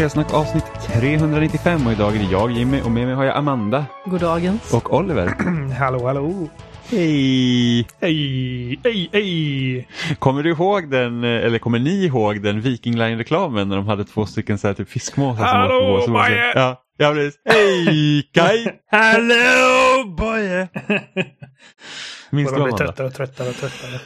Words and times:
Spelsnack 0.00 0.34
avsnitt 0.34 0.64
395 0.86 1.86
och 1.86 1.92
idag 1.92 2.16
är 2.16 2.18
det 2.18 2.24
jag 2.24 2.50
Jimmy 2.50 2.80
och 2.80 2.90
med 2.90 3.06
mig 3.06 3.14
har 3.14 3.24
jag 3.24 3.36
Amanda 3.36 3.86
Goddagens. 4.04 4.74
och 4.74 4.94
Oliver. 4.94 5.34
hallå, 5.78 6.06
hallå. 6.06 6.48
Hej! 6.90 7.86
Hej, 8.00 8.80
hej, 8.84 9.08
hej. 9.12 9.88
Kommer 10.18 10.42
du 10.42 10.50
ihåg 10.50 10.90
den, 10.90 11.24
eller 11.24 11.58
kommer 11.58 11.78
ni 11.78 12.04
ihåg 12.04 12.42
den 12.42 12.60
Viking 12.60 12.96
Line-reklamen 12.98 13.68
när 13.68 13.76
de 13.76 13.88
hade 13.88 14.04
två 14.04 14.26
stycken 14.26 14.58
så 14.58 14.66
här 14.66 14.74
typ 14.74 14.88
fiskmåsar 14.88 15.46
som 15.46 15.56
Hallå, 15.56 16.02
på 16.06 16.12
Baje! 16.12 16.52
Ja, 16.54 16.82
ja 16.96 17.12
precis. 17.12 17.40
Hej 17.44 18.22
Kaj! 18.34 18.80
Hallå, 18.90 20.04
boje! 20.16 20.68
Minns 22.30 22.50
du 22.50 22.56
de 22.56 22.62
blir 22.62 22.72
Amanda? 22.72 22.76
tröttare 22.76 23.06
och 23.06 23.14
tröttare 23.14 23.48
och 23.48 23.56
tröttare. 23.56 24.00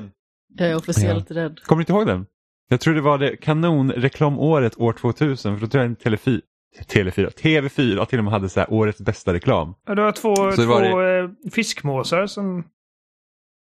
Jag 0.58 0.68
är 0.68 0.76
officiellt 0.76 1.30
rädd. 1.30 1.60
Kommer 1.66 1.78
du 1.78 1.82
inte 1.82 1.92
ihåg 1.92 2.06
den? 2.06 2.26
Jag 2.72 2.80
tror 2.80 2.94
det 2.94 3.00
var 3.00 3.18
det 3.18 3.36
kanonreklamåret 3.36 4.80
år 4.80 4.92
2000 4.92 5.58
för 5.58 5.66
då 5.66 5.70
tror 5.70 5.84
jag 5.84 5.98
Telefi 5.98 6.40
Tele4, 6.78 7.30
TV4 7.30 8.04
till 8.04 8.18
och 8.18 8.24
med 8.24 8.32
hade 8.32 8.48
så 8.48 8.60
här 8.60 8.72
årets 8.72 9.00
bästa 9.00 9.32
reklam. 9.32 9.74
Ja, 9.86 9.94
det 9.94 10.02
var 10.02 10.12
två, 10.12 10.34
Så 10.36 10.56
två 10.56 10.66
var 10.66 11.22
eh, 11.22 11.30
fiskmåsar 11.52 12.26
som, 12.26 12.64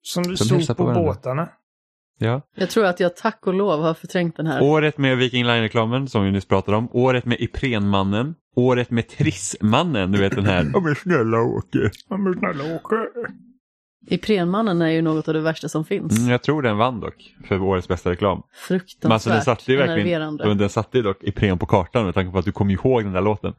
som, 0.01 0.23
Som 0.37 0.61
stod 0.61 0.77
på, 0.77 0.85
på 0.85 0.93
båtarna. 0.93 1.49
Ja. 2.17 2.41
Jag 2.55 2.69
tror 2.69 2.85
att 2.85 2.99
jag 2.99 3.15
tack 3.15 3.47
och 3.47 3.53
lov 3.53 3.81
har 3.81 3.93
förträngt 3.93 4.37
den 4.37 4.47
här. 4.47 4.61
Året 4.63 4.97
med 4.97 5.17
Viking 5.17 5.45
Line-reklamen 5.45 6.07
som 6.07 6.23
vi 6.23 6.31
nyss 6.31 6.45
pratade 6.45 6.77
om. 6.77 6.89
Året 6.91 7.25
med 7.25 7.37
Iprenmannen. 7.39 8.35
Året 8.55 8.91
med 8.91 9.07
Trissmannen, 9.07 10.11
du 10.11 10.19
vet 10.19 10.35
den 10.35 10.45
här. 10.45 10.65
Ja 10.73 10.79
men 10.79 10.95
snälla 10.95 11.41
Åke. 11.41 11.91
Ja, 12.09 12.17
men 12.17 12.33
snälla 12.33 12.75
Åke. 12.75 12.95
Iprenmannen 14.09 14.81
är 14.81 14.89
ju 14.89 15.01
något 15.01 15.27
av 15.27 15.33
det 15.33 15.39
värsta 15.39 15.69
som 15.69 15.85
finns. 15.85 16.17
Mm, 16.17 16.31
jag 16.31 16.41
tror 16.43 16.61
den 16.61 16.77
vann 16.77 16.99
dock 16.99 17.33
för 17.47 17.61
årets 17.61 17.87
bästa 17.87 18.09
reklam. 18.11 18.41
Fruktansvärt 18.67 19.03
Men 19.03 19.11
alltså 19.11 19.29
den 19.29 19.41
satte 19.41 19.71
ju 19.71 19.77
verkligen, 19.77 20.37
den 20.57 20.69
satte 20.69 20.97
ju 20.97 21.03
dock 21.03 21.23
Ipren 21.23 21.59
på 21.59 21.65
kartan 21.65 22.05
med 22.05 22.13
tanke 22.13 22.31
på 22.31 22.39
att 22.39 22.45
du 22.45 22.51
kommer 22.51 22.73
ihåg 22.73 23.03
den 23.03 23.13
där 23.13 23.21
låten. 23.21 23.53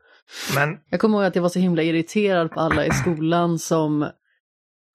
Men 0.54 0.76
Jag 0.90 1.00
kommer 1.00 1.18
ihåg 1.18 1.26
att 1.26 1.34
jag 1.34 1.42
var 1.42 1.48
så 1.48 1.58
himla 1.58 1.82
irriterad 1.82 2.50
på 2.50 2.60
alla 2.60 2.86
i 2.86 2.90
skolan 2.90 3.58
som 3.58 4.06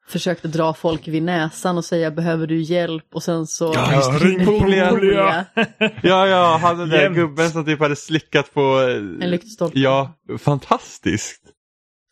försökte 0.07 0.47
dra 0.47 0.73
folk 0.73 1.07
vid 1.07 1.23
näsan 1.23 1.77
och 1.77 1.85
säga 1.85 2.11
behöver 2.11 2.47
du 2.47 2.61
hjälp 2.61 3.05
och 3.13 3.23
sen 3.23 3.47
så 3.47 3.71
Ja, 3.75 3.95
just 3.95 4.19
det. 4.19 4.25
ring. 4.27 4.45
Polia. 4.45 5.45
Ja, 6.03 6.27
ja, 6.27 6.59
han 6.61 6.77
den 6.77 6.89
där 6.89 7.01
Jämt. 7.01 7.15
gubben 7.15 7.49
som 7.49 7.65
typ 7.65 7.79
hade 7.79 7.95
slickat 7.95 8.53
på... 8.53 8.61
En 9.21 9.29
lyktstolpe. 9.31 9.79
Ja, 9.79 10.13
fantastiskt. 10.39 11.41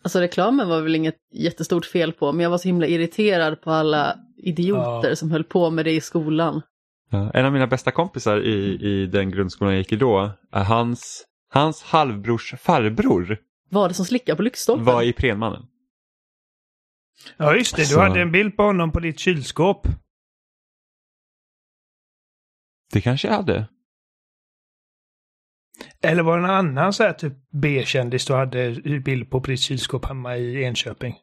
Alltså 0.03 0.19
reklamen 0.19 0.69
var 0.69 0.81
väl 0.81 0.95
inget 0.95 1.15
jättestort 1.33 1.85
fel 1.85 2.13
på, 2.13 2.31
men 2.31 2.43
jag 2.43 2.49
var 2.49 2.57
så 2.57 2.67
himla 2.67 2.87
irriterad 2.87 3.61
på 3.61 3.71
alla 3.71 4.17
idioter 4.37 5.09
Ja. 5.09 5.15
som 5.15 5.31
höll 5.31 5.43
på 5.43 5.69
med 5.69 5.85
det 5.85 5.91
i 5.91 6.01
skolan. 6.01 6.61
Ja, 7.09 7.31
en 7.33 7.45
av 7.45 7.53
mina 7.53 7.67
bästa 7.67 7.91
kompisar 7.91 8.37
i, 8.41 8.53
i 8.81 9.05
den 9.05 9.31
grundskolan 9.31 9.73
jag 9.73 9.77
gick 9.79 9.91
i 9.91 9.95
då, 9.95 10.31
är 10.51 10.63
hans, 10.63 11.25
hans 11.49 11.83
halvbrors 11.83 12.53
farbror 12.59 13.37
Var 13.69 13.87
det 13.87 13.93
som 13.93 14.05
slickade 14.05 14.35
på 14.35 14.41
lyktstolpen? 14.43 14.85
var 14.85 15.03
Iprenmannen. 15.03 15.65
ja, 17.37 17.55
just 17.55 17.75
det. 17.75 17.81
Du 17.81 17.83
Alltså- 17.83 17.99
hade 17.99 18.21
en 18.21 18.31
bild 18.31 18.55
på 18.57 18.63
honom 18.63 18.91
på 18.91 18.99
ditt 18.99 19.19
kylskåp. 19.19 19.87
Det 22.93 23.01
kanske 23.01 23.27
jag 23.27 23.35
hade. 23.35 23.67
Eller 26.01 26.23
var 26.23 26.37
det 26.37 26.43
en 26.43 26.49
annan 26.49 26.93
så 26.93 27.03
här 27.03 27.13
typ 27.13 27.33
B-kändis 27.51 28.25
du 28.25 28.33
hade 28.33 28.71
bild 29.05 29.29
på 29.29 29.41
på 29.41 29.51
ditt 29.51 29.59
kylskåp 29.59 30.05
hemma 30.05 30.37
i 30.37 30.63
Enköping? 30.63 31.15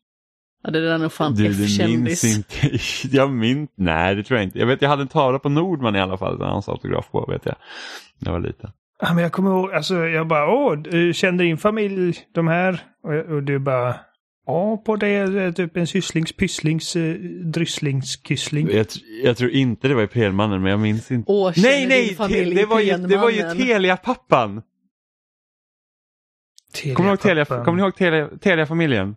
Ja, 0.62 0.71
det 0.71 0.93
är 0.93 0.99
nog 0.99 1.12
fan 1.12 1.33
F-kändis. 1.47 2.25
inte. 2.37 2.78
Jag 3.16 3.31
minns, 3.31 3.71
nej 3.75 4.15
det 4.15 4.22
tror 4.22 4.39
jag 4.39 4.44
inte. 4.44 4.59
Jag 4.59 4.66
vet 4.66 4.83
jag 4.83 4.89
hade 4.89 5.03
en 5.03 5.09
tavla 5.09 5.39
på 5.39 5.49
Nordman 5.49 5.97
i 5.97 6.00
alla 6.00 6.19
fall, 6.19 6.39
där 6.39 6.47
hans 6.47 6.69
autograf 6.69 7.10
på 7.10 7.27
vet 7.27 7.47
jag. 7.47 7.55
När 8.19 8.33
jag 8.33 8.41
var 8.41 8.49
liten. 8.49 8.71
Ja, 9.03 9.15
men 9.15 9.22
jag 9.22 9.33
kommer 9.33 9.50
ihåg, 9.50 9.72
alltså 9.72 9.94
jag 9.94 10.27
bara, 10.27 10.53
åh, 10.53 10.77
du 10.77 11.15
kände 11.15 11.44
din 11.44 11.59
familj 11.59 12.19
de 12.34 12.49
här? 12.49 12.83
Och, 13.03 13.34
och 13.34 13.43
du 13.43 13.59
bara, 13.59 13.97
ja, 14.47 14.77
på 14.87 14.97
det 14.97 15.09
är 15.09 15.53
typ 15.53 15.77
en 15.77 15.87
sysslings, 15.87 16.33
pysslings, 16.33 16.97
eh, 16.97 17.15
drysslingskyssling. 17.45 18.69
Jag, 18.71 18.87
tr- 18.87 19.03
jag 19.25 19.37
tror 19.37 19.51
inte 19.51 19.89
det 19.89 19.95
var 19.95 20.03
Iprenmannen 20.03 20.62
men 20.62 20.71
jag 20.71 20.81
minns 20.81 21.11
inte. 21.11 21.33
Åh, 21.33 21.53
Nej, 21.56 21.87
nej! 21.87 22.15
familj 22.15 22.55
Te, 22.55 22.61
det, 22.61 22.67
var 22.67 22.81
ju, 22.81 22.97
det 22.97 23.17
var 23.17 23.31
ju? 23.31 23.43
Telia-pappan! 23.43 24.62
Kommer 26.95 27.03
ni 27.03 27.09
ihåg 27.09 27.21
Telia, 27.21 27.45
kommer 27.45 27.73
ni 27.73 27.83
ihåg 27.83 27.97
Telia, 27.97 28.28
Telia-familjen? 28.41 29.17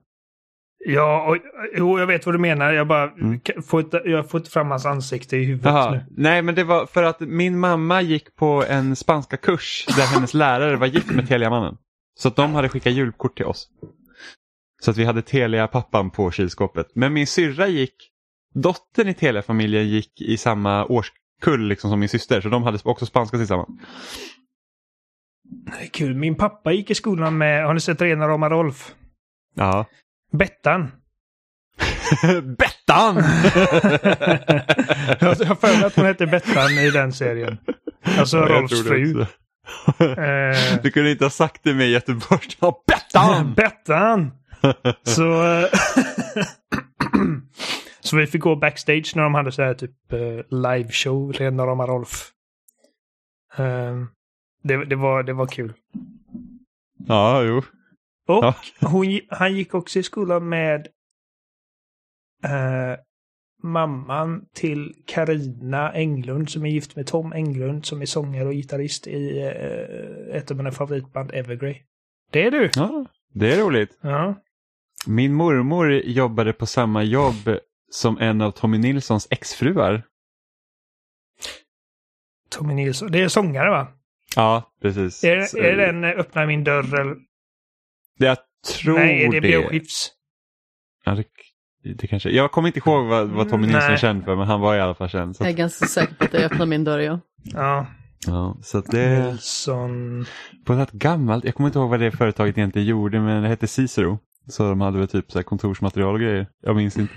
Ja, 0.85 1.25
och, 1.29 1.37
jo, 1.77 1.99
jag 1.99 2.07
vet 2.07 2.25
vad 2.25 2.35
du 2.35 2.39
menar. 2.39 2.73
Jag 2.73 2.87
bara, 2.87 3.11
Mm. 3.11 3.39
får 3.67 3.81
inte, 3.81 4.01
jag 4.05 4.29
får 4.29 4.39
inte 4.39 4.51
fram 4.51 4.71
hans 4.71 4.85
ansikte 4.85 5.37
i 5.37 5.43
huvudet 5.43 5.65
Jaha. 5.65 5.91
nu. 5.91 6.05
Nej 6.17 6.41
men 6.41 6.55
det 6.55 6.63
var 6.63 6.85
för 6.85 7.03
att 7.03 7.19
min 7.19 7.59
mamma 7.59 8.01
gick 8.01 8.35
på 8.35 8.63
en 8.69 8.95
spanska 8.95 9.37
kurs 9.37 9.85
där 9.97 10.13
hennes 10.15 10.33
lärare 10.33 10.75
var 10.75 10.87
gift 10.87 11.11
med 11.11 11.27
Telia-mannen. 11.27 11.77
Så 12.19 12.27
att 12.27 12.35
de 12.35 12.53
hade 12.53 12.69
skickat 12.69 12.93
julkort 12.93 13.37
till 13.37 13.45
oss. 13.45 13.67
Så 14.83 14.91
att 14.91 14.97
vi 14.97 15.05
hade 15.05 15.21
Telia-pappan 15.21 16.09
på 16.09 16.31
kylskåpet. 16.31 16.87
Men 16.95 17.13
min 17.13 17.27
syrra 17.27 17.67
gick, 17.67 17.95
dottern 18.53 19.07
i 19.07 19.13
Telia-familjen 19.13 19.89
gick 19.89 20.21
i 20.21 20.37
samma 20.37 20.85
årskull 20.85 21.67
liksom 21.67 21.89
som 21.89 21.99
min 21.99 22.09
syster. 22.09 22.41
Så 22.41 22.49
de 22.49 22.63
hade 22.63 22.79
också 22.83 23.05
spanska 23.05 23.37
tillsammans. 23.37 23.69
Det 25.43 25.83
är 25.83 25.87
Kul. 25.87 26.15
Min 26.15 26.35
pappa 26.35 26.71
gick 26.71 26.89
i 26.89 26.95
skolan 26.95 27.37
med, 27.37 27.65
har 27.65 27.73
ni 27.73 27.79
sett 27.79 28.01
Rena 28.01 28.27
rama 28.27 28.49
Rolf? 28.49 28.95
Ja. 29.55 29.85
Bettan. 30.31 30.91
Bettan! 32.57 33.15
jag 35.19 35.29
har 35.45 35.55
för 35.55 35.77
mig 35.77 35.83
att 35.83 35.95
hon 35.95 36.05
hette 36.05 36.27
Bettan 36.27 36.71
i 36.71 36.91
den 36.91 37.13
serien. 37.13 37.57
Alltså 38.17 38.37
Ja, 38.37 38.45
Rolfs 38.45 38.83
fru. 38.83 39.21
Eh, 39.21 40.81
Du 40.83 40.91
kunde 40.91 41.11
inte 41.11 41.25
ha 41.25 41.29
sagt 41.29 41.63
det 41.63 41.73
med 41.73 41.89
Göteborg. 41.89 42.47
Ja, 42.59 42.83
Bettan! 42.87 43.53
Bettan! 43.57 44.31
Så... 45.03 45.43
eh, 45.43 45.65
så 47.99 48.17
vi 48.17 48.27
fick 48.27 48.41
gå 48.41 48.55
backstage 48.55 49.11
när 49.15 49.23
de 49.23 49.33
hade 49.33 49.51
så 49.51 49.61
här 49.63 49.73
typ 49.73 50.13
eh, 50.13 50.57
liveshow, 50.57 51.31
Rena 51.33 51.65
rama 51.65 51.87
Rolf. 51.87 52.29
Eh, 53.57 54.03
det, 54.63 54.85
det, 54.85 54.95
var, 54.95 55.23
det 55.23 55.33
var 55.33 55.47
kul. 55.47 55.73
Ja, 57.07 57.43
jo. 57.43 57.57
Och 58.27 58.43
Ja. 58.43 58.55
hon, 58.81 59.19
han 59.29 59.55
gick 59.55 59.73
också 59.73 59.99
i 59.99 60.03
skolan 60.03 60.49
med 60.49 60.87
eh, 62.43 62.99
mamman 63.63 64.45
till 64.53 64.93
Karina 65.07 65.91
Englund 65.93 66.49
som 66.49 66.65
är 66.65 66.69
gift 66.69 66.95
med 66.95 67.07
Tom 67.07 67.33
Englund 67.33 67.85
som 67.85 68.01
är 68.01 68.05
sångare 68.05 68.47
och 68.47 68.53
gitarrist 68.53 69.07
i 69.07 69.41
eh, 69.41 70.35
ett 70.37 70.51
av 70.51 70.57
mina 70.57 70.71
favoritband 70.71 71.31
Evergrey. 71.33 71.75
Det 72.31 72.43
är 72.47 72.51
du! 72.51 72.69
Ja, 72.75 73.05
det 73.33 73.53
är 73.53 73.57
roligt. 73.59 73.97
Ja. 74.01 74.35
Min 75.07 75.33
mormor 75.33 75.91
jobbade 75.93 76.53
på 76.53 76.65
samma 76.65 77.03
jobb 77.03 77.57
som 77.91 78.17
en 78.17 78.41
av 78.41 78.51
Tommy 78.51 78.77
Nilssons 78.77 79.27
exfruar. 79.31 80.03
Tommy 82.49 82.73
Nilsson. 82.73 83.11
Det 83.11 83.21
är 83.21 83.27
sångare 83.27 83.69
va? 83.69 83.87
Ja, 84.35 84.71
precis. 84.81 85.23
Är, 85.23 85.41
Så- 85.41 85.57
är 85.57 85.75
det 85.75 85.85
den 85.85 86.03
eh, 86.03 86.09
Öppna 86.09 86.45
min 86.45 86.63
dörr 86.63 86.99
eller? 86.99 87.15
Det 88.19 88.25
jag 88.25 88.37
tror 88.81 88.99
Nej, 88.99 89.23
är 89.25 89.31
det 89.31 89.39
det. 89.39 89.47
Björn 89.47 89.69
Skifs? 89.69 90.11
Ja, 91.05 91.15
det, 91.15 91.93
det 91.93 92.07
kanske. 92.07 92.29
Jag 92.29 92.51
kommer 92.51 92.67
inte 92.67 92.79
ihåg 92.79 93.05
vad, 93.05 93.29
vad 93.29 93.49
Tommy 93.49 93.67
Nilsson 93.67 93.81
är 93.83 93.89
Nej. 93.89 93.97
känd 93.97 94.23
för, 94.25 94.35
men 94.35 94.47
han 94.47 94.61
var 94.61 94.75
i 94.75 94.79
alla 94.81 94.93
fall 94.95 95.09
känd. 95.09 95.35
Så 95.35 95.43
Jag 95.43 95.47
är 95.47 95.53
att, 95.53 95.57
ganska 95.57 95.85
säker 95.85 96.15
på 96.15 96.23
att 96.23 96.33
jag 96.33 96.43
öppnar 96.43 96.65
min 96.65 96.83
dörr, 96.83 96.99
ja. 96.99 97.19
Ja. 97.43 97.85
ja, 98.27 98.57
så 98.61 98.77
att 98.77 98.85
det 98.85 99.25
Nilsson. 99.31 100.25
på 100.65 100.73
ett 100.73 100.91
gammalt, 100.91 101.45
jag 101.45 101.55
kommer 101.55 101.67
inte 101.69 101.79
ihåg 101.79 101.89
vad 101.89 101.99
det 101.99 102.11
företaget 102.11 102.57
egentligen 102.57 102.87
gjorde, 102.87 103.19
men 103.19 103.43
det 103.43 103.49
hette 103.49 103.67
Cicero. 103.67 104.19
Så 104.47 104.69
de 104.69 104.81
hade 104.81 104.97
väl 104.99 105.07
typ 105.07 105.31
så 105.31 105.37
här 105.39 105.43
kontorsmaterial 105.43 106.13
och 106.13 106.19
grejer. 106.19 106.47
Jag 106.61 106.75
minns 106.75 106.97
inte. 106.97 107.13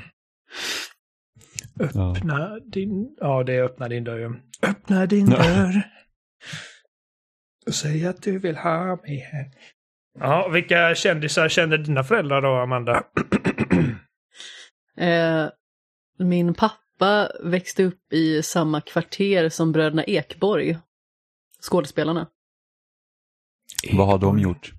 Ja. 1.94 2.16
Öppna 2.16 2.58
din... 2.58 3.16
Ja, 3.20 3.42
det 3.44 3.52
är 3.54 3.62
Öppna 3.62 3.88
din 3.88 4.04
dörr. 4.04 4.18
ja. 4.18 4.68
Öppna 4.68 5.06
din 5.06 5.30
Ja. 5.30 5.36
dörr. 5.36 5.82
Och 7.66 7.74
säg 7.74 8.06
att 8.06 8.22
du 8.22 8.38
vill 8.38 8.56
ha 8.56 8.96
mig 8.96 9.16
här. 9.32 9.46
Ja, 10.18 10.48
vilka 10.48 10.94
kändisar 10.94 11.48
kände 11.48 11.78
dina 11.78 12.04
föräldrar 12.04 12.42
då, 12.42 12.54
Amanda? 12.56 13.02
Eh, 14.98 15.46
min 16.18 16.54
pappa 16.54 17.28
växte 17.44 17.84
upp 17.84 18.12
i 18.12 18.42
samma 18.42 18.80
kvarter 18.80 19.48
som 19.48 19.72
bröderna 19.72 20.04
Ekborg, 20.04 20.78
skådespelarna. 21.62 22.28
Vad 23.92 24.06
har 24.06 24.18
de 24.18 24.38
gjort? 24.38 24.72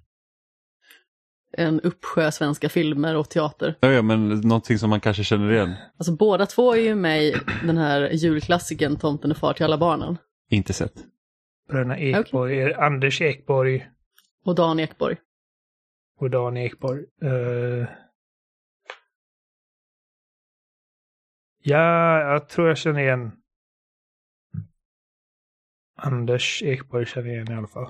En 1.60 1.82
uppsjö 1.82 2.32
svenska 2.32 2.70
filmer 2.70 3.16
och 3.16 3.30
teater. 3.30 3.76
Ja, 3.80 3.92
ja, 3.92 4.02
men 4.02 4.30
någonting 4.30 4.80
som 4.80 4.90
man 4.90 5.00
kanske 5.00 5.24
känner 5.24 5.52
igen. 5.52 5.74
Alltså 5.98 6.12
båda 6.16 6.46
två 6.46 6.74
är 6.74 6.80
ju 6.80 6.96
med 6.96 7.24
i 7.24 7.36
den 7.66 7.78
här 7.78 8.10
julklassiken 8.10 8.96
Tomten 8.98 9.32
är 9.32 9.36
far 9.36 9.54
till 9.54 9.66
alla 9.66 9.78
barnen. 9.78 10.18
Inte 10.50 10.74
sett. 10.74 10.94
Bröderna 11.70 11.98
Ekborg. 12.00 12.62
är 12.62 12.82
Anders 12.84 13.22
Ekborg 13.22 13.88
Och 14.46 14.56
Dan 14.56 14.80
Ekborg. 14.80 15.18
och 16.20 16.30
Dan 16.30 16.58
Ekborg. 16.58 17.04
Eh, 17.22 17.88
Ja, 21.64 22.20
jag 22.20 22.50
tror 22.50 22.68
jag 22.68 22.78
känner 22.78 23.00
igen. 23.00 23.32
Anders 25.98 26.64
Ekborg 26.64 27.06
känner 27.06 27.30
igen 27.30 27.52
i 27.52 27.56
alla 27.56 27.68
fall. 27.68 27.90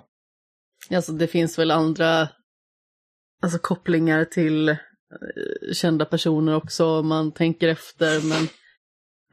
Alltså 0.92 1.12
det 1.12 1.28
finns 1.28 1.60
väl 1.60 1.72
andra 1.72 2.30
alltså, 3.42 3.60
kopplingar 3.60 4.25
till 4.25 4.69
eh, 4.69 4.75
kända 5.74 6.06
personer 6.06 6.56
också 6.56 6.86
om 6.86 7.07
man 7.07 7.31
tänker 7.31 7.68
efter, 7.68 8.30
men 8.30 8.48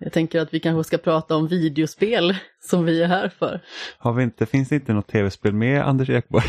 jag 0.00 0.12
tänker 0.12 0.40
att 0.40 0.54
vi 0.54 0.60
kanske 0.60 0.84
ska 0.84 0.98
prata 0.98 1.36
om 1.36 1.48
videospel 1.48 2.36
som 2.60 2.84
vi 2.84 3.02
är 3.02 3.08
här 3.08 3.28
för. 3.28 3.60
Har 3.98 4.12
vi 4.12 4.22
inte, 4.22 4.46
finns 4.46 4.68
det 4.68 4.74
inte 4.74 4.92
något 4.92 5.08
tv-spel 5.08 5.52
med 5.52 5.82
Anders 5.82 6.10
Ekborg? 6.10 6.44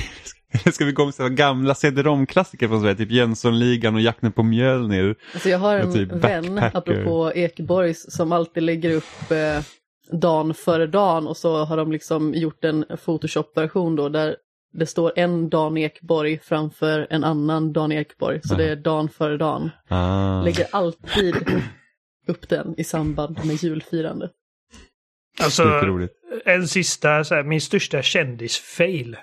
Ska 0.73 0.85
vi 0.85 0.91
gå 0.91 1.11
med 1.19 1.37
gamla 1.37 1.75
CD-ROM-klassiker 1.75 2.67
från 2.67 2.81
Sverige, 2.81 2.95
typ 2.95 3.11
Jönssonligan 3.11 3.95
och 3.95 4.01
Jakten 4.01 4.31
på 4.31 4.43
Mjölnir? 4.43 5.15
Alltså 5.33 5.49
jag 5.49 5.59
har 5.59 5.75
en 5.75 5.93
typ 5.93 6.11
vän, 6.11 6.57
apropå 6.73 7.31
Ekborgs, 7.35 8.11
som 8.11 8.31
alltid 8.31 8.63
lägger 8.63 8.91
upp 8.95 9.31
eh, 9.31 9.63
dagen 10.11 10.53
före 10.53 10.87
dagen 10.87 11.27
och 11.27 11.37
så 11.37 11.65
har 11.65 11.77
de 11.77 11.91
liksom 11.91 12.33
gjort 12.33 12.63
en 12.63 12.85
Photoshop-version 13.05 13.95
då 13.95 14.09
där 14.09 14.35
det 14.75 14.85
står 14.85 15.11
en 15.15 15.49
Dan 15.49 15.77
Ekborg 15.77 16.39
framför 16.39 17.07
en 17.09 17.23
annan 17.23 17.73
Dan 17.73 17.91
Ekborg, 17.91 18.41
så 18.43 18.55
det 18.55 18.69
är 18.69 18.75
dan 18.75 19.09
före 19.09 19.37
dagen. 19.37 19.69
Ah. 19.87 20.41
Lägger 20.41 20.67
alltid 20.71 21.35
upp 22.27 22.49
den 22.49 22.75
i 22.77 22.83
samband 22.83 23.45
med 23.45 23.55
julfirande. 23.55 24.29
Alltså, 25.39 25.81
en 26.45 26.67
sista, 26.67 27.23
så 27.23 27.35
här, 27.35 27.43
min 27.43 27.61
största 27.61 28.01
kändis-fail. 28.01 29.17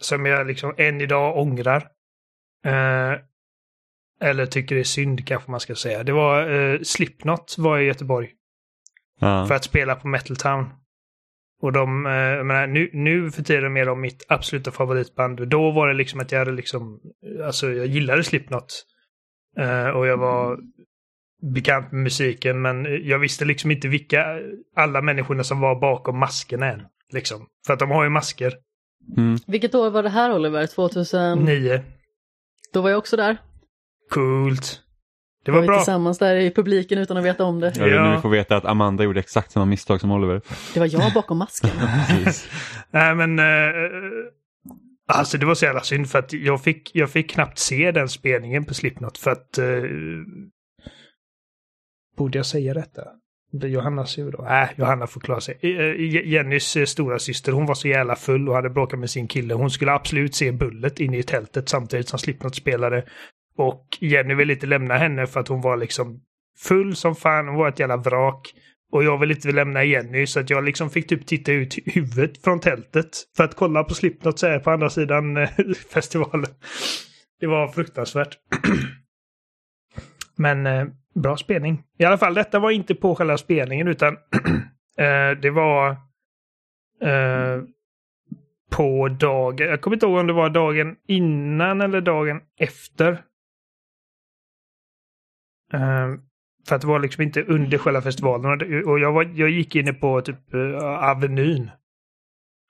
Som 0.00 0.26
jag 0.26 0.46
liksom 0.46 0.74
än 0.78 1.00
idag 1.00 1.38
ångrar. 1.38 1.88
Eh, 2.66 3.18
eller 4.22 4.46
tycker 4.46 4.76
är 4.76 4.84
synd 4.84 5.26
kanske 5.26 5.50
man 5.50 5.60
ska 5.60 5.74
säga. 5.74 6.02
Det 6.02 6.12
var 6.12 6.50
eh, 6.50 6.80
Slipknot 6.82 7.54
var 7.58 7.78
i 7.78 7.84
Göteborg. 7.84 8.30
Ja. 9.20 9.46
För 9.46 9.54
att 9.54 9.64
spela 9.64 9.94
på 9.94 10.08
Metal 10.08 10.36
Town. 10.36 10.66
Och 11.60 11.72
de, 11.72 12.06
eh, 12.06 12.12
jag 12.12 12.46
menar, 12.46 12.66
nu, 12.66 12.90
nu 12.92 13.30
för 13.30 13.42
tiden 13.42 13.76
är 13.76 13.86
de 13.86 14.00
mitt 14.00 14.24
absoluta 14.28 14.70
favoritband. 14.70 15.48
Då 15.48 15.70
var 15.70 15.88
det 15.88 15.94
liksom 15.94 16.20
att 16.20 16.32
jag 16.32 16.38
hade 16.38 16.52
liksom, 16.52 17.00
alltså 17.44 17.70
jag 17.70 17.86
gillade 17.86 18.24
Slipknot. 18.24 18.84
Eh, 19.58 19.88
och 19.88 20.06
jag 20.06 20.16
var 20.16 20.58
bekant 21.54 21.92
med 21.92 22.02
musiken 22.02 22.62
men 22.62 23.06
jag 23.06 23.18
visste 23.18 23.44
liksom 23.44 23.70
inte 23.70 23.88
vilka 23.88 24.26
alla 24.76 25.02
människorna 25.02 25.44
som 25.44 25.60
var 25.60 25.80
bakom 25.80 26.18
masken 26.18 26.62
än. 26.62 26.82
Liksom. 27.12 27.46
För 27.66 27.72
att 27.72 27.78
de 27.78 27.90
har 27.90 28.04
ju 28.04 28.10
masker. 28.10 28.54
Mm. 29.16 29.38
Vilket 29.46 29.74
år 29.74 29.90
var 29.90 30.02
det 30.02 30.08
här 30.08 30.34
Oliver? 30.34 30.66
2000? 30.66 31.38
Nio. 31.38 31.82
Då 32.72 32.82
var 32.82 32.90
jag 32.90 32.98
också 32.98 33.16
där. 33.16 33.36
Coolt. 34.10 34.80
Det 35.44 35.50
var 35.50 35.58
var 35.58 35.62
vi 35.62 35.66
bra. 35.66 35.76
tillsammans 35.78 36.18
där 36.18 36.36
i 36.36 36.50
publiken 36.50 36.98
utan 36.98 37.16
att 37.16 37.24
veta 37.24 37.44
om 37.44 37.60
det. 37.60 37.72
Ja. 37.76 37.84
Nu 37.86 37.92
Ja. 37.92 38.14
vi 38.16 38.22
får 38.22 38.28
veta 38.28 38.56
att 38.56 38.64
Amanda 38.64 39.04
gjorde 39.04 39.20
exakt 39.20 39.52
samma 39.52 39.66
misstag 39.66 40.00
som 40.00 40.10
Oliver. 40.10 40.40
Det 40.74 40.80
var 40.80 40.86
jag 40.92 41.12
bakom 41.14 41.38
masken. 41.38 41.70
Nej 42.90 43.14
men... 43.14 43.38
Eh, 43.38 43.74
alltså 45.08 45.38
det 45.38 45.46
var 45.46 45.54
så 45.54 45.64
jävla 45.64 45.80
synd 45.80 46.10
för 46.10 46.18
att 46.18 46.32
jag 46.32 46.62
fick, 46.62 46.90
jag 46.94 47.10
fick 47.10 47.30
knappt 47.30 47.58
se 47.58 47.92
den 47.92 48.08
spelningen 48.08 48.64
på 48.64 48.74
Slipknot 48.74 49.18
för 49.18 49.30
att... 49.30 49.58
Eh, 49.58 49.64
borde 52.16 52.38
jag 52.38 52.46
säga 52.46 52.74
detta? 52.74 53.02
Johanna 53.52 54.06
sur 54.06 54.32
då? 54.32 54.42
Nej, 54.42 54.68
Johanna 54.76 55.06
får 55.06 55.20
klara 55.20 55.40
sig. 55.40 55.58
Eh, 55.62 56.28
Jennys 56.28 56.76
eh, 56.76 56.84
stora 56.84 57.18
syster, 57.18 57.52
hon 57.52 57.66
var 57.66 57.74
så 57.74 57.88
jävla 57.88 58.16
full 58.16 58.48
och 58.48 58.54
hade 58.54 58.70
bråkat 58.70 58.98
med 58.98 59.10
sin 59.10 59.28
kille. 59.28 59.54
Hon 59.54 59.70
skulle 59.70 59.92
absolut 59.92 60.34
se 60.34 60.52
Bullet 60.52 61.00
inne 61.00 61.18
i 61.18 61.22
tältet 61.22 61.68
samtidigt 61.68 62.08
som 62.08 62.18
Slipknot 62.18 62.54
spelade. 62.54 63.04
Och 63.60 63.98
Jenny 64.00 64.34
ville 64.34 64.52
inte 64.52 64.66
lämna 64.66 64.98
henne 64.98 65.26
för 65.26 65.40
att 65.40 65.48
hon 65.48 65.60
var 65.60 65.76
liksom 65.76 66.20
full 66.58 66.96
som 66.96 67.14
fan. 67.14 67.48
Hon 67.48 67.56
var 67.56 67.68
ett 67.68 67.78
jävla 67.78 67.96
vrak. 67.96 68.54
Och 68.92 69.04
jag 69.04 69.18
ville 69.18 69.34
inte 69.34 69.52
lämna 69.52 69.84
Jenny 69.84 70.26
så 70.26 70.40
att 70.40 70.50
jag 70.50 70.64
liksom 70.64 70.90
fick 70.90 71.08
typ 71.08 71.26
titta 71.26 71.52
ut 71.52 71.78
huvudet 71.84 72.42
från 72.44 72.60
tältet 72.60 73.08
för 73.36 73.44
att 73.44 73.54
kolla 73.54 73.84
på 73.84 73.94
Slipknot 73.94 74.38
så 74.38 74.46
här 74.46 74.58
på 74.58 74.70
andra 74.70 74.90
sidan 74.90 75.36
eh, 75.36 75.48
festivalen. 75.92 76.50
Det 77.40 77.46
var 77.46 77.68
fruktansvärt. 77.68 78.38
Men 80.36 80.66
eh, 80.66 80.86
bra 81.14 81.36
spelning. 81.36 81.82
I 81.98 82.04
alla 82.04 82.18
fall, 82.18 82.34
detta 82.34 82.58
var 82.58 82.70
inte 82.70 82.94
på 82.94 83.14
själva 83.14 83.38
spelningen 83.38 83.88
utan 83.88 84.12
eh, 84.98 85.38
det 85.42 85.50
var 85.50 85.90
eh, 87.02 87.62
på 88.70 89.08
dagen, 89.08 89.66
jag 89.66 89.80
kommer 89.80 89.96
inte 89.96 90.06
ihåg 90.06 90.18
om 90.18 90.26
det 90.26 90.32
var 90.32 90.50
dagen 90.50 90.96
innan 91.08 91.80
eller 91.80 92.00
dagen 92.00 92.40
efter. 92.60 93.18
Eh, 95.72 96.14
för 96.68 96.76
att 96.76 96.80
det 96.80 96.86
var 96.86 97.00
liksom 97.00 97.22
inte 97.22 97.42
under 97.42 97.78
själva 97.78 98.02
festivalen. 98.02 98.84
Och 98.86 99.00
jag, 99.00 99.12
var, 99.12 99.32
jag 99.34 99.50
gick 99.50 99.76
inne 99.76 99.92
på 99.92 100.20
typ 100.20 100.54
uh, 100.54 100.84
Avenyn. 100.84 101.70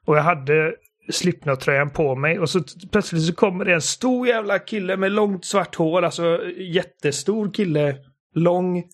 Och 0.07 0.17
jag 0.17 0.23
hade 0.23 0.75
Slipknot-tröjan 1.11 1.91
på 1.91 2.17
mig 2.17 2.39
och 2.39 2.51
så 2.51 2.61
plötsligt 2.93 3.27
så 3.27 3.35
kommer 3.35 3.65
det 3.65 3.75
en 3.75 3.83
stor 3.83 4.27
jävla 4.27 4.59
kille 4.59 4.97
med 4.97 5.13
långt 5.13 5.45
svart 5.45 5.75
hår. 5.75 6.03
Alltså 6.03 6.41
jättestor 6.57 7.55
kille. 7.55 7.97
Lång. 8.35 8.85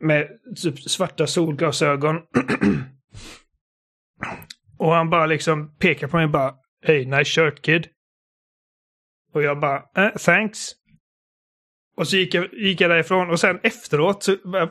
Med 0.00 0.28
typ 0.62 0.80
svarta 0.80 1.26
solglasögon. 1.26 2.16
och 4.78 4.92
han 4.92 5.10
bara 5.10 5.26
liksom 5.26 5.76
pekar 5.78 6.08
på 6.08 6.16
mig 6.16 6.24
och 6.24 6.30
bara 6.30 6.54
Hey, 6.86 7.06
nice 7.06 7.24
shirt 7.24 7.62
kid. 7.62 7.86
Och 9.32 9.42
jag 9.42 9.60
bara 9.60 9.82
eh, 9.96 10.10
thanks. 10.10 10.72
Och 11.96 12.08
så 12.08 12.16
gick 12.16 12.34
jag, 12.34 12.54
gick 12.54 12.80
jag 12.80 12.90
därifrån 12.90 13.30
och 13.30 13.40
sen 13.40 13.60
efteråt 13.62 14.22
så 14.22 14.36
"Men 14.44 14.68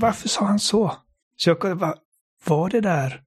varför 0.00 0.28
sa 0.28 0.44
han 0.44 0.58
så? 0.58 0.96
Så 1.36 1.50
jag 1.50 1.58
kollade 1.58 1.80
bara, 1.80 1.94
var 2.44 2.70
det 2.70 2.80
där? 2.80 3.22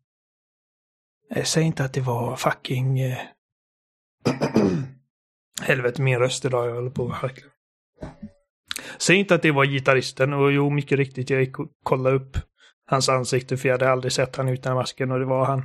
Eh, 1.31 1.43
Säg 1.43 1.63
inte 1.63 1.83
att 1.83 1.93
det 1.93 2.01
var 2.01 2.35
fucking... 2.35 2.99
Eh... 2.99 3.17
Helvete 5.61 6.01
min 6.01 6.19
röst 6.19 6.45
idag, 6.45 6.69
jag 6.69 6.75
håller 6.75 6.89
på 6.89 7.05
att 7.05 7.13
harkla. 7.13 7.47
Säg 8.97 9.15
inte 9.15 9.35
att 9.35 9.41
det 9.41 9.51
var 9.51 9.65
gitarristen 9.65 10.33
och 10.33 10.51
jo, 10.51 10.69
mycket 10.69 10.97
riktigt, 10.97 11.29
jag 11.29 11.39
gick 11.39 11.59
och 11.59 11.67
kollade 11.83 12.15
upp 12.15 12.37
hans 12.85 13.09
ansikte 13.09 13.57
för 13.57 13.69
jag 13.69 13.73
hade 13.73 13.91
aldrig 13.91 14.11
sett 14.11 14.35
han 14.35 14.49
utan 14.49 14.75
masken 14.75 15.11
och 15.11 15.19
det 15.19 15.25
var 15.25 15.45
han. 15.45 15.63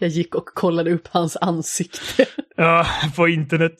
Jag 0.00 0.08
gick 0.08 0.34
och 0.34 0.46
kollade 0.46 0.90
upp 0.92 1.06
hans 1.06 1.36
ansikte. 1.36 2.26
Ja, 2.58 2.86
på 3.16 3.28
internet. 3.28 3.72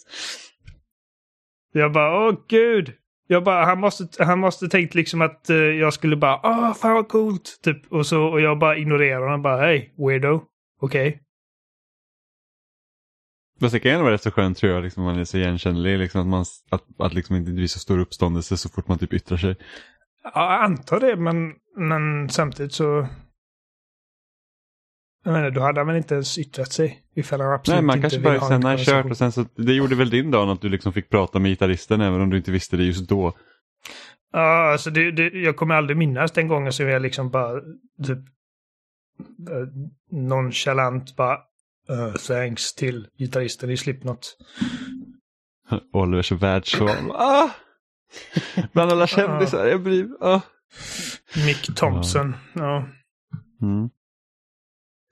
Jag 1.77 1.93
bara, 1.93 2.29
åh 2.29 2.35
gud. 2.49 2.93
Jag 3.27 3.45
bara, 3.45 3.65
han 3.65 3.81
måste, 3.81 4.25
han 4.25 4.39
måste 4.39 4.69
tänkt 4.69 4.95
liksom 4.95 5.23
att 5.23 5.51
eh, 5.51 5.57
jag 5.57 5.93
skulle 5.95 6.17
bara, 6.17 6.41
åh 6.43 6.75
fan 6.75 6.95
vad 6.95 7.09
coolt. 7.09 7.61
Typ, 7.63 7.93
och, 7.93 8.07
så, 8.07 8.23
och 8.23 8.41
jag 8.41 8.59
bara 8.59 8.77
ignorerar 8.77 9.21
honom 9.21 9.43
bara, 9.43 9.61
hej, 9.61 9.95
weirdo. 9.99 10.43
Okej. 10.81 11.23
Fast 13.61 13.73
det 13.73 13.81
kan 13.81 13.93
ju 13.93 13.99
vara 13.99 14.13
rätt 14.13 14.23
så 14.23 14.31
skönt 14.31 14.59
tror 14.59 14.73
jag, 14.73 14.85
liksom, 14.85 15.05
man 15.05 15.19
är 15.19 15.25
så 15.25 15.37
igenkännlig. 15.39 15.99
Liksom, 15.99 16.21
att 16.21 16.27
man, 16.27 16.45
att, 16.71 16.85
att 16.99 17.15
liksom 17.15 17.37
inte 17.37 17.53
blir 17.53 17.67
så 17.67 17.79
stor 17.79 17.99
uppståndelse 17.99 18.57
så 18.57 18.69
fort 18.69 18.89
man 18.89 18.99
typ 18.99 19.13
yttrar 19.13 19.37
sig. 19.37 19.57
Ja, 20.23 20.53
jag 20.55 20.65
antar 20.65 21.01
det, 21.01 21.17
men, 21.17 21.53
men 21.77 22.29
samtidigt 22.29 22.73
så... 22.73 23.09
Jag 25.27 25.33
menar, 25.33 25.51
då 25.51 25.61
hade 25.61 25.81
han 25.81 25.87
väl 25.87 25.97
inte 25.97 26.15
ens 26.15 26.39
yttrat 26.39 26.73
sig 26.73 27.03
ifall 27.15 27.41
han 27.41 27.53
absolut 27.53 27.77
Nej, 27.77 27.83
man 27.85 28.01
kanske 28.01 28.21
bara 28.21 28.39
ha 28.39 28.49
säga 28.49 28.55
en 28.55 28.61
nej, 28.61 28.71
konversation. 28.71 29.03
kört 29.03 29.11
och 29.11 29.17
sen 29.17 29.33
så, 29.33 29.45
det 29.55 29.73
gjorde 29.73 29.95
väl 29.95 30.11
din 30.11 30.31
dag 30.31 30.51
att 30.51 30.61
du 30.61 30.69
liksom 30.69 30.93
fick 30.93 31.11
prata 31.11 31.39
med 31.39 31.51
gitarristen 31.51 32.01
även 32.01 32.21
om 32.21 32.31
du 32.31 32.37
inte 32.37 32.51
visste 32.51 32.77
det 32.77 32.85
just 32.85 33.09
då. 33.09 33.33
Ja, 34.33 34.73
alltså 34.73 34.91
det, 34.91 35.11
det, 35.11 35.29
jag 35.29 35.57
kommer 35.57 35.75
aldrig 35.75 35.97
minnas 35.97 36.33
den 36.33 36.49
gången 36.49 36.73
som 36.73 36.89
jag 36.89 37.03
liksom 37.03 37.31
bara 37.31 37.61
typ 38.07 38.19
eh, 39.51 39.69
nonchalant 40.11 41.17
bara 41.17 41.37
uh, 41.91 42.15
thanks 42.15 42.75
till 42.75 43.09
gitarristen 43.19 43.71
i 43.71 43.77
Slipknot. 43.77 44.37
Olivers 45.93 46.33
världssval. 46.33 47.11
Ah! 47.11 47.51
Bland 48.73 48.93
alla 48.93 49.07
kändisar, 49.07 49.67
jag 49.67 49.83
blir... 49.83 50.09
Ah. 50.21 50.41
Mick 51.47 51.75
Thompson. 51.77 52.37
Ja. 52.53 52.89
Mm. 53.63 53.91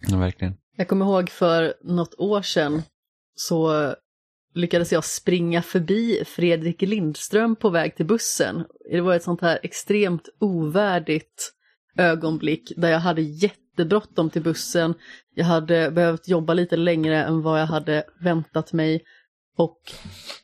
Ja, 0.08 0.16
verkligen. 0.16 0.54
Jag 0.76 0.88
kommer 0.88 1.06
ihåg 1.06 1.30
för 1.30 1.74
något 1.82 2.14
år 2.18 2.42
sedan 2.42 2.82
så 3.36 3.94
lyckades 4.54 4.92
jag 4.92 5.04
springa 5.04 5.62
förbi 5.62 6.24
Fredrik 6.26 6.82
Lindström 6.82 7.56
på 7.56 7.70
väg 7.70 7.96
till 7.96 8.06
bussen. 8.06 8.64
Det 8.90 9.00
var 9.00 9.14
ett 9.14 9.22
sånt 9.22 9.40
här 9.40 9.58
extremt 9.62 10.28
ovärdigt 10.40 11.52
ögonblick 11.96 12.72
där 12.76 12.90
jag 12.90 13.00
hade 13.00 13.22
jättebråttom 13.22 14.30
till 14.30 14.42
bussen. 14.42 14.94
Jag 15.34 15.44
hade 15.44 15.90
behövt 15.90 16.28
jobba 16.28 16.54
lite 16.54 16.76
längre 16.76 17.24
än 17.24 17.42
vad 17.42 17.60
jag 17.60 17.66
hade 17.66 18.04
väntat 18.20 18.72
mig 18.72 19.02
och 19.56 19.78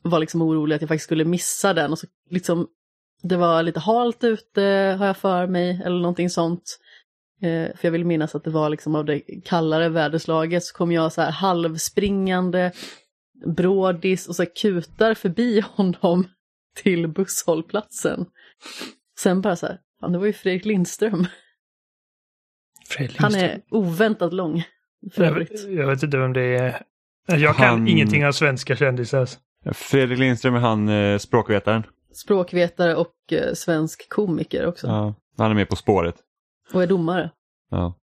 var 0.03 0.19
liksom 0.19 0.43
orolig 0.43 0.75
att 0.75 0.83
jag 0.83 0.89
faktiskt 0.89 1.05
skulle 1.05 1.25
missa 1.25 1.75
den. 1.75 1.93
Och 1.93 1.99
så 1.99 2.07
liksom, 2.31 2.67
det 3.23 3.37
var 3.37 3.63
lite 3.63 3.81
halt 3.81 4.25
ute 4.25 4.63
har 4.99 5.07
jag 5.07 5.17
för 5.17 5.47
mig 5.47 5.83
eller 5.85 6.01
någonting 6.01 6.31
sånt. 6.31 6.79
Eh, 7.43 7.77
för 7.77 7.81
jag 7.89 7.93
vill 7.93 8.05
minnas 8.05 8.35
att 8.35 8.45
det 8.45 8.51
var 8.51 8.69
liksom 8.71 8.95
av 8.95 9.05
det 9.05 9.21
kallare 9.45 9.89
väderslaget 9.89 10.65
så 10.65 10.75
kom 10.77 10.93
jag 10.93 11.13
så 11.13 11.21
här 11.23 11.31
halvspringande, 11.31 12.73
brådis 13.47 14.29
och 14.29 14.37
så 14.37 14.43
här 14.43 14.51
kutar 14.57 15.15
förbi 15.15 15.61
honom 15.75 16.29
till 16.83 17.09
busshållplatsen. 17.09 18.27
Sen 19.19 19.41
bara 19.41 19.57
så 19.57 19.67
här, 19.67 19.79
fan 20.01 20.13
det 20.13 20.19
var 20.19 20.27
ju 20.27 20.33
Fredrik 20.33 20.65
Lindström. 20.65 21.27
Fredrik 22.89 23.19
Han 23.21 23.33
Lindström. 23.33 23.61
är 23.71 23.75
oväntat 23.77 24.33
lång. 24.33 24.65
för 25.13 25.23
Jag, 25.25 25.31
övrigt. 25.33 25.65
jag 25.69 25.87
vet 25.87 26.03
inte 26.03 26.19
vem 26.19 26.33
det 26.33 26.43
är. 26.43 26.83
Jag 27.27 27.57
kan 27.57 27.69
Han- 27.69 27.89
ingenting 27.89 28.27
av 28.27 28.33
svenska 28.33 28.77
kändisar. 28.77 29.29
Fredrik 29.73 30.19
Lindström 30.19 30.55
är 30.55 30.59
han 30.61 30.89
eh, 30.89 31.19
språkvetaren. 31.19 31.83
Språkvetare 32.13 32.97
och 32.97 33.15
eh, 33.33 33.53
svensk 33.55 34.09
komiker 34.09 34.67
också. 34.67 34.87
Ja, 34.87 35.15
han 35.39 35.51
är 35.51 35.55
med 35.55 35.69
På 35.69 35.77
spåret. 35.77 36.15
Och 36.73 36.83
är 36.83 36.87
domare. 36.87 37.31
Ja. 37.71 37.97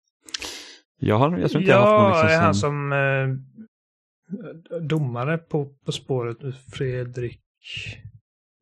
Jag, 0.99 1.17
har, 1.17 1.37
jag 1.37 1.51
tror 1.51 1.61
inte 1.61 1.71
jag 1.71 1.81
har 1.81 2.09
haft 2.09 2.13
någon 2.13 2.19
Ja, 2.19 2.23
liksom 2.23 2.39
är 2.39 2.45
han 2.45 2.55
som 2.55 2.93
eh, 4.71 4.79
domare 4.81 5.37
på, 5.37 5.65
på 5.85 5.91
spåret? 5.91 6.37
Fredrik 6.73 7.41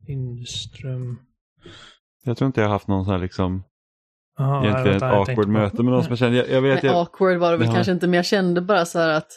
Lindström. 0.06 1.18
Jag 2.24 2.36
tror 2.36 2.46
inte 2.46 2.60
jag 2.60 2.68
har 2.68 2.72
haft 2.72 2.88
någon 2.88 3.04
sån 3.04 3.12
här 3.14 3.20
liksom, 3.20 3.62
Aha, 4.38 4.64
egentligen 4.64 4.96
ett 4.96 5.02
awkward 5.02 5.48
möte 5.48 5.82
med 5.82 5.92
någon 5.92 6.02
som 6.02 6.10
jag 6.10 6.18
känner. 6.18 6.36
Jag, 6.36 6.50
jag 6.50 6.62
vet, 6.62 6.82
Men 6.82 6.92
jag, 6.92 7.00
awkward 7.00 7.36
var 7.38 7.50
det 7.52 7.56
väl 7.56 7.66
Ja. 7.68 7.74
kanske 7.74 7.92
inte, 7.92 8.06
men 8.06 8.16
jag 8.16 8.26
kände 8.26 8.60
bara 8.60 8.84
så 8.84 8.98
här 8.98 9.08
att 9.08 9.30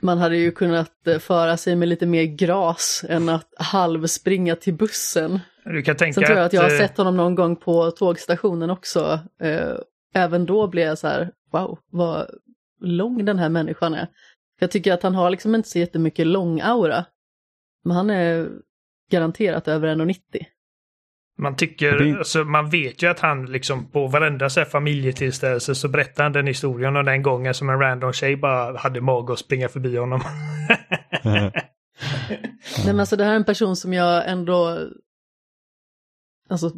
man 0.00 0.18
hade 0.18 0.36
ju 0.36 0.50
kunnat 0.50 1.06
eh, 1.06 1.18
föra 1.18 1.56
sig 1.56 1.76
med 1.76 1.88
lite 1.88 2.06
mer 2.06 2.24
gras 2.24 3.04
än 3.08 3.28
att 3.28 3.54
halvspringa 3.58 4.56
till 4.56 4.74
bussen. 4.74 5.40
Du 5.64 5.82
kan 5.82 5.96
tänka 5.96 6.14
Sen 6.14 6.24
tror 6.24 6.38
jag 6.38 6.46
att 6.46 6.52
jag 6.52 6.62
har 6.62 6.70
eh, 6.70 6.78
sett 6.78 6.96
honom 6.96 7.16
någon 7.16 7.34
gång 7.34 7.56
på 7.56 7.90
tågstationen 7.90 8.70
också. 8.70 9.20
Eh, 9.40 9.74
även 10.14 10.46
då 10.46 10.66
blev 10.66 10.86
jag 10.86 10.98
så 10.98 11.08
här, 11.08 11.30
wow, 11.52 11.78
vad 11.90 12.30
lång 12.80 13.24
den 13.24 13.38
här 13.38 13.48
människan 13.48 13.94
är. 13.94 14.08
Jag 14.60 14.70
tycker 14.70 14.92
att 14.92 15.02
han 15.02 15.14
har 15.14 15.30
liksom 15.30 15.54
inte 15.54 15.68
så 15.68 15.78
jättemycket 15.78 16.26
lång 16.26 16.60
aura. 16.60 17.04
Men 17.84 17.96
han 17.96 18.10
är 18.10 18.48
garanterat 19.10 19.68
över 19.68 19.88
1,90. 19.88 20.16
Man 21.38 21.56
tycker, 21.56 21.98
Det 21.98 22.18
alltså, 22.18 22.44
man 22.44 22.70
vet 22.70 23.02
ju 23.02 23.06
att 23.06 23.20
han 23.20 23.46
liksom 23.46 23.90
på 23.90 24.06
varenda 24.06 24.50
så 24.50 24.60
här 24.60 24.64
familjetillställelse 24.64 25.74
så 25.74 25.88
berättar 25.88 26.22
han 26.22 26.32
den 26.32 26.46
historien 26.46 26.96
om 26.96 27.04
den 27.04 27.22
gången 27.22 27.54
som 27.54 27.70
en 27.70 27.78
random 27.78 28.12
tjej 28.12 28.36
bara 28.36 28.78
hade 28.78 29.00
mag 29.00 29.30
att 29.30 29.38
springa 29.38 29.68
förbi 29.68 29.96
honom. 29.96 30.20
Nej 31.24 31.52
men 32.86 33.00
alltså 33.00 33.16
det 33.16 33.24
här 33.24 33.32
är 33.32 33.36
en 33.36 33.44
person 33.44 33.76
som 33.76 33.92
jag 33.92 34.28
ändå 34.30 34.78
alltså, 36.52 36.72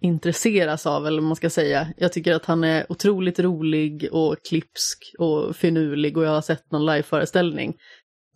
intresseras 0.00 0.86
av, 0.86 1.06
eller 1.06 1.20
vad 1.20 1.28
man 1.28 1.36
ska 1.36 1.50
säga. 1.50 1.88
Jag 1.96 2.12
tycker 2.12 2.34
att 2.34 2.44
han 2.44 2.64
är 2.64 2.92
otroligt 2.92 3.38
rolig 3.38 4.08
och 4.12 4.36
klipsk 4.48 5.14
och 5.18 5.56
finurlig 5.56 6.16
och 6.16 6.24
jag 6.24 6.30
har 6.30 6.42
sett 6.42 6.70
någon 6.72 6.86
liveföreställning. 6.86 7.76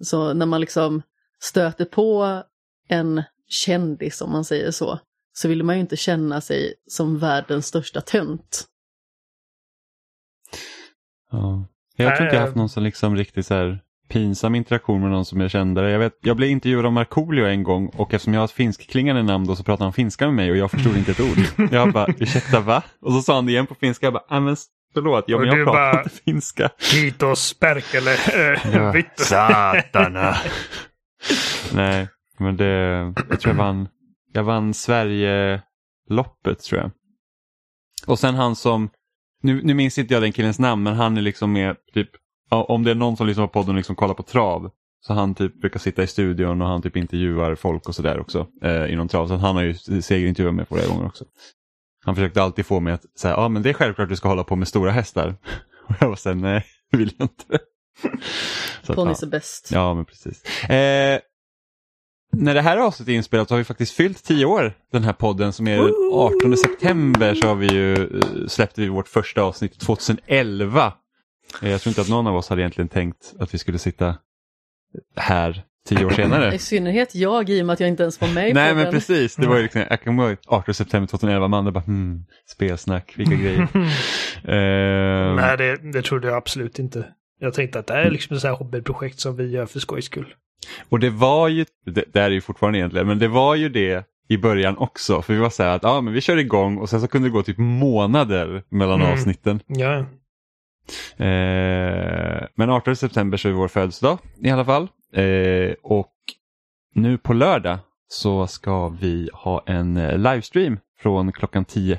Så 0.00 0.32
när 0.32 0.46
man 0.46 0.60
liksom 0.60 1.02
stöter 1.42 1.84
på 1.84 2.42
en 2.88 3.22
kändis, 3.48 4.20
om 4.20 4.32
man 4.32 4.44
säger 4.44 4.70
så, 4.70 4.98
så 5.32 5.48
vill 5.48 5.62
man 5.62 5.74
ju 5.74 5.80
inte 5.80 5.96
känna 5.96 6.40
sig 6.40 6.74
som 6.86 7.18
världens 7.18 7.66
största 7.66 8.00
tönt. 8.00 8.64
ja. 11.30 11.68
jag 11.96 12.16
tror 12.16 12.26
inte 12.26 12.36
jag 12.36 12.40
har 12.40 12.46
haft 12.46 12.56
någon 12.56 12.68
sån 12.68 12.84
liksom 12.84 13.16
riktigt 13.16 13.46
så 13.46 13.54
här 13.54 13.82
pinsam 14.08 14.54
interaktion 14.54 15.00
med 15.00 15.10
någon 15.10 15.24
som 15.24 15.40
jag 15.40 15.50
kände. 15.50 15.90
Jag, 15.90 15.98
vet, 15.98 16.12
jag 16.20 16.36
blev 16.36 16.50
intervjuad 16.50 16.86
av 16.86 16.92
Markoolio 16.92 17.44
en 17.46 17.62
gång 17.62 17.86
och 17.88 18.14
eftersom 18.14 18.34
jag 18.34 18.40
har 18.40 18.48
finskklingande 18.48 19.22
namn 19.22 19.46
då 19.46 19.56
så 19.56 19.64
pratade 19.64 19.84
han 19.84 19.92
finska 19.92 20.26
med 20.26 20.34
mig 20.34 20.50
och 20.50 20.56
jag 20.56 20.70
förstod 20.70 20.96
inte 20.96 21.10
ett 21.10 21.20
ord. 21.20 21.68
Jag 21.72 21.92
bara, 21.92 22.06
ursäkta 22.18 22.60
va? 22.60 22.82
Och 23.00 23.12
så 23.12 23.22
sa 23.22 23.34
han 23.34 23.46
det 23.46 23.52
igen 23.52 23.66
på 23.66 23.74
finska. 23.74 24.06
Jag 24.06 24.12
bara, 24.12 24.24
"Ah, 24.28 24.40
men 24.40 24.56
förlåt, 24.94 25.24
ja, 25.26 25.36
Och 25.36 25.42
men 25.42 25.56
jag 25.56 25.66
pratar 25.66 25.92
bara- 25.92 26.02
inte 26.02 26.14
finska. 26.24 26.70
Kiitos 26.78 27.58
Perkele. 27.58 28.16
Ja. 28.72 28.94
Satana. 29.24 30.34
Nej, 31.74 32.08
men 32.38 32.56
det, 32.56 32.64
jag 33.30 33.40
tror 33.40 33.54
jag 33.54 33.58
vann, 33.64 33.88
jag 34.32 34.44
vann 34.44 34.74
Sverige-loppet 34.74 36.60
tror 36.62 36.80
jag. 36.80 36.90
Och 38.06 38.18
sen 38.18 38.34
han 38.34 38.56
som, 38.56 38.88
nu, 39.42 39.60
nu 39.64 39.74
minns 39.74 39.98
inte 39.98 40.14
jag 40.14 40.22
den 40.22 40.32
killens 40.32 40.58
namn, 40.58 40.82
men 40.82 40.94
han 40.94 41.16
är 41.16 41.22
liksom 41.22 41.52
med, 41.52 41.76
typ, 41.94 42.10
om 42.48 42.84
det 42.84 42.90
är 42.90 42.94
någon 42.94 43.16
som 43.16 43.26
lyssnar 43.26 43.46
på 43.46 43.52
podden 43.52 43.70
och 43.70 43.76
liksom 43.76 43.96
kollar 43.96 44.14
på 44.14 44.22
trav, 44.22 44.70
så 45.06 45.12
han 45.12 45.34
typ 45.34 45.60
brukar 45.60 45.80
sitta 45.80 46.02
i 46.02 46.06
studion 46.06 46.62
och 46.62 46.68
han 46.68 46.82
typ 46.82 46.96
intervjuar 46.96 47.54
folk 47.54 47.88
och 47.88 47.94
sådär 47.94 48.20
också 48.20 48.46
eh, 48.62 48.92
inom 48.92 49.08
trav. 49.08 49.28
Så 49.28 49.36
han 49.36 49.56
har 49.56 49.62
ju 49.62 50.02
segerintervjuat 50.02 50.54
mig 50.54 50.66
flera 50.66 50.86
gånger 50.86 51.06
också. 51.06 51.24
Han 52.04 52.14
försökte 52.14 52.42
alltid 52.42 52.66
få 52.66 52.80
mig 52.80 52.92
att 52.92 53.18
säga, 53.18 53.34
ja 53.34 53.48
men 53.48 53.62
det 53.62 53.68
är 53.68 53.74
självklart 53.74 54.08
du 54.08 54.16
ska 54.16 54.28
hålla 54.28 54.44
på 54.44 54.56
med 54.56 54.68
stora 54.68 54.90
hästar. 54.90 55.36
Och 55.88 55.94
jag 56.00 56.08
var 56.08 56.16
såhär, 56.16 56.36
nej, 56.36 56.64
det 56.90 56.96
vill 56.96 57.12
jag 57.18 57.24
inte. 57.24 57.58
Att, 58.86 58.96
Ponnys 58.96 59.22
är 59.22 59.26
bäst. 59.26 59.70
Ja, 59.72 59.94
men 59.94 60.04
precis. 60.04 60.44
Eh, 60.70 61.20
när 62.32 62.54
det 62.54 62.60
här 62.60 62.76
avsnittet 62.76 63.12
är 63.12 63.16
inspelat 63.16 63.48
så 63.48 63.54
har 63.54 63.58
vi 63.58 63.64
faktiskt 63.64 63.92
fyllt 63.92 64.24
tio 64.24 64.46
år 64.46 64.72
den 64.92 65.04
här 65.04 65.12
podden 65.12 65.52
som 65.52 65.68
är 65.68 65.76
den 65.76 65.92
18 66.12 66.56
september 66.56 67.34
så 67.34 67.46
har 67.48 67.54
vi 67.54 67.66
ju, 67.66 67.94
eh, 67.94 68.46
släppte 68.48 68.80
vi 68.80 68.88
vårt 68.88 69.08
första 69.08 69.42
avsnitt 69.42 69.80
2011. 69.80 70.92
Jag 71.62 71.80
tror 71.80 71.90
inte 71.90 72.00
att 72.00 72.08
någon 72.08 72.26
av 72.26 72.36
oss 72.36 72.48
hade 72.48 72.62
egentligen 72.62 72.88
tänkt 72.88 73.34
att 73.38 73.54
vi 73.54 73.58
skulle 73.58 73.78
sitta 73.78 74.16
här 75.16 75.62
tio 75.88 76.04
år 76.04 76.10
senare. 76.10 76.54
I 76.54 76.58
synnerhet 76.58 77.14
jag 77.14 77.50
i 77.50 77.62
och 77.62 77.66
med 77.66 77.74
att 77.74 77.80
jag 77.80 77.88
inte 77.88 78.02
ens 78.02 78.20
var 78.20 78.28
med 78.28 78.54
Nej 78.54 78.74
men 78.74 78.90
precis, 78.92 79.36
det 79.36 79.46
var 79.46 79.56
ju 79.56 79.62
liksom, 79.62 79.84
jag 79.90 80.02
kommer 80.02 80.28
ihåg 80.28 80.36
18 80.46 80.74
september 80.74 81.06
2011, 81.06 81.44
Amanda 81.44 81.70
bara 81.70 81.84
hmm, 81.84 82.24
spelsnack, 82.46 83.14
vilka 83.16 83.34
grejer. 83.42 83.68
Eh, 84.44 85.34
Nej, 85.36 85.56
det, 85.56 85.92
det 85.92 86.02
trodde 86.02 86.28
jag 86.28 86.36
absolut 86.36 86.78
inte. 86.78 87.04
Jag 87.40 87.54
tänkte 87.54 87.78
att 87.78 87.86
det 87.86 87.94
är 87.94 88.10
liksom 88.10 88.36
ett 88.36 88.42
sånt 88.42 88.52
här 88.52 88.58
hobbyprojekt 88.58 89.20
som 89.20 89.36
vi 89.36 89.50
gör 89.50 89.66
för 89.66 89.78
skojs 89.80 90.04
skull. 90.04 90.34
Och 90.88 90.98
det 91.00 91.10
var 91.10 91.48
ju, 91.48 91.64
det, 91.86 92.04
det 92.12 92.20
är 92.20 92.30
ju 92.30 92.40
fortfarande 92.40 92.78
egentligen, 92.78 93.06
men 93.06 93.18
det 93.18 93.28
var 93.28 93.54
ju 93.54 93.68
det 93.68 94.04
i 94.28 94.36
början 94.38 94.76
också. 94.76 95.22
För 95.22 95.34
vi 95.34 95.40
var 95.40 95.50
så 95.50 95.62
här 95.62 95.70
att 95.76 95.82
ja, 95.82 96.00
men 96.00 96.12
vi 96.14 96.20
kör 96.20 96.36
igång 96.36 96.78
och 96.78 96.90
sen 96.90 97.00
så 97.00 97.08
kunde 97.08 97.28
det 97.28 97.32
gå 97.32 97.42
typ 97.42 97.58
månader 97.58 98.62
mellan 98.68 99.00
Mm. 99.00 99.12
avsnitten. 99.12 99.60
Ja, 99.66 100.04
men 102.54 102.70
18 102.70 102.96
september 102.96 103.36
så 103.38 103.48
är 103.48 103.52
vår 103.52 103.68
födelsedag 103.68 104.18
i 104.38 104.50
alla 104.50 104.64
fall. 104.64 104.88
Eh, 105.12 105.74
och 105.82 106.12
nu 106.94 107.18
på 107.18 107.32
lördag 107.32 107.78
så 108.08 108.46
ska 108.46 108.88
vi 108.88 109.30
ha 109.32 109.62
en 109.66 109.96
eh, 109.96 110.18
livestream 110.18 110.78
från 110.98 111.32
klockan 111.32 111.64
10 111.64 111.98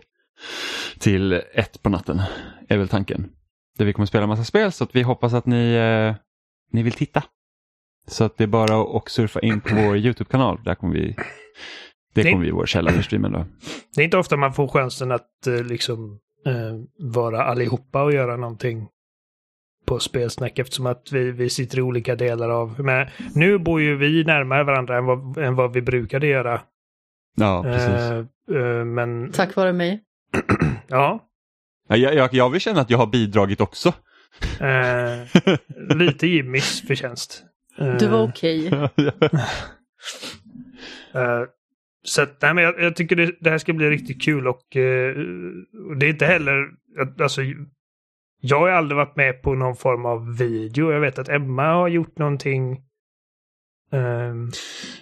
till 1.00 1.42
1 1.54 1.82
på 1.84 1.90
natten. 1.90 2.22
Är 2.70 2.78
väl 2.78 2.88
tanken. 2.88 3.30
Där 3.78 3.86
vi 3.86 3.94
kommer 3.94 4.06
spela 4.06 4.28
massa 4.28 4.44
spel 4.44 4.72
så 4.72 4.84
att 4.84 4.96
vi 4.96 5.02
hoppas 5.02 5.34
att 5.34 5.46
ni, 5.46 5.74
eh, 5.74 6.16
ni 6.72 6.84
vill 6.84 6.94
titta. 6.94 7.24
Så 8.08 8.24
att 8.24 8.38
det 8.38 8.44
är 8.44 8.48
bara 8.48 8.98
att 8.98 9.10
surfa 9.10 9.40
in 9.40 9.62
på 9.62 9.76
vår 9.76 9.98
YouTube-kanal. 9.98 10.60
Där 10.64 10.76
kommer 10.76 10.94
vi 10.94 11.16
det 12.14 12.24
Det- 12.24 12.32
kommer 12.32 12.42
bli 12.44 12.52
vår 12.52 12.66
källa 12.66 12.92
för 12.92 13.02
streamen 13.02 13.32
då. 13.32 13.46
det 13.96 14.02
är 14.02 14.06
inte 14.06 14.18
ofta 14.18 14.38
man 14.38 14.54
får 14.54 14.68
chansen 14.68 15.12
att 15.12 15.48
eh, 15.48 15.64
liksom 15.64 16.12
eh, 16.14 16.18
vara 17.00 17.44
allihopa 17.44 18.04
och 18.04 18.14
göra 18.14 18.38
någonting 18.38 18.88
på 19.86 20.00
spelsnack 20.00 20.60
eftersom 20.60 20.86
att 20.86 21.12
vi, 21.12 21.32
vi 21.32 21.50
sitter 21.50 21.78
i 21.78 21.82
olika 21.82 22.16
delar 22.16 22.50
av... 22.50 22.80
Men 22.80 23.08
nu 23.36 23.58
bor 23.58 23.82
ju 23.82 23.96
vi 23.98 24.24
närmare 24.24 24.64
varandra 24.64 24.98
än 24.98 25.06
vad, 25.06 25.38
än 25.38 25.56
vad 25.56 25.74
vi 25.74 25.82
brukade 25.82 26.28
göra. 26.28 26.62
Ja, 27.36 27.64
precis. 27.64 27.90
Eh, 27.90 28.18
eh, 28.62 28.86
men 28.86 29.32
Tack 29.32 29.56
vare 29.56 29.74
mig. 29.74 30.02
ja, 30.88 31.24
Ja, 31.90 31.96
Jag, 31.98 32.16
jag, 32.16 32.34
jag 32.34 32.50
vill 32.50 32.62
känna 32.62 32.82
att 32.82 32.90
jag 32.90 32.98
har 32.98 33.08
bidragit 33.08 33.62
också. 33.62 33.94
eh, 34.60 35.98
lite 35.98 36.28
Jimmys 36.28 36.82
förtjänst. 36.88 37.44
Eh, 37.78 37.96
Du 37.98 38.08
var 38.08 38.24
okej. 38.30 38.68
Eh, 41.14 41.42
så 42.08 42.22
att, 42.22 42.42
nej, 42.42 42.54
men 42.54 42.64
jag, 42.64 42.80
jag 42.80 42.96
tycker 42.96 43.16
det, 43.16 43.36
det 43.40 43.50
här 43.50 43.58
ska 43.58 43.74
bli 43.74 43.90
riktigt 43.90 44.22
kul 44.22 44.48
och, 44.48 44.76
eh, 44.76 45.16
och 45.90 45.98
det 45.98 46.06
är 46.06 46.10
inte 46.10 46.26
heller, 46.26 46.68
alltså, 47.20 47.42
jag 48.42 48.60
har 48.60 48.70
aldrig 48.70 48.96
varit 48.96 49.16
med 49.16 49.42
på 49.42 49.54
någon 49.54 49.76
form 49.76 50.06
av 50.06 50.38
video. 50.38 50.92
Jag 50.92 51.00
vet 51.00 51.20
att 51.20 51.30
Emma 51.30 51.74
har 51.74 51.88
gjort 51.88 52.18
någonting. 52.18 52.82
Um... 53.92 54.52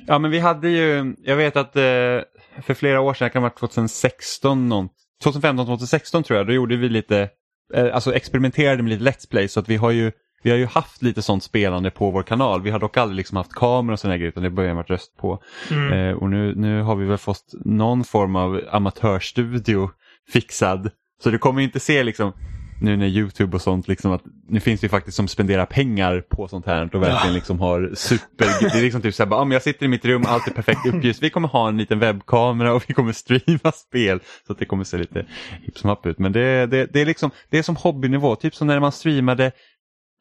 Ja 0.07 0.19
men 0.19 0.31
vi 0.31 0.39
hade 0.39 0.69
ju, 0.69 1.15
jag 1.23 1.35
vet 1.35 1.55
att 1.55 1.75
eh, 1.75 2.21
för 2.61 2.73
flera 2.73 3.01
år 3.01 3.13
sedan, 3.13 3.25
det 3.25 3.29
kan 3.29 3.41
ha 3.41 3.49
varit 3.49 3.59
2016, 3.59 4.69
någon, 4.69 4.89
2015, 5.23 5.65
2016 5.65 6.23
tror 6.23 6.37
jag, 6.37 6.47
då 6.47 6.53
gjorde 6.53 6.77
vi 6.77 6.89
lite, 6.89 7.29
eh, 7.73 7.95
alltså 7.95 8.13
experimenterade 8.13 8.83
med 8.83 8.91
lite 8.91 9.03
Let's 9.03 9.29
Play 9.29 9.47
så 9.47 9.59
att 9.59 9.69
vi 9.69 9.75
har 9.75 9.91
ju 9.91 10.11
vi 10.45 10.51
har 10.51 10.57
ju 10.57 10.65
haft 10.65 11.01
lite 11.01 11.21
sånt 11.21 11.43
spelande 11.43 11.91
på 11.91 12.11
vår 12.11 12.23
kanal. 12.23 12.61
Vi 12.61 12.69
har 12.69 12.79
dock 12.79 12.97
aldrig 12.97 13.17
liksom 13.17 13.37
haft 13.37 13.53
kameror 13.53 13.93
och 13.93 13.99
sådana 13.99 14.17
grejer 14.17 14.29
utan 14.29 14.43
det 14.43 14.49
börjar 14.49 14.75
med 14.75 14.89
röst 14.89 15.17
på. 15.17 15.39
mm, 15.71 15.93
Eh, 15.93 16.15
och 16.15 16.29
nu, 16.29 16.55
nu 16.55 16.81
har 16.81 16.95
vi 16.95 17.05
väl 17.05 17.17
fått 17.17 17.53
någon 17.65 18.03
form 18.03 18.35
av 18.35 18.61
amatörstudio 18.71 19.89
fixad. 20.33 20.89
Så 21.23 21.29
du 21.29 21.37
kommer 21.37 21.61
inte 21.61 21.79
se 21.79 22.03
liksom 22.03 22.33
nu 22.81 22.97
när 22.97 23.07
Youtube 23.07 23.55
och 23.55 23.61
sånt, 23.61 23.87
liksom 23.87 24.11
att 24.11 24.21
nu 24.49 24.59
finns 24.59 24.81
det 24.81 24.85
ju 24.85 24.89
faktiskt 24.89 25.17
som 25.17 25.27
spenderar 25.27 25.65
pengar 25.65 26.21
på 26.29 26.47
sånt 26.47 26.65
här 26.65 26.95
och 26.95 27.01
verkligen 27.01 27.33
liksom 27.33 27.59
har 27.59 27.91
super, 27.95 28.47
det 28.61 28.79
är 28.79 28.81
liksom 28.81 29.01
typ 29.01 29.15
såhär, 29.15 29.33
ah, 29.33 29.53
jag 29.53 29.61
sitter 29.61 29.85
i 29.85 29.89
mitt 29.89 30.05
rum, 30.05 30.23
allt 30.27 30.47
är 30.47 30.51
perfekt 30.51 30.85
uppljust, 30.85 31.23
vi 31.23 31.29
kommer 31.29 31.47
ha 31.47 31.67
en 31.67 31.77
liten 31.77 31.99
webbkamera 31.99 32.73
och 32.73 32.83
vi 32.87 32.93
kommer 32.93 33.13
streama 33.13 33.71
spel 33.71 34.19
så 34.47 34.53
att 34.53 34.59
det 34.59 34.65
kommer 34.65 34.83
se 34.83 34.97
lite 34.97 35.25
hipp 35.61 35.77
som 35.77 35.89
happ 35.89 36.05
ut. 36.05 36.19
Men 36.19 36.31
det, 36.31 36.65
det, 36.65 36.85
det 36.93 37.01
är 37.01 37.05
liksom, 37.05 37.31
det 37.49 37.57
är 37.57 37.63
som 37.63 37.75
hobbynivå, 37.75 38.35
typ 38.35 38.55
som 38.55 38.67
när 38.67 38.79
man 38.79 38.91
streamade 38.91 39.51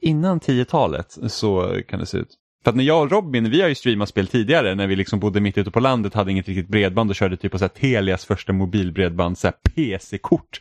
innan 0.03 0.41
10-talet 0.41 1.19
så 1.29 1.81
kan 1.89 2.01
det 2.01 2.07
se 2.07 2.19
ut. 2.19 2.29
För 2.65 2.71
att 2.71 2.77
när 2.77 2.85
jag 2.85 3.03
och 3.03 3.11
Robin, 3.11 3.51
vi 3.51 3.61
har 3.63 3.69
ju 3.69 3.75
streamat 3.75 4.09
spel 4.09 4.27
tidigare 4.27 4.75
när 4.75 4.87
vi 4.87 4.97
liksom 4.97 5.21
bodde 5.21 5.41
mitt 5.41 5.59
ute 5.59 5.71
på 5.71 5.81
landet, 5.81 6.15
hade 6.15 6.31
inget 6.31 6.49
riktigt 6.49 6.69
bredband 6.69 7.11
och 7.11 7.17
körde 7.17 7.37
typ 7.37 7.53
på 7.53 7.59
så 7.59 7.65
här 7.65 7.69
Telias 7.69 8.25
första 8.25 8.53
mobilbredband, 8.53 9.39
så 9.39 9.47
här 9.47 9.55
PC-kort. 9.75 10.61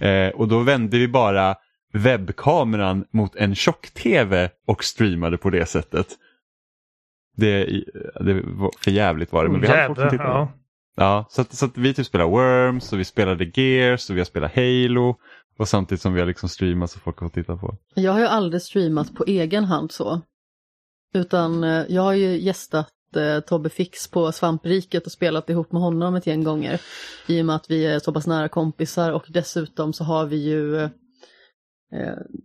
Eh, 0.00 0.28
och 0.28 0.48
då 0.48 0.58
vände 0.58 0.98
vi 0.98 1.08
bara 1.08 1.54
webbkameran 1.92 3.04
mot 3.10 3.36
en 3.36 3.54
tjock-tv 3.54 4.50
och 4.66 4.84
streamade 4.84 5.38
på 5.38 5.50
det 5.50 5.66
sättet. 5.66 6.06
Det, 7.36 7.64
det 8.20 8.42
var 8.44 8.70
för 8.78 8.90
jävligt 8.90 9.32
var 9.32 9.44
det. 9.44 9.50
Men 9.50 9.60
vi 9.60 9.66
hade 9.66 9.80
Jävlar, 9.80 10.10
tittade. 10.10 10.28
ja. 10.28 10.52
Ja, 10.96 11.26
så, 11.30 11.40
att, 11.40 11.52
så 11.52 11.64
att 11.64 11.78
vi 11.78 11.94
typ 11.94 12.06
spelar 12.06 12.24
Worms 12.24 12.92
och 12.92 13.00
vi 13.00 13.04
spelade 13.04 13.50
Gears 13.54 14.10
och 14.10 14.16
vi 14.16 14.20
har 14.20 14.24
spelat 14.24 14.54
Halo. 14.54 15.16
Och 15.62 15.68
samtidigt 15.68 16.02
som 16.02 16.14
vi 16.14 16.20
har 16.20 16.26
liksom 16.26 16.48
streamat 16.48 16.90
så 16.90 16.98
folk 16.98 17.18
har 17.18 17.26
fått 17.26 17.34
titta 17.34 17.56
på. 17.56 17.76
Jag 17.94 18.12
har 18.12 18.20
ju 18.20 18.26
aldrig 18.26 18.62
streamat 18.62 19.14
på 19.14 19.24
egen 19.26 19.64
hand 19.64 19.92
så. 19.92 20.20
Utan 21.14 21.64
eh, 21.64 21.84
jag 21.88 22.02
har 22.02 22.12
ju 22.12 22.40
gästat 22.40 22.92
eh, 23.16 23.40
Tobbe 23.40 23.68
Fix 23.68 24.08
på 24.08 24.32
Svampriket 24.32 25.06
och 25.06 25.12
spelat 25.12 25.50
ihop 25.50 25.72
med 25.72 25.82
honom 25.82 26.14
ett 26.14 26.26
gäng 26.26 26.44
gånger. 26.44 26.80
I 27.26 27.40
och 27.40 27.46
med 27.46 27.56
att 27.56 27.70
vi 27.70 27.86
är 27.86 27.98
så 27.98 28.12
pass 28.12 28.26
nära 28.26 28.48
kompisar 28.48 29.12
och 29.12 29.24
dessutom 29.28 29.92
så 29.92 30.04
har 30.04 30.26
vi 30.26 30.36
ju 30.36 30.76
eh, 30.76 30.90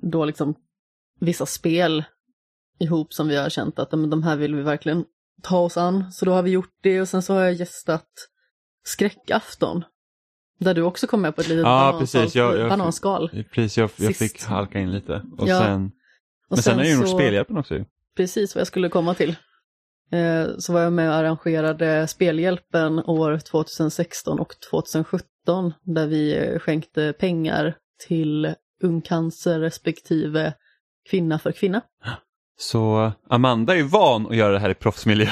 då 0.02 0.26
liksom 0.26 0.56
vissa 1.20 1.46
spel 1.46 2.04
ihop 2.80 3.14
som 3.14 3.28
vi 3.28 3.36
har 3.36 3.50
känt 3.50 3.80
att 3.80 3.92
men, 3.92 4.10
de 4.10 4.24
här 4.24 4.38
vill 4.38 4.56
vi 4.56 4.62
verkligen 4.62 5.06
ta 5.44 5.60
oss 5.60 5.78
an. 5.78 6.12
Så 6.12 6.26
då 6.26 6.32
har 6.32 6.44
vi 6.44 6.52
gjort 6.52 6.78
det 6.82 7.02
och 7.02 7.10
sen 7.10 7.22
så 7.22 7.34
har 7.34 7.42
jag 7.42 7.54
gästat 7.54 8.10
Skräckafton. 8.86 9.84
Där 10.60 10.74
du 10.74 10.82
också 10.82 11.08
kom 11.08 11.22
med 11.22 11.36
på 11.36 11.42
ett 11.42 11.48
litet 11.48 11.64
Ja, 11.66 11.92
bananskal. 11.92 12.00
precis. 12.24 12.36
Jag- 12.36 12.58
jag- 12.58 12.70
bananskal. 12.70 13.30
Precis, 13.54 13.78
jag, 13.78 13.90
jag 13.96 14.16
fick 14.16 14.44
halka 14.44 14.80
in 14.80 14.92
lite. 14.92 15.22
Och 15.38 15.48
Ja. 15.48 15.60
sen, 15.60 15.86
Och 16.50 16.58
men 16.58 16.64
sen, 16.64 16.80
är 16.80 16.84
ju 16.84 16.96
nog 16.98 17.08
så- 17.08 17.18
Spelhjälpen 17.18 17.58
också 17.58 17.76
precis 18.18 18.56
vad 18.56 18.60
jag 18.60 18.68
skulle 18.68 18.90
komma 18.90 19.14
till. 19.14 19.36
Eh, 20.12 20.48
så 20.60 20.74
var 20.74 20.82
jag 20.82 20.94
med 20.94 21.10
och 21.10 21.16
arrangerade 21.16 22.08
Spelhjälpen 22.08 23.00
år 23.00 23.38
2016 23.40 24.40
och 24.40 24.54
2017 24.72 25.74
där 25.84 26.08
vi 26.08 26.38
eh, 26.38 26.60
skänkte 26.60 27.14
pengar 27.20 27.76
till 28.08 28.54
ungcancer 28.84 29.60
respektive 29.60 30.54
kvinna 31.10 31.40
för 31.40 31.52
kvinna. 31.52 31.82
Så 32.60 33.12
Amanda 33.30 33.74
är 33.74 33.78
ju 33.78 33.84
van 33.84 34.28
att 34.28 34.36
göra 34.36 34.54
det 34.54 34.60
här 34.60 34.70
i 34.70 34.74
proffsmiljö. 34.74 35.28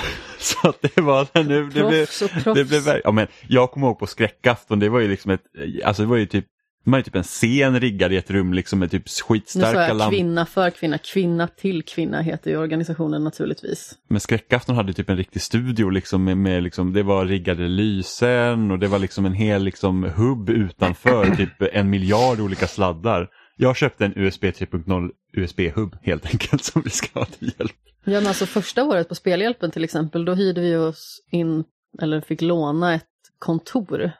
Så 0.62 0.70
att 0.70 0.82
det 0.82 1.02
var 1.02 1.44
nu, 1.44 1.64
det 1.64 1.70
blev, 1.70 2.08
det 2.56 2.66
blev, 2.66 3.02
ja, 3.04 3.12
men 3.12 3.28
jag 3.48 3.72
kommer 3.72 3.88
ihåg 3.88 4.00
på 4.00 4.08
skräckafton, 4.08 4.80
det 4.80 4.90
var 4.90 5.00
ju 5.00 5.08
liksom 5.08 5.32
ett, 5.32 5.42
alltså 5.84 6.04
det 6.04 6.10
var 6.10 6.18
ju 6.18 6.26
typ, 6.26 6.46
man 6.86 6.94
hade 6.94 7.04
typ 7.04 7.16
en 7.16 7.24
scen 7.24 7.80
riggad 7.80 8.14
i 8.14 8.18
ett 8.18 8.32
rum 8.32 8.54
liksom 8.54 8.80
med 8.80 8.92
typ 8.92 9.04
nu 9.04 9.08
sa 9.08 9.26
skitstarka 9.26 9.88
jag 9.88 9.98
lampor. 9.98 10.18
kvinna 10.18 10.46
för 10.46 10.70
kvinna, 10.70 10.98
kvinna 10.98 11.48
till 11.48 11.84
kvinna 11.84 12.22
heter 12.22 12.52
ju 12.52 12.58
organisationen 12.58 13.24
naturligtvis. 13.24 13.94
Men 14.10 14.20
skräckafton 14.20 14.76
hade 14.76 14.94
typ 14.94 15.10
en 15.10 15.18
riktig 15.18 15.42
studio 15.42 15.90
liksom 15.90 16.24
med, 16.24 16.38
med 16.38 16.64
liksom, 16.64 16.94
det 16.94 17.04
var 17.04 17.26
riggade 17.26 17.68
lysen 17.68 18.72
och 18.72 18.80
det 18.80 18.88
var 18.88 19.00
liksom 19.00 19.26
en 19.26 19.34
hel 19.34 19.64
liksom 19.64 20.04
hubb 20.04 20.50
utanför, 20.50 21.36
typ 21.36 21.62
en 21.74 21.90
miljard 21.90 22.40
olika 22.40 22.68
sladdar. 22.68 23.30
Jag 23.56 23.76
köpte 23.76 24.06
en 24.06 24.14
USB 24.16 24.44
3.0 24.44 25.12
USB-hubb 25.34 25.98
helt 26.02 26.26
enkelt 26.26 26.64
som 26.64 26.82
vi 26.82 26.90
ska 26.90 27.20
ha 27.20 27.26
till 27.26 27.54
hjälp. 27.58 27.76
Ja 28.04 28.12
men 28.14 28.28
alltså 28.28 28.46
första 28.46 28.84
året 28.84 29.10
på 29.10 29.16
Spelhjälpen 29.16 29.72
till 29.72 29.84
exempel, 29.84 30.26
då 30.26 30.34
hyrde 30.34 30.62
vi 30.62 30.76
oss 30.76 31.22
in, 31.32 31.64
eller 32.02 32.22
fick 32.22 32.42
låna 32.42 32.94
ett 32.94 33.04
kontor 33.40 34.12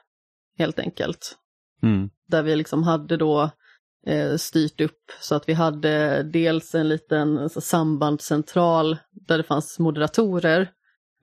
helt 0.58 0.78
enkelt. 0.78 1.36
Mm. 1.82 2.10
där 2.26 2.42
vi 2.42 2.56
liksom 2.56 2.82
hade 2.82 3.16
då 3.16 3.50
eh, 4.06 4.36
styrt 4.36 4.80
upp 4.80 5.12
så 5.20 5.34
att 5.34 5.48
vi 5.48 5.52
hade 5.52 6.22
dels 6.22 6.74
en 6.74 6.88
liten 6.88 7.38
alltså, 7.38 7.60
sambandscentral 7.60 8.96
där 9.10 9.38
det 9.38 9.44
fanns 9.44 9.78
moderatorer 9.78 10.70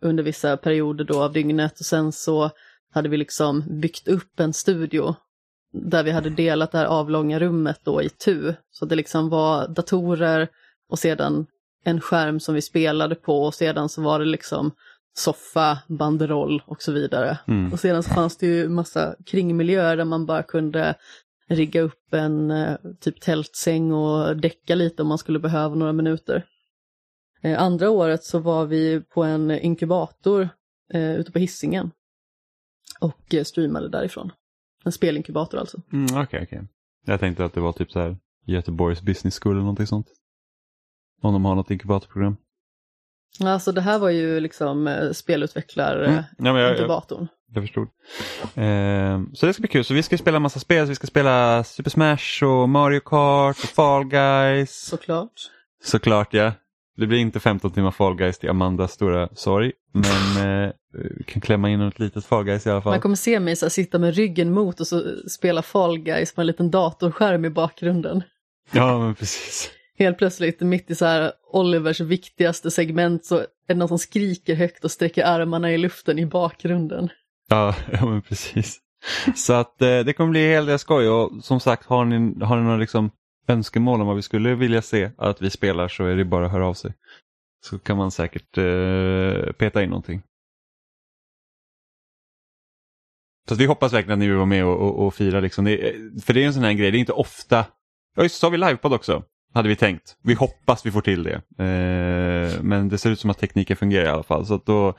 under 0.02 0.24
vissa 0.24 0.58
perioder 0.58 1.06
då 1.06 1.24
av 1.24 1.34
dygnet 1.34 1.80
och 1.80 1.86
sen 1.86 2.12
så 2.12 2.52
hade 2.92 3.10
vi 3.10 3.18
liksom 3.18 3.80
byggt 3.82 4.08
upp 4.08 4.40
en 4.40 4.54
studio 4.54 5.16
där 5.74 6.04
vi 6.04 6.12
hade 6.12 6.30
delat 6.30 6.72
det 6.72 6.78
här 6.78 6.86
avlånga 6.86 7.40
rummet 7.40 7.80
då 7.84 8.02
i 8.02 8.10
tu. 8.10 8.54
Så 8.72 8.86
det 8.86 8.96
liksom 8.96 9.30
var 9.30 9.68
datorer 9.68 10.48
och 10.90 11.00
sedan 11.00 11.46
en 11.84 12.02
skärm 12.02 12.40
som 12.40 12.56
vi 12.56 12.62
spelade 12.62 13.16
på 13.16 13.44
och 13.44 13.56
sedan 13.56 13.90
så 13.90 14.02
var 14.02 14.20
det 14.20 14.26
liksom 14.26 14.72
soffa, 15.16 15.80
banderoll 15.88 16.64
och 16.66 16.82
så 16.82 16.92
vidare. 16.92 17.38
Mm. 17.48 17.74
Och 17.74 17.80
sedan 17.80 18.04
så 18.04 18.10
fanns 18.10 18.38
det 18.38 18.48
ju 18.48 18.70
massa 18.70 19.16
kringmiljöer 19.26 19.98
där 19.98 20.06
man 20.06 20.26
bara 20.26 20.44
kunde 20.44 20.96
rigga 21.48 21.82
upp 21.82 22.14
en 22.14 22.52
eh, 22.52 22.78
typ 23.00 23.22
tältsäng 23.22 23.92
och 23.92 24.38
däcka 24.38 24.76
lite 24.76 25.02
om 25.02 25.08
man 25.08 25.18
skulle 25.18 25.40
behöva 25.40 25.76
några 25.76 25.94
minuter. 25.94 26.46
Eh, 27.42 27.62
andra 27.62 27.90
året 27.90 28.24
så 28.24 28.40
var 28.40 28.66
vi 28.66 29.02
på 29.02 29.24
en 29.24 29.52
inkubator 29.52 30.50
eh, 30.94 31.16
ute 31.16 31.32
på 31.32 31.40
Hisingen 31.40 31.92
och 33.00 33.36
streamade 33.44 33.90
därifrån. 33.90 34.32
En 34.86 34.92
spelinkubator 34.92 35.58
alltså. 35.60 35.82
Mm, 35.94 36.24
Okej, 36.24 36.44
okej. 36.44 36.68
Jag 37.06 37.20
tänkte 37.20 37.46
att 37.46 37.54
det 37.54 37.62
var 37.62 37.72
typ 37.72 37.92
så 37.92 38.00
här 38.00 38.18
Göteborgs 38.46 39.02
Business 39.02 39.40
School 39.40 39.52
eller 39.54 39.62
någonting 39.62 39.88
sånt. 39.88 40.08
Om 41.22 41.34
de 41.34 41.46
har 41.46 41.56
något 41.56 41.72
inkubatorprogram. 41.72 42.36
Alltså 43.40 43.72
det 43.72 43.82
här 43.82 44.00
var 44.00 44.10
ju 44.10 44.40
liksom 44.40 44.88
eh, 44.88 45.12
spelutvecklar 45.12 46.04
Mm. 46.04 46.24
Ja, 46.38 46.60
jag, 46.60 46.78
jag 47.54 47.64
förstod. 47.64 47.88
Eh, 48.56 49.22
så 49.34 49.46
det 49.46 49.54
ska 49.54 49.62
bli 49.62 49.68
kul. 49.68 49.84
Så 49.84 49.94
vi 49.94 50.04
ska 50.04 50.18
spela 50.18 50.40
massa 50.40 50.60
spel. 50.60 50.86
Så 50.86 50.90
vi 50.90 50.96
ska 50.96 51.08
spela 51.08 51.64
Super 51.64 51.90
Smash 51.90 52.44
och 52.44 52.70
Mario 52.70 53.00
Kart 53.00 53.58
och 53.64 53.70
Fall 53.70 54.06
Guys. 54.06 54.86
Såklart. 54.86 55.34
Såklart 55.84 56.34
ja. 56.34 56.52
Det 56.98 57.08
blir 57.08 57.20
inte 57.20 57.40
15 57.40 57.72
timmar 57.72 57.92
Fall 57.92 58.16
Guys 58.16 58.40
till 58.40 58.50
Amandas 58.50 58.92
stora 58.92 59.30
sorg. 59.34 59.72
Men 59.92 60.64
eh, 60.66 60.72
vi 61.18 61.24
kan 61.24 61.42
klämma 61.42 61.70
in 61.70 61.80
något 61.80 62.00
litet 62.00 62.26
Fall 62.26 62.44
Guys 62.44 62.66
i 62.66 62.70
alla 62.70 62.82
fall. 62.82 62.94
Man 62.94 63.02
kommer 63.02 63.16
se 63.16 63.40
mig 63.40 63.56
så 63.56 63.66
här, 63.66 63.70
sitta 63.70 64.00
med 64.00 64.16
ryggen 64.16 64.54
mot 64.54 64.80
och 64.80 64.88
så 64.88 65.04
spela 65.30 65.62
Fall 65.62 65.98
Guys 65.98 66.36
på 66.36 66.42
en 66.42 66.48
liten 66.48 66.72
datorskärm 66.72 67.46
i 67.46 67.50
bakgrunden. 67.50 68.24
Ja, 68.72 69.00
men 69.00 69.16
precis. 69.16 69.72
Helt 69.98 70.18
plötsligt 70.18 70.62
mitt 70.62 70.92
i 70.92 70.96
så 70.96 71.06
här 71.06 71.32
Olivers 71.52 72.00
viktigaste 72.00 72.72
segment 72.72 73.26
så 73.26 73.38
är 73.38 73.46
det 73.68 73.74
någon 73.74 73.88
som 73.88 74.00
skriker 74.00 74.56
högt 74.56 74.84
och 74.84 74.92
sträcker 74.92 75.26
armarna 75.26 75.72
i 75.72 75.78
luften 75.78 76.20
i 76.20 76.26
bakgrunden. 76.26 77.10
Ja, 77.50 77.76
ja 77.92 78.06
men 78.06 78.22
precis. 78.22 78.80
Så 79.36 79.54
att 79.54 79.82
eh, 79.82 80.00
det 80.00 80.14
kommer 80.14 80.32
bli 80.32 80.46
en 80.46 80.52
hel 80.52 80.66
del 80.66 80.80
skoj 80.80 81.10
och 81.10 81.44
som 81.44 81.60
sagt 81.60 81.86
har 81.86 82.06
ni, 82.06 82.46
har 82.46 82.58
ni 82.58 82.64
några 82.64 82.78
liksom 82.78 83.12
önskemål 83.48 84.02
om 84.02 84.08
vad 84.08 84.16
vi 84.16 84.22
skulle 84.22 84.56
vilja 84.56 84.82
se 84.82 85.12
att 85.18 85.42
vi 85.42 85.50
spelar 85.50 85.88
så 85.88 86.06
är 86.06 86.16
det 86.16 86.26
bara 86.26 86.46
att 86.46 86.52
höra 86.52 86.68
av 86.68 86.74
sig. 86.74 86.94
Så 87.66 87.80
kan 87.80 87.98
man 87.98 88.12
säkert 88.12 88.58
eh, 88.58 89.54
peta 89.54 89.84
in 89.84 89.90
någonting. 89.90 90.22
Så 93.48 93.54
att 93.54 93.60
vi 93.60 93.66
hoppas 93.66 93.94
verkligen 93.94 94.14
att 94.14 94.20
ni 94.20 94.28
vill 94.28 94.36
vara 94.36 94.46
med 94.46 94.66
och, 94.66 94.82
och, 94.82 95.06
och 95.06 95.16
fira. 95.16 95.40
Liksom. 95.40 95.66
Det, 95.66 95.96
för 96.24 96.34
det 96.34 96.44
är 96.44 96.48
en 96.48 96.54
sån 96.54 96.64
här 96.64 96.74
grej, 96.74 96.92
det 96.92 96.98
är 96.98 97.00
inte 97.00 97.14
ofta. 97.14 97.66
Ja 98.16 98.24
just 98.24 98.40
så 98.40 98.46
har 98.46 98.52
vi 98.52 98.58
livepodd 98.58 98.94
också. 98.94 99.24
Hade 99.54 99.70
vi 99.70 99.76
tänkt. 99.76 100.18
Vi 100.24 100.34
hoppas 100.34 100.86
vi 100.86 100.92
får 100.92 101.02
till 101.02 101.24
det. 101.24 101.36
Eh, 101.64 102.62
men 102.62 102.90
det 102.90 102.98
ser 102.98 103.10
ut 103.10 103.20
som 103.20 103.30
att 103.30 103.38
tekniken 103.38 103.78
fungerar 103.78 104.06
i 104.06 104.10
alla 104.10 104.24
fall. 104.24 104.46
Så 104.46 104.54
att 104.54 104.66
då, 104.66 104.94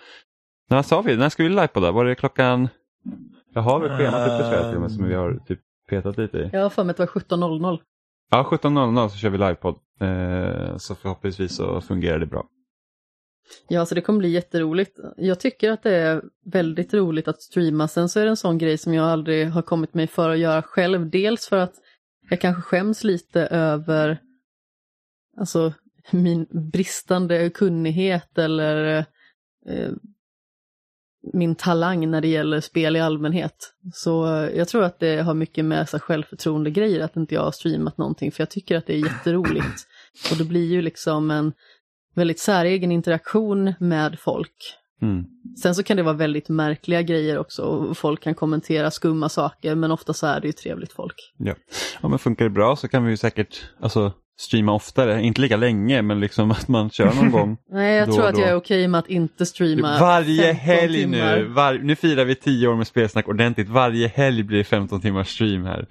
när 0.71 0.83
sa 0.83 1.03
vi? 1.03 1.17
När 1.17 1.29
ska 1.29 1.43
vi 1.43 1.49
livepodda? 1.49 1.93
Var 1.93 2.05
det 2.05 2.15
klockan? 2.15 2.69
Jag 3.55 3.63
har 3.63 3.81
väl 3.81 3.99
schemat 3.99 4.29
uppe 4.29 4.39
tror 4.39 4.55
jag 4.55 4.71
till 4.71 4.77
och 4.77 4.81
med 4.81 4.93
som 4.93 5.09
vi 5.09 5.15
har 5.15 5.41
typ 5.47 5.61
petat 5.89 6.19
lite 6.19 6.39
i. 6.39 6.51
Jag 6.53 6.63
har 6.63 6.71
för 6.71 6.85
mig 6.85 6.91
att 6.91 6.97
det 6.97 7.03
var 7.03 7.47
17.00. 7.47 7.79
Ja, 8.31 8.49
17.00 8.51 9.09
så 9.09 9.17
kör 9.17 9.31
vi 9.31 9.39
livepodd. 9.39 9.79
Eh, 10.01 10.77
så 10.77 10.95
förhoppningsvis 10.95 11.57
så 11.57 11.81
fungerar 11.81 12.19
det 12.19 12.27
bra. 12.27 12.47
Ja, 13.69 13.87
så 13.87 13.95
det 13.95 14.01
kommer 14.01 14.19
bli 14.19 14.29
jätteroligt. 14.29 14.99
Jag 15.17 15.41
tycker 15.41 15.71
att 15.71 15.83
det 15.83 15.97
är 15.97 16.23
väldigt 16.45 16.95
roligt 16.95 17.29
att 17.29 17.43
streama. 17.43 17.89
Sen 17.89 18.09
så 18.09 18.21
är 18.21 18.25
det 18.25 18.31
en 18.31 18.37
sån 18.37 18.59
grej 18.59 18.79
som 18.79 18.95
jag 18.95 19.07
aldrig 19.07 19.49
har 19.49 19.63
kommit 19.63 19.95
mig 19.95 20.07
för 20.07 20.31
att 20.31 20.39
göra 20.39 20.63
själv. 20.63 21.11
Dels 21.11 21.49
för 21.49 21.57
att 21.57 21.75
jag 22.31 22.41
kanske 22.41 22.63
skäms 22.63 23.05
lite 23.05 23.47
över 23.47 24.21
alltså, 25.37 25.73
min 26.11 26.47
bristande 26.73 27.51
kunnighet 27.51 28.39
eller 28.39 28.99
eh, 29.69 29.93
min 31.33 31.55
talang 31.55 32.11
när 32.11 32.21
det 32.21 32.29
gäller 32.29 32.61
spel 32.61 32.97
i 32.97 33.01
allmänhet. 33.01 33.75
Så 33.93 34.25
jag 34.55 34.69
tror 34.69 34.83
att 34.83 34.99
det 34.99 35.23
har 35.23 35.35
mycket 35.35 35.65
med 35.65 35.89
så 35.89 35.99
självförtroende 35.99 36.71
grejer 36.71 37.01
att 37.01 37.17
inte 37.17 37.35
jag 37.35 37.43
har 37.43 37.53
streamat 37.53 37.99
någonting 37.99 38.33
för 38.33 38.43
jag 38.43 38.51
tycker 38.51 38.77
att 38.77 38.87
det 38.87 38.95
är 38.95 39.05
jätteroligt. 39.05 39.87
Och 40.31 40.37
det 40.37 40.45
blir 40.45 40.67
ju 40.67 40.83
liksom 40.83 41.31
en 41.31 41.53
väldigt 42.15 42.41
säregen 42.41 42.93
interaktion 42.93 43.75
med 43.79 44.19
folk. 44.21 44.79
Mm. 45.03 45.25
Sen 45.63 45.75
så 45.75 45.83
kan 45.83 45.97
det 45.97 46.03
vara 46.03 46.17
väldigt 46.17 46.49
märkliga 46.49 47.03
grejer 47.03 47.39
också 47.39 47.63
och 47.63 47.99
folk 47.99 48.23
kan 48.23 48.35
kommentera 48.35 48.91
skumma 48.91 49.29
saker 49.29 49.75
men 49.75 49.91
ofta 49.91 50.13
så 50.13 50.27
är 50.27 50.41
det 50.41 50.47
ju 50.47 50.53
trevligt 50.53 50.93
folk. 50.93 51.33
Ja. 51.39 51.55
ja, 52.03 52.09
men 52.09 52.19
funkar 52.19 52.45
det 52.45 52.51
bra 52.51 52.77
så 52.77 52.89
kan 52.89 53.05
vi 53.05 53.11
ju 53.11 53.17
säkert 53.17 53.65
alltså, 53.81 54.13
streama 54.41 54.73
oftare. 54.73 55.23
Inte 55.23 55.41
lika 55.41 55.57
länge 55.57 56.03
men 56.03 56.21
liksom 56.21 56.51
att 56.51 56.69
man 56.69 56.91
kör 56.91 57.15
någon 57.15 57.31
gång. 57.39 57.57
Nej, 57.71 57.95
jag 57.97 58.09
Då 58.09 58.13
tror 58.15 58.27
att 58.27 58.35
då. 58.35 58.41
jag 58.41 58.49
är 58.51 58.55
okej 58.55 58.89
med 58.89 58.99
att 58.99 59.09
inte 59.09 59.47
streama 59.47 59.99
Varje 60.01 60.43
15 60.55 60.57
helg 60.67 60.95
timmar. 61.03 61.37
nu. 61.37 61.45
Var, 61.45 61.75
nu 61.75 61.97
firar 61.97 62.25
vi 62.25 62.35
tio 62.35 62.69
år 62.69 62.77
med 62.77 62.87
spelsnack 62.87 63.29
ordentligt. 63.29 63.69
Varje 63.69 64.09
helg 64.09 64.43
blir 64.43 64.59
det 64.59 64.65
15 64.65 65.01
timmars 65.01 65.29
stream 65.29 65.65
här. 65.65 65.87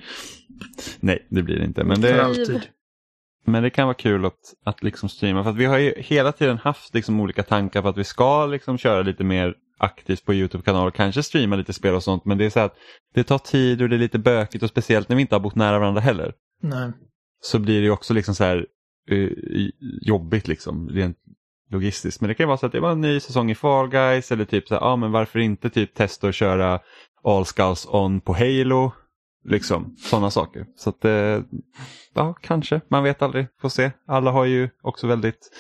Nej, 0.99 1.27
det 1.29 1.43
blir 1.43 1.55
det 1.55 1.65
inte. 1.65 1.83
Men 1.83 2.01
det, 2.01 2.23
alltid. 2.25 2.61
Men 3.45 3.63
det 3.63 3.69
kan 3.69 3.85
vara 3.87 3.93
kul 3.95 4.25
att, 4.25 4.33
att 4.65 4.83
liksom 4.83 5.09
streama 5.09 5.43
för 5.43 5.49
att 5.49 5.57
vi 5.57 5.65
har 5.65 5.77
ju 5.77 5.93
hela 5.97 6.31
tiden 6.31 6.57
haft 6.57 6.93
liksom 6.95 7.19
olika 7.19 7.43
tankar 7.43 7.81
på 7.81 7.87
att 7.87 7.97
vi 7.97 8.03
ska 8.03 8.45
liksom 8.45 8.77
köra 8.77 9.01
lite 9.01 9.23
mer 9.23 9.53
aktivt 9.77 10.25
på 10.25 10.33
Youtube-kanal 10.33 10.87
och 10.87 10.95
kanske 10.95 11.23
streama 11.23 11.55
lite 11.55 11.73
spel 11.73 11.95
och 11.95 12.03
sånt 12.03 12.25
men 12.25 12.37
det 12.37 12.45
är 12.45 12.49
så 12.49 12.59
att 12.59 12.75
det 13.15 13.23
tar 13.23 13.37
tid 13.37 13.81
och 13.81 13.89
det 13.89 13.95
är 13.95 13.99
lite 13.99 14.19
bökigt 14.19 14.63
och 14.63 14.69
speciellt 14.69 15.09
när 15.09 15.15
vi 15.15 15.21
inte 15.21 15.35
har 15.35 15.39
bott 15.39 15.55
nära 15.55 15.79
varandra 15.79 16.01
heller. 16.01 16.33
Nej 16.61 16.91
så 17.43 17.59
blir 17.59 17.81
det 17.81 17.89
också 17.89 18.13
liksom 18.13 18.35
så 18.35 18.43
här 18.43 18.65
uh, 19.11 19.31
jobbigt 20.01 20.47
liksom 20.47 20.89
rent 20.89 21.17
logistiskt. 21.69 22.21
Men 22.21 22.27
det 22.27 22.33
kan 22.33 22.43
ju 22.43 22.47
vara 22.47 22.57
så 22.57 22.65
att 22.65 22.71
det 22.71 22.79
var 22.79 22.91
en 22.91 23.01
ny 23.01 23.19
säsong 23.19 23.51
i 23.51 23.55
Fall 23.55 23.89
Guys 23.89 24.31
eller 24.31 24.45
typ 24.45 24.67
så 24.67 24.73
här, 24.73 24.81
ja 24.81 24.95
men 24.95 25.11
varför 25.11 25.39
inte 25.39 25.69
typ 25.69 25.93
testa 25.93 26.27
att 26.27 26.35
köra 26.35 26.79
All 27.23 27.45
Skulls 27.45 27.87
On 27.89 28.21
på 28.21 28.33
Halo. 28.33 28.91
Liksom 29.45 29.95
sådana 29.97 30.31
saker. 30.31 30.65
Så 30.75 30.89
att 30.89 31.05
eh, 31.05 31.41
ja 32.13 32.33
kanske, 32.41 32.81
man 32.87 33.03
vet 33.03 33.21
aldrig, 33.21 33.47
får 33.61 33.69
se. 33.69 33.91
Alla 34.07 34.31
har 34.31 34.45
ju 34.45 34.69
också 34.81 35.07
väldigt 35.07 35.51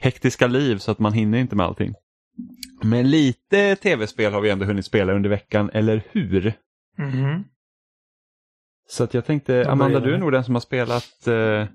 hektiska 0.00 0.46
liv 0.46 0.78
så 0.78 0.90
att 0.90 0.98
man 0.98 1.12
hinner 1.12 1.38
inte 1.38 1.56
med 1.56 1.66
allting. 1.66 1.94
Men 2.82 3.10
lite 3.10 3.76
tv-spel 3.76 4.32
har 4.32 4.40
vi 4.40 4.50
ändå 4.50 4.64
hunnit 4.64 4.84
spela 4.84 5.12
under 5.12 5.30
veckan, 5.30 5.70
eller 5.72 6.02
hur? 6.10 6.54
Mhm. 6.98 7.44
Så 8.88 9.04
att 9.04 9.14
jag 9.14 9.24
tänkte, 9.24 9.70
Amanda 9.70 10.00
du 10.00 10.14
är 10.14 10.18
nog 10.18 10.32
den 10.32 10.44
som 10.44 10.54
har 10.54 10.60
spelat 10.60 11.26
eh, 11.26 11.66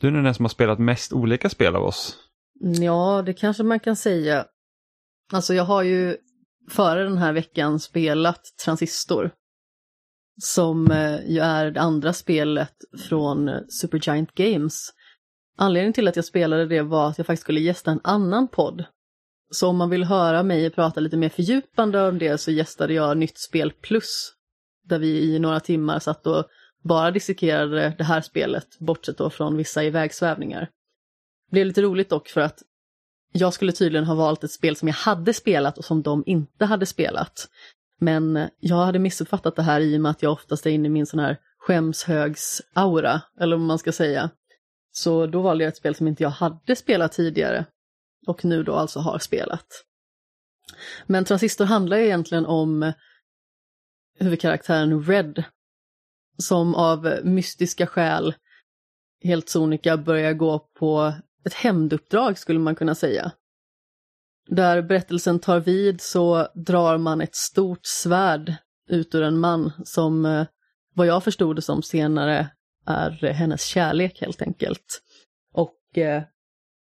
du 0.00 0.06
är 0.06 0.10
nog 0.10 0.24
den 0.24 0.34
som 0.34 0.44
har 0.44 0.50
spelat 0.50 0.78
mest 0.78 1.12
olika 1.12 1.48
spel 1.48 1.76
av 1.76 1.84
oss. 1.84 2.16
Ja, 2.60 3.22
det 3.26 3.32
kanske 3.32 3.62
man 3.62 3.80
kan 3.80 3.96
säga. 3.96 4.44
Alltså 5.32 5.54
jag 5.54 5.64
har 5.64 5.82
ju 5.82 6.16
före 6.70 7.04
den 7.04 7.18
här 7.18 7.32
veckan 7.32 7.80
spelat 7.80 8.42
Transistor. 8.64 9.30
Som 10.42 10.90
eh, 10.90 11.30
ju 11.30 11.40
är 11.40 11.70
det 11.70 11.80
andra 11.80 12.12
spelet 12.12 12.74
från 13.08 13.48
eh, 13.48 13.60
Supergiant 13.68 14.34
Games. 14.34 14.90
Anledningen 15.58 15.92
till 15.92 16.08
att 16.08 16.16
jag 16.16 16.24
spelade 16.24 16.66
det 16.66 16.82
var 16.82 17.08
att 17.08 17.18
jag 17.18 17.26
faktiskt 17.26 17.42
skulle 17.42 17.60
gästa 17.60 17.90
en 17.90 18.00
annan 18.04 18.48
podd. 18.48 18.84
Så 19.50 19.68
om 19.68 19.76
man 19.76 19.90
vill 19.90 20.04
höra 20.04 20.42
mig 20.42 20.70
prata 20.70 21.00
lite 21.00 21.16
mer 21.16 21.28
fördjupande 21.28 22.08
om 22.08 22.18
det 22.18 22.38
så 22.38 22.50
gästade 22.50 22.94
jag 22.94 23.16
Nytt 23.18 23.38
Spel 23.38 23.72
Plus. 23.72 24.34
Där 24.88 24.98
vi 24.98 25.34
i 25.34 25.38
några 25.38 25.60
timmar 25.60 25.98
satt 25.98 26.26
och 26.26 26.44
bara 26.82 27.10
dissekerade 27.10 27.94
det 27.98 28.04
här 28.04 28.20
spelet, 28.20 28.78
bortsett 28.78 29.18
då 29.18 29.30
från 29.30 29.56
vissa 29.56 29.84
ivägsvävningar. 29.84 30.60
Det 30.60 31.54
blev 31.54 31.66
lite 31.66 31.82
roligt 31.82 32.08
dock 32.08 32.28
för 32.28 32.40
att 32.40 32.62
jag 33.32 33.54
skulle 33.54 33.72
tydligen 33.72 34.04
ha 34.04 34.14
valt 34.14 34.44
ett 34.44 34.50
spel 34.50 34.76
som 34.76 34.88
jag 34.88 34.94
hade 34.94 35.34
spelat 35.34 35.78
och 35.78 35.84
som 35.84 36.02
de 36.02 36.22
inte 36.26 36.64
hade 36.64 36.86
spelat. 36.86 37.48
Men 38.00 38.48
jag 38.60 38.76
hade 38.76 38.98
missuppfattat 38.98 39.56
det 39.56 39.62
här 39.62 39.80
i 39.80 39.96
och 39.96 40.00
med 40.00 40.10
att 40.10 40.22
jag 40.22 40.32
oftast 40.32 40.66
är 40.66 40.70
inne 40.70 40.86
i 40.86 40.90
min 40.90 41.06
sån 41.06 41.20
här 41.20 41.36
skämshögs-aura, 41.58 43.20
eller 43.40 43.56
vad 43.56 43.66
man 43.66 43.78
ska 43.78 43.92
säga. 43.92 44.30
Så 44.92 45.26
då 45.26 45.42
valde 45.42 45.64
jag 45.64 45.68
ett 45.68 45.76
spel 45.76 45.94
som 45.94 46.08
inte 46.08 46.22
jag 46.22 46.30
hade 46.30 46.76
spelat 46.76 47.12
tidigare 47.12 47.64
och 48.26 48.44
nu 48.44 48.62
då 48.62 48.74
alltså 48.74 48.98
har 49.00 49.18
spelat. 49.18 49.66
Men 51.06 51.24
Transistor 51.24 51.64
handlar 51.64 51.96
ju 51.96 52.04
egentligen 52.04 52.46
om 52.46 52.92
huvudkaraktären 54.18 55.04
Red 55.04 55.44
som 56.38 56.74
av 56.74 57.18
mystiska 57.24 57.86
skäl 57.86 58.34
helt 59.24 59.48
sonika 59.48 59.96
börjar 59.96 60.32
gå 60.32 60.58
på 60.78 61.12
ett 61.44 61.54
hämnduppdrag 61.54 62.38
skulle 62.38 62.58
man 62.58 62.74
kunna 62.74 62.94
säga. 62.94 63.32
Där 64.48 64.82
berättelsen 64.82 65.38
tar 65.38 65.60
vid 65.60 66.00
så 66.00 66.48
drar 66.54 66.98
man 66.98 67.20
ett 67.20 67.36
stort 67.36 67.86
svärd 67.86 68.54
ut 68.88 69.14
ur 69.14 69.22
en 69.22 69.38
man 69.38 69.72
som, 69.84 70.26
eh, 70.26 70.46
vad 70.94 71.06
jag 71.06 71.24
förstod 71.24 71.56
det 71.56 71.62
som 71.62 71.82
senare, 71.82 72.50
är 72.86 73.32
hennes 73.32 73.64
kärlek 73.64 74.20
helt 74.20 74.42
enkelt. 74.42 75.02
Och 75.54 75.98
eh, 75.98 76.22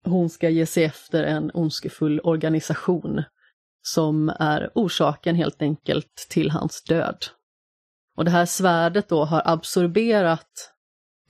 hon 0.04 0.30
ska 0.30 0.50
ge 0.50 0.66
sig 0.66 0.84
efter 0.84 1.24
en 1.24 1.52
ondskefull 1.54 2.20
organisation 2.24 3.24
som 3.88 4.30
är 4.40 4.72
orsaken 4.76 5.36
helt 5.36 5.62
enkelt 5.62 6.28
till 6.30 6.52
hans 6.52 6.84
död. 6.84 7.26
Och 8.18 8.26
det 8.26 8.32
här 8.32 8.46
svärdet 8.46 9.10
då 9.10 9.26
har 9.26 9.42
absorberat 9.46 10.72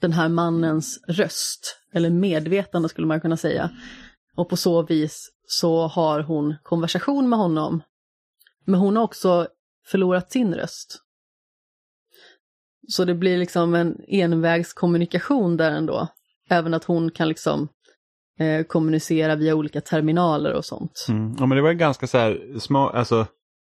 den 0.00 0.12
här 0.12 0.28
mannens 0.28 1.04
röst, 1.08 1.80
eller 1.92 2.10
medvetande 2.10 2.88
skulle 2.88 3.06
man 3.06 3.20
kunna 3.20 3.36
säga. 3.36 3.70
Och 4.36 4.48
på 4.48 4.56
så 4.56 4.82
vis 4.82 5.30
så 5.48 5.86
har 5.86 6.20
hon 6.20 6.54
konversation 6.62 7.28
med 7.28 7.38
honom. 7.38 7.82
Men 8.64 8.80
hon 8.80 8.96
har 8.96 9.02
också 9.02 9.48
förlorat 9.86 10.32
sin 10.32 10.54
röst. 10.54 11.02
Så 12.88 13.04
det 13.04 13.14
blir 13.14 13.38
liksom 13.38 13.74
en 13.74 14.00
envägskommunikation 14.08 15.56
där 15.56 15.70
ändå. 15.70 16.08
Även 16.48 16.74
att 16.74 16.84
hon 16.84 17.10
kan 17.10 17.28
liksom 17.28 17.68
eh, 18.40 18.64
kommunicera 18.64 19.36
via 19.36 19.54
olika 19.54 19.80
terminaler 19.80 20.52
och 20.52 20.64
sånt. 20.64 21.06
Mm. 21.08 21.36
Ja, 21.38 21.46
men 21.46 21.56
det 21.56 21.62
var 21.62 21.70
en 21.70 21.78
ganska 21.78 22.06
så 22.06 22.18
här 22.18 22.58
små, 22.58 22.88
alltså 22.88 23.26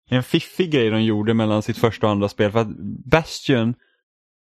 en 0.10 0.24
fiffig 0.24 0.72
grej 0.72 0.90
de 0.90 1.04
gjorde 1.04 1.34
mellan 1.34 1.62
sitt 1.62 1.78
första 1.78 2.08
och 2.08 2.12
andra 2.12 2.30
spel. 2.30 2.52
För 2.52 2.60
att 2.60 2.68
Bastion, 3.12 3.74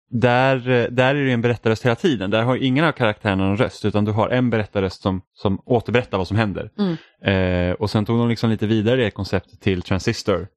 där, 0.09 0.89
där 0.89 1.15
är 1.15 1.25
det 1.25 1.31
en 1.31 1.41
berättarröst 1.41 1.85
hela 1.85 1.95
tiden. 1.95 2.31
Där 2.31 2.43
har 2.43 2.55
ingen 2.55 2.85
av 2.85 2.91
karaktärerna 2.91 3.47
någon 3.47 3.57
röst 3.57 3.85
utan 3.85 4.05
du 4.05 4.11
har 4.11 4.29
en 4.29 4.49
berättarröst 4.49 5.01
som, 5.01 5.21
som 5.33 5.61
återberättar 5.65 6.17
vad 6.17 6.27
som 6.27 6.37
händer. 6.37 6.69
Mm. 6.79 7.71
Eh, 7.71 7.73
och 7.73 7.89
sen 7.89 8.05
tog 8.05 8.17
de 8.17 8.29
liksom 8.29 8.49
lite 8.49 8.67
vidare 8.67 8.95
det 8.95 9.11
konceptet 9.11 9.61
till 9.61 9.81
Transistor. 9.81 10.47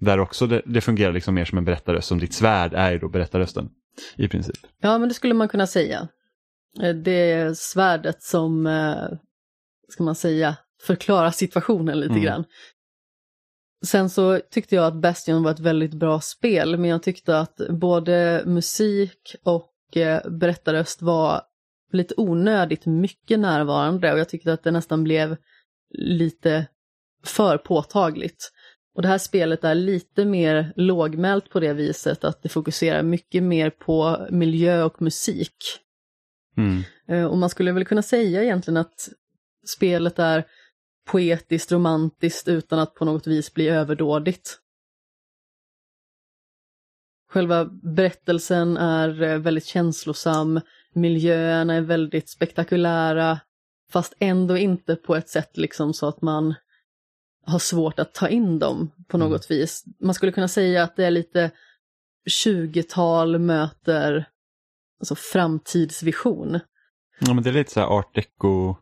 Där 0.00 0.20
också 0.20 0.46
det, 0.46 0.62
det 0.64 0.80
fungerar 0.80 1.12
liksom 1.12 1.34
mer 1.34 1.44
som 1.44 1.58
en 1.58 1.64
berättarröst, 1.64 2.08
som 2.08 2.18
ditt 2.18 2.34
svärd 2.34 2.74
är 2.74 2.92
ju 2.92 2.98
då 2.98 3.08
berättarrösten 3.08 3.68
i 4.16 4.28
princip. 4.28 4.56
Ja, 4.80 4.98
men 4.98 5.08
det 5.08 5.14
skulle 5.14 5.34
man 5.34 5.48
kunna 5.48 5.66
säga. 5.66 6.08
Eh, 6.82 6.94
Det 6.94 7.32
är 7.32 7.54
svärdet 7.54 8.22
som, 8.22 8.66
eh, 8.66 9.08
ska 9.88 10.02
man 10.02 10.14
säga, 10.14 10.56
förklarar 10.82 11.30
situationen 11.30 12.00
lite 12.00 12.12
Mm. 12.12 12.24
grann. 12.24 12.44
Sen 13.86 14.10
så 14.10 14.40
tyckte 14.50 14.74
jag 14.74 14.84
att 14.86 14.94
Bastion 15.02 15.42
var 15.42 15.50
ett 15.50 15.60
väldigt 15.60 15.94
bra 15.94 16.20
spel, 16.20 16.76
men 16.78 16.90
jag 16.90 17.02
tyckte 17.02 17.38
att 17.38 17.60
både 17.70 18.42
musik 18.46 19.36
och 19.42 19.96
eh, 19.96 20.28
berättarröst 20.30 21.02
var 21.02 21.42
lite 21.92 22.14
onödigt 22.16 22.86
mycket 22.86 23.38
närvarande 23.38 24.12
och 24.12 24.18
jag 24.18 24.28
tyckte 24.28 24.52
att 24.52 24.62
det 24.62 24.70
nästan 24.70 25.04
blev 25.04 25.36
lite 25.98 26.66
för 27.24 27.58
påtagligt. 27.58 28.52
Och 28.94 29.02
det 29.02 29.08
här 29.08 29.18
spelet 29.18 29.64
är 29.64 29.74
lite 29.74 30.24
mer 30.24 30.72
lågmält 30.76 31.50
på 31.50 31.60
det 31.60 31.72
viset 31.72 32.24
att 32.24 32.42
det 32.42 32.48
fokuserar 32.48 33.02
mycket 33.02 33.42
mer 33.42 33.70
på 33.70 34.26
miljö 34.30 34.82
och 34.82 35.02
musik. 35.02 35.56
Mm. 36.58 36.82
Eh, 37.08 37.24
Och 37.24 37.38
man 37.38 37.50
skulle 37.50 37.72
väl 37.72 37.84
kunna 37.84 38.02
säga 38.02 38.42
egentligen 38.42 38.76
att 38.76 39.08
spelet 39.66 40.18
är 40.18 40.44
poetiskt, 41.06 41.72
romantiskt 41.72 42.48
utan 42.48 42.78
att 42.78 42.94
på 42.94 43.04
något 43.04 43.26
vis 43.26 43.54
bli 43.54 43.68
överdådigt. 43.68 44.58
Själva 47.30 47.64
berättelsen 47.64 48.76
är 48.76 49.22
eh, 49.22 49.38
väldigt 49.38 49.64
känslosam, 49.64 50.60
miljöerna 50.94 51.74
är 51.74 51.80
väldigt 51.80 52.28
spektakulära, 52.28 53.40
fast 53.92 54.14
ändå 54.18 54.56
inte 54.56 54.96
på 54.96 55.16
ett 55.16 55.28
sätt 55.28 55.56
liksom 55.56 55.94
så 55.94 56.08
att 56.08 56.22
man 56.22 56.54
har 57.46 57.58
svårt 57.58 57.98
att 57.98 58.14
ta 58.14 58.28
in 58.28 58.58
dem 58.58 58.90
på 59.08 59.18
något 59.18 59.50
vis. 59.50 59.84
Man 60.00 60.14
skulle 60.14 60.32
kunna 60.32 60.48
säga 60.48 60.82
att 60.82 60.96
det 60.96 61.04
är 61.04 61.10
lite 61.10 61.50
20-tal 62.44 63.38
möter 63.38 64.28
alltså 65.00 65.14
framtidsvision. 65.14 66.60
Ja, 67.18 67.34
men 67.34 67.44
det 67.44 67.50
är 67.50 67.54
lite 67.54 67.70
så 67.70 67.80
här 67.80 67.86
art 67.86 68.14
deco 68.14 68.76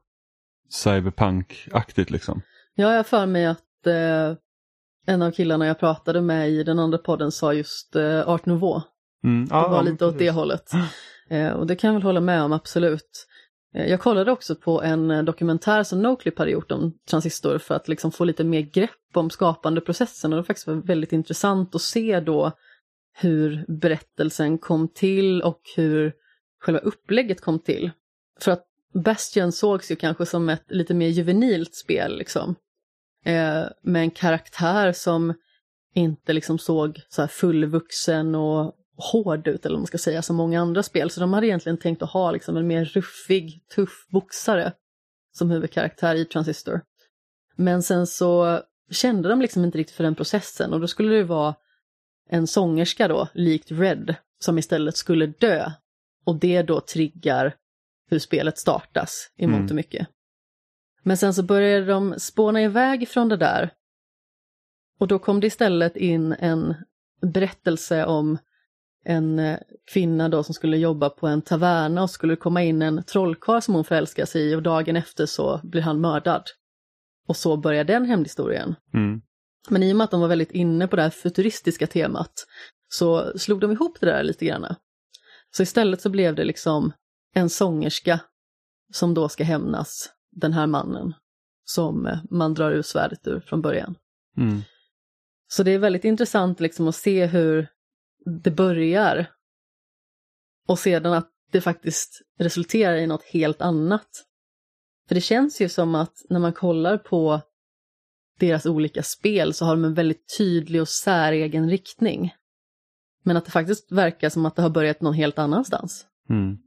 cyberpunk-aktigt 0.70 2.10
liksom. 2.10 2.42
Ja, 2.74 2.94
jag 2.94 3.06
för 3.06 3.26
mig 3.26 3.46
att 3.46 3.86
eh, 3.86 4.36
en 5.06 5.22
av 5.22 5.30
killarna 5.30 5.66
jag 5.66 5.78
pratade 5.78 6.20
med 6.20 6.50
i 6.50 6.62
den 6.62 6.78
andra 6.78 6.98
podden 6.98 7.32
sa 7.32 7.52
just 7.52 7.96
eh, 7.96 8.28
Art 8.28 8.46
Nouveau. 8.46 8.82
Mm. 9.24 9.48
Det 9.48 9.54
var 9.54 9.82
lite 9.82 10.06
åt 10.06 10.18
det 10.18 10.30
hållet. 10.30 10.70
Eh, 11.30 11.52
och 11.52 11.66
det 11.66 11.76
kan 11.76 11.88
jag 11.88 11.94
väl 11.94 12.02
hålla 12.02 12.20
med 12.20 12.42
om, 12.42 12.52
absolut. 12.52 13.26
Eh, 13.74 13.86
jag 13.86 14.00
kollade 14.00 14.32
också 14.32 14.54
på 14.54 14.82
en 14.82 15.10
eh, 15.10 15.22
dokumentär 15.22 15.82
som 15.82 16.02
Noclip 16.02 16.38
hade 16.38 16.50
gjort 16.50 16.72
om 16.72 16.92
Transistor 17.10 17.58
för 17.58 17.74
att 17.74 17.88
liksom 17.88 18.12
få 18.12 18.24
lite 18.24 18.44
mer 18.44 18.60
grepp 18.60 18.90
om 19.14 19.30
skapandeprocessen 19.30 20.32
och 20.32 20.36
det 20.36 20.44
faktiskt 20.44 20.66
var 20.66 20.74
väldigt 20.74 21.12
intressant 21.12 21.74
att 21.74 21.82
se 21.82 22.20
då 22.20 22.52
hur 23.18 23.64
berättelsen 23.68 24.58
kom 24.58 24.88
till 24.88 25.42
och 25.42 25.60
hur 25.76 26.12
själva 26.60 26.80
upplägget 26.80 27.40
kom 27.40 27.58
till. 27.58 27.90
För 28.40 28.52
att 28.52 28.64
Bastion 29.04 29.52
sågs 29.52 29.90
ju 29.90 29.96
kanske 29.96 30.26
som 30.26 30.48
ett 30.48 30.64
lite 30.68 30.94
mer 30.94 31.08
juvenilt 31.08 31.74
spel 31.74 32.18
liksom. 32.18 32.54
Eh, 33.24 33.64
med 33.82 34.02
en 34.02 34.10
karaktär 34.10 34.92
som 34.92 35.34
inte 35.94 36.32
liksom 36.32 36.58
såg 36.58 37.00
så 37.08 37.22
här 37.22 37.28
fullvuxen 37.28 38.34
och 38.34 38.74
hård 39.12 39.48
ut, 39.48 39.66
eller 39.66 39.74
vad 39.74 39.80
man 39.80 39.86
ska 39.86 39.98
säga, 39.98 40.22
som 40.22 40.36
många 40.36 40.60
andra 40.60 40.82
spel. 40.82 41.10
Så 41.10 41.20
de 41.20 41.32
hade 41.32 41.46
egentligen 41.46 41.78
tänkt 41.78 42.02
att 42.02 42.10
ha 42.10 42.30
liksom 42.30 42.56
en 42.56 42.66
mer 42.66 42.84
ruffig, 42.84 43.64
tuff 43.74 44.06
boxare 44.08 44.72
som 45.32 45.50
huvudkaraktär 45.50 46.14
i 46.14 46.24
Transistor. 46.24 46.80
Men 47.56 47.82
sen 47.82 48.06
så 48.06 48.60
kände 48.90 49.28
de 49.28 49.40
liksom 49.40 49.64
inte 49.64 49.78
riktigt 49.78 49.96
för 49.96 50.04
den 50.04 50.14
processen 50.14 50.72
och 50.72 50.80
då 50.80 50.86
skulle 50.86 51.14
det 51.14 51.24
vara 51.24 51.54
en 52.28 52.46
sångerska 52.46 53.08
då, 53.08 53.28
likt 53.34 53.70
Red, 53.70 54.14
som 54.38 54.58
istället 54.58 54.96
skulle 54.96 55.26
dö. 55.26 55.70
Och 56.24 56.36
det 56.36 56.62
då 56.62 56.80
triggar 56.80 57.54
hur 58.10 58.18
spelet 58.18 58.58
startas 58.58 59.32
i 59.36 59.46
mångt 59.46 59.70
och 59.70 59.76
mycket. 59.76 60.08
Men 61.02 61.16
sen 61.16 61.34
så 61.34 61.42
började 61.42 61.86
de 61.86 62.14
spåna 62.18 62.62
iväg 62.62 63.08
från 63.08 63.28
det 63.28 63.36
där. 63.36 63.70
Och 64.98 65.08
då 65.08 65.18
kom 65.18 65.40
det 65.40 65.46
istället 65.46 65.96
in 65.96 66.32
en 66.32 66.74
berättelse 67.22 68.04
om 68.04 68.38
en 69.04 69.38
eh, 69.38 69.58
kvinna 69.92 70.28
då 70.28 70.42
som 70.42 70.54
skulle 70.54 70.76
jobba 70.76 71.10
på 71.10 71.26
en 71.26 71.42
taverna 71.42 72.02
och 72.02 72.10
skulle 72.10 72.36
komma 72.36 72.62
in 72.62 72.82
en 72.82 73.02
trollkarl 73.02 73.60
som 73.60 73.74
hon 73.74 73.84
förälskar 73.84 74.24
sig 74.24 74.50
i 74.50 74.54
och 74.54 74.62
dagen 74.62 74.96
efter 74.96 75.26
så 75.26 75.60
blir 75.62 75.82
han 75.82 76.00
mördad. 76.00 76.42
Och 77.26 77.36
så 77.36 77.56
börjar 77.56 77.84
den 77.84 78.04
hämndhistorien. 78.04 78.74
Mm. 78.94 79.22
Men 79.68 79.82
i 79.82 79.92
och 79.92 79.96
med 79.96 80.04
att 80.04 80.10
de 80.10 80.20
var 80.20 80.28
väldigt 80.28 80.50
inne 80.50 80.88
på 80.88 80.96
det 80.96 81.02
här 81.02 81.10
futuristiska 81.10 81.86
temat 81.86 82.46
så 82.88 83.38
slog 83.38 83.60
de 83.60 83.72
ihop 83.72 84.00
det 84.00 84.06
där 84.06 84.22
lite 84.22 84.44
grann. 84.44 84.74
Så 85.56 85.62
istället 85.62 86.00
så 86.00 86.10
blev 86.10 86.34
det 86.34 86.44
liksom 86.44 86.92
en 87.34 87.50
sångerska 87.50 88.20
som 88.92 89.14
då 89.14 89.28
ska 89.28 89.44
hämnas 89.44 90.10
den 90.30 90.52
här 90.52 90.66
mannen 90.66 91.14
som 91.64 92.18
man 92.30 92.54
drar 92.54 92.72
ur 92.72 92.82
svärdet 92.82 93.26
ur 93.26 93.40
från 93.40 93.62
början. 93.62 93.96
Mm. 94.36 94.62
Så 95.48 95.62
det 95.62 95.70
är 95.70 95.78
väldigt 95.78 96.04
intressant 96.04 96.60
liksom 96.60 96.88
att 96.88 96.94
se 96.94 97.26
hur 97.26 97.68
det 98.42 98.50
börjar 98.50 99.30
och 100.66 100.78
sedan 100.78 101.12
att 101.12 101.30
det 101.52 101.60
faktiskt 101.60 102.22
resulterar 102.38 102.96
i 102.96 103.06
något 103.06 103.24
helt 103.24 103.62
annat. 103.62 104.08
För 105.08 105.14
det 105.14 105.20
känns 105.20 105.60
ju 105.60 105.68
som 105.68 105.94
att 105.94 106.22
när 106.28 106.40
man 106.40 106.52
kollar 106.52 106.98
på 106.98 107.40
deras 108.38 108.66
olika 108.66 109.02
spel 109.02 109.54
så 109.54 109.64
har 109.64 109.72
de 109.72 109.84
en 109.84 109.94
väldigt 109.94 110.36
tydlig 110.38 110.80
och 110.80 110.88
säregen 110.88 111.70
riktning. 111.70 112.34
Men 113.22 113.36
att 113.36 113.44
det 113.44 113.50
faktiskt 113.50 113.92
verkar 113.92 114.28
som 114.28 114.46
att 114.46 114.56
det 114.56 114.62
har 114.62 114.70
börjat 114.70 115.00
någon 115.00 115.14
helt 115.14 115.38
annanstans. 115.38 116.06
Mm. 116.30 116.58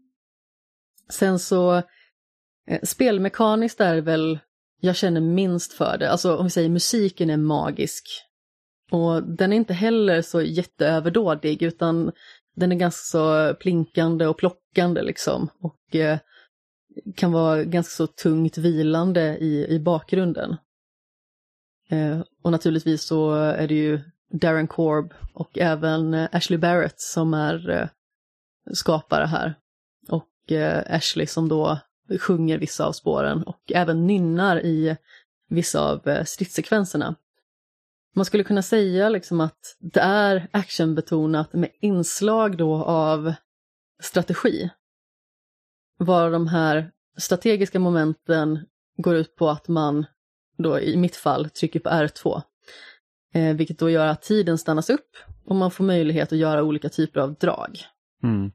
Sen 1.09 1.39
så, 1.39 1.75
eh, 2.67 2.79
spelmekaniskt 2.83 3.81
är 3.81 3.95
det 3.95 4.01
väl 4.01 4.39
jag 4.79 4.95
känner 4.95 5.21
minst 5.21 5.73
för 5.73 5.97
det. 5.97 6.11
Alltså 6.11 6.35
om 6.37 6.43
vi 6.43 6.49
säger 6.49 6.69
musiken 6.69 7.29
är 7.29 7.37
magisk. 7.37 8.05
Och 8.91 9.23
den 9.23 9.53
är 9.53 9.57
inte 9.57 9.73
heller 9.73 10.21
så 10.21 10.41
jätteöverdådig 10.41 11.61
utan 11.61 12.11
den 12.55 12.71
är 12.71 12.75
ganska 12.75 13.01
så 13.01 13.53
plinkande 13.53 14.27
och 14.27 14.37
plockande 14.37 15.01
liksom. 15.01 15.49
Och 15.61 15.95
eh, 15.95 16.17
kan 17.15 17.31
vara 17.31 17.63
ganska 17.63 17.91
så 17.91 18.07
tungt 18.07 18.57
vilande 18.57 19.37
i, 19.37 19.67
i 19.69 19.79
bakgrunden. 19.79 20.55
Eh, 21.89 22.21
och 22.41 22.51
naturligtvis 22.51 23.03
så 23.03 23.33
är 23.33 23.67
det 23.67 23.73
ju 23.73 23.99
Darren 24.31 24.67
Korb 24.67 25.13
och 25.33 25.57
även 25.57 26.13
eh, 26.13 26.29
Ashley 26.31 26.59
Barrett 26.59 26.99
som 26.99 27.33
är 27.33 27.69
eh, 27.69 27.87
skapare 28.73 29.25
här. 29.25 29.55
Och 30.09 30.25
Ashley 30.87 31.27
som 31.27 31.49
då 31.49 31.79
sjunger 32.19 32.57
vissa 32.57 32.85
av 32.85 32.91
spåren 32.91 33.43
och 33.43 33.71
även 33.71 34.07
nynnar 34.07 34.65
i 34.65 34.97
vissa 35.49 35.81
av 35.81 36.23
stridssekvenserna. 36.25 37.15
Man 38.15 38.25
skulle 38.25 38.43
kunna 38.43 38.61
säga 38.61 39.09
liksom 39.09 39.41
att 39.41 39.77
det 39.79 39.99
är 39.99 40.47
actionbetonat 40.51 41.53
med 41.53 41.69
inslag 41.81 42.57
då 42.57 42.83
av 42.83 43.33
strategi. 44.01 44.69
Var 45.97 46.31
de 46.31 46.47
här 46.47 46.91
strategiska 47.17 47.79
momenten 47.79 48.59
går 48.97 49.15
ut 49.15 49.35
på 49.35 49.49
att 49.49 49.67
man 49.67 50.05
då 50.63 50.79
i 50.79 50.97
mitt 50.97 51.15
fall 51.15 51.49
trycker 51.49 51.79
på 51.79 51.89
R2. 51.89 52.41
Eh, 53.33 53.55
vilket 53.55 53.79
då 53.79 53.89
gör 53.89 54.07
att 54.07 54.21
tiden 54.21 54.57
stannas 54.57 54.89
upp 54.89 55.17
och 55.45 55.55
man 55.55 55.71
får 55.71 55.83
möjlighet 55.83 56.31
att 56.31 56.37
göra 56.37 56.63
olika 56.63 56.89
typer 56.89 57.19
av 57.19 57.33
drag. 57.33 57.79
Mm. 58.23 58.51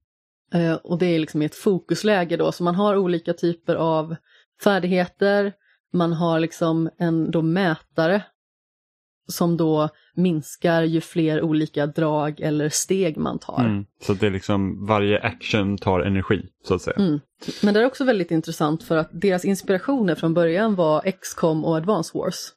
Eh, 0.54 0.74
och 0.74 0.98
det 0.98 1.06
är 1.06 1.18
liksom 1.18 1.42
i 1.42 1.44
ett 1.44 1.54
fokusläge 1.54 2.36
då, 2.36 2.52
så 2.52 2.64
man 2.64 2.74
har 2.74 2.96
olika 2.96 3.32
typer 3.32 3.74
av 3.74 4.16
färdigheter, 4.64 5.52
man 5.92 6.12
har 6.12 6.40
liksom 6.40 6.90
en 6.98 7.30
då 7.30 7.42
mätare 7.42 8.22
som 9.26 9.56
då 9.56 9.88
minskar 10.14 10.82
ju 10.82 11.00
fler 11.00 11.42
olika 11.42 11.86
drag 11.86 12.40
eller 12.40 12.68
steg 12.68 13.16
man 13.16 13.38
tar. 13.38 13.64
Mm. 13.64 13.84
Så 14.02 14.14
det 14.14 14.26
är 14.26 14.30
liksom 14.30 14.86
varje 14.86 15.20
action 15.20 15.78
tar 15.78 16.00
energi 16.00 16.42
så 16.64 16.74
att 16.74 16.82
säga. 16.82 16.96
Mm. 16.96 17.20
Men 17.62 17.74
det 17.74 17.80
är 17.80 17.86
också 17.86 18.04
väldigt 18.04 18.30
intressant 18.30 18.82
för 18.82 18.96
att 18.96 19.10
deras 19.12 19.44
inspirationer 19.44 20.14
från 20.14 20.34
början 20.34 20.74
var 20.74 21.10
XCOM 21.20 21.64
och 21.64 21.76
Advance 21.76 22.18
Wars. 22.18 22.48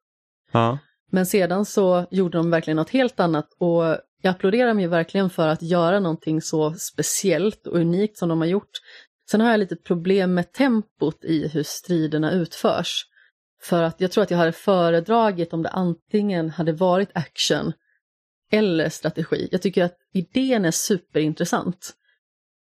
Ja. 0.52 0.78
Men 1.12 1.26
sedan 1.26 1.66
så 1.66 2.06
gjorde 2.12 2.38
de 2.38 2.50
verkligen 2.50 2.78
något 2.78 2.90
helt 2.90 3.20
annat 3.20 3.48
och 3.60 3.84
jag 4.22 4.32
applåderar 4.32 4.68
dem 4.68 4.80
ju 4.80 4.88
verkligen 4.88 5.30
för 5.30 5.48
att 5.48 5.62
göra 5.62 6.00
någonting 6.00 6.42
så 6.42 6.74
speciellt 6.74 7.68
och 7.68 7.78
unikt 7.78 8.18
som 8.18 8.30
de 8.30 8.42
har 8.42 8.48
gjort. 8.48 8.72
Sen 9.32 9.42
har 9.42 9.52
jag 9.52 9.60
lite 9.60 9.76
problem 9.76 10.34
med 10.34 10.54
tempot 10.54 11.24
i 11.24 11.48
hur 11.48 11.64
striderna 11.64 12.32
utförs. 12.32 13.06
För 13.62 13.84
att 13.84 14.02
jag 14.02 14.12
tror 14.12 14.24
att 14.24 14.32
jag 14.32 14.38
hade 14.38 14.52
föredragit 14.52 15.54
om 15.54 15.64
det 15.64 15.70
antingen 15.70 16.50
hade 16.50 16.72
varit 16.72 17.10
action 17.14 17.74
eller 18.52 18.90
strategi. 18.90 19.50
Jag 19.52 19.62
tycker 19.62 19.84
att 19.84 19.98
idén 20.14 20.66
är 20.66 20.72
superintressant. 20.72 21.94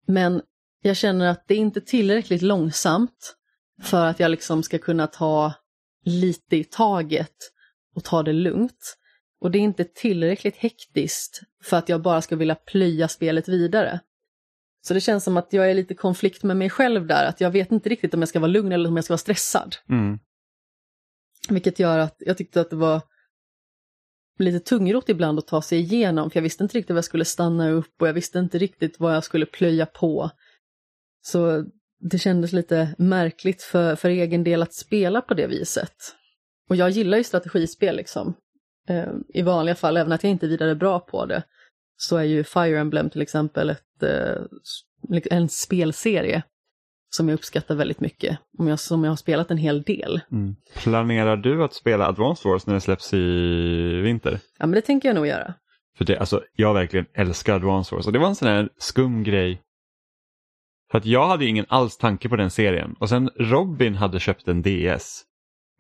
Men 0.07 0.42
jag 0.83 0.96
känner 0.96 1.26
att 1.26 1.44
det 1.48 1.55
är 1.55 1.59
inte 1.59 1.81
tillräckligt 1.81 2.42
långsamt 2.42 3.37
för 3.83 4.07
att 4.07 4.20
jag 4.20 4.31
liksom 4.31 4.62
ska 4.62 4.78
kunna 4.78 5.07
ta 5.07 5.52
lite 6.05 6.57
i 6.57 6.64
taget 6.64 7.35
och 7.94 8.05
ta 8.05 8.22
det 8.22 8.33
lugnt. 8.33 8.98
Och 9.40 9.50
det 9.50 9.59
är 9.59 9.61
inte 9.61 9.85
tillräckligt 9.85 10.57
hektiskt 10.57 11.40
för 11.64 11.76
att 11.76 11.88
jag 11.88 12.02
bara 12.02 12.22
ska 12.22 12.37
vilja 12.37 12.55
plöja 12.55 13.09
spelet 13.09 13.48
vidare. 13.48 14.00
Så 14.85 14.94
det 14.94 15.00
känns 15.00 15.24
som 15.24 15.37
att 15.37 15.52
jag 15.52 15.70
är 15.70 15.74
lite 15.74 15.92
i 15.92 15.96
konflikt 15.96 16.42
med 16.42 16.57
mig 16.57 16.70
själv 16.70 17.07
där, 17.07 17.26
att 17.26 17.40
jag 17.40 17.50
vet 17.50 17.72
inte 17.72 17.88
riktigt 17.88 18.14
om 18.14 18.20
jag 18.20 18.28
ska 18.28 18.40
vara 18.40 18.50
lugn 18.50 18.72
eller 18.72 18.88
om 18.88 18.96
jag 18.96 19.05
ska 19.05 19.12
vara 19.12 19.18
stressad. 19.18 19.76
Mm. 19.88 20.18
Vilket 21.48 21.78
gör 21.78 21.98
att 21.98 22.16
jag 22.18 22.37
tyckte 22.38 22.61
att 22.61 22.70
det 22.70 22.76
var 22.76 23.02
lite 24.38 24.61
tungrot 24.61 25.09
ibland 25.09 25.38
att 25.38 25.46
ta 25.46 25.62
sig 25.62 25.78
igenom, 25.78 26.31
för 26.31 26.37
jag 26.37 26.42
visste 26.42 26.62
inte 26.64 26.78
riktigt 26.78 26.90
vad 26.90 26.96
jag 26.96 27.05
skulle 27.05 27.24
stanna 27.24 27.70
upp 27.70 27.94
och 28.00 28.09
jag 28.09 28.12
visste 28.12 28.38
inte 28.38 28.59
riktigt 28.59 29.00
vad 29.00 29.14
jag 29.14 29.24
skulle 29.24 29.46
plöja 29.46 29.87
på. 29.87 30.31
Så 31.22 31.64
det 32.00 32.18
kändes 32.18 32.52
lite 32.52 32.94
märkligt 32.98 33.62
för, 33.62 33.96
för 33.96 34.09
egen 34.09 34.44
del 34.44 34.62
att 34.62 34.74
spela 34.74 35.20
på 35.20 35.35
det 35.35 35.46
viset. 35.46 35.94
Och 36.68 36.76
jag 36.76 36.90
gillar 36.90 37.18
ju 37.18 37.24
strategispel 37.24 37.96
liksom. 37.96 38.35
Eh, 38.88 39.12
I 39.28 39.42
vanliga 39.42 39.74
fall, 39.74 39.96
även 39.96 40.12
att 40.12 40.22
jag 40.22 40.31
inte 40.31 40.46
är 40.46 40.50
vidare 40.50 40.74
bra 40.74 41.00
på 41.00 41.26
det, 41.26 41.42
så 41.96 42.16
är 42.16 42.24
ju 42.24 42.44
Fire 42.44 42.78
Emblem 42.78 43.11
till 43.11 43.22
exempel 43.22 43.70
ett, 43.70 44.02
eh, 44.02 44.42
en 45.31 45.48
spelserie 45.48 46.42
som 47.16 47.29
jag 47.29 47.35
uppskattar 47.35 47.75
väldigt 47.75 48.01
mycket, 48.01 48.38
om 48.59 48.68
jag, 48.68 48.81
som 48.81 49.05
jag 49.05 49.11
har 49.11 49.16
spelat 49.16 49.51
en 49.51 49.57
hel 49.57 49.83
del. 49.83 50.20
Mm. 50.33 50.57
Planerar 50.75 51.37
du 51.37 51.64
att 51.64 51.75
spela 51.75 52.07
Advanced 52.07 52.51
Wars 52.51 52.66
när 52.66 52.75
det 52.75 52.81
släpps 52.81 53.14
i 53.14 53.20
vinter? 54.03 54.40
Ja, 54.59 54.66
men 54.66 54.75
det 54.75 54.81
tänker 54.81 55.09
jag 55.09 55.16
nog 55.16 55.27
göra. 55.27 55.55
För 55.98 56.05
det, 56.05 56.18
alltså, 56.18 56.42
jag 56.57 56.75
verkligen 56.75 57.07
älskar 57.14 57.55
Advanced 57.55 57.96
Wars 57.96 58.07
och 58.07 58.12
det 58.12 58.18
var 58.18 58.29
en 58.29 58.35
sån 58.35 58.48
här 58.48 58.68
skum 58.79 59.22
grej. 59.22 59.62
För 60.90 60.98
att 60.98 61.07
jag 61.07 61.29
hade 61.29 61.46
ingen 61.46 61.66
alls 61.68 61.96
tanke 61.96 62.29
på 62.29 62.37
den 62.37 62.51
serien 62.51 62.94
och 63.01 63.09
sen 63.09 63.31
Robin 63.37 63.94
hade 63.94 64.20
köpt 64.20 64.48
en 64.48 64.62
DS 64.62 65.22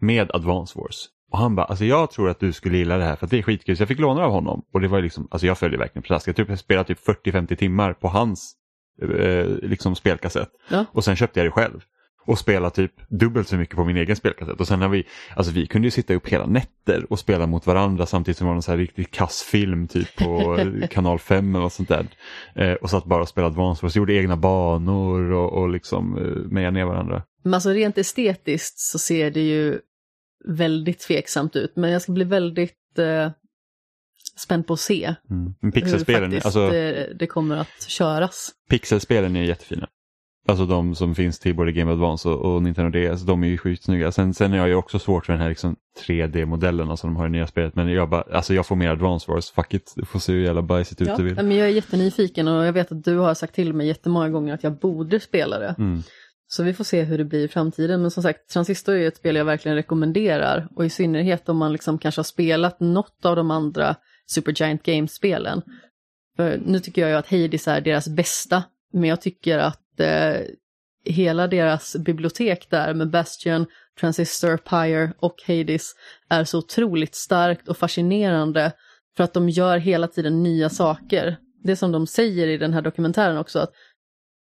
med 0.00 0.30
Advanced 0.30 0.82
Wars. 0.82 1.08
Och 1.32 1.38
han 1.38 1.56
bara, 1.56 1.66
alltså 1.66 1.84
jag 1.84 2.10
tror 2.10 2.30
att 2.30 2.40
du 2.40 2.52
skulle 2.52 2.78
gilla 2.78 2.96
det 2.96 3.04
här 3.04 3.16
för 3.16 3.26
att 3.26 3.30
det 3.30 3.38
är 3.38 3.42
skitkul. 3.42 3.76
Så 3.76 3.82
jag 3.82 3.88
fick 3.88 3.98
låna 3.98 4.24
av 4.24 4.30
honom 4.32 4.62
och 4.72 4.80
det 4.80 4.88
var 4.88 5.02
liksom, 5.02 5.28
alltså 5.30 5.46
jag 5.46 5.58
följde 5.58 5.78
verkligen 5.78 6.02
pladask. 6.02 6.28
Jag 6.28 6.36
typ 6.36 6.58
spelade 6.58 6.94
typ 6.94 7.06
40-50 7.26 7.56
timmar 7.56 7.92
på 7.92 8.08
hans 8.08 8.56
eh, 9.02 9.46
liksom 9.46 9.94
spelkassett. 9.96 10.50
Ja. 10.70 10.84
Och 10.92 11.04
sen 11.04 11.16
köpte 11.16 11.40
jag 11.40 11.46
det 11.46 11.50
själv. 11.50 11.80
Och 12.26 12.38
spelade 12.38 12.74
typ 12.74 12.92
dubbelt 13.08 13.48
så 13.48 13.56
mycket 13.56 13.76
på 13.76 13.84
min 13.84 13.96
egen 13.96 14.16
spelkassett. 14.16 14.60
Och 14.60 14.68
sen 14.68 14.78
när 14.78 14.88
vi, 14.88 15.06
alltså 15.36 15.52
vi 15.52 15.66
kunde 15.66 15.86
ju 15.86 15.90
sitta 15.90 16.14
upp 16.14 16.28
hela 16.28 16.46
nätter 16.46 17.12
och 17.12 17.18
spela 17.18 17.46
mot 17.46 17.66
varandra 17.66 18.06
samtidigt 18.06 18.38
som 18.38 18.44
det 18.44 18.48
var 18.48 18.54
någon 18.54 18.62
så 18.62 18.70
här 18.70 18.78
riktigt 18.78 19.10
kass 19.10 19.42
film 19.42 19.88
typ 19.88 20.16
på 20.16 20.58
kanal 20.90 21.18
5 21.18 21.54
eller 21.54 21.62
något 21.62 21.72
sånt 21.72 21.88
där. 21.88 22.06
Eh, 22.54 22.72
och 22.72 22.90
satt 22.90 23.04
bara 23.04 23.22
och 23.22 23.28
spelade 23.28 23.50
Advance 23.50 23.86
Wars, 23.86 23.96
gjorde 23.96 24.14
egna 24.14 24.36
banor 24.36 25.32
och, 25.32 25.52
och 25.52 25.68
liksom 25.68 26.18
eh, 26.18 26.52
mejade 26.52 26.74
ner 26.74 26.84
varandra. 26.84 27.22
Men 27.44 27.54
alltså 27.54 27.70
rent 27.70 27.98
estetiskt 27.98 28.78
så 28.78 28.98
ser 28.98 29.30
det 29.30 29.40
ju 29.40 29.78
väldigt 30.48 31.00
tveksamt 31.00 31.56
ut, 31.56 31.76
men 31.76 31.90
jag 31.90 32.02
ska 32.02 32.12
bli 32.12 32.24
väldigt 32.24 32.98
eh, 32.98 33.30
spänd 34.36 34.66
på 34.66 34.72
att 34.72 34.80
se 34.80 35.14
Mm. 35.30 35.44
Men 35.44 35.54
hur 35.60 35.70
pixelspelen, 35.70 36.30
faktiskt 36.30 36.46
alltså, 36.46 36.68
det, 36.70 37.14
det 37.18 37.26
kommer 37.26 37.56
att 37.56 37.82
köras. 37.88 38.50
pixelspelen 38.70 39.36
är 39.36 39.42
jättefina. 39.42 39.88
Alltså 40.48 40.66
de 40.66 40.94
som 40.94 41.14
finns 41.14 41.38
till 41.38 41.54
både 41.56 41.72
Game 41.72 41.92
Advance 41.92 42.28
och, 42.28 42.54
och 42.54 42.62
Nintendo 42.62 43.14
DS, 43.14 43.22
de 43.22 43.44
är 43.44 43.48
ju 43.48 43.58
sjukt 43.58 43.84
snygga. 43.84 44.12
Sen, 44.12 44.34
sen 44.34 44.52
är 44.52 44.66
jag 44.66 44.78
också 44.78 44.98
svårt 44.98 45.26
för 45.26 45.32
den 45.32 45.42
här 45.42 45.48
liksom 45.48 45.76
3D-modellerna 46.06 46.96
som 46.96 47.10
de 47.10 47.16
har 47.16 47.26
i 47.26 47.30
nya 47.30 47.46
spelet. 47.46 47.74
Men 47.76 47.88
jag, 47.88 48.08
bara, 48.08 48.22
alltså 48.22 48.54
jag 48.54 48.66
får 48.66 48.76
mer 48.76 48.88
Advance 48.90 49.30
Wars, 49.30 49.50
fuck 49.50 49.74
it, 49.74 49.92
du 49.96 50.04
får 50.04 50.18
se 50.18 50.32
hur 50.32 50.44
jävla 50.44 50.62
bajsigt 50.62 51.00
ut 51.00 51.08
Ja, 51.08 51.16
du 51.16 51.22
vill. 51.24 51.34
men 51.34 51.52
jag 51.52 51.68
är 51.68 51.72
jättenyfiken 51.72 52.48
och 52.48 52.64
jag 52.64 52.72
vet 52.72 52.92
att 52.92 53.04
du 53.04 53.16
har 53.16 53.34
sagt 53.34 53.54
till 53.54 53.72
mig 53.72 53.86
jättemånga 53.86 54.28
gånger 54.28 54.54
att 54.54 54.62
jag 54.62 54.78
borde 54.78 55.20
spela 55.20 55.58
det. 55.58 55.74
Mm. 55.78 56.02
Så 56.46 56.62
vi 56.62 56.74
får 56.74 56.84
se 56.84 57.02
hur 57.02 57.18
det 57.18 57.24
blir 57.24 57.44
i 57.44 57.48
framtiden. 57.48 58.02
Men 58.02 58.10
som 58.10 58.22
sagt, 58.22 58.48
Transistor 58.52 58.94
är 58.94 59.08
ett 59.08 59.16
spel 59.16 59.36
jag 59.36 59.44
verkligen 59.44 59.76
rekommenderar. 59.76 60.68
Och 60.76 60.84
i 60.84 60.90
synnerhet 60.90 61.48
om 61.48 61.56
man 61.56 61.72
liksom 61.72 61.98
kanske 61.98 62.18
har 62.18 62.24
spelat 62.24 62.80
något 62.80 63.24
av 63.24 63.36
de 63.36 63.50
andra 63.50 63.96
Supergiant 64.32 64.82
Games-spelen. 64.82 65.62
För 66.36 66.58
nu 66.64 66.78
tycker 66.78 67.02
jag 67.02 67.10
ju 67.10 67.16
att 67.16 67.30
Hades 67.30 67.68
är 67.68 67.80
deras 67.80 68.08
bästa. 68.08 68.64
Men 68.92 69.04
jag 69.04 69.20
tycker 69.20 69.58
att 69.58 70.00
eh, 70.00 70.36
hela 71.04 71.46
deras 71.46 71.96
bibliotek 71.96 72.70
där 72.70 72.94
med 72.94 73.10
Bastion, 73.10 73.66
Transistor, 74.00 74.56
Pyre 74.56 75.12
och 75.18 75.34
Hades 75.46 75.92
är 76.28 76.44
så 76.44 76.58
otroligt 76.58 77.14
starkt 77.14 77.68
och 77.68 77.76
fascinerande. 77.76 78.72
För 79.16 79.24
att 79.24 79.34
de 79.34 79.48
gör 79.48 79.78
hela 79.78 80.08
tiden 80.08 80.42
nya 80.42 80.70
saker. 80.70 81.36
det 81.64 81.76
som 81.76 81.92
de 81.92 82.06
säger 82.06 82.46
i 82.46 82.56
den 82.56 82.72
här 82.72 82.82
dokumentären 82.82 83.38
också, 83.38 83.58
att 83.58 83.72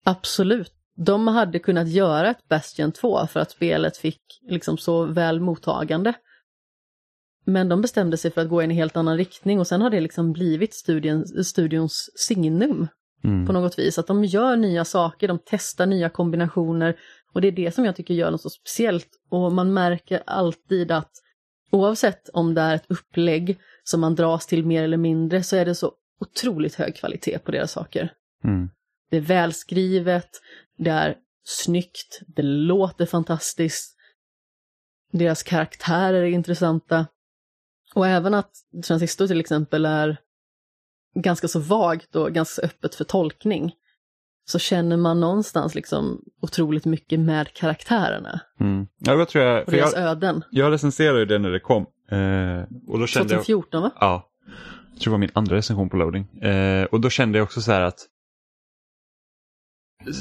absolut, 0.05 0.71
de 0.95 1.27
hade 1.27 1.59
kunnat 1.59 1.87
göra 1.87 2.29
ett 2.29 2.47
Bastion 2.47 2.91
2 2.91 3.27
för 3.27 3.39
att 3.39 3.51
spelet 3.51 3.97
fick 3.97 4.21
liksom 4.49 4.77
så 4.77 5.05
väl 5.05 5.39
mottagande. 5.39 6.13
Men 7.45 7.69
de 7.69 7.81
bestämde 7.81 8.17
sig 8.17 8.31
för 8.31 8.41
att 8.41 8.49
gå 8.49 8.61
i 8.61 8.65
en 8.65 8.71
helt 8.71 8.97
annan 8.97 9.17
riktning 9.17 9.59
och 9.59 9.67
sen 9.67 9.81
har 9.81 9.89
det 9.89 9.99
liksom 9.99 10.33
blivit 10.33 10.73
studien, 10.73 11.43
studions 11.43 12.09
signum 12.15 12.87
Mm. 13.25 13.45
på 13.45 13.53
något 13.53 13.79
vis. 13.79 13.99
Att 13.99 14.07
de 14.07 14.25
gör 14.25 14.55
nya 14.55 14.85
saker, 14.85 15.27
de 15.27 15.39
testar 15.45 15.85
nya 15.85 16.09
kombinationer 16.09 16.95
och 17.33 17.41
det 17.41 17.47
är 17.47 17.51
det 17.51 17.71
som 17.71 17.85
jag 17.85 17.95
tycker 17.95 18.13
gör 18.13 18.31
något 18.31 18.41
så 18.41 18.49
speciellt. 18.49 19.07
Och 19.29 19.51
man 19.51 19.73
märker 19.73 20.23
alltid 20.25 20.91
att 20.91 21.11
oavsett 21.71 22.29
om 22.29 22.53
det 22.53 22.61
är 22.61 22.75
ett 22.75 22.85
upplägg 22.87 23.59
som 23.83 24.01
man 24.01 24.15
dras 24.15 24.47
till 24.47 24.65
mer 24.65 24.83
eller 24.83 24.97
mindre 24.97 25.43
så 25.43 25.55
är 25.55 25.65
det 25.65 25.75
så 25.75 25.91
otroligt 26.19 26.75
hög 26.75 26.95
kvalitet 26.95 27.39
på 27.39 27.51
deras 27.51 27.71
saker. 27.71 28.13
Mm. 28.43 28.69
Det 29.09 29.17
är 29.17 29.21
välskrivet, 29.21 30.29
det 30.77 30.89
är 30.89 31.15
snyggt, 31.43 32.21
det 32.27 32.43
låter 32.43 33.05
fantastiskt. 33.05 33.95
Deras 35.11 35.43
karaktärer 35.43 36.21
är 36.21 36.25
intressanta. 36.25 37.05
Och 37.95 38.07
även 38.07 38.33
att 38.33 38.51
Transistor 38.87 39.27
till 39.27 39.39
exempel 39.39 39.85
är 39.85 40.17
ganska 41.19 41.47
så 41.47 41.59
vagt 41.59 42.15
och 42.15 42.31
ganska 42.31 42.61
öppet 42.61 42.95
för 42.95 43.03
tolkning. 43.03 43.73
Så 44.47 44.59
känner 44.59 44.97
man 44.97 45.19
någonstans 45.19 45.75
liksom 45.75 46.21
otroligt 46.41 46.85
mycket 46.85 47.19
med 47.19 47.53
karaktärerna 47.53 48.39
Mm. 48.59 48.87
Ja, 48.97 49.13
jag, 49.13 49.29
tror 49.29 49.43
jag, 49.43 49.65
och 49.65 49.71
deras 49.71 49.93
jag, 49.93 50.03
öden. 50.03 50.43
jag 50.51 50.71
recenserade 50.71 51.19
ju 51.19 51.25
det 51.25 51.39
när 51.39 51.51
det 51.51 51.59
kom. 51.59 51.85
Eh, 52.11 52.63
och 52.87 52.99
då 52.99 53.07
kände 53.07 53.33
jag, 53.33 53.45
2014 53.45 53.81
va? 53.81 53.91
ja, 53.99 54.29
jag 54.93 54.99
tror 55.01 55.11
det 55.11 55.13
var 55.13 55.17
min 55.17 55.29
andra 55.33 55.55
recension 55.55 55.89
på 55.89 55.97
loading. 55.97 56.37
Eh, 56.41 56.85
och 56.85 57.01
då 57.01 57.09
kände 57.09 57.37
jag 57.37 57.43
också 57.45 57.61
så 57.61 57.71
här 57.71 57.81
att 57.81 57.99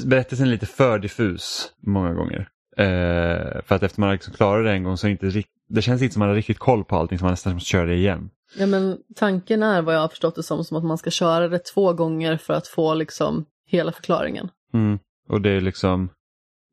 berättelsen 0.05 0.47
är 0.47 0.51
lite 0.51 0.65
för 0.65 0.99
diffus 0.99 1.73
många 1.79 2.13
gånger. 2.13 2.49
Eh, 2.77 3.61
för 3.61 3.71
att 3.75 3.83
efter 3.83 3.99
man 4.01 4.11
liksom 4.11 4.33
klarar 4.33 4.63
det 4.63 4.71
en 4.71 4.83
gång 4.83 4.97
så 4.97 5.07
är 5.07 5.09
det 5.09 5.11
inte 5.11 5.25
rikt- 5.29 5.49
det 5.67 5.81
känns 5.81 6.01
inte 6.01 6.13
som 6.13 6.19
man 6.19 6.29
har 6.29 6.35
riktigt 6.35 6.59
koll 6.59 6.83
på 6.83 6.95
allting 6.95 7.19
så 7.19 7.25
man 7.25 7.31
nästan 7.31 7.53
måste 7.53 7.69
köra 7.69 7.85
det 7.85 7.95
igen. 7.95 8.29
Ja 8.57 8.65
men 8.65 8.97
tanken 9.15 9.63
är 9.63 9.81
vad 9.81 9.95
jag 9.95 9.99
har 9.99 10.07
förstått 10.07 10.35
det 10.35 10.43
som, 10.43 10.63
som 10.63 10.77
att 10.77 10.83
man 10.83 10.97
ska 10.97 11.09
köra 11.09 11.47
det 11.47 11.59
två 11.59 11.93
gånger 11.93 12.37
för 12.37 12.53
att 12.53 12.67
få 12.67 12.93
liksom 12.93 13.45
hela 13.67 13.91
förklaringen. 13.91 14.49
Mm. 14.73 14.99
Och 15.29 15.41
det 15.41 15.49
är 15.49 15.61
liksom, 15.61 16.09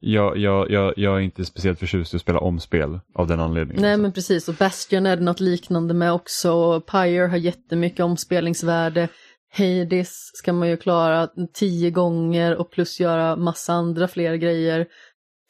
jag, 0.00 0.37
jag, 0.37 0.70
jag, 0.70 0.94
jag 0.96 1.16
är 1.16 1.20
inte 1.20 1.44
speciellt 1.44 1.78
förtjust 1.78 2.14
i 2.14 2.16
att 2.16 2.22
spela 2.22 2.38
om 2.38 2.61
spel 2.61 3.00
av 3.14 3.26
den 3.26 3.40
anledningen. 3.40 3.83
Nej 3.83 3.90
liksom. 3.90 4.02
men 4.02 4.12
precis, 4.12 4.48
och 4.48 4.55
Bastion 4.55 5.07
är 5.07 5.16
det 5.16 5.22
något 5.22 5.40
liknande 5.40 5.94
med 5.94 6.12
också. 6.12 6.81
Pyre 6.81 7.26
har 7.26 7.37
jättemycket 7.37 8.00
omspelningsvärde. 8.00 9.09
Hades 9.55 10.31
ska 10.35 10.52
man 10.52 10.68
ju 10.68 10.76
klara 10.76 11.28
tio 11.52 11.90
gånger 11.90 12.57
och 12.57 12.70
plus 12.70 13.00
göra 13.00 13.37
massa 13.37 13.72
andra 13.72 14.09
fler 14.09 14.35
grejer 14.35 14.87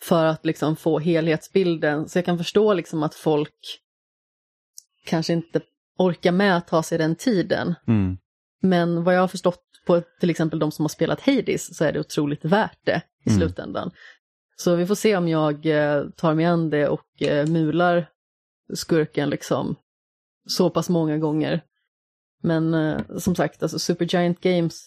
för 0.03 0.25
att 0.25 0.47
liksom 0.47 0.77
få 0.77 0.99
helhetsbilden. 0.99 2.09
Så 2.09 2.19
jag 2.19 2.25
kan 2.25 2.39
förstå 2.39 2.75
liksom 2.75 3.03
att 3.03 3.15
folk 3.15 3.81
kanske 5.05 5.33
inte 5.33 5.61
orkar 5.99 6.33
med 6.33 6.57
att 6.57 6.69
ta 6.69 6.83
sig 6.83 6.99
den 6.99 7.17
tiden. 7.17 7.75
Mm. 7.87 8.19
Men 8.63 9.05
vad 9.05 9.15
jag 9.15 9.21
har 9.21 9.29
förstått 9.29 9.63
på 9.87 10.03
till 10.21 10.31
exempel 10.31 10.59
de 10.59 10.73
som 10.73 10.83
har 10.83 10.89
spelat 10.89 11.21
Hades 11.21 11.77
så 11.77 11.85
är 11.85 11.93
det 11.93 12.01
otroligt 12.01 12.45
värt 12.45 12.79
det 12.85 13.03
i 13.25 13.31
Mm. 13.31 13.41
slutändan. 13.41 13.91
Så 14.57 14.75
vi 14.77 14.87
får 14.87 14.95
se 14.95 15.17
om 15.17 15.29
jag 15.29 15.67
eh, 15.67 16.05
tar 16.17 16.35
mig 16.35 16.45
an 16.45 16.71
det 16.71 16.89
och 16.89 17.23
eh, 17.23 17.47
mular 17.47 18.11
skurken 18.75 19.31
liksom 19.31 19.77
så 20.47 20.71
pass 20.71 20.89
många 20.89 21.19
gånger. 21.19 21.61
Men 22.43 22.75
eh, 22.75 23.01
som 23.19 23.35
sagt, 23.35 23.63
alltså 23.63 23.79
Supergiant 23.79 24.41
Games, 24.41 24.87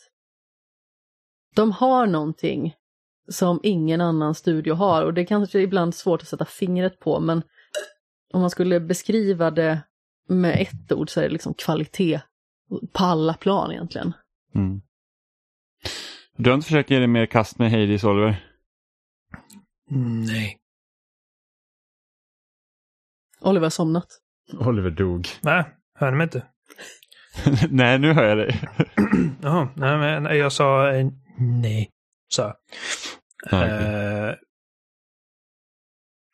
de 1.55 1.71
har 1.71 2.07
någonting 2.07 2.75
som 3.27 3.59
ingen 3.63 4.01
annan 4.01 4.35
studio 4.35 4.73
har 4.73 5.03
och 5.03 5.13
det 5.13 5.25
kanske 5.25 5.59
ibland 5.59 5.93
är 5.93 5.97
svårt 5.97 6.21
att 6.21 6.27
sätta 6.27 6.45
fingret 6.45 6.99
på 6.99 7.19
men 7.19 7.41
om 8.33 8.41
man 8.41 8.49
skulle 8.49 8.79
beskriva 8.79 9.51
det 9.51 9.81
med 10.27 10.61
ett 10.61 10.91
ord 10.91 11.09
så 11.09 11.19
är 11.19 11.23
det 11.23 11.33
liksom 11.33 11.53
kvalitet 11.53 12.21
på 12.69 13.03
alla 13.03 13.33
plan 13.33 13.71
egentligen. 13.71 14.13
Mm. 14.55 14.81
Du 16.37 16.49
har 16.49 16.55
inte 16.55 16.67
försökt 16.67 16.89
ge 16.89 16.97
dig 16.97 17.07
mer 17.07 17.25
kast 17.25 17.59
med 17.59 17.71
Hades, 17.71 18.03
Oliver? 18.03 18.45
Nej. 20.27 20.57
Oliver 23.41 23.65
har 23.65 23.69
somnat. 23.69 24.07
Oliver 24.59 24.89
dog. 24.89 25.27
Nej, 25.41 25.65
hör 25.93 26.11
ni 26.11 26.17
mig 26.17 26.23
inte? 26.23 26.45
Nej, 27.69 27.99
nu 27.99 28.13
hör 28.13 28.23
jag 28.23 28.37
dig. 28.37 28.61
Jaha, 29.41 29.69
nej 29.75 29.97
men 29.97 30.37
jag 30.37 30.51
sa 30.51 30.91
eh, 30.91 31.07
nej. 31.37 31.89
Så. 32.27 32.53
Eh, 33.51 34.35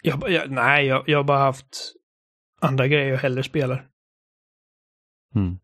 jag, 0.04 0.32
jag, 0.32 0.52
nej, 0.52 0.86
jag, 0.86 1.04
jag 1.08 1.20
har 1.20 1.24
bara 1.24 1.38
haft 1.38 1.94
andra 2.62 2.88
grejer 2.88 3.10
jag 3.10 3.18
hellre 3.18 3.44
spelar. 3.44 3.88
Mm. 5.36 5.58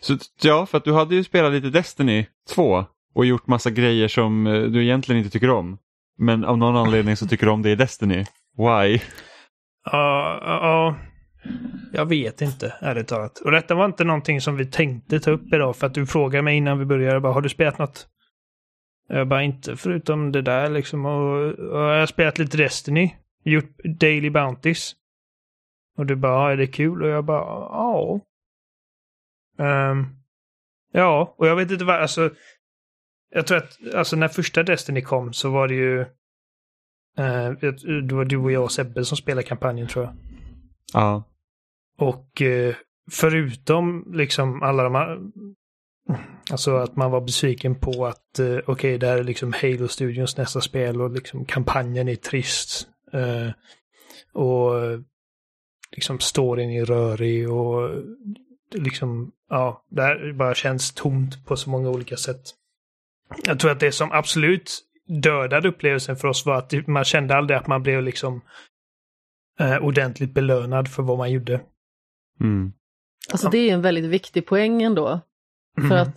Så 0.00 0.18
ja, 0.42 0.66
för 0.66 0.78
att 0.78 0.84
du 0.84 0.92
hade 0.92 1.14
ju 1.14 1.24
spelat 1.24 1.52
lite 1.52 1.70
Destiny 1.70 2.26
2 2.48 2.84
och 3.14 3.26
gjort 3.26 3.46
massa 3.46 3.70
grejer 3.70 4.08
som 4.08 4.46
eh, 4.46 4.62
du 4.62 4.82
egentligen 4.82 5.18
inte 5.18 5.30
tycker 5.30 5.50
om. 5.50 5.78
Men 6.18 6.44
av 6.44 6.58
någon 6.58 6.76
anledning 6.76 7.16
så 7.16 7.26
tycker 7.26 7.46
du 7.46 7.52
om 7.52 7.62
det 7.62 7.70
i 7.70 7.76
Destiny. 7.76 8.24
Why? 8.56 9.00
Ja, 9.84 10.38
ja, 10.42 10.96
jag 11.92 12.06
vet 12.06 12.40
inte, 12.40 12.74
ärligt 12.80 13.08
talat. 13.08 13.38
Och 13.38 13.50
detta 13.50 13.74
var 13.74 13.84
inte 13.84 14.04
någonting 14.04 14.40
som 14.40 14.56
vi 14.56 14.66
tänkte 14.66 15.20
ta 15.20 15.30
upp 15.30 15.52
idag, 15.52 15.76
för 15.76 15.86
att 15.86 15.94
du 15.94 16.06
frågade 16.06 16.42
mig 16.42 16.56
innan 16.56 16.78
vi 16.78 16.84
började, 16.84 17.20
bara, 17.20 17.32
har 17.32 17.40
du 17.40 17.48
spelat 17.48 17.78
något? 17.78 18.06
Jag 19.12 19.28
bara, 19.28 19.42
inte 19.42 19.76
förutom 19.76 20.32
det 20.32 20.42
där 20.42 20.70
liksom. 20.70 21.06
Och, 21.06 21.52
och 21.52 21.78
jag 21.78 21.98
har 21.98 22.06
spelat 22.06 22.38
lite 22.38 22.56
Destiny, 22.56 23.16
gjort 23.44 23.76
Daily 24.00 24.30
Bounties. 24.30 24.92
Och 25.96 26.06
du 26.06 26.16
bara, 26.16 26.52
är 26.52 26.56
det 26.56 26.66
kul? 26.66 27.02
Och 27.02 27.08
jag 27.08 27.24
bara, 27.24 27.40
ja. 27.44 28.20
Ehm, 29.58 30.06
ja, 30.92 31.34
och 31.38 31.46
jag 31.46 31.56
vet 31.56 31.70
inte 31.70 31.84
vad, 31.84 32.00
alltså. 32.00 32.30
Jag 33.30 33.46
tror 33.46 33.58
att, 33.58 33.94
alltså 33.94 34.16
när 34.16 34.28
första 34.28 34.62
Destiny 34.62 35.02
kom 35.02 35.32
så 35.32 35.50
var 35.50 35.68
det 35.68 35.74
ju 35.74 36.00
eh, 37.18 37.50
det 38.02 38.12
var 38.12 38.24
du 38.24 38.36
och 38.36 38.52
jag 38.52 38.62
och 38.62 38.72
Sebbe 38.72 39.04
som 39.04 39.16
spelade 39.16 39.46
kampanjen 39.46 39.88
tror 39.88 40.04
jag. 40.04 40.14
Ja. 40.92 41.24
Och 41.98 42.42
eh, 42.42 42.74
förutom 43.10 44.12
liksom 44.12 44.62
alla 44.62 44.82
de 44.82 44.94
här... 44.94 45.18
Alltså 46.50 46.76
att 46.76 46.96
man 46.96 47.10
var 47.10 47.20
besviken 47.20 47.74
på 47.74 48.06
att 48.06 48.38
eh, 48.38 48.46
okej, 48.46 48.62
okay, 48.66 48.98
det 48.98 49.06
här 49.06 49.18
är 49.18 49.24
liksom 49.24 49.52
Halo 49.52 49.88
Studios 49.88 50.36
nästa 50.36 50.60
spel 50.60 51.00
och 51.00 51.10
liksom 51.10 51.44
kampanjen 51.44 52.08
är 52.08 52.16
trist. 52.16 52.88
Eh, 53.12 53.50
och 54.32 54.72
liksom 55.96 56.18
storyn 56.18 56.70
är 56.70 56.84
rörig 56.84 57.50
och 57.50 57.90
liksom, 58.74 59.32
ja, 59.48 59.84
det 59.88 60.02
här 60.02 60.32
bara 60.32 60.54
känns 60.54 60.92
tomt 60.92 61.46
på 61.46 61.56
så 61.56 61.70
många 61.70 61.90
olika 61.90 62.16
sätt. 62.16 62.42
Jag 63.44 63.60
tror 63.60 63.70
att 63.70 63.80
det 63.80 63.92
som 63.92 64.12
absolut 64.12 64.80
dödade 65.22 65.68
upplevelsen 65.68 66.16
för 66.16 66.28
oss 66.28 66.46
var 66.46 66.58
att 66.58 66.86
man 66.86 67.04
kände 67.04 67.36
aldrig 67.36 67.58
att 67.58 67.66
man 67.66 67.82
blev 67.82 68.02
liksom 68.02 68.40
eh, 69.60 69.76
ordentligt 69.76 70.34
belönad 70.34 70.88
för 70.88 71.02
vad 71.02 71.18
man 71.18 71.32
gjorde. 71.32 71.60
Mm. 72.40 72.72
Alltså 73.32 73.48
det 73.48 73.58
är 73.58 73.74
en 73.74 73.82
väldigt 73.82 74.04
viktig 74.04 74.46
poäng 74.46 74.82
ändå. 74.82 75.20
För 75.76 75.84
Mm. 75.84 76.02
att 76.02 76.16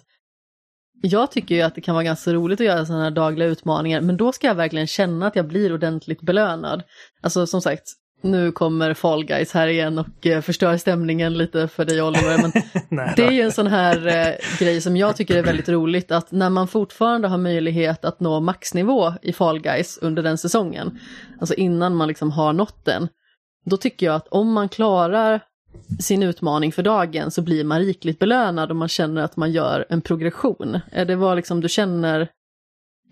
jag 1.01 1.31
tycker 1.31 1.55
ju 1.55 1.61
att 1.61 1.75
det 1.75 1.81
kan 1.81 1.95
vara 1.95 2.03
ganska 2.03 2.33
roligt 2.33 2.59
att 2.59 2.65
göra 2.65 2.85
sådana 2.85 3.03
här 3.03 3.11
dagliga 3.11 3.47
utmaningar, 3.47 4.01
men 4.01 4.17
då 4.17 4.31
ska 4.31 4.47
jag 4.47 4.55
verkligen 4.55 4.87
känna 4.87 5.27
att 5.27 5.35
jag 5.35 5.47
blir 5.47 5.73
ordentligt 5.73 6.21
belönad. 6.21 6.83
Alltså 7.21 7.47
som 7.47 7.61
sagt, 7.61 7.83
nu 8.21 8.51
kommer 8.51 8.93
Fall 8.93 9.25
Guys 9.25 9.53
här 9.53 9.67
igen 9.67 9.99
och 9.99 10.27
eh, 10.27 10.41
förstör 10.41 10.77
stämningen 10.77 11.33
lite 11.33 11.67
för 11.67 11.85
dig 11.85 12.01
Oliver, 12.01 12.37
men 12.41 12.51
Nej, 12.89 13.13
det 13.15 13.23
är 13.25 13.31
ju 13.31 13.41
en 13.41 13.51
sån 13.51 13.67
här 13.67 14.07
eh, 14.07 14.33
grej 14.59 14.81
som 14.81 14.97
jag 14.97 15.15
tycker 15.15 15.37
är 15.37 15.43
väldigt 15.43 15.69
roligt, 15.69 16.11
att 16.11 16.31
när 16.31 16.49
man 16.49 16.67
fortfarande 16.67 17.27
har 17.27 17.37
möjlighet 17.37 18.05
att 18.05 18.19
nå 18.19 18.39
maxnivå 18.39 19.13
i 19.21 19.33
Fall 19.33 19.59
Guys 19.59 19.99
under 20.01 20.23
den 20.23 20.37
säsongen, 20.37 20.99
alltså 21.39 21.53
innan 21.55 21.95
man 21.95 22.07
liksom 22.07 22.31
har 22.31 22.53
nått 22.53 22.85
den, 22.85 23.07
då 23.65 23.77
tycker 23.77 24.05
jag 24.05 24.15
att 24.15 24.27
om 24.27 24.51
man 24.53 24.69
klarar 24.69 25.41
sin 25.99 26.23
utmaning 26.23 26.71
för 26.71 26.83
dagen 26.83 27.31
så 27.31 27.41
blir 27.41 27.63
man 27.63 27.79
rikligt 27.79 28.19
belönad 28.19 28.69
och 28.69 28.75
man 28.75 28.87
känner 28.87 29.23
att 29.23 29.37
man 29.37 29.51
gör 29.51 29.85
en 29.89 30.01
progression. 30.01 30.79
Är 30.91 31.05
det 31.05 31.15
vad 31.15 31.35
liksom 31.35 31.61
du 31.61 31.69
känner 31.69 32.27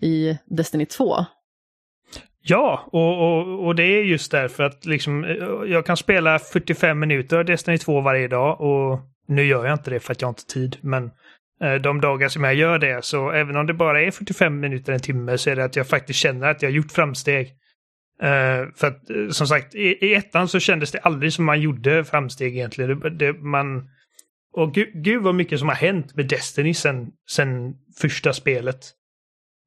i 0.02 0.38
Destiny 0.44 0.86
2? 0.86 1.24
Ja, 2.46 2.88
och, 2.92 3.22
och, 3.22 3.66
och 3.66 3.74
det 3.74 3.82
är 3.82 4.02
just 4.02 4.30
därför 4.30 4.62
att 4.62 4.86
liksom, 4.86 5.24
eh, 5.24 5.30
jag 5.66 5.86
kan 5.86 5.96
spela 5.96 6.38
45 6.38 6.98
minuter 6.98 7.38
av 7.38 7.44
Destiny 7.44 7.78
2 7.78 8.00
varje 8.00 8.28
dag 8.28 8.60
och 8.60 9.00
nu 9.28 9.44
gör 9.44 9.66
jag 9.66 9.74
inte 9.74 9.90
det 9.90 10.00
för 10.00 10.12
att 10.12 10.22
jag 10.22 10.30
inte 10.30 10.42
har 10.42 10.52
tid, 10.52 10.76
men 10.80 11.10
eh, 11.62 11.74
de 11.74 12.00
dagar 12.00 12.28
som 12.28 12.44
jag 12.44 12.54
gör 12.54 12.78
det, 12.78 13.04
så 13.04 13.30
även 13.30 13.56
om 13.56 13.66
det 13.66 13.74
bara 13.74 14.02
är 14.02 14.10
45 14.10 14.60
minuter, 14.60 14.92
en 14.92 15.00
timme, 15.00 15.38
så 15.38 15.50
är 15.50 15.56
det 15.56 15.64
att 15.64 15.76
jag 15.76 15.88
faktiskt 15.88 16.18
känner 16.18 16.50
att 16.50 16.62
jag 16.62 16.70
har 16.70 16.74
gjort 16.74 16.92
framsteg. 16.92 17.52
Eh, 18.22 18.68
för 18.74 18.86
att 18.86 19.10
eh, 19.10 19.28
som 19.28 19.46
sagt, 19.46 19.74
i, 19.74 20.06
i 20.06 20.14
ettan 20.14 20.48
så 20.48 20.60
kändes 20.60 20.92
det 20.92 20.98
aldrig 20.98 21.32
som 21.32 21.44
man 21.44 21.60
gjorde 21.60 22.04
framsteg 22.04 22.56
egentligen. 22.56 23.00
Det, 23.00 23.10
det, 23.10 23.32
man, 23.32 23.88
och 24.52 24.74
gud, 24.74 24.90
gud 24.94 25.22
vad 25.22 25.34
mycket 25.34 25.58
som 25.58 25.68
har 25.68 25.76
hänt 25.76 26.14
med 26.16 26.28
Destiny 26.28 26.74
sen, 26.74 27.12
sen 27.30 27.74
första 28.00 28.32
spelet. 28.32 28.80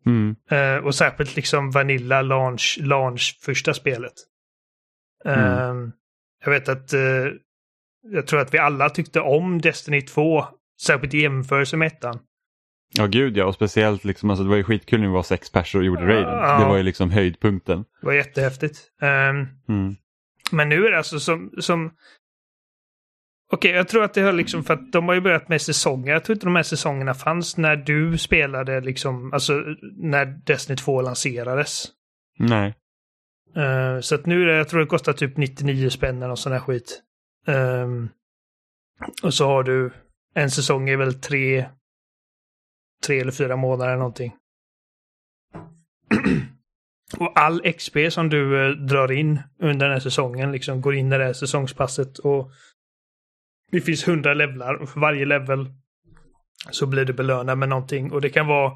Mm. 0.05 0.35
Eh, 0.49 0.85
och 0.85 0.95
särskilt 0.95 1.35
liksom 1.35 1.71
Vanilla 1.71 2.21
launch, 2.21 2.77
launch 2.81 3.39
första 3.41 3.73
spelet. 3.73 4.13
Mm. 5.25 5.39
Eh, 5.39 5.89
jag 6.45 6.51
vet 6.51 6.69
att 6.69 6.93
jag 8.11 8.27
tror 8.27 8.39
att 8.39 8.53
vi 8.53 8.57
alla 8.57 8.89
tyckte 8.89 9.19
om 9.19 9.61
Destiny 9.61 10.01
2, 10.01 10.45
särskilt 10.81 11.13
i 11.13 11.21
jämförelse 11.21 11.77
med 11.77 11.87
ettan. 11.87 12.19
Ja 12.93 13.05
gud 13.07 13.37
ja, 13.37 13.45
och 13.45 13.53
speciellt 13.55 14.03
liksom, 14.03 14.29
alltså, 14.29 14.43
det 14.43 14.49
var 14.49 14.57
ju 14.57 14.63
skitkul 14.63 14.99
när 14.99 15.07
vi 15.07 15.13
var 15.13 15.23
sex 15.23 15.51
personer 15.51 15.81
och 15.81 15.85
gjorde 15.85 16.07
raiden. 16.07 16.33
Ja. 16.33 16.59
Det 16.59 16.65
var 16.65 16.77
ju 16.77 16.83
liksom 16.83 17.09
höjdpunkten. 17.11 17.85
Det 18.01 18.05
var 18.05 18.13
jättehäftigt. 18.13 18.77
Ehm, 19.01 19.47
Mm. 19.67 19.95
Men 20.51 20.69
nu 20.69 20.85
är 20.85 20.91
det 20.91 20.97
alltså 20.97 21.19
som... 21.19 21.51
som... 21.59 21.91
Okej, 23.51 23.71
jag 23.71 23.87
tror 23.87 24.03
att 24.03 24.13
det 24.13 24.21
har 24.21 24.33
liksom 24.33 24.63
för 24.63 24.73
att 24.73 24.91
de 24.91 25.07
har 25.07 25.15
ju 25.15 25.21
börjat 25.21 25.49
med 25.49 25.61
säsonger. 25.61 26.13
Jag 26.13 26.23
tror 26.23 26.35
inte 26.35 26.45
de 26.45 26.55
här 26.55 26.63
säsongerna 26.63 27.13
fanns 27.13 27.57
när 27.57 27.75
du 27.75 28.17
spelade 28.17 28.81
liksom, 28.81 29.33
alltså 29.33 29.63
när 29.97 30.25
Destiny 30.25 30.77
2 30.77 31.01
lanserades. 31.01 31.85
Nej. 32.39 32.75
Eh, 33.55 33.99
så 33.99 34.15
att 34.15 34.25
nu 34.25 34.41
är 34.41 34.45
det, 34.45 34.57
jag 34.57 34.69
tror 34.69 34.79
det 34.79 34.85
kostar 34.85 35.13
typ 35.13 35.37
99 35.37 35.89
spänn 35.89 36.17
eller 36.17 36.27
någon 36.27 36.37
sån 36.37 36.51
här 36.51 36.59
skit. 36.59 37.01
Ehm, 37.47 38.09
och 39.23 39.33
så 39.33 39.45
har 39.47 39.63
du, 39.63 39.91
en 40.33 40.51
säsong 40.51 40.89
är 40.89 40.97
väl 40.97 41.13
tre, 41.13 41.65
tre 43.05 43.19
eller 43.19 43.31
fyra 43.31 43.55
månader 43.55 43.87
eller 43.87 43.97
någonting. 43.97 44.35
och 47.17 47.39
all 47.39 47.73
XP 47.73 47.97
som 48.09 48.29
du 48.29 48.65
eh, 48.65 48.71
drar 48.71 49.11
in 49.11 49.39
under 49.59 49.85
den 49.85 49.93
här 49.93 49.99
säsongen 49.99 50.51
liksom 50.51 50.81
går 50.81 50.95
in 50.95 51.13
i 51.13 51.17
det 51.17 51.23
här 51.23 51.33
säsongspasset 51.33 52.17
och 52.19 52.51
det 53.71 53.81
finns 53.81 54.07
100 54.07 54.33
levlar 54.33 54.73
och 54.73 54.89
för 54.89 54.99
varje 54.99 55.25
level 55.25 55.65
så 56.71 56.85
blir 56.87 57.05
du 57.05 57.13
belönad 57.13 57.57
med 57.57 57.69
någonting 57.69 58.11
och 58.11 58.21
det 58.21 58.29
kan 58.29 58.47
vara 58.47 58.71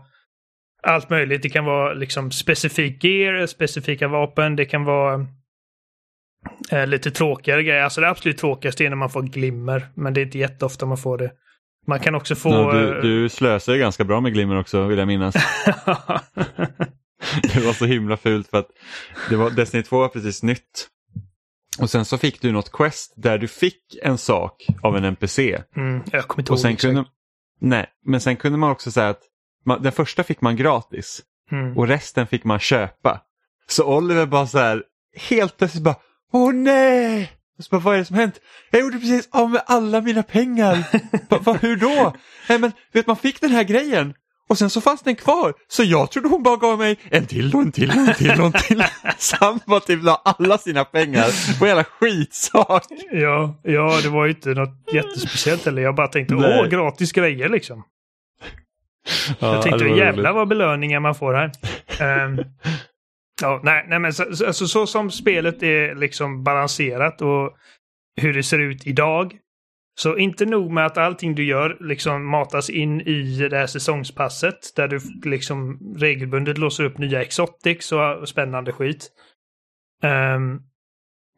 allt 0.84 1.10
möjligt. 1.10 1.42
Det 1.42 1.50
kan 1.50 1.66
vara 1.66 1.94
liksom 1.94 2.32
specifik 2.32 3.04
gear, 3.04 3.46
specifika 3.46 4.08
vapen, 4.08 4.56
det 4.56 4.66
kan 4.66 4.84
vara 4.84 5.28
eh, 6.72 6.88
lite 6.88 7.12
tråkigare 7.12 7.64
grejer. 7.64 7.84
Alltså 7.84 8.02
det 8.02 8.10
absolut 8.10 8.38
tråkigaste 8.38 8.86
är 8.86 8.90
när 8.90 8.98
man 8.98 9.10
får 9.10 9.22
glimmer, 9.22 9.88
men 9.96 10.14
det 10.14 10.22
är 10.22 10.26
inte 10.26 10.40
jätteofta 10.40 10.86
man 10.86 10.98
får 10.98 11.18
det. 11.18 11.32
Man 11.88 12.00
kan 12.00 12.16
också 12.16 12.36
få... 12.36 12.50
Ja, 12.50 12.72
du, 12.72 12.96
eh, 12.96 13.02
du 13.02 13.30
slösar 13.30 13.74
ju 13.74 13.80
ganska 13.80 14.04
bra 14.04 14.22
med 14.22 14.34
glimmer 14.34 14.60
också 14.60 14.88
vill 14.88 14.98
jag 15.00 15.08
minnas. 15.08 15.36
det 17.54 17.60
var 17.66 17.74
så 17.74 17.86
himla 17.86 18.18
fult 18.18 18.48
för 18.48 18.58
att 18.58 18.68
det 19.30 19.36
var, 19.36 19.50
Destiny 19.50 19.84
2 19.84 20.00
var 20.00 20.08
precis 20.08 20.44
nytt. 20.44 20.88
Och 21.80 21.90
sen 21.90 22.06
så 22.06 22.18
fick 22.18 22.42
du 22.42 22.52
något 22.52 22.72
quest 22.72 23.14
där 23.18 23.38
du 23.38 23.48
fick 23.48 23.98
en 24.04 24.18
sak 24.18 24.66
av 24.82 24.98
en 24.98 25.04
NPC. 25.04 25.64
mm, 25.76 26.04
jag 26.12 26.28
kommer 26.28 26.42
inte 26.42 26.54
Och 26.54 26.60
ihåg 26.60 26.80
kunde, 26.80 27.06
nej, 27.60 27.88
men 28.06 28.22
sen 28.22 28.36
kunde 28.36 28.58
man 28.58 28.72
också 28.72 28.92
säga 28.92 29.10
att 29.10 29.22
man, 29.66 29.82
den 29.82 29.92
första 29.92 30.24
fick 30.24 30.42
man 30.42 30.56
gratis 30.56 31.22
Mm. 31.52 31.78
och 31.78 31.88
resten 31.88 32.28
fick 32.28 32.44
man 32.44 32.60
köpa. 32.60 33.22
Så 33.68 33.98
Oliver 33.98 34.26
bara 34.26 34.48
så 34.48 34.58
här 34.58 34.84
helt 35.30 35.58
plötsligt 35.58 35.84
bara 35.84 35.96
Åh 36.34 36.54
nej! 36.54 37.32
Och 37.62 37.66
så 37.66 37.70
bara, 37.76 37.82
vad 37.82 37.96
är 37.96 38.00
det 38.00 38.06
som 38.06 38.16
hänt? 38.16 38.40
Jag 38.72 38.82
gjorde 38.82 39.00
precis 39.00 39.30
av 39.32 39.50
med 39.50 39.62
alla 39.66 40.02
mina 40.02 40.24
pengar. 40.24 40.84
va, 41.30 41.38
va, 41.40 41.54
hur 41.62 41.76
då? 41.76 42.14
Nej 42.50 42.60
men 42.60 42.72
vet 42.94 43.08
man 43.08 43.16
fick 43.16 43.42
den 43.42 43.52
här 43.52 43.64
grejen 43.64 44.14
och 44.50 44.58
sen 44.58 44.70
så 44.70 44.82
fanns 44.82 45.02
den 45.02 45.16
kvar. 45.16 45.54
Så 45.68 45.84
jag 45.84 46.12
trodde 46.12 46.30
hon 46.30 46.44
bara 46.44 46.58
gav 46.58 46.78
mig 46.78 46.98
en 47.10 47.26
till 47.26 47.56
och 47.56 47.62
en 47.62 47.72
till 47.72 47.90
och 47.90 47.96
en 47.96 48.14
till 48.14 48.32
och 48.32 48.46
en 48.46 48.52
till. 48.52 48.84
han 49.40 49.60
bara 49.66 49.80
typ 49.80 50.04
la 50.04 50.22
alla 50.26 50.58
sina 50.58 50.86
pengar 50.86 51.60
på 51.60 51.66
en 51.66 51.70
jävla 51.70 51.84
skitsak. 51.84 52.84
Ja, 53.12 53.62
ja, 53.64 54.00
det 54.04 54.10
var 54.10 54.26
ju 54.26 54.32
inte 54.32 54.50
något 54.50 54.94
jättespeciellt 54.94 55.66
heller. 55.66 55.82
Jag 55.82 55.96
bara 55.96 56.08
tänkte, 56.08 56.36
Nej. 56.36 56.60
åh, 56.60 56.68
gratis 56.68 57.12
grejer 57.12 57.50
liksom. 57.50 57.84
Ja, 59.40 59.54
jag 59.54 59.64
tänkte, 59.64 59.86
var 59.86 59.98
jävlar 59.98 60.34
vad 60.34 60.48
belöningar 60.48 61.00
man 61.00 61.16
får 61.16 61.34
här. 61.34 61.52
Ehm, 62.00 62.38
ja, 63.42 63.62
nej, 63.64 63.86
nej, 63.88 64.00
men 64.00 64.14
så, 64.14 64.36
så, 64.36 64.46
alltså, 64.46 64.68
så 64.68 64.88
som 64.88 65.12
spelet 65.12 65.64
är 65.64 65.96
liksom 65.96 66.44
balanserat 66.44 67.22
och 67.22 67.58
hur 68.22 68.34
det 68.34 68.44
ser 68.44 68.60
ut 68.60 68.88
idag. 68.88 69.38
Så 70.00 70.18
inte 70.18 70.46
nog 70.46 70.72
med 70.72 70.86
att 70.86 70.98
allting 70.98 71.36
du 71.36 71.46
gör 71.46 71.78
liksom 71.80 72.26
matas 72.26 72.70
in 72.70 73.02
i 73.02 73.48
det 73.50 73.58
här 73.58 73.68
säsongspasset 73.68 74.76
där 74.76 74.88
du 74.88 75.00
liksom 75.24 75.80
regelbundet 75.98 76.58
låser 76.58 76.84
upp 76.84 76.98
nya 76.98 77.22
exotics 77.22 77.92
och 77.92 78.30
spännande 78.30 78.72
skit. 78.72 79.12
Ehm, 80.04 80.60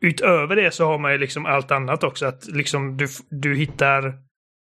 utöver 0.02 0.56
det 0.56 0.72
så 0.72 0.86
har 0.86 0.98
man 0.98 1.12
ju 1.12 1.18
liksom 1.18 1.46
allt 1.46 1.72
annat 1.72 2.04
också. 2.04 2.26
Att 2.26 2.48
liksom 2.48 2.98
du, 2.98 3.08
du 3.30 3.56
hittar 3.56 4.06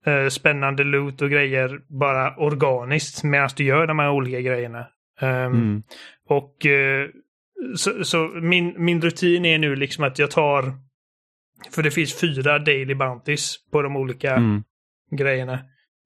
eh, 0.05 0.27
spännande 0.29 0.83
loot 0.83 1.21
och 1.21 1.29
grejer 1.29 1.79
bara 1.99 2.35
organiskt 2.35 3.23
medan 3.23 3.49
du 3.55 3.63
gör 3.63 3.87
de 3.87 3.99
här 3.99 4.11
olika 4.11 4.41
grejerna. 4.41 4.87
Ehm, 5.19 5.53
Mm. 5.53 5.83
Och 6.29 6.65
eh, 6.65 7.09
så, 7.75 8.03
så 8.03 8.27
min, 8.27 8.73
min 8.77 9.01
rutin 9.01 9.45
är 9.45 9.57
nu 9.57 9.75
liksom 9.75 10.03
att 10.03 10.19
jag 10.19 10.31
tar, 10.31 10.73
för 11.71 11.83
det 11.83 11.91
finns 11.91 12.19
fyra 12.19 12.59
daily 12.59 12.95
bounties 12.95 13.55
på 13.71 13.81
de 13.81 13.95
olika 13.95 14.33
Mm. 14.33 14.63
grejerna. 15.11 15.59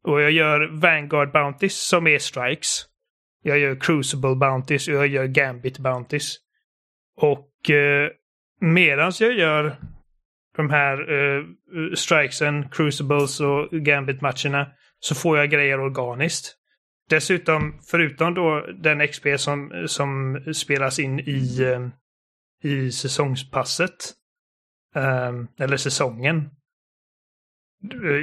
Och 0.04 0.22
jag 0.22 0.32
gör 0.32 0.80
Vanguard 0.82 1.32
bounties 1.32 1.88
som 1.88 2.08
är 2.08 2.20
strikes. 2.20 2.86
Jag 3.44 3.60
gör 3.60 3.76
Crucible 3.76 4.36
bounties 4.36 4.88
och 4.88 4.94
jag 4.94 5.08
gör 5.08 5.26
Gambit 5.26 5.80
bounties. 5.80 6.38
Och 7.18 7.70
eh, 7.70 8.10
medans 8.62 9.22
jag 9.22 9.34
gör 9.34 9.76
de 10.58 10.70
här 10.70 11.12
eh, 11.12 11.44
strikesen, 11.96 12.70
Crucibles 12.70 13.40
och 13.40 13.70
Gambit-matcherna 13.72 14.68
så 15.00 15.16
får 15.16 15.38
jag 15.38 15.50
grejer 15.50 15.80
organiskt. 15.80 16.56
Dessutom, 17.10 17.80
förutom 17.92 18.34
då 18.34 18.62
den 18.62 19.08
XP 19.08 19.26
som, 19.38 19.86
som 19.88 20.40
spelas 20.54 21.00
in 21.00 21.20
i, 21.20 21.62
eh, 21.64 21.88
i 22.72 22.92
säsongspasset, 22.92 24.14
eh, 24.96 25.34
eller 25.60 25.78
säsongen, 25.78 26.50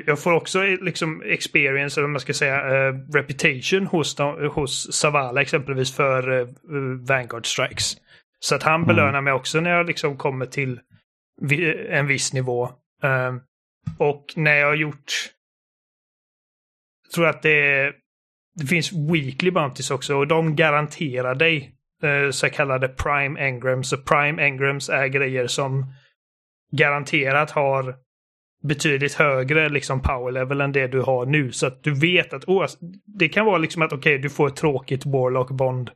jag 0.06 0.22
får 0.22 0.32
också 0.32 0.64
eh, 0.64 0.78
liksom 0.80 1.22
experience, 1.22 2.00
eller 2.00 2.08
man 2.08 2.20
ska 2.20 2.34
säga, 2.34 2.56
eh, 2.88 2.94
reputation 3.14 3.86
hos, 3.86 4.18
hos 4.52 4.92
Savala 4.92 5.42
exempelvis 5.42 5.96
för 5.96 6.40
eh, 6.40 6.46
Vanguard 7.08 7.46
Strikes. 7.46 7.96
Så 8.38 8.54
att 8.54 8.62
han 8.62 8.74
Mm. 8.74 8.86
belönar 8.86 9.20
mig 9.20 9.32
också 9.32 9.60
när 9.60 9.70
jag 9.70 9.86
liksom 9.86 10.16
kommer 10.16 10.46
till 10.46 10.80
vi, 11.40 11.86
en 11.88 12.06
viss 12.06 12.32
nivå. 12.32 12.64
Eh, 13.02 13.34
och 13.98 14.24
när 14.36 14.54
jag 14.56 14.66
har 14.66 14.74
gjort, 14.74 15.12
jag 17.04 17.12
tror 17.12 17.26
att 17.26 17.42
det, 17.42 17.50
är- 17.80 17.94
det 18.56 18.66
finns 18.66 18.92
weekly 18.92 19.50
bounties 19.50 19.90
också 19.90 20.14
och 20.16 20.26
de 20.26 20.56
garanterar 20.56 21.34
dig 21.34 21.72
eh, 22.02 22.30
så 22.30 22.48
kallade 22.48 22.88
prime 22.88 23.40
engrams. 23.40 23.88
Så 23.88 23.96
prime 23.96 24.42
engrams 24.42 24.88
är 24.88 25.06
grejer 25.06 25.46
som 25.46 25.86
garanterat 26.72 27.50
har 27.50 27.94
betydligt 28.62 29.14
högre 29.14 29.68
liksom 29.68 30.02
power 30.02 30.32
level 30.32 30.60
än 30.60 30.72
det 30.72 30.86
du 30.86 31.00
har 31.00 31.26
nu. 31.26 31.52
Så 31.52 31.66
att 31.66 31.82
du 31.82 31.94
vet 31.94 32.32
att 32.32 32.44
oh, 32.44 32.62
alltså, 32.62 32.78
det 33.18 33.28
kan 33.28 33.46
vara 33.46 33.58
liksom 33.58 33.82
att 33.82 33.92
okej, 33.92 34.18
du 34.18 34.30
får 34.30 34.48
ett 34.48 34.56
tråkigt 34.56 35.06
Warlock 35.06 35.50
Bond. 35.50 35.90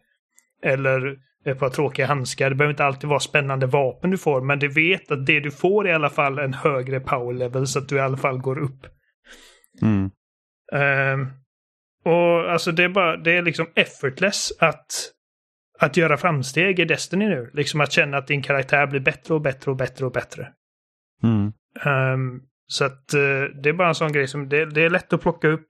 Eller 0.63 1.19
ett 1.45 1.59
par 1.59 1.69
tråkiga 1.69 2.07
handskar. 2.07 2.51
Det 2.51 2.57
behöver 2.57 2.73
inte 2.73 2.85
alltid 2.85 3.11
vara 3.11 3.21
spännande 3.21 3.67
vapen 3.67 4.11
du 4.11 4.19
får, 4.19 4.41
men 4.41 4.59
du 4.59 4.69
vet 4.69 5.11
att 5.11 5.27
det 5.27 5.41
du 5.41 5.51
får 5.51 5.87
är 5.87 5.91
i 5.91 5.95
alla 5.95 6.11
fall 6.11 6.39
en 6.39 6.55
högre 6.55 7.01
power 7.01 7.35
level 7.35 7.67
så 7.67 7.79
att 7.79 7.89
du 7.89 7.97
i 7.97 8.01
alla 8.01 8.17
fall 8.17 8.39
går 8.39 8.59
upp. 8.59 8.87
Mm. 9.83 10.11
Ehm, 10.73 11.27
och 12.05 12.53
alltså 12.53 12.73
det 12.73 12.85
är 12.85 12.89
bara, 12.89 13.17
det 13.17 13.37
är 13.37 13.43
liksom 13.43 13.67
effortless 13.75 14.53
att, 14.59 15.13
att 15.79 15.97
göra 15.97 16.17
framsteg 16.17 16.81
i 16.81 16.85
Destiny 16.85 17.29
nu. 17.29 17.51
Liksom 17.55 17.81
att 17.81 17.93
känna 17.93 18.17
att 18.17 18.27
din 18.27 18.43
karaktär 18.43 18.87
blir 18.87 19.01
bättre 19.01 19.35
och 19.35 19.41
bättre 19.41 19.71
och 19.71 19.77
bättre 19.77 20.07
och 20.07 20.13
bättre. 20.13 20.53
Mm. 21.23 21.53
Ehm, 21.85 22.43
så 22.67 22.85
att 22.85 23.15
eh, 23.15 23.43
det 23.63 23.69
är 23.69 23.73
bara 23.73 23.89
en 23.89 23.95
sån 23.95 24.13
grej 24.13 24.29
som 24.29 24.49
det, 24.49 24.67
det 24.67 24.85
är 24.85 24.91
lätt 24.91 25.13
att 25.13 25.21
plocka 25.21 25.49
upp. 25.49 25.69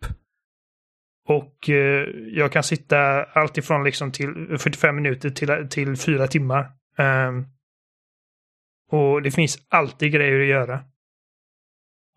Och 1.28 1.68
eh, 1.68 2.08
jag 2.14 2.52
kan 2.52 2.62
sitta 2.62 3.24
alltifrån 3.24 3.84
liksom 3.84 4.12
till 4.12 4.58
45 4.58 4.96
minuter 4.96 5.30
till, 5.30 5.68
till 5.70 5.96
4 5.96 6.26
timmar. 6.26 6.72
Ehm, 6.98 7.46
och 8.90 9.22
det 9.22 9.30
finns 9.30 9.58
alltid 9.68 10.12
grejer 10.12 10.40
att 10.40 10.46
göra. 10.46 10.84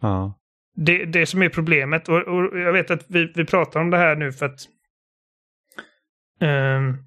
Ja. 0.01 0.39
Det, 0.76 1.06
det 1.06 1.26
som 1.26 1.42
är 1.42 1.50
problemet, 1.50 2.10
och, 2.10 2.18
och 2.18 2.60
jag 2.60 2.74
vet 2.74 2.92
att 2.92 3.06
vi, 3.08 3.32
vi 3.36 3.46
pratar 3.46 3.80
om 3.80 3.90
det 3.90 3.98
här 3.98 4.16
nu 4.16 4.32
för 4.32 4.46
att 4.46 4.60
um, 6.42 6.98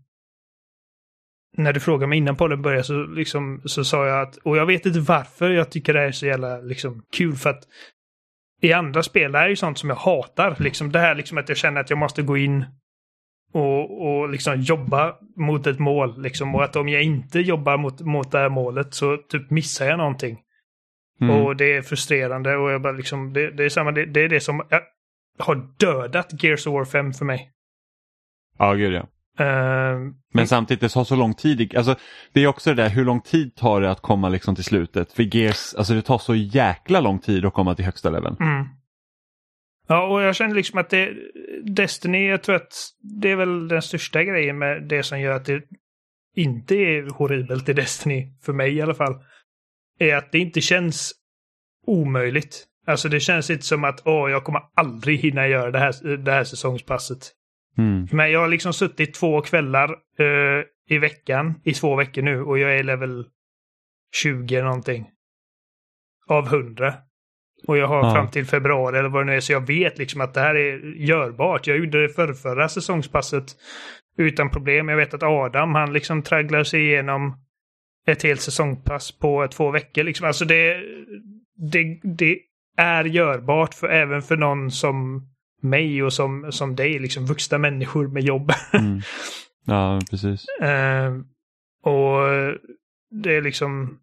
när 1.56 1.72
du 1.72 1.80
frågade 1.80 2.06
mig 2.06 2.18
innan 2.18 2.36
podden 2.36 2.62
började 2.62 2.84
så, 2.84 3.02
liksom, 3.06 3.62
så 3.64 3.84
sa 3.84 4.06
jag 4.06 4.20
att, 4.20 4.36
och 4.36 4.56
jag 4.56 4.66
vet 4.66 4.86
inte 4.86 5.00
varför 5.00 5.50
jag 5.50 5.70
tycker 5.70 5.92
det 5.92 5.98
här 5.98 6.06
är 6.06 6.12
så 6.12 6.26
jävla 6.26 6.58
liksom, 6.58 7.02
kul 7.16 7.36
för 7.36 7.50
att 7.50 7.64
i 8.60 8.72
andra 8.72 9.02
spel, 9.02 9.32
det 9.32 9.38
här 9.38 9.44
är 9.44 9.50
ju 9.50 9.56
sånt 9.56 9.78
som 9.78 9.88
jag 9.88 9.96
hatar. 9.96 10.56
Liksom, 10.58 10.92
det 10.92 10.98
här 10.98 11.14
liksom 11.14 11.38
att 11.38 11.48
jag 11.48 11.58
känner 11.58 11.80
att 11.80 11.90
jag 11.90 11.98
måste 11.98 12.22
gå 12.22 12.36
in 12.36 12.64
och, 13.52 14.06
och 14.06 14.28
liksom 14.28 14.60
jobba 14.60 15.16
mot 15.36 15.66
ett 15.66 15.78
mål. 15.78 16.22
Liksom, 16.22 16.54
och 16.54 16.64
att 16.64 16.76
om 16.76 16.88
jag 16.88 17.02
inte 17.02 17.40
jobbar 17.40 17.76
mot, 17.76 18.00
mot 18.00 18.32
det 18.32 18.38
här 18.38 18.48
målet 18.48 18.94
så 18.94 19.16
typ 19.16 19.50
missar 19.50 19.86
jag 19.86 19.98
någonting. 19.98 20.38
Mm. 21.20 21.36
Och 21.36 21.56
det 21.56 21.76
är 21.76 21.82
frustrerande 21.82 22.56
och 22.56 22.70
jag 22.70 22.82
bara 22.82 22.92
liksom, 22.92 23.32
det, 23.32 23.50
det 23.50 23.64
är 23.64 23.68
samma, 23.68 23.92
det, 23.92 24.04
det 24.04 24.20
är 24.20 24.28
det 24.28 24.40
som 24.40 24.62
har 25.38 25.78
dödat 25.78 26.42
Gears 26.42 26.66
of 26.66 26.74
War 26.74 26.84
5 26.84 27.12
för 27.12 27.24
mig. 27.24 27.50
Ja, 28.58 28.74
gud 28.74 28.92
ja. 28.92 29.06
Uh, 29.40 30.12
Men 30.34 30.46
samtidigt, 30.46 30.80
det 30.80 30.88
tar 30.88 31.04
så 31.04 31.16
lång 31.16 31.34
tid. 31.34 31.76
Alltså, 31.76 31.96
det 32.32 32.40
är 32.40 32.46
också 32.46 32.74
det 32.74 32.82
där, 32.82 32.88
hur 32.88 33.04
lång 33.04 33.20
tid 33.20 33.56
tar 33.56 33.80
det 33.80 33.90
att 33.90 34.00
komma 34.00 34.28
liksom 34.28 34.54
till 34.54 34.64
slutet? 34.64 35.12
För 35.12 35.36
Gears, 35.36 35.74
alltså 35.74 35.94
det 35.94 36.02
tar 36.02 36.18
så 36.18 36.34
jäkla 36.34 37.00
lång 37.00 37.18
tid 37.18 37.44
att 37.44 37.54
komma 37.54 37.74
till 37.74 37.84
högsta 37.84 38.10
leveln. 38.10 38.36
mm. 38.40 38.66
Ja, 39.88 40.06
och 40.06 40.22
jag 40.22 40.36
känner 40.36 40.54
liksom 40.54 40.78
att 40.78 40.90
det, 40.90 41.14
Destiny, 41.62 42.28
jag 42.28 42.42
tror 42.42 42.56
att 42.56 42.72
det 43.02 43.30
är 43.30 43.36
väl 43.36 43.68
den 43.68 43.82
största 43.82 44.24
grejen 44.24 44.58
med 44.58 44.82
det 44.82 45.02
som 45.02 45.20
gör 45.20 45.32
att 45.32 45.44
det 45.44 45.62
inte 46.34 46.74
är 46.74 47.10
horribelt 47.10 47.68
i 47.68 47.72
Destiny, 47.72 48.32
för 48.42 48.52
mig 48.52 48.74
i 48.74 48.82
alla 48.82 48.94
fall, 48.94 49.14
är 49.98 50.16
att 50.16 50.32
det 50.32 50.38
inte 50.38 50.60
känns 50.60 51.12
omöjligt. 51.86 52.64
Alltså 52.86 53.08
det 53.08 53.20
känns 53.20 53.50
inte 53.50 53.64
som 53.64 53.84
att 53.84 54.02
åh, 54.04 54.30
jag 54.30 54.44
kommer 54.44 54.62
aldrig 54.74 55.18
hinna 55.18 55.48
göra 55.48 55.70
det 55.70 55.78
här, 55.78 56.16
det 56.16 56.32
här 56.32 56.44
säsongspasset. 56.44 57.32
Mm. 57.78 58.08
Men 58.12 58.30
jag 58.30 58.40
har 58.40 58.48
liksom 58.48 58.72
suttit 58.72 59.14
två 59.14 59.40
kvällar 59.40 59.90
eh, 60.18 60.64
i 60.88 60.98
veckan 60.98 61.54
i 61.64 61.72
två 61.72 61.96
veckor 61.96 62.22
nu 62.22 62.42
och 62.42 62.58
jag 62.58 62.78
är 62.78 62.82
level 62.82 63.26
20 64.22 64.62
någonting. 64.62 65.06
Av 66.28 66.46
100. 66.46 66.94
Och 67.66 67.78
jag 67.78 67.86
har 67.86 68.04
Ja. 68.06 68.14
fram 68.14 68.30
till 68.30 68.46
februari 68.46 68.98
eller 68.98 69.08
vad 69.08 69.22
det 69.22 69.30
nu 69.30 69.36
är 69.36 69.40
så 69.40 69.52
jag 69.52 69.66
vet 69.66 69.98
liksom 69.98 70.20
att 70.20 70.34
det 70.34 70.40
här 70.40 70.54
är 70.54 70.78
görbart. 70.96 71.66
Jag 71.66 71.78
gjorde 71.78 72.02
det 72.02 72.08
för 72.08 72.32
förra 72.32 72.68
säsongspasset 72.68 73.44
utan 74.18 74.50
problem. 74.50 74.88
Jag 74.88 74.96
vet 74.96 75.14
att 75.14 75.22
Adam 75.22 75.74
han 75.74 75.92
liksom 75.92 76.22
tragglar 76.22 76.64
sig 76.64 76.80
igenom 76.86 77.45
ett 78.06 78.22
helt 78.22 78.40
säsongpass 78.40 79.18
på 79.18 79.48
två 79.48 79.70
veckor. 79.70 80.04
Liksom. 80.04 80.26
Alltså 80.26 80.44
det, 80.44 80.82
det, 81.56 82.00
det 82.02 82.38
är 82.76 83.04
görbart 83.04 83.74
för, 83.74 83.88
även 83.88 84.22
för 84.22 84.36
någon 84.36 84.70
som 84.70 85.28
mig 85.62 86.02
och 86.02 86.12
som, 86.12 86.52
som 86.52 86.76
dig, 86.76 86.98
liksom 86.98 87.26
vuxna 87.26 87.58
människor 87.58 88.08
med 88.08 88.22
jobb. 88.22 88.52
Mm. 88.72 89.00
Ja, 89.68 90.00
precis. 90.10 90.44
Eh, 90.62 91.12
och 91.82 92.20
det 93.10 93.36
är 93.36 93.42
liksom... 93.42 93.98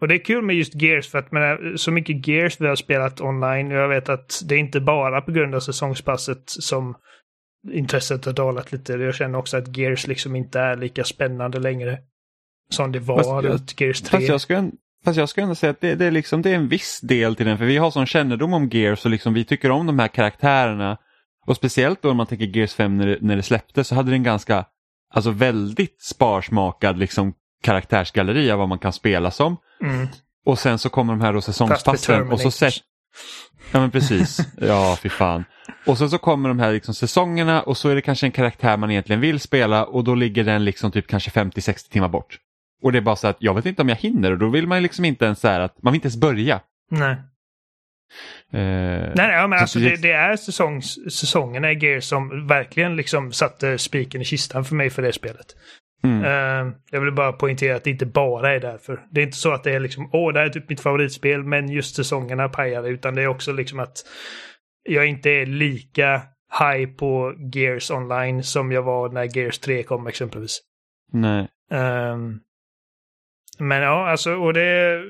Och 0.00 0.08
det 0.08 0.14
är 0.14 0.24
kul 0.24 0.44
med 0.44 0.56
just 0.56 0.82
Gears 0.82 1.08
för 1.08 1.18
att 1.18 1.32
men, 1.32 1.78
så 1.78 1.90
mycket 1.90 2.26
Gears 2.26 2.60
vi 2.60 2.66
har 2.66 2.76
spelat 2.76 3.20
online. 3.20 3.70
Jag 3.70 3.88
vet 3.88 4.08
att 4.08 4.42
det 4.48 4.54
är 4.54 4.58
inte 4.58 4.80
bara 4.80 5.20
på 5.20 5.32
grund 5.32 5.54
av 5.54 5.60
säsongspasset 5.60 6.42
som 6.46 6.94
intresset 7.72 8.24
har 8.24 8.32
dalat 8.32 8.72
lite. 8.72 8.92
Jag 8.92 9.14
känner 9.14 9.38
också 9.38 9.56
att 9.56 9.76
Gears 9.76 10.06
liksom 10.06 10.36
inte 10.36 10.60
är 10.60 10.76
lika 10.76 11.04
spännande 11.04 11.58
längre. 11.58 11.98
Som 12.70 12.92
det 12.92 12.98
var 12.98 13.16
Fast 13.16 13.44
runt 13.44 13.80
Gears 13.80 14.00
3. 14.00 14.28
Fast 14.28 14.48
jag 14.48 14.58
en- 14.58 14.72
fast 15.04 15.18
jag 15.18 15.28
ska 15.28 15.40
ändå 15.40 15.54
säga 15.54 15.70
att 15.70 15.80
det, 15.80 15.94
det, 15.94 16.06
är 16.06 16.10
liksom, 16.10 16.42
det 16.42 16.50
är 16.50 16.54
en 16.54 16.68
viss 16.68 17.00
del 17.00 17.36
till 17.36 17.46
den, 17.46 17.58
för 17.58 17.64
vi 17.64 17.76
har 17.76 17.90
sån 17.90 18.06
kännedom 18.06 18.52
om 18.52 18.68
Gears 18.68 19.04
och 19.04 19.10
liksom, 19.10 19.34
vi 19.34 19.44
tycker 19.44 19.70
om 19.70 19.86
de 19.86 19.98
här 19.98 20.08
karaktärerna. 20.08 20.98
Och 21.46 21.56
speciellt 21.56 22.02
då 22.02 22.10
om 22.10 22.16
man 22.16 22.26
tänker 22.26 22.56
Gears 22.56 22.74
5 22.74 22.96
när 22.96 23.06
det, 23.06 23.18
när 23.20 23.36
det 23.36 23.42
släpptes 23.42 23.88
så 23.88 23.94
hade 23.94 24.10
det 24.10 24.16
en 24.16 24.22
ganska, 24.22 24.64
alltså 25.14 25.30
väldigt 25.30 26.02
sparsmakad 26.02 26.98
liksom 26.98 27.32
karaktärsgalleri 27.62 28.50
av 28.50 28.58
vad 28.58 28.68
man 28.68 28.78
kan 28.78 28.92
spela 28.92 29.30
som. 29.30 29.56
Mm. 29.82 30.08
Och 30.46 30.58
sen 30.58 30.78
så 30.78 30.88
kommer 30.88 31.12
de 31.12 31.20
här 31.20 31.32
då 31.32 31.40
säsongspassen 31.40 32.32
och 32.32 32.40
så 32.40 32.50
sätt, 32.50 32.74
Ja 33.72 33.80
men 33.80 33.90
precis, 33.90 34.40
ja 34.60 34.98
fy 35.02 35.08
fan. 35.08 35.44
Och 35.86 35.98
sen 35.98 36.10
så 36.10 36.18
kommer 36.18 36.48
de 36.48 36.58
här 36.58 36.72
liksom 36.72 36.94
säsongerna 36.94 37.62
och 37.62 37.76
så 37.76 37.88
är 37.88 37.94
det 37.94 38.02
kanske 38.02 38.26
en 38.26 38.32
karaktär 38.32 38.76
man 38.76 38.90
egentligen 38.90 39.20
vill 39.20 39.40
spela 39.40 39.84
och 39.84 40.04
då 40.04 40.14
ligger 40.14 40.44
den 40.44 40.64
liksom 40.64 40.92
typ 40.92 41.06
kanske 41.06 41.30
50-60 41.30 41.90
timmar 41.90 42.08
bort. 42.08 42.38
Och 42.82 42.92
det 42.92 42.98
är 42.98 43.02
bara 43.02 43.16
så 43.16 43.28
att 43.28 43.36
jag 43.40 43.54
vet 43.54 43.66
inte 43.66 43.82
om 43.82 43.88
jag 43.88 43.96
hinner 43.96 44.32
och 44.32 44.38
då 44.38 44.48
vill 44.48 44.66
man 44.66 44.78
ju 44.78 44.82
liksom 44.82 45.04
inte 45.04 45.24
ens 45.24 45.40
så 45.40 45.48
här 45.48 45.60
att 45.60 45.82
man 45.82 45.92
vill 45.92 45.98
inte 45.98 46.06
ens 46.06 46.16
börja. 46.20 46.60
Nej. 46.90 47.16
Eh, 48.52 48.58
Nej, 48.60 49.12
nej, 49.14 49.48
men 49.48 49.58
så 49.58 49.62
alltså 49.62 49.78
det- 49.78 50.02
det, 50.02 50.12
är 50.12 50.36
säsongs, 50.36 50.94
säsongerna 51.14 51.72
i 51.72 51.78
Gears 51.78 52.04
som 52.04 52.46
verkligen 52.46 52.96
liksom 52.96 53.32
satte 53.32 53.78
spiken 53.78 54.20
i 54.20 54.24
kistan 54.24 54.64
för 54.64 54.74
mig 54.74 54.90
för 54.90 55.02
det 55.02 55.12
spelet. 55.12 55.46
mm, 56.04 56.24
Eh, 56.24 56.72
jag 56.90 57.00
vill 57.00 57.12
bara 57.14 57.32
poängtera 57.32 57.76
att 57.76 57.84
det 57.84 57.90
inte 57.90 58.06
bara 58.06 58.54
är 58.54 58.60
därför. 58.60 59.00
Det 59.10 59.20
är 59.20 59.24
inte 59.24 59.36
så 59.36 59.52
att 59.52 59.64
det 59.64 59.72
är 59.72 59.80
liksom, 59.80 60.10
åh, 60.12 60.32
det 60.32 60.38
här 60.38 60.46
är 60.46 60.50
typ 60.50 60.68
mitt 60.68 60.80
favoritspel, 60.80 61.42
men 61.44 61.68
just 61.68 61.96
säsongerna 61.96 62.48
pajade, 62.48 62.88
utan 62.88 63.14
det 63.14 63.22
är 63.22 63.26
också 63.26 63.52
liksom 63.52 63.80
att 63.80 63.96
jag 64.88 65.06
inte 65.06 65.30
är 65.30 65.46
lika 65.46 66.22
high 66.60 66.90
på 66.96 67.34
Gears 67.54 67.90
online 67.90 68.42
som 68.42 68.72
jag 68.72 68.82
var 68.82 69.08
när 69.08 69.36
Gears 69.36 69.58
3 69.58 69.82
kom 69.82 70.06
exempelvis. 70.06 70.60
nej. 71.12 71.48
Ehm, 71.72 72.38
men 73.60 73.82
ja, 73.82 74.10
alltså, 74.10 74.34
och 74.34 74.52
det... 74.52 75.02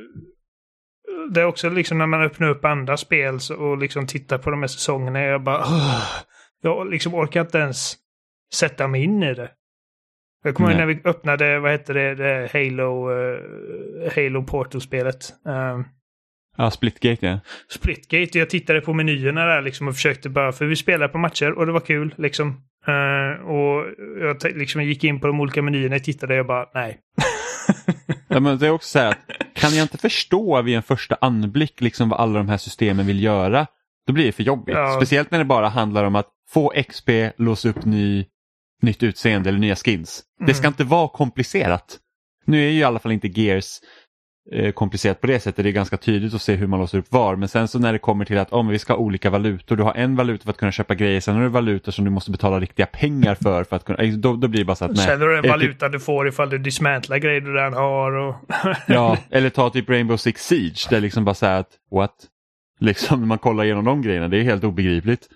Det 1.31 1.41
är 1.41 1.45
också 1.45 1.71
liksom 1.71 1.99
när 1.99 2.07
man 2.07 2.23
öppnar 2.23 2.49
upp 2.49 2.65
andra 2.65 2.97
spel 2.97 3.39
och 3.59 3.79
liksom 3.79 4.07
tittar 4.07 4.39
på 4.39 4.51
de 4.51 4.61
här 4.61 4.67
säsongerna, 4.67 5.21
jag 5.21 5.43
bara... 5.43 5.59
"Ugh." 5.59 6.25
Jag 6.63 6.91
liksom 6.91 7.15
orkar 7.15 7.41
inte 7.41 7.59
ens 7.59 7.95
sätta 8.55 8.89
mig 8.89 9.05
in 9.05 9.23
i 9.23 9.35
det. 9.35 9.51
Jag 10.45 10.55
kommer 10.55 10.71
ihåg 10.71 10.79
när 10.79 10.87
vi 10.87 11.01
öppnade, 11.05 11.59
vad 11.59 11.71
hette 11.71 11.93
det, 11.93 12.15
det 12.15 12.51
Halo, 12.53 13.11
uh, 13.11 13.41
Halo 14.17 14.45
Portal-spelet. 14.45 15.35
Um, 15.45 15.85
Ja, 16.57 16.71
Splitgate 16.71 17.27
ja. 17.27 17.41
Splitgate. 17.69 18.39
Jag 18.39 18.51
tittade 18.51 18.81
på 18.81 18.93
menyerna 18.93 19.47
där 19.47 19.63
liksom 19.63 19.89
och 19.89 19.95
försökte 19.95 20.29
bara, 20.29 20.53
för 20.53 20.67
vi 20.67 20.77
spelade 20.77 21.13
på 21.13 21.19
matcher 21.19 21.53
och 21.53 21.67
det 21.67 21.73
var 21.73 21.81
kul 21.81 22.15
liksom. 22.19 22.49
Eh, 22.87 23.47
och 23.47 23.87
jag 24.21 24.57
liksom 24.57 24.85
gick 24.85 25.05
in 25.05 25.21
på 25.21 25.27
de 25.27 25.41
olika 25.41 25.63
menyerna 25.63 25.97
och 25.97 26.05
tittade 26.05 26.35
och 26.35 26.39
jag 26.39 26.47
bara, 26.47 26.67
nej. 26.75 26.99
ja 28.29 28.41
men 28.41 28.59
det 28.59 28.67
är 28.67 28.71
också 28.71 28.89
så 28.89 28.99
här 28.99 29.15
kan 29.55 29.75
jag 29.75 29.85
inte 29.85 29.99
förstå 29.99 30.63
vid 30.63 30.77
en 30.77 30.83
första 30.83 31.17
anblick 31.21 31.81
liksom 31.81 32.09
vad 32.09 32.21
alla 32.21 32.39
de 32.39 32.49
här 32.49 32.57
systemen 32.57 33.07
vill 33.07 33.23
göra, 33.23 33.67
då 34.07 34.13
blir 34.13 34.25
det 34.27 34.33
för 34.33 34.43
jobbigt. 34.43 34.75
Ja. 34.77 34.97
Speciellt 34.97 35.31
när 35.31 35.39
det 35.39 35.45
bara 35.45 35.69
handlar 35.69 36.05
om 36.05 36.17
att 36.17 36.29
få 36.49 36.73
XP, 36.89 37.09
låsa 37.37 37.69
upp 37.69 37.85
ny, 37.85 38.27
nytt 38.83 39.03
utseende 39.03 39.49
eller 39.49 39.59
nya 39.59 39.77
skins. 39.77 40.23
Det 40.47 40.55
ska 40.55 40.63
Mm. 40.67 40.73
inte 40.73 40.85
vara 40.85 41.09
komplicerat. 41.09 41.99
Nu 42.47 42.67
är 42.67 42.71
ju 42.71 42.79
i 42.79 42.85
alla 42.85 42.99
fall 42.99 43.13
inte 43.13 43.29
Gears 43.41 43.79
eh, 44.53 44.73
komplicerat 44.73 45.21
på 45.21 45.27
det 45.27 45.41
sättet. 45.41 45.63
Det 45.65 45.71
är 45.71 45.73
ganska 45.73 45.97
tydligt 45.97 46.35
att 46.35 46.43
se 46.43 46.55
hur 46.55 46.67
man 46.67 46.81
låser 46.81 46.99
upp 46.99 47.13
var. 47.13 47.37
Men 47.37 47.49
sen 47.49 47.69
så 47.69 47.79
när 47.79 47.93
det 47.93 47.99
kommer 47.99 48.25
till 48.25 48.39
att 48.39 48.53
om 48.53 48.69
vi 48.69 48.79
ska 48.79 48.93
ha 48.93 48.99
olika 49.01 49.31
valutor. 49.31 49.77
Du 49.77 49.83
har 49.83 49.95
en 49.95 50.17
valuta 50.17 50.45
för 50.45 50.51
att 50.51 50.57
kunna 50.57 50.73
köpa 50.73 50.95
grejer. 50.95 51.21
Sen 51.21 51.35
har 51.35 51.43
du 51.43 51.49
valutor 51.49 51.93
som 51.93 52.05
du 52.05 52.11
måste 52.11 52.31
betala 52.31 52.61
riktiga 52.61 52.87
pengar 52.87 53.35
för. 53.35 53.65
för 53.65 53.77
att 53.77 53.85
kunna, 53.85 53.99
eh, 53.99 54.13
då, 54.13 54.37
då 54.37 54.49
blir 54.49 54.61
det 54.61 54.65
bara 54.65 54.77
så 54.77 54.85
att 54.85 54.91
nej. 54.97 55.07
Sen 55.07 55.21
har 55.21 55.29
du 55.29 55.33
en 55.33 55.39
Är 55.39 55.43
det 55.43 55.49
typ- 55.49 55.51
valuta 55.51 55.89
du 55.89 56.01
får 56.01 56.29
ifall 56.29 56.51
du 56.51 56.59
dismantlar 56.59 57.17
grejer 57.19 57.41
du 57.41 57.55
redan 57.55 57.73
har. 57.73 58.13
Och... 58.13 58.35
Ja, 58.87 59.19
eller 59.31 59.51
ta 59.51 59.71
typ 59.71 59.91
Rainbow 59.91 60.17
Six 60.17 60.47
Siege. 60.47 60.87
Där 60.91 61.01
liksom 61.01 61.25
bara 61.25 61.35
säga 61.35 61.57
att 61.59 61.71
what? 61.91 62.15
Liksom 62.81 63.21
när 63.21 63.27
man 63.27 63.39
kollar 63.39 63.65
igenom 63.65 63.85
de 63.85 64.03
grejerna. 64.03 64.29
Det 64.29 64.37
är 64.39 64.43
helt 64.43 64.65
obegripligt. 64.65 65.29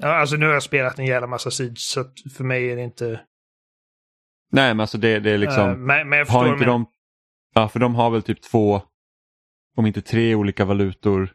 ja, 0.00 0.08
alltså 0.20 0.36
nu 0.36 0.46
har 0.46 0.52
jag 0.52 0.62
spelat 0.62 0.98
en 0.98 1.06
jävla 1.06 1.26
massa 1.26 1.50
Siege 1.50 1.74
så 1.76 2.04
för 2.36 2.44
mig 2.44 2.70
är 2.72 2.76
det 2.76 2.82
inte... 2.82 3.20
Nej 4.52 4.74
men 4.74 4.80
alltså 4.80 4.98
det, 4.98 5.18
det 5.18 5.30
är 5.30 5.38
liksom. 5.38 5.70
Eh, 5.70 5.76
men, 5.76 6.08
men 6.08 6.18
jag 6.18 6.26
har 6.26 6.46
inte 6.46 6.58
menar. 6.58 6.72
de. 6.72 6.86
Ja 7.58 7.68
för 7.68 7.78
de 7.78 7.94
har 7.94 8.10
väl 8.10 8.22
typ 8.22 8.42
två. 8.42 8.82
Om 9.76 9.86
inte 9.86 10.02
tre 10.02 10.34
olika 10.34 10.64
valutor. 10.64 11.32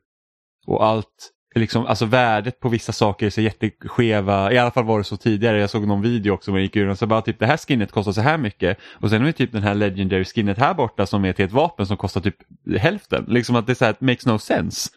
Och 0.67 0.86
allt. 0.86 1.30
Liksom, 1.55 1.86
alltså 1.86 2.05
värdet 2.05 2.59
på 2.59 2.69
vissa 2.69 2.91
saker 2.91 3.26
är 3.26 3.30
så 3.30 3.41
jätteskeva. 3.41 4.51
I 4.51 4.57
alla 4.57 4.71
fall 4.71 4.86
var 4.86 4.97
det 4.97 5.03
så 5.03 5.17
tidigare. 5.17 5.59
Jag 5.59 5.69
såg 5.69 5.88
någon 5.88 6.01
video 6.01 6.32
också. 6.34 6.51
Man 6.51 6.61
gick 6.61 6.76
ur 6.76 6.89
och 6.89 6.97
så 6.97 7.07
bara 7.07 7.21
typ 7.21 7.39
det 7.39 7.45
här 7.45 7.57
skinnet 7.57 7.91
kostar 7.91 8.11
så 8.11 8.21
här 8.21 8.38
mycket. 8.38 8.78
Och 9.01 9.09
sen 9.09 9.19
har 9.21 9.26
vi 9.26 9.34
typ 9.34 9.51
den 9.51 9.63
här 9.63 9.76
legendary 9.76 10.26
skinnet 10.26 10.57
här 10.57 10.74
borta 10.74 11.05
som 11.05 11.26
är 11.26 11.34
till 11.34 11.45
ett 11.45 11.51
vapen 11.51 11.88
som 11.88 11.97
kostar 11.97 12.21
typ 12.21 12.36
hälften. 12.78 13.26
Liksom 13.28 13.55
att 13.55 13.65
det 13.67 13.74
är 13.74 13.76
så 13.76 13.86
här, 13.86 13.91
it 13.91 14.01
makes 14.01 14.26
no 14.26 14.39
sense. 14.39 14.89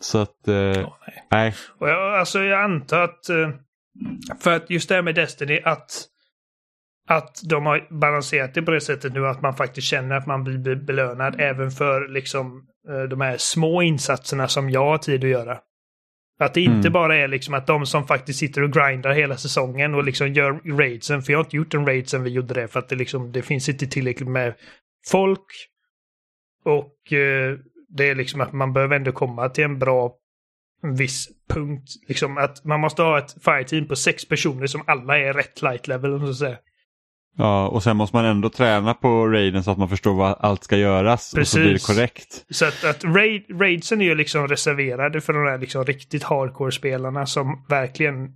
Så 0.00 0.18
att, 0.18 0.48
eh, 0.48 0.54
Ja, 0.54 0.98
nej. 1.06 1.26
nej. 1.30 1.54
Och 1.80 1.88
jag, 1.88 2.18
alltså 2.18 2.42
jag 2.42 2.64
antar 2.64 3.02
att... 3.02 3.28
eh, 3.28 3.50
För 4.40 4.56
att 4.56 4.70
just 4.70 4.88
det 4.88 4.94
här 4.94 5.02
med 5.02 5.14
Destiny, 5.14 5.60
att... 5.64 6.08
Att 7.08 7.40
de 7.44 7.66
har 7.66 7.86
balanserat 8.00 8.54
det 8.54 8.62
på 8.62 8.70
det 8.70 8.80
sättet 8.80 9.12
nu 9.14 9.26
att 9.26 9.42
man 9.42 9.54
faktiskt 9.56 9.86
känner 9.86 10.16
att 10.16 10.26
man 10.26 10.44
blir 10.44 10.58
be- 10.58 10.76
belönad 10.76 11.40
även 11.40 11.70
för 11.70 12.08
liksom 12.08 12.66
eh, 12.88 13.02
de 13.02 13.20
här 13.20 13.36
små 13.36 13.82
insatserna 13.82 14.48
som 14.48 14.70
jag 14.70 14.84
har 14.84 14.98
tid 14.98 15.24
att 15.24 15.30
göra. 15.30 15.58
Att 16.38 16.54
det 16.54 16.60
inte 16.60 16.88
Mm. 16.88 16.92
bara 16.92 17.16
är 17.16 17.28
liksom 17.28 17.54
att 17.54 17.66
de 17.66 17.86
som 17.86 18.06
faktiskt 18.06 18.38
sitter 18.38 18.62
och 18.62 18.72
grindar 18.72 19.12
hela 19.12 19.36
säsongen 19.36 19.94
och 19.94 20.04
liksom 20.04 20.32
gör 20.32 20.76
raidsen, 20.78 21.22
för 21.22 21.32
jag 21.32 21.38
har 21.38 21.44
inte 21.44 21.56
gjort 21.56 21.74
en 21.74 21.86
raid 21.86 22.08
sen 22.08 22.22
vi 22.22 22.30
gjorde 22.30 22.54
det 22.54 22.68
för 22.68 22.78
att 22.78 22.88
det 22.88 22.96
liksom, 22.96 23.32
det 23.32 23.42
finns 23.42 23.68
inte 23.68 23.86
tillräckligt 23.86 24.28
med 24.28 24.54
folk. 25.08 25.46
Och 26.64 27.12
eh, 27.12 27.58
det 27.88 28.08
är 28.10 28.14
liksom 28.14 28.40
att 28.40 28.52
man 28.52 28.72
behöver 28.72 28.96
ändå 28.96 29.12
komma 29.12 29.48
till 29.48 29.64
en 29.64 29.78
bra 29.78 30.14
en 30.82 30.94
viss 30.96 31.28
punkt. 31.48 31.88
Liksom 32.08 32.38
att 32.38 32.64
man 32.64 32.80
måste 32.80 33.02
ha 33.02 33.18
ett 33.18 33.36
fireteam 33.44 33.88
på 33.88 33.96
sex 33.96 34.28
personer 34.28 34.66
som 34.66 34.82
alla 34.86 35.18
är 35.18 35.32
rätt 35.32 35.62
light 35.62 35.88
level. 35.88 36.12
om 36.12 36.34
ska 36.34 36.46
säga. 36.46 36.58
Ja, 37.38 37.68
och 37.68 37.82
sen 37.82 37.96
måste 37.96 38.16
man 38.16 38.24
ändå 38.24 38.50
träna 38.50 38.94
på 38.94 39.28
raiden 39.28 39.64
så 39.64 39.70
att 39.70 39.78
man 39.78 39.88
förstår 39.88 40.14
vad 40.14 40.36
allt 40.40 40.64
ska 40.64 40.76
göras 40.76 41.34
och 41.34 41.46
så 41.46 41.58
blir 41.58 41.66
det 41.68 41.74
Precis. 41.74 41.86
korrekt. 41.86 42.44
Så 42.50 42.64
att, 42.64 42.84
att 42.84 43.04
raid, 43.04 43.60
raidsen 43.60 44.00
är 44.00 44.04
ju 44.04 44.14
liksom 44.14 44.48
reserverade 44.48 45.20
för 45.20 45.32
de 45.32 45.44
där 45.44 45.58
liksom 45.58 45.84
riktigt 45.84 46.22
hardcore-spelarna 46.22 47.26
som 47.26 47.64
verkligen 47.68 48.28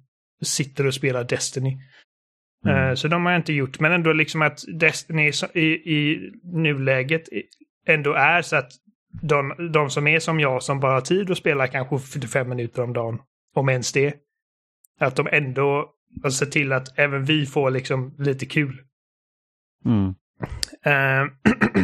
sitter 0.42 0.86
och 0.86 0.94
spelar 0.94 1.24
Destiny. 1.24 1.78
Mm. 2.66 2.88
Eh, 2.88 2.94
Så 2.94 3.08
de 3.08 3.24
har 3.24 3.32
jag 3.32 3.38
inte 3.38 3.52
gjort, 3.52 3.80
men 3.80 3.92
ändå 3.92 4.12
liksom 4.12 4.42
att 4.42 4.58
Destiny 4.80 5.32
i, 5.54 5.60
i 5.66 6.30
nuläget 6.42 7.22
ändå 7.86 8.12
är 8.12 8.42
så 8.42 8.56
att 8.56 8.70
de, 9.22 9.70
de 9.72 9.90
som 9.90 10.06
är 10.06 10.18
som 10.18 10.40
jag 10.40 10.62
som 10.62 10.80
bara 10.80 10.92
har 10.92 11.00
tid 11.00 11.30
att 11.30 11.38
spela 11.38 11.66
kanske 11.66 11.98
45 11.98 12.48
minuter 12.48 12.82
om 12.82 12.92
dagen, 12.92 13.18
om 13.54 13.68
ens 13.68 13.92
det, 13.92 14.14
att 15.00 15.16
de 15.16 15.28
ändå 15.32 15.90
ser 16.32 16.46
till 16.46 16.72
att 16.72 16.98
även 16.98 17.24
vi 17.24 17.46
får 17.46 17.70
liksom 17.70 18.14
lite 18.18 18.46
kul. 18.46 18.80
Mm. 19.84 20.14
Uh, 20.86 21.32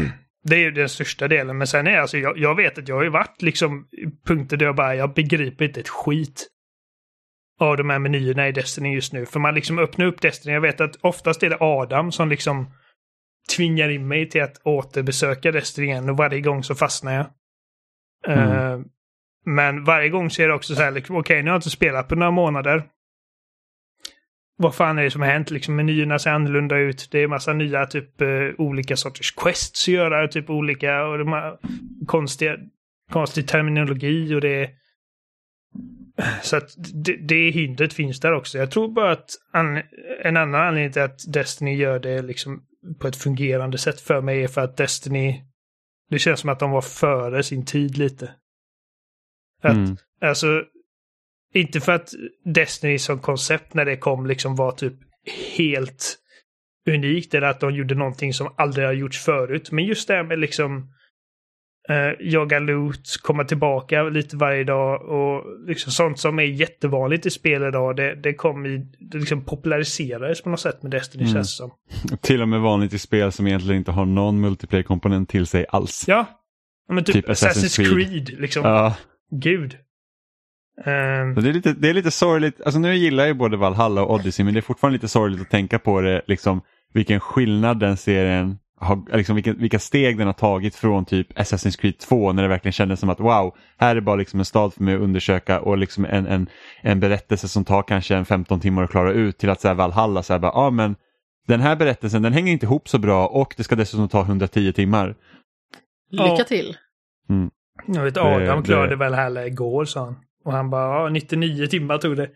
det 0.44 0.54
är 0.54 0.60
ju 0.60 0.70
den 0.70 0.88
största 0.88 1.28
delen, 1.28 1.58
men 1.58 1.66
sen 1.66 1.86
är 1.86 1.98
alltså, 1.98 2.18
jag, 2.18 2.38
jag 2.38 2.54
vet 2.54 2.78
att 2.78 2.88
jag 2.88 2.96
har 2.96 3.02
ju 3.02 3.10
varit 3.10 3.42
liksom 3.42 3.88
punkter 4.26 4.56
där 4.56 4.66
jag 4.66 4.76
bara, 4.76 4.94
jag 4.94 5.14
begriper 5.14 5.64
inte 5.64 5.80
ett 5.80 5.88
skit 5.88 6.48
av 7.60 7.76
de 7.76 7.90
här 7.90 7.98
menyerna 7.98 8.48
i 8.48 8.52
Destiny 8.52 8.94
just 8.94 9.12
nu. 9.12 9.26
För 9.26 9.40
man 9.40 9.54
liksom 9.54 9.78
öppnar 9.78 10.06
upp 10.06 10.20
Destiny, 10.20 10.54
jag 10.54 10.60
vet 10.60 10.80
att 10.80 10.96
oftast 11.00 11.42
är 11.42 11.50
det 11.50 11.56
Adam 11.60 12.12
som 12.12 12.28
liksom 12.28 12.70
tvingar 13.56 13.88
in 13.88 14.08
mig 14.08 14.28
till 14.28 14.42
att 14.42 14.60
återbesöka 14.64 15.52
Destiny 15.52 15.86
igen 15.86 16.10
och 16.10 16.16
varje 16.16 16.40
gång 16.40 16.62
så 16.62 16.74
fastnar 16.74 17.12
jag. 17.12 17.26
Mm. 18.26 18.50
Uh, 18.50 18.86
men 19.44 19.84
varje 19.84 20.08
gång 20.08 20.30
så 20.30 20.42
är 20.42 20.48
det 20.48 20.54
också 20.54 20.74
så 20.74 20.82
här, 20.82 20.90
liksom, 20.90 21.16
okej 21.16 21.34
okay, 21.34 21.42
nu 21.42 21.50
har 21.50 21.54
jag 21.54 21.58
inte 21.58 21.70
spelat 21.70 22.08
på 22.08 22.14
några 22.14 22.30
månader. 22.30 22.86
Vad 24.58 24.74
fan 24.74 24.98
är 24.98 25.02
det 25.02 25.10
som 25.10 25.22
har 25.22 25.28
hänt? 25.28 25.50
Liksom 25.50 25.76
menyerna 25.76 26.18
ser 26.18 26.30
annorlunda 26.30 26.78
ut. 26.78 27.08
Det 27.10 27.18
är 27.18 27.28
massa 27.28 27.52
nya 27.52 27.86
typ 27.86 28.22
uh, 28.22 28.54
olika 28.58 28.96
sorters 28.96 29.34
quests 29.36 29.88
att 29.88 29.94
göra, 29.94 30.28
typ 30.28 30.50
olika 30.50 31.04
och 31.04 31.18
de 31.18 31.32
har 31.32 31.58
konstiga, 32.06 32.56
konstig 33.12 33.48
terminologi 33.48 34.34
och 34.34 34.40
det 34.40 34.64
är 34.64 34.70
så 36.42 36.56
att 36.56 36.74
det, 36.94 37.16
det 37.16 37.50
hindret 37.50 37.92
finns 37.92 38.20
där 38.20 38.32
också. 38.32 38.58
Jag 38.58 38.70
tror 38.70 38.88
bara 38.88 39.12
att 39.12 39.30
an, 39.52 39.82
en 40.22 40.36
annan 40.36 40.62
anledning 40.62 40.92
till 40.92 41.02
att 41.02 41.32
Destiny 41.32 41.74
gör 41.74 41.98
det 41.98 42.22
liksom 42.22 42.62
på 42.98 43.08
ett 43.08 43.16
fungerande 43.16 43.78
sätt 43.78 44.00
för 44.00 44.20
mig 44.20 44.44
är 44.44 44.48
för 44.48 44.60
att 44.60 44.76
Destiny, 44.76 45.42
det 46.10 46.18
känns 46.18 46.40
som 46.40 46.50
att 46.50 46.58
de 46.58 46.70
var 46.70 46.80
före 46.80 47.42
sin 47.42 47.64
tid 47.64 47.98
lite. 47.98 48.30
Att, 49.62 49.72
mm. 49.72 49.96
Alltså, 50.20 50.64
inte 51.56 51.80
för 51.80 51.92
att 51.92 52.14
Destiny 52.44 52.98
som 52.98 53.18
koncept 53.18 53.74
när 53.74 53.84
det 53.84 53.96
kom 53.96 54.26
liksom 54.26 54.56
var 54.56 54.72
typ 54.72 54.94
helt 55.56 56.18
unikt 56.90 57.34
eller 57.34 57.46
att 57.46 57.60
de 57.60 57.74
gjorde 57.74 57.94
någonting 57.94 58.32
som 58.32 58.54
aldrig 58.56 58.86
har 58.86 58.92
gjorts 58.92 59.18
förut. 59.24 59.72
Men 59.72 59.84
just 59.84 60.08
det 60.08 60.14
här 60.14 60.22
med 60.22 60.38
liksom 60.38 60.92
eh, 61.88 62.12
jaga 62.20 62.58
loot, 62.58 63.16
komma 63.22 63.44
tillbaka 63.44 64.02
lite 64.02 64.36
varje 64.36 64.64
dag 64.64 65.02
och 65.02 65.44
liksom 65.66 65.92
sånt 65.92 66.18
som 66.18 66.38
är 66.38 66.42
jättevanligt 66.42 67.26
i 67.26 67.30
spel 67.30 67.62
idag. 67.62 67.96
Det, 67.96 68.14
det 68.14 68.34
kom 68.34 68.66
i, 68.66 68.86
det 68.98 69.18
liksom 69.18 69.44
populariserades 69.44 70.42
på 70.42 70.48
något 70.48 70.60
sätt 70.60 70.82
med 70.82 70.90
Destiny 70.90 71.24
mm. 71.24 71.34
känns 71.34 71.56
som. 71.56 71.70
Till 72.20 72.42
och 72.42 72.48
med 72.48 72.60
vanligt 72.60 72.92
i 72.92 72.98
spel 72.98 73.32
som 73.32 73.46
egentligen 73.46 73.76
inte 73.76 73.92
har 73.92 74.04
någon 74.04 74.40
multiplayer-komponent 74.40 75.28
till 75.28 75.46
sig 75.46 75.66
alls. 75.68 76.04
Ja, 76.08 76.26
men 76.88 77.04
typ, 77.04 77.14
typ 77.14 77.28
Assassin's, 77.28 77.64
Assassin's 77.64 77.94
Creed. 77.94 78.08
Creed. 78.26 78.40
liksom. 78.40 78.64
Ja. 78.64 78.96
Gud. 79.30 79.76
Um... 80.76 81.34
Det, 81.34 81.48
är 81.48 81.52
lite, 81.52 81.72
det 81.72 81.88
är 81.88 81.94
lite 81.94 82.10
sorgligt, 82.10 82.60
alltså 82.64 82.80
nu 82.80 82.94
gillar 82.94 83.22
jag 83.22 83.28
ju 83.28 83.34
både 83.34 83.56
Valhalla 83.56 84.02
och 84.02 84.14
Odyssey 84.14 84.44
men 84.44 84.54
det 84.54 84.60
är 84.60 84.62
fortfarande 84.62 84.96
lite 84.96 85.08
sorgligt 85.08 85.40
att 85.40 85.50
tänka 85.50 85.78
på 85.78 86.00
det, 86.00 86.22
liksom 86.26 86.60
vilken 86.92 87.20
skillnad 87.20 87.80
den 87.80 87.96
serien 87.96 88.58
har, 88.80 89.16
liksom 89.16 89.34
vilka, 89.34 89.52
vilka 89.52 89.78
steg 89.78 90.18
den 90.18 90.26
har 90.26 90.34
tagit 90.34 90.74
från 90.74 91.04
typ 91.04 91.38
Assassin's 91.38 91.80
Creed 91.80 91.98
2 91.98 92.32
när 92.32 92.42
det 92.42 92.48
verkligen 92.48 92.72
kändes 92.72 93.00
som 93.00 93.10
att 93.10 93.20
wow, 93.20 93.56
här 93.76 93.96
är 93.96 94.00
bara 94.00 94.16
liksom 94.16 94.38
en 94.38 94.44
stad 94.44 94.74
för 94.74 94.82
mig 94.82 94.94
att 94.94 95.00
undersöka 95.00 95.60
och 95.60 95.78
liksom 95.78 96.04
en, 96.04 96.26
en, 96.26 96.48
en 96.82 97.00
berättelse 97.00 97.48
som 97.48 97.64
tar 97.64 97.82
kanske 97.82 98.16
en 98.16 98.24
15 98.24 98.60
timmar 98.60 98.82
att 98.82 98.90
klara 98.90 99.12
ut 99.12 99.38
till 99.38 99.50
att 99.50 99.60
säga 99.60 99.74
Valhalla, 99.74 100.22
så 100.22 100.32
här 100.32 100.40
bara, 100.40 100.52
ja 100.54 100.70
men 100.70 100.96
den 101.46 101.60
här 101.60 101.76
berättelsen 101.76 102.22
den 102.22 102.32
hänger 102.32 102.52
inte 102.52 102.66
ihop 102.66 102.88
så 102.88 102.98
bra 102.98 103.26
och 103.26 103.54
det 103.56 103.64
ska 103.64 103.74
dessutom 103.74 104.08
ta 104.08 104.20
110 104.20 104.72
timmar. 104.72 105.14
Lycka 106.10 106.44
till! 106.44 106.76
Mm. 107.28 107.50
Jag 107.86 108.02
vet 108.02 108.16
Adam 108.16 108.60
det, 108.60 108.66
klarade 108.66 108.88
det... 108.88 108.96
Valhalla 108.96 109.46
igår 109.46 109.84
sa 109.84 110.04
han. 110.04 110.16
Och 110.46 110.52
han 110.52 110.70
bara, 110.70 111.02
ja, 111.02 111.08
99 111.08 111.66
timmar 111.66 111.98
tog 111.98 112.16
det. 112.16 112.30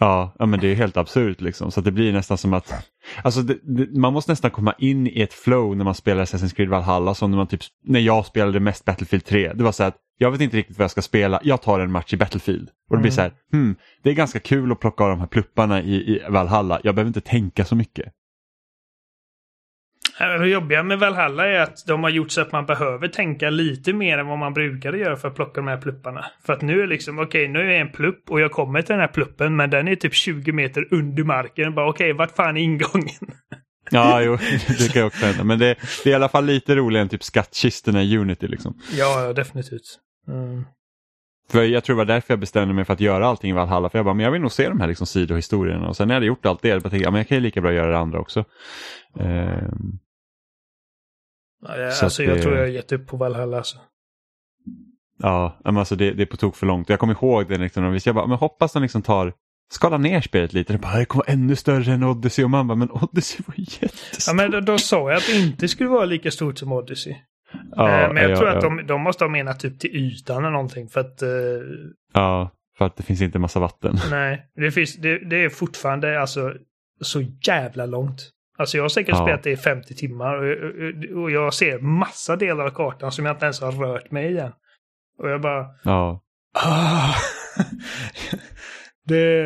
Ja, 0.00 0.34
ja 0.38 0.46
men 0.46 0.60
det 0.60 0.68
är 0.68 0.74
helt 0.74 0.96
absurt 0.96 1.40
liksom. 1.40 1.70
Så 1.70 1.80
det 1.80 1.92
blir 1.92 2.12
nästan 2.12 2.38
som 2.38 2.54
att 2.54 2.74
alltså 3.24 3.42
det, 3.42 3.58
det, 3.62 3.98
man 3.98 4.12
måste 4.12 4.32
nästan 4.32 4.50
komma 4.50 4.74
in 4.78 5.06
i 5.06 5.20
ett 5.22 5.34
flow 5.34 5.76
när 5.76 5.84
man 5.84 5.94
spelar 5.94 6.24
Assassin's 6.24 6.54
Creed 6.54 6.68
Valhalla 6.68 7.14
som 7.14 7.30
när, 7.30 7.38
man 7.38 7.46
typ, 7.46 7.60
när 7.84 8.00
jag 8.00 8.26
spelade 8.26 8.60
mest 8.60 8.84
Battlefield 8.84 9.24
3. 9.24 9.52
Det 9.52 9.64
var 9.64 9.72
så 9.72 9.84
att 9.84 9.96
jag 10.18 10.30
vet 10.30 10.40
inte 10.40 10.56
riktigt 10.56 10.78
vad 10.78 10.84
jag 10.84 10.90
ska 10.90 11.02
spela, 11.02 11.40
jag 11.42 11.62
tar 11.62 11.80
en 11.80 11.92
match 11.92 12.12
i 12.12 12.16
Battlefield. 12.16 12.68
Och 12.90 12.96
det 12.96 13.02
blir 13.02 13.12
mm. 13.12 13.16
så 13.16 13.20
här, 13.20 13.32
hmm, 13.52 13.76
det 14.02 14.10
är 14.10 14.14
ganska 14.14 14.40
kul 14.40 14.72
att 14.72 14.80
plocka 14.80 15.04
av 15.04 15.10
de 15.10 15.20
här 15.20 15.26
plupparna 15.26 15.82
i, 15.82 15.94
i 15.94 16.22
Valhalla, 16.28 16.80
jag 16.84 16.94
behöver 16.94 17.08
inte 17.08 17.20
tänka 17.20 17.64
så 17.64 17.76
mycket. 17.76 18.12
Det 20.20 20.48
jobbiga 20.48 20.82
med 20.82 20.98
Valhalla 20.98 21.46
är 21.46 21.60
att 21.60 21.86
de 21.86 22.02
har 22.02 22.10
gjort 22.10 22.30
så 22.30 22.40
att 22.40 22.52
man 22.52 22.66
behöver 22.66 23.08
tänka 23.08 23.50
lite 23.50 23.92
mer 23.92 24.18
än 24.18 24.26
vad 24.26 24.38
man 24.38 24.54
brukade 24.54 24.98
göra 24.98 25.16
för 25.16 25.28
att 25.28 25.34
plocka 25.34 25.60
de 25.60 25.68
här 25.68 25.76
plupparna. 25.76 26.26
För 26.46 26.52
att 26.52 26.62
nu 26.62 26.78
är 26.78 26.80
det 26.80 26.86
liksom, 26.86 27.18
okej, 27.18 27.26
okay, 27.26 27.48
nu 27.48 27.60
är 27.60 27.72
jag 27.72 27.80
en 27.80 27.92
plupp 27.92 28.30
och 28.30 28.40
jag 28.40 28.52
kommer 28.52 28.82
till 28.82 28.92
den 28.92 29.00
här 29.00 29.08
pluppen, 29.08 29.56
men 29.56 29.70
den 29.70 29.88
är 29.88 29.96
typ 29.96 30.14
20 30.14 30.52
meter 30.52 30.88
under 30.90 31.24
marken. 31.24 31.74
Bara 31.74 31.88
okej, 31.88 32.12
okay, 32.12 32.18
vart 32.18 32.36
fan 32.36 32.56
är 32.56 32.60
ingången? 32.60 33.14
Ja, 33.92 34.22
jo, 34.22 34.38
det 34.78 34.92
kan 34.92 35.00
jag 35.00 35.06
också 35.06 35.26
hända. 35.26 35.44
Men 35.44 35.58
det, 35.58 35.76
det, 36.04 36.10
är 36.10 36.12
i 36.12 36.14
alla 36.14 36.28
fall 36.28 36.44
lite 36.44 36.74
roligare 36.74 37.02
än 37.02 37.08
typ 37.08 37.22
skattkistorna 37.22 38.02
i 38.02 38.16
Unity 38.16 38.48
liksom. 38.48 38.74
Ja, 38.92 39.32
definitivt. 39.32 39.98
Mm. 40.28 40.64
För 41.50 41.64
jag 41.64 41.84
tror 41.84 41.96
det 41.96 41.98
var 41.98 42.04
därför 42.04 42.32
jag 42.32 42.40
bestämde 42.40 42.74
mig 42.74 42.84
för 42.84 42.92
att 42.92 43.00
göra 43.00 43.26
allting 43.26 43.50
i 43.50 43.54
Valhalla. 43.54 43.90
För 43.90 43.98
jag 43.98 44.04
bara, 44.04 44.14
men 44.14 44.24
jag 44.24 44.32
vill 44.32 44.40
nog 44.40 44.52
se 44.52 44.68
de 44.68 44.80
här 44.80 44.88
liksom 44.88 45.06
sidohistorierna. 45.06 45.88
Och 45.88 45.96
sen 45.96 46.08
när 46.08 46.14
jag 46.14 46.16
hade 46.16 46.26
gjort 46.26 46.46
allt 46.46 46.62
det, 46.62 46.68
jag 46.68 46.82
tänkte 46.82 46.98
jag, 46.98 47.12
men 47.12 47.18
jag 47.18 47.28
kan 47.28 47.36
ju 47.36 47.42
lika 47.42 47.60
bra 47.60 47.72
göra 47.72 47.90
det 47.90 47.98
andra 47.98 48.20
också. 48.20 48.44
Um, 49.14 49.98
Ja, 51.62 51.86
alltså, 52.02 52.22
jag 52.22 52.36
det... 52.36 52.42
tror 52.42 52.54
jag 52.54 52.62
har 52.62 52.68
gett 52.68 52.92
upp 52.92 53.06
på 53.06 53.16
Valhalla. 53.16 53.56
Alltså. 53.56 53.78
Ja, 55.18 55.60
men 55.64 55.76
alltså 55.76 55.96
det, 55.96 56.12
det 56.12 56.22
är 56.22 56.26
på 56.26 56.36
tok 56.36 56.56
för 56.56 56.66
långt. 56.66 56.88
Jag 56.88 56.98
kommer 56.98 57.14
ihåg 57.14 57.48
det 57.48 57.58
liksom, 57.58 57.98
jag 58.04 58.14
bara, 58.14 58.26
men 58.26 58.38
hoppas 58.38 58.72
de 58.72 58.82
liksom 58.82 59.02
tar 59.02 59.32
skala 59.72 59.98
ner 59.98 60.20
spelet 60.20 60.52
lite. 60.52 60.72
Det, 60.72 60.78
bara, 60.78 60.98
det 60.98 61.04
kommer 61.04 61.24
vara 61.24 61.32
ännu 61.32 61.56
större 61.56 61.92
än 61.92 62.04
Odyssey 62.04 62.44
och 62.44 62.50
man 62.50 62.68
bara, 62.68 62.74
men 62.74 62.90
Odyssey 62.90 63.44
var 63.46 63.54
jättestort. 63.56 64.24
Ja, 64.26 64.32
men 64.32 64.50
då, 64.50 64.60
då 64.60 64.78
sa 64.78 65.10
jag 65.10 65.16
att 65.16 65.26
det 65.26 65.38
inte 65.38 65.68
skulle 65.68 65.88
vara 65.88 66.04
lika 66.04 66.30
stort 66.30 66.58
som 66.58 66.72
Odyssey. 66.72 67.16
Ja, 67.76 68.02
eh, 68.02 68.12
men 68.12 68.22
jag 68.22 68.30
ja, 68.30 68.36
tror 68.36 68.48
att 68.48 68.60
de, 68.60 68.86
de, 68.86 69.00
måste 69.00 69.24
ha 69.24 69.28
menat 69.28 69.60
typ 69.60 69.80
till 69.80 69.96
ytan 69.96 70.38
eller 70.38 70.50
någonting 70.50 70.88
för 70.88 71.00
att... 71.00 71.22
Uh... 71.22 71.28
Ja, 72.12 72.50
för 72.78 72.84
att 72.84 72.96
det 72.96 73.02
finns 73.02 73.20
inte 73.20 73.38
massa 73.38 73.60
vatten. 73.60 73.96
Nej, 74.10 74.50
det, 74.54 74.70
finns, 74.70 74.96
det, 74.96 75.30
det 75.30 75.44
är 75.44 75.48
fortfarande 75.48 76.20
alltså 76.20 76.54
så 77.00 77.22
jävla 77.46 77.86
långt. 77.86 78.30
Alltså 78.60 78.76
jag 78.76 78.84
har 78.84 78.88
säkert 78.88 79.14
ja. 79.14 79.24
spelat 79.24 79.42
det 79.42 79.50
i 79.50 79.56
50 79.56 79.94
timmar 79.94 80.34
och, 80.34 81.22
och 81.22 81.30
jag 81.30 81.54
ser 81.54 81.78
massa 81.78 82.36
delar 82.36 82.64
av 82.64 82.70
kartan 82.70 83.12
som 83.12 83.26
jag 83.26 83.34
inte 83.34 83.44
ens 83.44 83.60
har 83.60 83.72
rört 83.72 84.10
mig 84.10 84.30
igen. 84.30 84.52
Och 85.18 85.30
jag 85.30 85.40
bara... 85.40 85.66
Ja. 85.84 86.22
Ah. 86.54 87.14
det, 89.06 89.42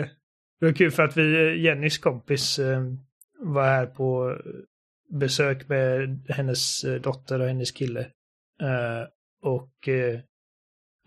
det 0.60 0.66
var 0.66 0.72
kul 0.72 0.90
för 0.90 1.02
att 1.02 1.16
vi, 1.16 1.60
Jennys 1.62 1.98
kompis, 1.98 2.58
eh, 2.58 2.82
var 3.38 3.64
här 3.64 3.86
på 3.86 4.38
besök 5.10 5.68
med 5.68 6.20
hennes 6.28 6.84
eh, 6.84 7.00
dotter 7.00 7.40
och 7.40 7.48
hennes 7.48 7.72
kille. 7.72 8.00
Eh, 8.60 9.02
och 9.42 9.88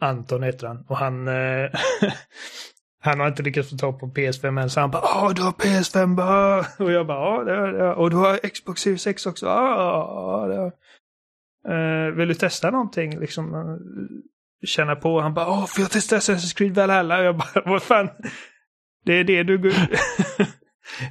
Anton 0.01 0.43
heter 0.43 0.67
han. 0.67 0.85
Och 0.89 0.97
han, 0.97 1.27
Han 2.99 3.19
har 3.19 3.27
inte 3.27 3.43
lyckats 3.43 3.69
få 3.69 3.77
tag 3.77 3.99
på 3.99 4.07
PS5 4.07 4.61
än 4.61 4.69
så 4.69 4.79
han 4.79 4.91
bara 4.91 5.01
Åh, 5.03 5.33
du 5.33 5.41
har 5.41 5.51
PS5 5.51 6.15
bara. 6.15 6.59
Och 6.85 6.91
jag 6.91 7.07
bara 7.07 7.37
Ja, 7.37 7.43
det 7.43 7.55
har 7.55 7.67
jag. 7.67 7.97
Och 7.97 8.09
du 8.09 8.15
har 8.15 8.49
Xbox 8.49 8.81
Series 8.81 9.07
X 9.07 9.25
också. 9.25 9.45
Ja, 9.45 10.45
det 10.47 10.55
har 10.55 10.71
uh, 12.07 12.15
Vill 12.15 12.27
du 12.27 12.33
testa 12.33 12.71
någonting? 12.71 13.19
Liksom 13.19 13.55
uh, 13.55 13.77
känna 14.65 14.95
på. 14.95 15.21
Han 15.21 15.33
bara 15.33 15.47
Åh, 15.47 15.65
får 15.65 15.81
jag 15.81 15.91
testa 15.91 16.17
Assassin's 16.17 16.57
Creed 16.57 16.75
Valhalla? 16.75 17.17
Och 17.17 17.23
jag 17.23 17.37
bara 17.37 17.61
Vad 17.65 17.83
fan? 17.83 18.09
Det 19.05 19.13
är 19.13 19.23
det 19.23 19.43
du... 19.43 19.71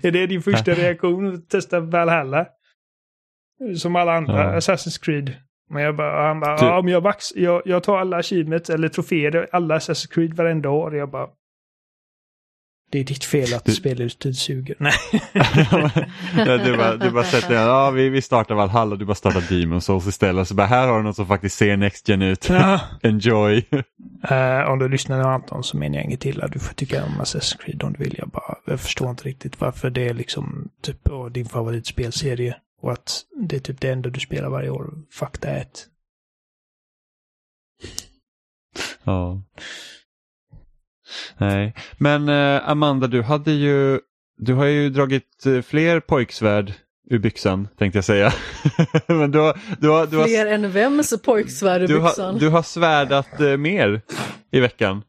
är 0.03 0.11
det 0.11 0.26
din 0.26 0.43
första 0.43 0.70
reaktion? 0.70 1.34
Att 1.34 1.49
testa 1.49 1.80
Valhalla? 1.80 2.47
Som 3.76 3.97
alla 3.97 4.16
andra 4.16 4.45
ja. 4.45 4.57
Assassin's 4.57 5.05
Creed. 5.05 5.37
Men 5.70 5.82
jag 5.82 5.97
bara, 5.97 6.26
han 6.26 6.41
bara, 6.41 6.57
ja, 6.61 6.82
men 6.82 6.93
jag, 6.93 7.01
vax, 7.01 7.37
jag, 7.37 7.62
jag 7.64 7.82
tar 7.82 7.99
alla 7.99 8.16
achievements 8.16 8.70
eller 8.70 8.89
troféer, 8.89 9.49
alla 9.53 9.78
Assassin's 9.78 10.14
Creed 10.14 10.34
varenda 10.34 10.70
år. 10.70 10.97
Jag 10.97 11.11
bara, 11.11 11.28
det 12.91 12.99
är 12.99 13.05
ditt 13.05 13.24
fel 13.24 13.55
att 13.55 13.64
du... 13.64 13.72
spelutbud 13.72 14.37
suger. 14.37 14.76
Nej. 14.78 14.93
ja, 16.37 16.59
du, 16.59 16.76
bara, 16.76 16.97
du 16.97 17.11
bara 17.11 17.24
sätter, 17.24 17.55
ja 17.55 17.91
vi, 17.91 18.09
vi 18.09 18.22
startar 18.22 18.55
Valhalla 18.55 18.93
och 18.93 18.99
du 18.99 19.05
bara 19.05 19.14
startar 19.14 19.61
Demon 19.61 19.80
Souls 19.80 20.07
istället. 20.07 20.49
Så 20.49 20.55
bara, 20.55 20.66
här 20.66 20.89
har 20.89 20.97
du 20.97 21.03
något 21.03 21.16
som 21.16 21.26
faktiskt 21.26 21.57
ser 21.57 21.76
Next 21.76 22.09
Gen 22.09 22.22
ut. 22.22 22.49
Ja. 22.49 22.80
Enjoy. 23.03 23.64
Uh, 24.30 24.70
om 24.70 24.78
du 24.78 24.89
lyssnar 24.89 25.22
på 25.22 25.28
Anton 25.28 25.64
så 25.64 25.76
menar 25.76 25.97
jag 25.97 26.05
inget 26.05 26.24
illa. 26.24 26.49
Du 26.49 26.59
får 26.59 26.74
tycka 26.74 27.05
om 27.05 27.20
Assassin's 27.20 27.59
Creed 27.59 27.82
om 27.82 27.93
du 27.93 28.05
vill. 28.05 28.14
Jag, 28.18 28.28
bara, 28.28 28.59
jag 28.66 28.80
förstår 28.80 29.11
inte 29.11 29.24
riktigt 29.24 29.61
varför 29.61 29.91
det 29.91 30.09
är 30.09 30.14
liksom 30.14 30.68
typ 30.82 31.09
oh, 31.09 31.30
din 31.30 31.47
favoritspelserie. 31.47 32.57
Och 32.82 32.93
att 32.93 33.22
det 33.49 33.57
är 33.57 33.61
typ 33.61 33.80
det 33.80 33.91
enda 33.91 34.11
du 34.11 34.20
spelar 34.20 34.49
varje 34.49 34.70
år. 34.70 34.91
Fuck 35.12 35.39
that. 35.39 35.87
Ja. 39.05 39.43
Nej, 41.38 41.74
men 41.98 42.28
eh, 42.28 42.68
Amanda 42.68 43.06
du 43.06 43.22
hade 43.22 43.52
ju, 43.52 44.00
du 44.38 44.54
har 44.54 44.64
ju 44.64 44.90
dragit 44.90 45.46
eh, 45.46 45.62
fler 45.62 46.00
pojksvärd 46.00 46.72
ur 47.10 47.18
byxan 47.18 47.68
tänkte 47.78 47.96
jag 47.96 48.04
säga. 48.04 48.32
Men 49.08 49.30
du 49.30 49.38
har, 49.38 49.58
du 49.80 49.88
har, 49.88 50.06
du 50.06 50.16
har, 50.16 50.24
Fler 50.24 50.46
än 50.46 50.70
vems 50.70 51.22
pojksvärd 51.22 51.82
ur 51.82 51.86
du 51.88 51.98
har, 51.98 52.08
byxan? 52.08 52.38
du 52.38 52.48
har 52.48 52.62
svärdat 52.62 53.40
eh, 53.40 53.56
mer 53.56 54.00
i 54.52 54.60
veckan. 54.60 55.02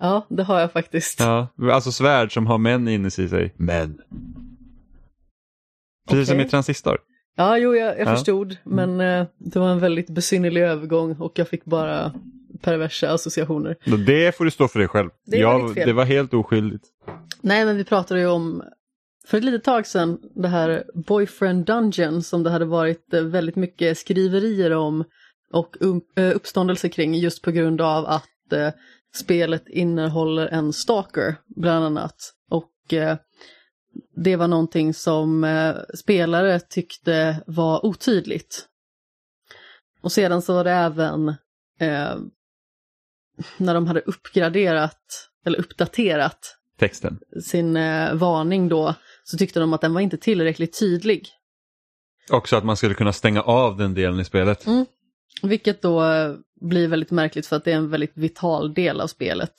Ja, 0.00 0.26
det 0.28 0.42
har 0.42 0.60
jag 0.60 0.72
faktiskt. 0.72 1.20
Ja, 1.20 1.48
alltså 1.72 1.92
svärd 1.92 2.32
som 2.34 2.46
har 2.46 2.58
män 2.58 2.88
inne 2.88 3.08
i 3.08 3.10
sig. 3.10 3.54
Män. 3.56 3.98
Precis 6.08 6.28
som 6.28 6.36
Okej. 6.36 6.46
i 6.46 6.50
Transistor. 6.50 6.98
Ja, 7.36 7.58
jo, 7.58 7.74
jag, 7.74 7.98
jag 7.98 8.06
Ja. 8.06 8.14
förstod, 8.16 8.56
men 8.64 9.00
eh, 9.00 9.26
det 9.38 9.58
var 9.58 9.70
en 9.70 9.80
väldigt 9.80 10.10
besynnerlig 10.10 10.62
övergång 10.62 11.12
och 11.16 11.32
jag 11.34 11.48
fick 11.48 11.64
bara 11.64 12.12
perversa 12.64 13.10
associationer. 13.10 13.76
Det 14.06 14.36
får 14.36 14.44
du 14.44 14.50
stå 14.50 14.68
för 14.68 14.78
dig 14.78 14.88
själv. 14.88 15.10
Det 15.26 15.36
jag, 15.36 15.74
fel. 15.74 15.86
det 15.86 15.92
var 15.92 16.04
helt 16.04 16.34
oskyldigt. 16.34 16.84
Nej, 17.40 17.64
men 17.64 17.76
vi 17.76 17.84
pratade 17.84 18.20
ju 18.20 18.26
om 18.26 18.62
för 19.26 19.38
ett 19.38 19.44
litet 19.44 19.64
tag 19.64 19.86
sedan 19.86 20.18
det 20.34 20.48
här 20.48 20.84
Boyfriend 20.94 21.66
Dungeon 21.66 22.22
som 22.22 22.42
det 22.42 22.50
hade 22.50 22.64
varit 22.64 23.14
eh, 23.14 23.22
väldigt 23.22 23.56
mycket 23.56 23.98
skriverier 23.98 24.70
om 24.70 25.04
och 25.52 25.76
um, 25.80 26.00
eh, 26.16 26.36
uppståndelse 26.36 26.88
kring 26.88 27.14
just 27.14 27.42
på 27.42 27.50
grund 27.50 27.80
av 27.80 28.06
att 28.06 28.52
eh, 28.52 28.70
spelet 29.14 29.68
innehåller 29.68 30.46
en 30.46 30.72
stalker 30.72 31.36
bland 31.46 31.84
annat. 31.84 32.16
Och 32.50 32.92
eh, 32.92 33.16
det 34.16 34.36
var 34.36 34.48
någonting 34.48 34.94
som 34.94 35.44
eh, 35.44 35.74
spelare 35.94 36.60
tyckte 36.60 37.42
var 37.46 37.86
otydligt. 37.86 38.66
Och 40.02 40.12
sedan 40.12 40.42
så 40.42 40.54
var 40.54 40.64
det 40.64 40.70
även 40.70 41.28
eh, 41.80 42.16
när 43.56 43.74
de 43.74 43.86
hade 43.86 44.00
uppgraderat 44.00 45.28
eller 45.46 45.58
uppdaterat 45.58 46.56
Texten. 46.78 47.18
sin 47.42 47.76
eh, 47.76 48.14
varning 48.14 48.68
då 48.68 48.94
så 49.24 49.38
tyckte 49.38 49.60
de 49.60 49.72
att 49.72 49.80
den 49.80 49.94
var 49.94 50.00
inte 50.00 50.16
tillräckligt 50.16 50.78
tydlig. 50.78 51.28
Också 52.30 52.56
att 52.56 52.64
man 52.64 52.76
skulle 52.76 52.94
kunna 52.94 53.12
stänga 53.12 53.42
av 53.42 53.76
den 53.76 53.94
delen 53.94 54.20
i 54.20 54.24
spelet. 54.24 54.66
Mm. 54.66 54.86
Vilket 55.42 55.82
då 55.82 56.04
eh, 56.04 56.34
blir 56.60 56.88
väldigt 56.88 57.10
märkligt 57.10 57.46
för 57.46 57.56
att 57.56 57.64
det 57.64 57.72
är 57.72 57.76
en 57.76 57.90
väldigt 57.90 58.16
vital 58.16 58.74
del 58.74 59.00
av 59.00 59.06
spelet. 59.06 59.54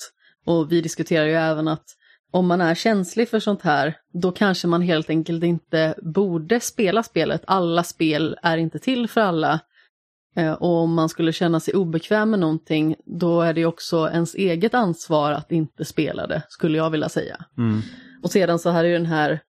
Och 0.45 0.71
vi 0.71 0.81
diskuterar 0.81 1.25
ju 1.25 1.33
även 1.33 1.67
att 1.67 1.85
om 2.31 2.47
man 2.47 2.61
är 2.61 2.75
känslig 2.75 3.29
för 3.29 3.39
sånt 3.39 3.61
här, 3.61 3.97
då 4.13 4.31
kanske 4.31 4.67
man 4.67 4.81
helt 4.81 5.09
enkelt 5.09 5.43
inte 5.43 5.95
borde 6.01 6.59
spela 6.59 7.03
spelet. 7.03 7.43
Alla 7.47 7.83
spel 7.83 8.37
är 8.41 8.57
inte 8.57 8.79
till 8.79 9.07
för 9.07 9.21
alla. 9.21 9.59
Eh, 10.35 10.53
Och 10.53 10.83
om 10.83 10.93
man 10.93 11.09
skulle 11.09 11.33
känna 11.33 11.59
sig 11.59 11.73
obekväm 11.73 12.29
med 12.29 12.39
någonting, 12.39 12.95
då 13.05 13.41
är 13.41 13.53
det 13.53 13.65
också 13.65 14.09
ens 14.09 14.35
eget 14.35 14.73
ansvar 14.73 15.31
att 15.31 15.51
inte 15.51 15.85
spela 15.85 16.27
det, 16.27 16.43
skulle 16.49 16.77
jag 16.77 16.89
vilja 16.89 17.09
säga. 17.09 17.45
Mm. 17.57 17.81
Och 18.23 18.31
sedan 18.31 18.59
så 18.59 18.69
hade 18.69 18.87
ju 18.87 18.93
den 18.93 19.05
här, 19.05 19.39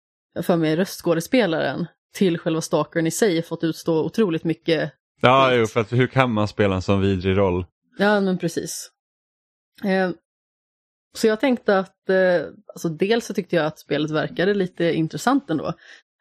för 0.43 0.57
mig 0.57 0.76
röstskådespelaren, 0.76 1.87
till 2.14 2.39
själva 2.39 2.61
stalkern 2.61 3.07
i 3.07 3.11
sig 3.11 3.43
fått 3.43 3.64
utstå 3.64 4.05
otroligt 4.05 4.45
mycket. 4.45 4.93
Ja, 5.20 5.55
jo, 5.55 5.66
för 5.66 5.80
att 5.80 5.93
hur 5.93 6.07
kan 6.07 6.32
man 6.32 6.49
spela 6.49 6.74
en 6.74 6.82
sån 6.82 7.01
vidrig 7.01 7.37
roll? 7.37 7.66
Ja, 7.99 8.20
men 8.20 8.39
precis. 8.39 8.91
Eh, 9.84 10.11
så 11.16 11.26
jag 11.26 11.41
tänkte 11.41 11.78
att, 11.78 12.09
eh, 12.09 12.47
alltså 12.74 12.89
dels 12.89 13.26
så 13.26 13.34
tyckte 13.34 13.57
jag 13.57 13.66
att 13.66 13.78
spelet 13.78 14.11
verkade 14.11 14.55
lite 14.55 14.93
intressant 14.93 15.51
ändå. 15.51 15.72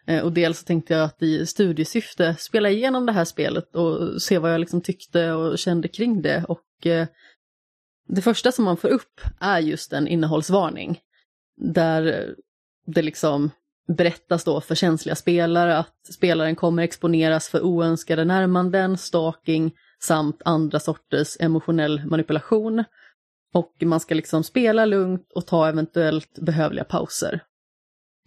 Eh, 0.08 0.24
och 0.24 0.32
dels 0.32 0.60
så 0.60 0.66
tänkte 0.66 0.94
jag 0.94 1.04
att 1.04 1.22
i 1.22 1.46
studiesyfte 1.46 2.36
spela 2.40 2.70
igenom 2.70 3.06
det 3.06 3.12
här 3.12 3.26
spelet 3.26 3.76
och 3.76 4.22
se 4.22 4.38
vad 4.38 4.54
jag 4.54 4.60
liksom 4.60 4.82
tyckte 4.82 5.32
och 5.32 5.58
kände 5.58 5.88
kring 5.88 6.22
det. 6.22 6.46
Och 6.48 6.86
eh, 6.86 7.08
det 8.08 8.22
första 8.22 8.52
som 8.52 8.66
man 8.66 8.78
får 8.78 8.88
upp 8.88 9.22
är 9.40 9.60
just 9.60 9.94
en 9.94 10.08
innehållsvarning. 10.08 11.00
Där 11.58 12.36
det 12.86 13.02
liksom 13.02 13.52
berättas 13.88 14.44
då 14.44 14.62
för 14.62 14.76
känsliga 14.76 15.16
spelare 15.16 15.78
att 15.78 15.96
spelaren 16.14 16.56
kommer 16.56 16.84
exponeras 16.84 17.50
för 17.50 17.62
oönskade 17.62 18.26
närmanden, 18.26 18.98
stalking 18.98 19.72
samt 20.00 20.42
andra 20.46 20.80
sorters 20.80 21.38
emotionell 21.40 22.06
manipulation. 22.06 22.84
Och 23.54 23.74
man 23.82 24.00
ska 24.00 24.16
liksom 24.16 24.44
spela 24.44 24.86
lugnt 24.86 25.32
och 25.36 25.46
ta 25.46 25.68
eventuellt 25.68 26.40
behövliga 26.40 26.84
pauser. 26.84 27.44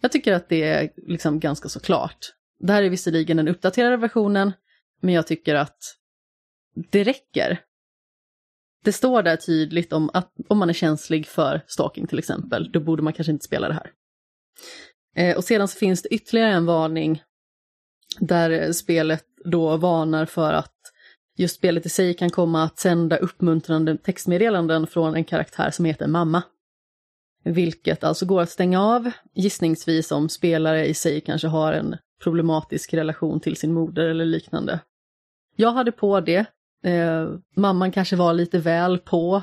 Jag 0.01 0.11
tycker 0.11 0.33
att 0.33 0.49
det 0.49 0.63
är 0.63 0.89
liksom 0.95 1.39
ganska 1.39 1.69
så 1.69 1.79
klart. 1.79 2.33
Det 2.59 2.73
här 2.73 2.83
är 2.83 2.89
visserligen 2.89 3.37
den 3.37 3.47
uppdaterade 3.47 3.97
versionen, 3.97 4.53
men 5.01 5.13
jag 5.13 5.27
tycker 5.27 5.55
att 5.55 5.95
det 6.89 7.03
räcker. 7.03 7.61
Det 8.83 8.93
står 8.93 9.23
där 9.23 9.35
tydligt 9.35 9.93
om 9.93 10.09
att 10.13 10.33
om 10.47 10.57
man 10.57 10.69
är 10.69 10.73
känslig 10.73 11.27
för 11.27 11.61
stalking 11.67 12.07
till 12.07 12.19
exempel, 12.19 12.71
då 12.71 12.79
borde 12.79 13.03
man 13.03 13.13
kanske 13.13 13.31
inte 13.31 13.45
spela 13.45 13.67
det 13.67 13.73
här. 13.73 13.91
Eh, 15.15 15.37
och 15.37 15.43
sedan 15.43 15.67
så 15.67 15.77
finns 15.77 16.01
det 16.01 16.09
ytterligare 16.09 16.51
en 16.51 16.65
varning 16.65 17.23
där 18.19 18.49
eh, 18.49 18.71
spelet 18.71 19.25
då 19.45 19.77
varnar 19.77 20.25
för 20.25 20.53
att 20.53 20.75
just 21.37 21.55
spelet 21.55 21.85
i 21.85 21.89
sig 21.89 22.13
kan 22.13 22.29
komma 22.29 22.63
att 22.63 22.79
sända 22.79 23.17
uppmuntrande 23.17 23.97
textmeddelanden 23.97 24.87
från 24.87 25.15
en 25.15 25.23
karaktär 25.23 25.71
som 25.71 25.85
heter 25.85 26.07
mamma. 26.07 26.43
Vilket 27.43 28.03
alltså 28.03 28.25
går 28.25 28.41
att 28.41 28.49
stänga 28.49 28.81
av, 28.81 29.11
gissningsvis 29.33 30.11
om 30.11 30.29
spelare 30.29 30.85
i 30.85 30.93
sig 30.93 31.21
kanske 31.21 31.47
har 31.47 31.73
en 31.73 31.97
problematisk 32.23 32.93
relation 32.93 33.39
till 33.39 33.55
sin 33.55 33.73
moder 33.73 34.07
eller 34.07 34.25
liknande. 34.25 34.79
Jag 35.55 35.71
hade 35.71 35.91
på 35.91 36.19
det, 36.19 36.45
eh, 36.83 37.29
mamman 37.55 37.91
kanske 37.91 38.15
var 38.15 38.33
lite 38.33 38.59
väl 38.59 38.97
på 38.97 39.41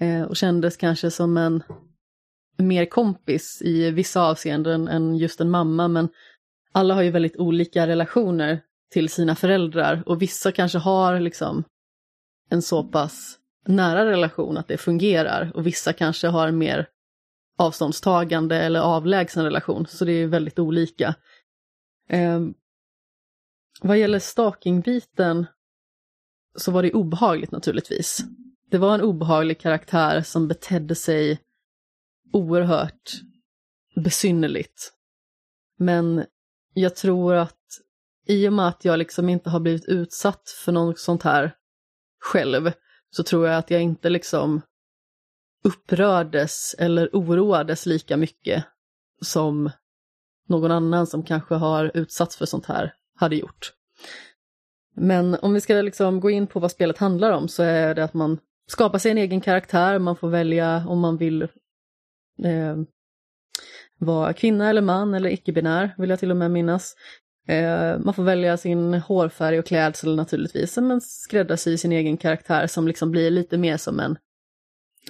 eh, 0.00 0.22
och 0.22 0.36
kändes 0.36 0.76
kanske 0.76 1.10
som 1.10 1.36
en 1.36 1.62
mer 2.56 2.84
kompis 2.84 3.62
i 3.64 3.90
vissa 3.90 4.22
avseenden 4.22 4.88
än 4.88 5.16
just 5.16 5.40
en 5.40 5.50
mamma, 5.50 5.88
men 5.88 6.08
alla 6.72 6.94
har 6.94 7.02
ju 7.02 7.10
väldigt 7.10 7.36
olika 7.36 7.86
relationer 7.86 8.60
till 8.92 9.08
sina 9.08 9.34
föräldrar 9.34 10.02
och 10.06 10.22
vissa 10.22 10.52
kanske 10.52 10.78
har 10.78 11.20
liksom 11.20 11.64
en 12.50 12.62
så 12.62 12.84
pass 12.84 13.38
nära 13.66 14.10
relation 14.10 14.56
att 14.56 14.68
det 14.68 14.76
fungerar 14.76 15.52
och 15.54 15.66
vissa 15.66 15.92
kanske 15.92 16.28
har 16.28 16.48
en 16.48 16.58
mer 16.58 16.86
avståndstagande 17.58 18.56
eller 18.56 18.80
avlägsen 18.80 19.44
relation, 19.44 19.86
så 19.86 20.04
det 20.04 20.12
är 20.12 20.26
väldigt 20.26 20.58
olika. 20.58 21.14
Eh, 22.08 22.40
vad 23.82 23.98
gäller 23.98 24.18
stalking-biten 24.18 25.46
så 26.56 26.70
var 26.70 26.82
det 26.82 26.92
obehagligt 26.92 27.50
naturligtvis. 27.50 28.20
Det 28.70 28.78
var 28.78 28.94
en 28.94 29.00
obehaglig 29.00 29.60
karaktär 29.60 30.22
som 30.22 30.48
betedde 30.48 30.94
sig 30.94 31.40
oerhört 32.32 33.10
besynnerligt. 33.96 34.92
Men 35.78 36.24
jag 36.74 36.96
tror 36.96 37.34
att 37.34 37.54
i 38.26 38.48
och 38.48 38.52
med 38.52 38.68
att 38.68 38.84
jag 38.84 38.98
liksom 38.98 39.28
inte 39.28 39.50
har 39.50 39.60
blivit 39.60 39.84
utsatt 39.84 40.50
för 40.64 40.72
något 40.72 40.98
sånt 40.98 41.22
här 41.22 41.54
själv 42.20 42.72
så 43.10 43.22
tror 43.22 43.46
jag 43.46 43.58
att 43.58 43.70
jag 43.70 43.82
inte 43.82 44.10
liksom 44.10 44.60
upprördes 45.64 46.74
eller 46.78 47.10
oroades 47.12 47.86
lika 47.86 48.16
mycket 48.16 48.64
som 49.20 49.70
någon 50.48 50.70
annan 50.70 51.06
som 51.06 51.22
kanske 51.22 51.54
har 51.54 51.90
utsatts 51.94 52.36
för 52.36 52.46
sånt 52.46 52.66
här 52.66 52.94
hade 53.14 53.36
gjort. 53.36 53.72
Men 54.94 55.34
om 55.34 55.54
vi 55.54 55.60
ska 55.60 55.74
liksom 55.74 56.20
gå 56.20 56.30
in 56.30 56.46
på 56.46 56.60
vad 56.60 56.70
spelet 56.70 56.98
handlar 56.98 57.32
om 57.32 57.48
så 57.48 57.62
är 57.62 57.94
det 57.94 58.04
att 58.04 58.14
man 58.14 58.38
skapar 58.66 58.98
sig 58.98 59.10
en 59.10 59.18
egen 59.18 59.40
karaktär, 59.40 59.98
man 59.98 60.16
får 60.16 60.28
välja 60.28 60.84
om 60.88 61.00
man 61.00 61.16
vill 61.16 61.42
eh, 62.44 62.76
vara 63.98 64.32
kvinna 64.32 64.70
eller 64.70 64.82
man 64.82 65.14
eller 65.14 65.30
icke-binär, 65.30 65.94
vill 65.98 66.10
jag 66.10 66.18
till 66.18 66.30
och 66.30 66.36
med 66.36 66.50
minnas. 66.50 66.94
Eh, 67.48 67.98
man 67.98 68.14
får 68.14 68.22
välja 68.22 68.56
sin 68.56 68.94
hårfärg 68.94 69.58
och 69.58 69.66
klädsel 69.66 70.16
naturligtvis, 70.16 70.76
men 70.76 71.00
skräddarsy 71.00 71.76
sin 71.76 71.92
egen 71.92 72.16
karaktär 72.16 72.66
som 72.66 72.88
liksom 72.88 73.10
blir 73.10 73.30
lite 73.30 73.58
mer 73.58 73.76
som 73.76 74.00
en 74.00 74.16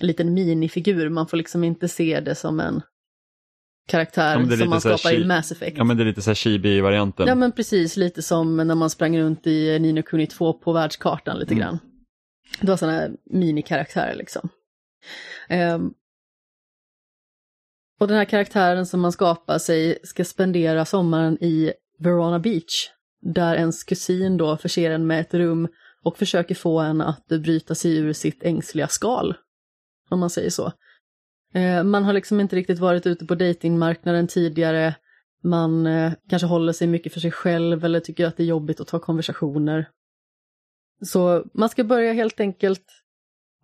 liten 0.03 0.35
minifigur. 0.35 1.09
Man 1.09 1.27
får 1.29 1.37
liksom 1.37 1.65
inte 1.65 1.89
se 1.89 2.21
det 2.21 2.35
som 2.35 2.61
en 2.61 2.83
karaktär 3.89 4.47
Ja, 4.51 4.57
som 4.57 4.71
man 4.71 4.81
skapar 4.81 5.15
i 5.15 5.25
Mass 5.25 5.53
Effect. 5.53 5.77
Ja 5.79 5.85
men 5.85 5.97
det 5.97 6.03
är 6.03 6.05
lite 6.05 6.23
så 6.23 6.31
här 6.31 6.35
chibi-varianten. 6.35 7.29
Ja 7.29 7.35
men 7.35 7.53
precis, 7.53 7.97
lite 7.97 8.23
som 8.23 8.57
när 8.57 8.75
man 8.75 8.91
sprang 8.91 9.19
runt 9.19 9.47
i 9.47 9.79
Nino 9.79 10.03
Kuni 10.03 10.27
2 10.27 10.53
på 10.53 10.73
världskartan 10.73 11.39
lite 11.39 11.55
Mm. 11.55 11.63
grann. 11.65 11.79
Det 12.61 12.69
var 12.69 12.77
sådana 12.77 12.99
här 12.99 13.11
minikaraktärer 13.31 14.15
liksom. 14.17 14.49
Ehm, 15.49 15.91
och 18.01 18.09
den 18.09 18.17
här 18.17 18.25
karaktären 18.25 18.87
som 18.87 19.01
man 19.01 19.13
skapar 19.13 19.59
sig 19.59 19.99
ska 20.03 20.25
spendera 20.25 20.85
sommaren 20.85 21.39
i 21.45 21.73
Verona 21.99 22.39
Beach. 22.39 22.91
Där 23.21 23.57
ens 23.57 23.85
kusin 23.85 24.37
då 24.37 24.57
förser 24.57 24.91
en 24.91 25.07
med 25.07 25.21
ett 25.21 25.35
rum 25.35 25.69
och 26.05 26.19
försöker 26.19 26.55
få 26.55 26.79
en 26.81 27.01
att 27.01 27.27
bryta 27.27 27.75
sig 27.75 27.97
ur 27.97 28.13
sitt 28.13 28.43
ängsliga 28.43 28.89
skal. 28.89 29.35
Om 30.09 30.21
man 30.21 30.31
säger 30.31 30.51
så. 30.51 30.73
Eh, 31.55 31.85
man 31.85 32.05
har 32.05 32.13
liksom 32.13 32.41
inte 32.41 32.57
riktigt 32.57 32.79
varit 32.79 33.07
ute 33.07 33.27
på 33.27 33.35
datingmarknaden 33.35 34.27
tidigare. 34.27 34.95
Man 35.43 35.87
eh, 35.87 36.13
kanske 36.29 36.47
håller 36.47 36.73
sig 36.73 36.87
mycket 36.87 37.13
för 37.13 37.21
sig 37.21 37.31
själv 37.31 37.85
eller 37.85 38.01
tycker 38.01 38.27
att 38.27 38.37
det 38.37 38.43
är 38.43 38.47
jobbigt 38.47 38.81
att 38.81 38.89
ta 38.89 38.99
konversationer. 38.99 39.89
Så 41.03 41.45
man 41.55 41.69
ska 41.69 41.85
börja 41.85 42.13
helt 42.13 42.41
enkelt 42.41 42.85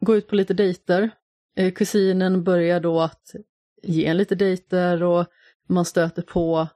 gå 0.00 0.16
ut 0.16 0.28
på 0.28 0.34
lite 0.34 0.54
dejter. 0.54 1.10
Eh, 1.56 1.72
kusinen 1.72 2.44
börjar 2.44 2.80
då 2.80 3.00
att 3.00 3.34
ge 3.82 4.06
en 4.06 4.16
lite 4.16 4.34
dejter 4.34 5.02
och 5.02 5.26
man 5.68 5.84
stöter 5.84 6.22
på 6.22 6.68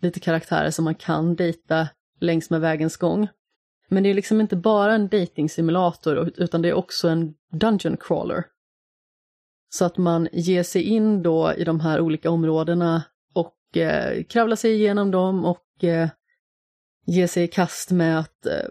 lite 0.00 0.20
karaktärer 0.20 0.70
som 0.70 0.84
man 0.84 0.94
kan 0.94 1.36
dejta 1.36 1.88
längs 2.20 2.50
med 2.50 2.60
vägens 2.60 2.96
gång. 2.96 3.28
Men 3.88 4.02
det 4.02 4.08
är 4.08 4.14
liksom 4.14 4.40
inte 4.40 4.56
bara 4.56 4.94
en 4.94 5.08
dating-simulator 5.08 6.32
utan 6.36 6.62
det 6.62 6.68
är 6.68 6.74
också 6.74 7.08
en 7.08 7.34
dungeon 7.52 7.96
crawler. 7.96 8.44
Så 9.74 9.84
att 9.84 9.96
man 9.96 10.28
ger 10.32 10.62
sig 10.62 10.82
in 10.82 11.22
då 11.22 11.54
i 11.56 11.64
de 11.64 11.80
här 11.80 12.00
olika 12.00 12.30
områdena 12.30 13.02
och 13.34 13.76
eh, 13.76 14.24
kravlar 14.24 14.56
sig 14.56 14.74
igenom 14.74 15.10
dem 15.10 15.44
och 15.44 15.84
eh, 15.84 16.08
ger 17.06 17.26
sig 17.26 17.44
i 17.44 17.48
kast 17.48 17.90
med 17.90 18.18
att 18.18 18.46
eh, 18.46 18.68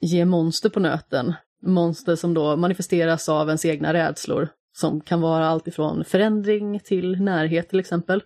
ge 0.00 0.24
monster 0.24 0.68
på 0.68 0.80
nöten. 0.80 1.34
Monster 1.62 2.16
som 2.16 2.34
då 2.34 2.56
manifesteras 2.56 3.28
av 3.28 3.48
ens 3.48 3.64
egna 3.64 3.92
rädslor, 3.92 4.48
som 4.72 5.00
kan 5.00 5.20
vara 5.20 5.46
allt 5.46 5.68
ifrån 5.68 6.04
förändring 6.04 6.80
till 6.80 7.20
närhet 7.20 7.68
till 7.68 7.80
exempel. 7.80 8.22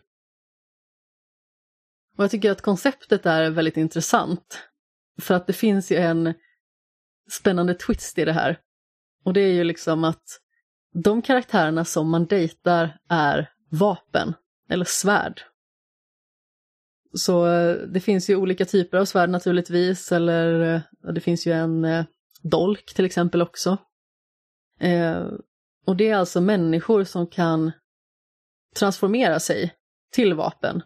Och 2.16 2.24
jag 2.24 2.30
tycker 2.30 2.50
att 2.50 2.62
konceptet 2.62 3.26
är 3.26 3.50
väldigt 3.50 3.76
intressant. 3.76 4.58
För 5.20 5.34
att 5.34 5.46
det 5.46 5.52
finns 5.52 5.92
ju 5.92 5.96
en 5.96 6.34
spännande 7.30 7.74
twist 7.74 8.18
i 8.18 8.24
det 8.24 8.32
här. 8.32 8.58
Och 9.24 9.32
det 9.32 9.40
är 9.40 9.52
ju 9.52 9.64
liksom 9.64 10.04
att 10.04 10.40
de 10.92 11.22
karaktärerna 11.22 11.84
som 11.84 12.10
man 12.10 12.26
dejtar 12.26 12.98
är 13.08 13.52
vapen, 13.68 14.34
eller 14.68 14.84
svärd. 14.84 15.42
Så 17.14 17.46
eh, 17.46 17.74
det 17.74 18.00
finns 18.00 18.30
ju 18.30 18.36
olika 18.36 18.64
typer 18.64 18.98
av 18.98 19.04
svärd 19.04 19.30
naturligtvis, 19.30 20.12
eller 20.12 20.74
eh, 20.74 21.12
det 21.12 21.20
finns 21.20 21.46
ju 21.46 21.52
en 21.52 21.84
eh, 21.84 22.04
dolk 22.42 22.94
till 22.94 23.04
exempel 23.04 23.42
också. 23.42 23.78
och 25.86 25.96
det 25.96 26.08
är 26.08 26.16
alltså 26.16 26.40
människor 26.40 27.04
som 27.04 27.26
kan 27.26 27.72
transformera 28.76 29.40
sig 29.40 29.74
till 30.12 30.34
vapen, 30.34 30.82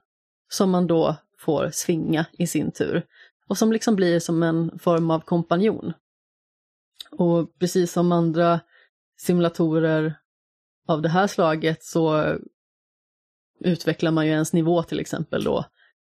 som 0.48 0.70
man 0.70 0.86
då 0.86 1.16
får 1.38 1.70
svinga 1.72 2.26
i 2.32 2.46
sin 2.46 2.72
tur. 2.72 3.06
Och 3.48 3.58
som 3.58 3.72
liksom 3.72 3.96
blir 3.96 4.20
som 4.20 4.42
en 4.42 4.78
form 4.78 5.10
av 5.10 5.20
kompanjon. 5.20 5.92
Och 7.10 7.58
precis 7.58 7.92
som 7.92 8.12
andra 8.12 8.60
simulatorer 9.24 10.18
av 10.88 11.02
det 11.02 11.08
här 11.08 11.26
slaget 11.26 11.84
så 11.84 12.34
utvecklar 13.60 14.10
man 14.10 14.26
ju 14.26 14.32
ens 14.32 14.52
nivå 14.52 14.82
till 14.82 15.00
exempel 15.00 15.44
då 15.44 15.64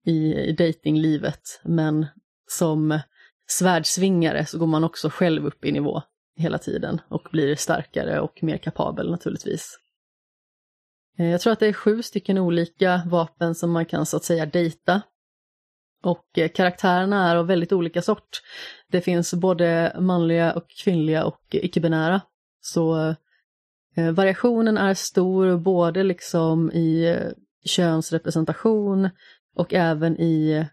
i, 0.05 0.35
i 0.35 0.51
datinglivet. 0.51 1.61
Men 1.63 2.05
som 2.47 2.99
svärdsvingare 3.47 4.45
så 4.45 4.59
går 4.59 4.67
man 4.67 4.83
också 4.83 5.09
själv 5.09 5.45
upp 5.45 5.65
i 5.65 5.71
nivå 5.71 6.01
hela 6.35 6.57
tiden 6.57 7.01
och 7.09 7.27
blir 7.31 7.55
starkare 7.55 8.19
och 8.19 8.43
mer 8.43 8.57
kapabel 8.57 9.11
naturligtvis. 9.11 9.79
Eh, 11.17 11.29
jag 11.29 11.41
tror 11.41 11.53
att 11.53 11.59
det 11.59 11.67
är 11.67 11.73
sju 11.73 12.03
stycken 12.03 12.37
olika 12.37 13.01
vapen 13.05 13.55
som 13.55 13.71
man 13.71 13.85
kan 13.85 14.05
så 14.05 14.17
att 14.17 14.23
säga 14.23 14.45
dejta. 14.45 15.01
Och 16.03 16.37
eh, 16.37 16.49
karaktärerna 16.49 17.31
är 17.31 17.35
av 17.35 17.47
väldigt 17.47 17.71
olika 17.71 18.01
sort. 18.01 18.41
Det 18.91 19.01
finns 19.01 19.33
både 19.33 19.95
manliga 19.99 20.53
och 20.53 20.69
kvinnliga 20.83 21.25
och 21.25 21.41
icke-binära. 21.51 22.21
Så 22.61 23.15
eh, 23.95 24.11
variationen 24.11 24.77
är 24.77 24.93
stor 24.93 25.57
både 25.57 26.03
liksom 26.03 26.71
i 26.71 27.09
eh, 27.09 27.31
könsrepresentation 27.65 29.09
och 29.55 29.73
även 29.73 30.19
i 30.19 30.67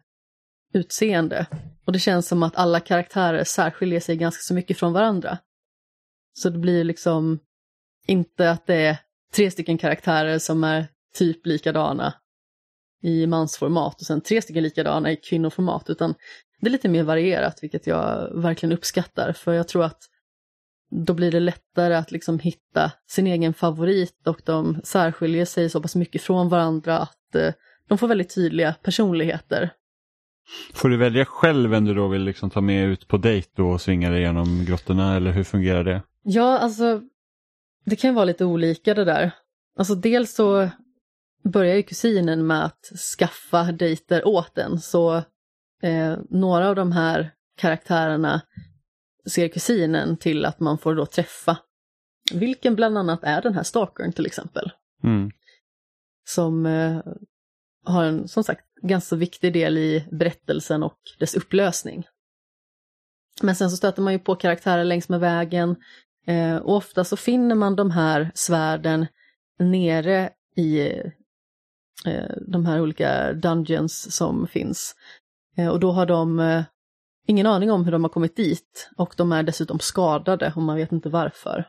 utseende. 0.75 1.47
Och 1.85 1.93
det 1.93 1.99
känns 1.99 2.29
som 2.29 2.43
att 2.43 2.57
alla 2.57 2.81
karaktärer 2.81 3.45
särskiljer 3.45 4.01
sig 4.01 4.17
ganska 4.17 4.41
så 4.41 4.55
mycket 4.55 4.79
från 4.79 4.93
varandra. 4.93 5.39
Så 6.33 6.51
det 6.51 6.59
blir 6.59 6.85
liksom 6.85 7.39
inte 8.07 8.51
att 8.51 8.67
det 8.67 8.75
är 8.75 8.99
tre 9.35 9.51
stycken 9.51 9.79
karaktärer 9.79 10.39
som 10.39 10.65
är 10.65 10.89
typ 11.15 11.47
likadana 11.47 12.15
i 13.03 13.27
mansformat 13.27 14.01
och 14.01 14.07
sen 14.07 14.21
tre 14.21 14.43
stycken 14.43 14.63
likadana 14.63 15.13
i 15.13 15.17
kvinnoformat, 15.17 15.91
utan 15.91 16.15
det 16.61 16.67
är 16.67 16.71
lite 16.71 16.89
mer 16.89 17.03
varierat, 17.03 17.63
vilket 17.63 17.87
jag 17.87 18.31
verkligen 18.43 18.73
uppskattar, 18.73 19.33
för 19.33 19.53
jag 19.53 19.69
tror 19.69 19.85
att 19.85 20.03
då 20.91 21.15
blir 21.15 21.31
det 21.31 21.41
lättare 21.41 21.95
att 21.95 22.11
liksom 22.11 22.39
hitta 22.39 22.93
sin 23.09 23.27
egen 23.27 23.55
favorit 23.55 24.27
och 24.27 24.41
de 24.45 24.81
särskiljer 24.85 25.45
sig 25.45 25.71
så 25.71 25.83
pass 25.83 25.97
mycket 25.97 26.23
från 26.23 26.49
varandra 26.49 26.99
att 26.99 27.35
eh, 27.35 27.53
de 27.89 27.99
får 27.99 28.09
väldigt 28.09 28.35
tydliga 28.35 28.75
personligheter. 28.83 29.71
Får 30.75 30.89
du 30.89 30.97
välja 30.97 31.25
själv 31.25 31.71
vem 31.71 31.85
du 31.85 31.95
då 31.95 32.09
vill 32.09 32.23
liksom 32.23 32.51
ta 32.51 32.61
med 32.61 32.89
ut 32.89 33.09
på 33.09 33.17
dejt 33.17 33.63
och 33.63 33.81
svinga 33.81 34.11
dig 34.11 34.21
genom 34.21 34.65
grottorna 34.65 35.17
eller 35.17 35.31
hur 35.31 35.45
fungerar 35.45 35.85
det? 35.85 36.03
Ja, 36.23 36.59
alltså 36.59 37.01
det 37.85 37.97
kan 37.97 38.15
vara 38.15 38.25
lite 38.25 38.45
olika 38.45 38.95
det 38.95 39.05
där. 39.05 39.31
Alltså 39.79 39.95
dels 39.95 40.35
så 40.35 40.69
börjar 41.45 41.77
ju 41.77 41.83
kusinen 41.83 42.47
med 42.47 42.65
att 42.65 42.93
skaffa 43.19 43.73
dejter 43.73 44.27
åt 44.27 44.59
en 44.59 44.81
så 44.81 45.17
eh, 45.83 46.19
några 46.31 46.69
av 46.69 46.75
de 46.75 46.93
här 46.93 47.31
karaktärerna 47.57 48.43
ser 49.31 49.49
kusinen 49.49 50.17
till 50.17 50.45
att 50.45 50.61
man 50.61 50.79
får 50.79 50.95
då 50.95 51.07
träffa. 51.07 51.59
Vilken 52.33 52.77
bland 52.77 52.99
annat 52.99 53.21
är 53.23 53.43
den 53.43 53.55
här 53.55 53.63
stalkern 53.63 54.13
till 54.13 54.27
exempel. 54.27 54.73
Mm. 55.05 55.31
Som 56.29 56.67
eh, 56.67 57.01
har 57.85 58.05
en, 58.05 58.29
som 58.29 58.45
sagt, 58.45 58.65
ganska 58.83 59.17
viktig 59.17 59.53
del 59.53 59.79
i 59.79 60.09
berättelsen 60.11 60.83
och 60.83 60.99
dess 61.19 61.35
upplösning. 61.35 62.07
Men 63.43 63.57
sen 63.57 63.71
så 63.71 63.77
stöter 63.77 64.03
man 64.03 64.13
ju 64.13 64.19
på 64.19 64.35
karaktärer 64.35 64.85
längs 64.85 65.09
med 65.09 65.21
vägen 65.21 65.77
eh, 66.27 66.57
och 66.57 66.77
ofta 66.77 67.05
så 67.05 67.17
finner 67.17 67.55
man 67.55 67.77
de 67.77 67.91
här 67.91 68.31
svärden 68.35 69.07
nere 69.59 70.31
i 70.57 70.81
eh, 72.07 72.37
de 72.47 72.67
här 72.67 72.81
olika 72.81 73.33
dungeons 73.33 74.17
som 74.17 74.47
finns. 74.47 74.95
Eh, 75.57 75.69
och 75.69 75.81
då 75.81 75.93
har 75.93 76.07
de 76.07 76.41
eh, 76.41 76.65
ingen 77.27 77.47
aning 77.47 77.71
om 77.71 77.85
hur 77.85 77.93
de 77.93 78.05
har 78.05 78.09
kommit 78.09 78.37
dit 78.37 78.91
och 78.97 79.15
de 79.17 79.33
är 79.33 79.43
dessutom 79.43 79.79
skadade 79.79 80.53
och 80.57 80.63
man 80.63 80.77
vet 80.77 80.93
inte 80.93 81.09
varför. 81.09 81.69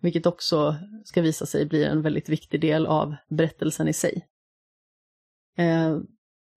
Vilket 0.00 0.26
också 0.26 0.76
ska 1.04 1.22
visa 1.22 1.46
sig 1.46 1.66
bli 1.66 1.84
en 1.84 2.02
väldigt 2.02 2.28
viktig 2.28 2.60
del 2.60 2.86
av 2.86 3.14
berättelsen 3.28 3.88
i 3.88 3.92
sig. 3.92 4.26
Eh, 5.58 5.98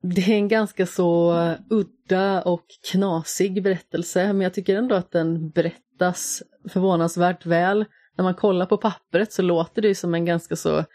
det 0.01 0.22
är 0.22 0.36
en 0.36 0.47
ganska 0.47 0.86
så 0.86 1.34
udda 1.70 2.41
och 2.41 2.66
knasig 2.91 3.64
berättelse, 3.64 4.34
men 4.34 4.41
jag 4.41 4.53
tycker 4.53 4.76
ändå 4.76 4.95
att 4.95 5.12
den 5.12 5.49
berättas 5.49 6.43
förvånansvärt 6.70 7.45
väl. 7.45 7.86
När 8.18 8.24
man 8.24 8.36
kollar 8.36 8.66
på 8.66 8.78
pappret 8.78 9.34
så 9.34 9.41
låter 9.41 9.82
det 9.82 9.95
som 9.95 10.14
en 10.14 10.26
ganska 10.26 10.56
så 10.56 10.86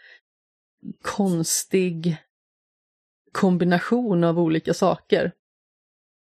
konstig 1.01 2.17
kombination 3.31 4.23
av 4.23 4.39
olika 4.39 4.73
saker. 4.73 5.31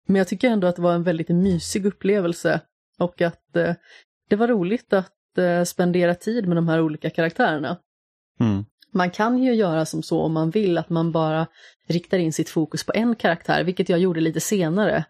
Men 0.07 0.15
jag 0.15 0.27
tycker 0.27 0.49
ändå 0.49 0.67
att 0.67 0.75
det 0.75 0.81
var 0.81 0.93
en 0.93 1.03
väldigt 1.03 1.29
mysig 1.29 1.85
upplevelse 1.85 2.61
och 2.99 3.21
att 3.21 3.55
eh, 3.55 3.75
det 4.29 4.35
var 4.35 4.47
roligt 4.47 4.93
att 4.93 5.37
eh, 5.37 5.63
spendera 5.63 6.15
tid 6.15 6.47
med 6.47 6.57
de 6.57 6.67
här 6.67 6.81
olika 6.81 7.09
karaktärerna. 7.09 7.77
Mm. 8.39 8.65
Man 8.93 9.11
kan 9.11 9.37
ju 9.37 9.53
göra 9.53 9.85
som 9.85 10.03
så 10.03 10.21
om 10.21 10.33
man 10.33 10.49
vill 10.49 10.77
att 10.77 10.89
man 10.89 11.11
bara 11.11 11.47
riktar 11.87 12.17
in 12.17 12.33
sitt 12.33 12.49
fokus 12.49 12.83
på 12.83 12.91
en 12.95 13.15
karaktär, 13.15 13.63
vilket 13.63 13.89
jag 13.89 13.99
gjorde 13.99 14.21
lite 14.21 14.39
senare. 14.39 15.05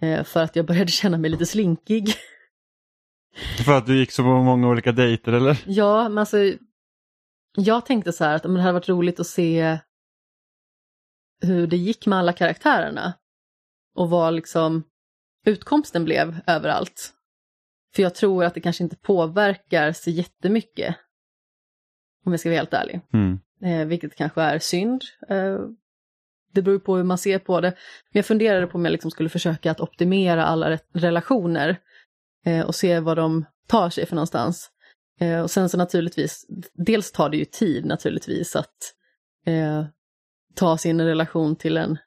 Eh, 0.00 0.24
för 0.24 0.42
att 0.42 0.56
jag 0.56 0.66
började 0.66 0.90
känna 0.90 1.18
mig 1.18 1.30
lite 1.30 1.46
slinkig. 1.46 2.14
För 3.64 3.78
att 3.78 3.86
du 3.86 3.98
gick 3.98 4.12
så 4.12 4.22
många 4.22 4.68
olika 4.68 4.92
dejter 4.92 5.32
eller? 5.32 5.62
Ja, 5.66 6.08
men 6.08 6.18
alltså 6.18 6.36
jag 7.56 7.86
tänkte 7.86 8.12
så 8.12 8.24
här 8.24 8.34
att 8.34 8.44
men 8.44 8.54
det 8.54 8.60
hade 8.60 8.72
varit 8.72 8.88
roligt 8.88 9.20
att 9.20 9.26
se 9.26 9.78
hur 11.40 11.66
det 11.66 11.76
gick 11.76 12.06
med 12.06 12.18
alla 12.18 12.32
karaktärerna 12.32 13.14
och 13.94 14.10
vad 14.10 14.34
liksom 14.34 14.84
utkomsten 15.44 16.04
blev 16.04 16.40
överallt. 16.46 17.12
För 17.94 18.02
jag 18.02 18.14
tror 18.14 18.44
att 18.44 18.54
det 18.54 18.60
kanske 18.60 18.84
inte 18.84 18.96
påverkar 18.96 19.92
så 19.92 20.10
jättemycket. 20.10 20.96
Om 22.24 22.32
jag 22.32 22.40
ska 22.40 22.48
vara 22.48 22.58
helt 22.58 22.74
ärlig. 22.74 23.00
Mm. 23.12 23.38
Eh, 23.62 23.86
vilket 23.86 24.16
kanske 24.16 24.42
är 24.42 24.58
synd. 24.58 25.02
Eh, 25.28 25.58
det 26.52 26.62
beror 26.62 26.78
på 26.78 26.96
hur 26.96 27.04
man 27.04 27.18
ser 27.18 27.38
på 27.38 27.60
det. 27.60 27.68
Men 27.68 28.18
jag 28.18 28.26
funderade 28.26 28.66
på 28.66 28.78
om 28.78 28.84
jag 28.84 28.92
liksom 28.92 29.10
skulle 29.10 29.28
försöka 29.28 29.70
att 29.70 29.80
optimera 29.80 30.44
alla 30.44 30.78
relationer 30.92 31.80
eh, 32.46 32.66
och 32.66 32.74
se 32.74 33.00
vad 33.00 33.16
de 33.16 33.44
tar 33.66 33.90
sig 33.90 34.06
för 34.06 34.14
någonstans. 34.16 34.70
Eh, 35.20 35.40
och 35.40 35.50
sen 35.50 35.68
så 35.68 35.76
naturligtvis, 35.76 36.46
dels 36.72 37.12
tar 37.12 37.30
det 37.30 37.36
ju 37.36 37.44
tid 37.44 37.84
naturligtvis 37.84 38.56
att 38.56 38.94
eh, 39.46 39.84
ta 40.54 40.78
sin 40.78 41.00
relation 41.00 41.56
till 41.56 41.76
en 41.76 41.98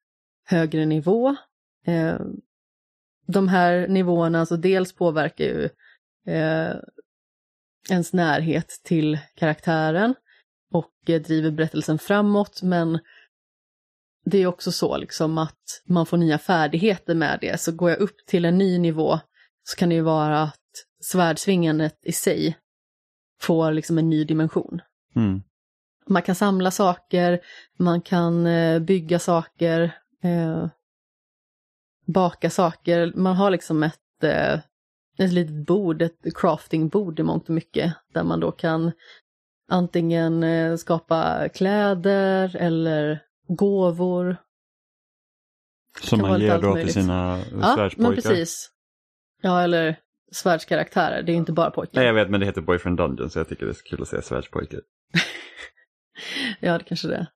högre 0.46 0.86
nivå. 0.86 1.36
Eh, 1.88 2.20
de 3.28 3.48
här 3.48 3.88
nivåerna, 3.88 4.40
alltså 4.40 4.58
dels 4.58 4.96
påverkar 4.96 5.46
ju 5.46 5.70
eh, 6.28 6.76
ens 7.90 8.14
närhet 8.14 8.82
till 8.84 9.20
karaktären 9.36 10.16
och 10.72 11.10
eh, 11.10 11.22
driver 11.22 11.52
berättelsen 11.52 12.00
framåt, 12.00 12.62
men 12.62 13.00
det 14.26 14.38
är 14.38 14.48
också 14.48 14.72
så 14.72 14.98
liksom 14.98 15.38
att 15.38 15.82
man 15.86 16.06
får 16.06 16.18
nya 16.18 16.38
färdigheter 16.38 17.16
med 17.16 17.38
det. 17.42 17.62
Så 17.62 17.72
går 17.72 17.90
jag 17.90 18.00
upp 18.00 18.18
till 18.28 18.46
en 18.46 18.58
ny 18.58 18.80
nivå 18.80 19.20
så 19.64 19.76
kan 19.76 19.90
det 19.90 19.96
ju 19.96 20.02
vara 20.02 20.42
att 20.42 20.56
svärdsvingandet 21.04 22.00
i 22.04 22.12
sig 22.12 22.58
får 23.42 23.72
liksom 23.72 23.98
en 23.98 24.10
ny 24.10 24.24
dimension. 24.24 24.82
Mm. 25.16 25.42
Man 26.08 26.22
kan 26.22 26.36
samla 26.36 26.72
saker, 26.72 27.40
man 27.78 28.02
kan 28.02 28.46
eh, 28.46 28.80
bygga 28.80 29.20
saker 29.20 29.98
eh, 30.24 30.68
baka 32.08 32.50
saker. 32.50 33.14
Man 33.16 33.36
har 33.36 33.52
liksom 33.52 33.84
ett, 33.84 34.24
eh, 34.24 34.54
ett 35.20 35.34
litet 35.34 35.66
bord, 35.66 36.02
ett 36.02 36.36
craftingbord 36.36 37.20
i 37.20 37.24
mångt 37.24 37.50
och 37.50 37.56
mycket, 37.56 37.94
där 38.14 38.24
man 38.24 38.40
då 38.40 38.52
kan 38.52 38.92
antingen 39.70 40.44
eh, 40.44 40.76
skapa 40.76 41.50
kläder 41.50 42.56
eller 42.56 43.24
gåvor. 43.48 44.38
Som 46.02 46.22
man 46.22 46.42
ger 46.42 46.62
då 46.62 46.76
till 46.76 46.94
sina 46.94 47.40
Ja, 47.62 47.76
svärdspojkar. 47.76 47.98
men 47.98 48.16
precis. 48.16 48.72
Ja, 49.42 49.62
eller 49.62 50.00
svärdskaraktärer, 50.32 51.22
det 51.22 51.32
är 51.32 51.34
ju 51.34 51.40
inte 51.40 51.54
bara 51.54 51.72
pojkar. 51.72 52.00
Nej, 52.00 52.08
jag 52.08 52.14
vet, 52.14 52.30
men 52.30 52.40
det 52.40 52.46
heter 52.46 52.62
Boyfriend 52.62 52.98
Dungeon 52.98 53.30
så 53.30 53.40
jag 53.40 53.50
tycker 53.50 53.66
det 53.66 53.72
är 53.72 53.74
så 53.74 53.84
kul 53.84 54.02
att 54.02 54.08
säga 54.08 54.22
svärdspojke. 54.22 54.78
Ja, 56.60 56.78
det 56.78 56.84
kanske 56.84 57.08
det 57.08 57.16
är. 57.16 57.28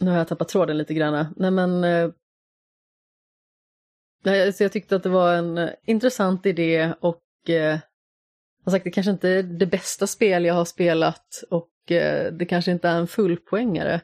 Nu 0.00 0.10
har 0.10 0.18
jag 0.18 0.28
tappat 0.28 0.48
tråden 0.48 0.78
lite 0.78 0.94
grann. 0.94 1.26
Nej 1.36 1.50
men... 1.50 1.84
Eh, 1.84 2.10
nej, 4.24 4.52
så 4.52 4.62
jag 4.64 4.72
tyckte 4.72 4.96
att 4.96 5.02
det 5.02 5.08
var 5.08 5.34
en 5.34 5.58
eh, 5.58 5.70
intressant 5.86 6.46
idé 6.46 6.92
och 7.00 7.50
eh, 7.50 7.78
som 8.64 8.72
sagt, 8.72 8.84
det 8.84 8.90
kanske 8.90 9.10
inte 9.10 9.28
är 9.28 9.42
det 9.42 9.66
bästa 9.66 10.06
spel 10.06 10.44
jag 10.44 10.54
har 10.54 10.64
spelat 10.64 11.42
och 11.50 11.92
eh, 11.92 12.32
det 12.32 12.44
kanske 12.44 12.70
inte 12.70 12.88
är 12.88 12.96
en 12.96 13.06
fullpoängare. 13.06 14.00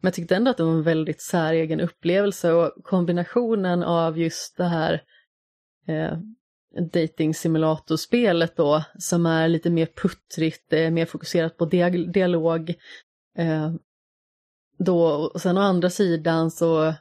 Men 0.00 0.08
jag 0.08 0.14
tyckte 0.14 0.36
ändå 0.36 0.50
att 0.50 0.56
det 0.56 0.62
var 0.62 0.72
en 0.72 0.82
väldigt 0.82 1.22
säregen 1.22 1.80
upplevelse 1.80 2.52
och 2.52 2.84
kombinationen 2.84 3.82
av 3.82 4.18
just 4.18 4.56
det 4.56 4.64
här 4.64 5.02
eh, 5.86 6.18
dating 6.92 7.34
simulatorspelet 7.34 8.56
då, 8.56 8.84
som 8.98 9.26
är 9.26 9.48
lite 9.48 9.70
mer 9.70 9.86
puttrigt, 9.86 10.64
det 10.70 10.84
är 10.84 10.90
mer 10.90 11.06
fokuserat 11.06 11.56
på 11.56 11.64
dialog. 11.64 12.74
Eh, 13.38 13.72
då, 14.78 15.04
och 15.04 15.40
sen 15.40 15.58
å 15.58 15.60
andra 15.60 15.90
sidan 15.90 16.50
så 16.50 16.94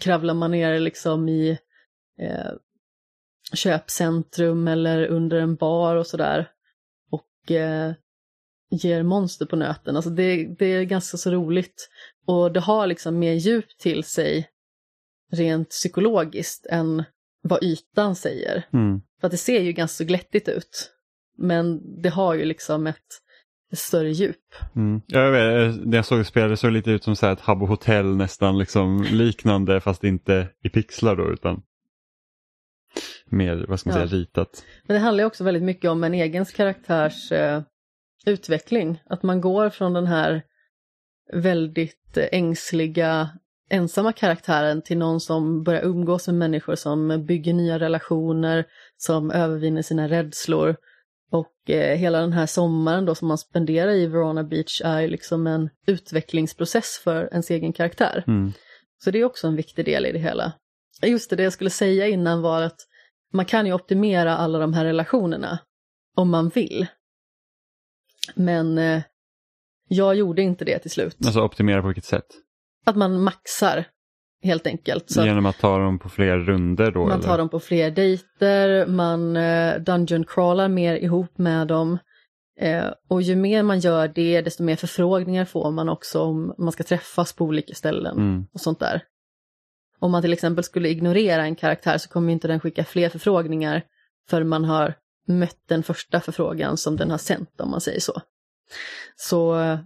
kravlar 0.00 0.34
man 0.34 0.50
ner 0.50 0.80
liksom 0.80 1.28
i 1.28 1.58
eh, 2.20 2.52
köpcentrum 3.52 4.68
eller 4.68 5.06
under 5.06 5.36
en 5.36 5.54
bar 5.54 5.96
och 5.96 6.06
sådär. 6.06 6.50
Och 7.10 7.50
eh, 7.50 7.92
ger 8.70 9.02
monster 9.02 9.46
på 9.46 9.56
nöten. 9.56 9.96
Alltså 9.96 10.10
det, 10.10 10.56
det 10.58 10.66
är 10.66 10.82
ganska 10.82 11.16
så 11.16 11.30
roligt. 11.30 11.90
Och 12.26 12.52
det 12.52 12.60
har 12.60 12.86
liksom 12.86 13.18
mer 13.18 13.32
djup 13.32 13.78
till 13.78 14.04
sig 14.04 14.48
rent 15.32 15.70
psykologiskt 15.70 16.66
än 16.66 17.04
vad 17.42 17.62
ytan 17.62 18.16
säger. 18.16 18.66
Mm. 18.72 19.00
För 19.20 19.26
att 19.26 19.32
det 19.32 19.38
ser 19.38 19.60
ju 19.60 19.72
ganska 19.72 19.96
så 19.96 20.04
glättigt 20.04 20.48
ut. 20.48 20.90
Men 21.36 21.80
det 22.02 22.08
har 22.08 22.34
ju 22.34 22.44
liksom 22.44 22.86
ett, 22.86 22.96
ett 22.96 23.22
större 23.74 24.10
djup. 24.10 24.36
Mm. 24.76 25.00
Jag 25.06 25.30
vet, 25.30 25.86
när 25.86 25.96
jag 25.96 26.04
såg 26.04 26.26
spelet 26.26 26.60
såg 26.60 26.70
det 26.70 26.74
lite 26.74 26.90
ut 26.90 27.04
som 27.04 27.16
så 27.16 27.26
här 27.26 27.32
ett 27.32 27.40
Habbo 27.40 27.66
Hotel 27.66 28.16
nästan 28.16 28.58
liksom 28.58 29.02
liknande 29.10 29.80
fast 29.80 30.04
inte 30.04 30.48
i 30.64 30.68
pixlar 30.68 31.16
då 31.16 31.32
utan 31.32 31.62
mer, 33.26 33.64
vad 33.68 33.80
ska 33.80 33.90
man 33.90 34.00
Ja. 34.00 34.08
säga, 34.08 34.20
ritat. 34.20 34.64
Men 34.86 34.94
det 34.94 35.00
handlar 35.00 35.24
också 35.24 35.44
väldigt 35.44 35.62
mycket 35.62 35.90
om 35.90 36.04
en 36.04 36.14
egen 36.14 36.44
karaktärs 36.44 37.32
eh, 37.32 37.62
utveckling. 38.26 39.02
Att 39.06 39.22
man 39.22 39.40
går 39.40 39.70
från 39.70 39.92
den 39.92 40.06
här 40.06 40.42
väldigt 41.32 42.16
eh, 42.16 42.24
ängsliga, 42.32 43.28
ensamma 43.70 44.12
karaktären 44.12 44.82
till 44.82 44.98
någon 44.98 45.20
som 45.20 45.62
börjar 45.62 45.82
umgås 45.82 46.26
med 46.26 46.34
människor 46.36 46.74
som 46.74 47.24
bygger 47.26 47.52
nya 47.52 47.78
relationer, 47.78 48.64
som 48.96 49.30
övervinner 49.30 49.82
sina 49.82 50.08
rädslor. 50.08 50.76
Och 51.34 51.70
eh, 51.70 51.96
hela 51.96 52.20
den 52.20 52.32
här 52.32 52.46
sommaren 52.46 53.04
då 53.04 53.14
som 53.14 53.28
man 53.28 53.38
spenderar 53.38 53.90
i 53.90 54.06
Verona 54.06 54.44
Beach 54.44 54.80
är 54.84 55.08
liksom 55.08 55.46
en 55.46 55.70
utvecklingsprocess 55.86 57.00
för 57.04 57.28
ens 57.32 57.50
egen 57.50 57.72
karaktär. 57.72 58.24
Mm. 58.26 58.52
Så 59.04 59.10
det 59.10 59.20
är 59.20 59.24
också 59.24 59.46
en 59.46 59.56
viktig 59.56 59.84
del 59.84 60.06
i 60.06 60.12
det 60.12 60.18
hela. 60.18 60.52
Just 61.02 61.30
det, 61.30 61.36
det 61.36 61.42
jag 61.42 61.52
skulle 61.52 61.70
säga 61.70 62.08
innan 62.08 62.42
var 62.42 62.62
att 62.62 62.80
man 63.32 63.44
kan 63.44 63.66
ju 63.66 63.72
optimera 63.72 64.36
alla 64.36 64.58
de 64.58 64.72
här 64.72 64.84
relationerna 64.84 65.58
om 66.16 66.30
man 66.30 66.48
vill. 66.48 66.86
Men 68.34 68.78
eh, 68.78 69.02
jag 69.88 70.14
gjorde 70.14 70.42
inte 70.42 70.64
det 70.64 70.78
till 70.78 70.90
slut. 70.90 71.16
Alltså 71.26 71.40
optimera 71.40 71.80
på 71.82 71.88
vilket 71.88 72.04
sätt? 72.04 72.26
Att 72.84 72.96
man 72.96 73.22
maxar 73.22 73.84
helt 74.44 74.66
enkelt. 74.66 75.10
Så 75.10 75.24
Genom 75.24 75.46
att 75.46 75.58
ta 75.58 75.78
dem 75.78 75.98
på 75.98 76.08
fler 76.08 76.38
runder 76.38 76.90
då? 76.90 77.00
man 77.00 77.12
eller? 77.12 77.22
tar 77.22 77.38
dem 77.38 77.48
på 77.48 77.60
fler 77.60 77.90
dejter, 77.90 78.86
man 78.86 79.36
eh, 79.36 79.78
dungeon 79.78 80.24
crawlar 80.24 80.68
mer 80.68 80.94
ihop 80.96 81.38
med 81.38 81.66
dem. 81.66 81.98
Eh, 82.60 82.86
och 83.08 83.22
ju 83.22 83.36
mer 83.36 83.62
man 83.62 83.78
gör 83.80 84.08
det, 84.08 84.40
desto 84.40 84.62
mer 84.62 84.76
förfrågningar 84.76 85.44
får 85.44 85.70
man 85.70 85.88
också 85.88 86.20
om 86.22 86.54
man 86.58 86.72
ska 86.72 86.82
träffas 86.84 87.32
på 87.32 87.44
olika 87.44 87.74
ställen 87.74 88.16
Mm. 88.16 88.46
och 88.54 88.60
sånt 88.60 88.80
där. 88.80 89.02
Om 89.98 90.10
man 90.10 90.22
till 90.22 90.32
exempel 90.32 90.64
skulle 90.64 90.88
ignorera 90.88 91.42
en 91.44 91.56
karaktär 91.56 91.98
så 91.98 92.08
kommer 92.08 92.32
inte 92.32 92.48
den 92.48 92.60
skicka 92.60 92.84
fler 92.84 93.08
förfrågningar 93.08 93.82
förrän 94.30 94.48
man 94.48 94.64
har 94.64 94.94
mött 95.26 95.58
den 95.68 95.82
första 95.82 96.20
förfrågan 96.20 96.76
som 96.76 96.96
den 96.96 97.10
har 97.10 97.18
sänt 97.18 97.60
om 97.60 97.70
man 97.70 97.80
säger 97.80 98.00
så. 98.00 98.20
Så 99.16 99.60
eh, 99.60 99.78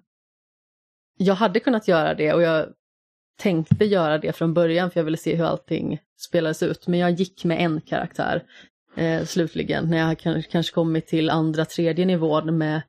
jag 1.16 1.34
hade 1.34 1.60
kunnat 1.60 1.88
göra 1.88 2.14
det 2.14 2.32
och 2.32 2.42
jag 2.42 2.66
tänkte 3.38 3.84
göra 3.84 4.18
det 4.18 4.32
från 4.36 4.54
början 4.54 4.90
för 4.90 5.00
jag 5.00 5.04
ville 5.04 5.16
se 5.16 5.34
hur 5.36 5.44
allting 5.44 5.98
spelades 6.18 6.62
ut. 6.62 6.86
Men 6.86 6.98
jag 6.98 7.10
gick 7.10 7.44
med 7.44 7.60
en 7.60 7.80
karaktär 7.80 8.42
eh, 8.96 9.24
slutligen 9.24 9.90
när 9.90 9.98
jag 9.98 10.18
kan, 10.18 10.42
kanske 10.42 10.74
kommit 10.74 11.06
till 11.06 11.30
andra, 11.30 11.64
tredje 11.64 12.06
nivån 12.06 12.58
med 12.58 12.82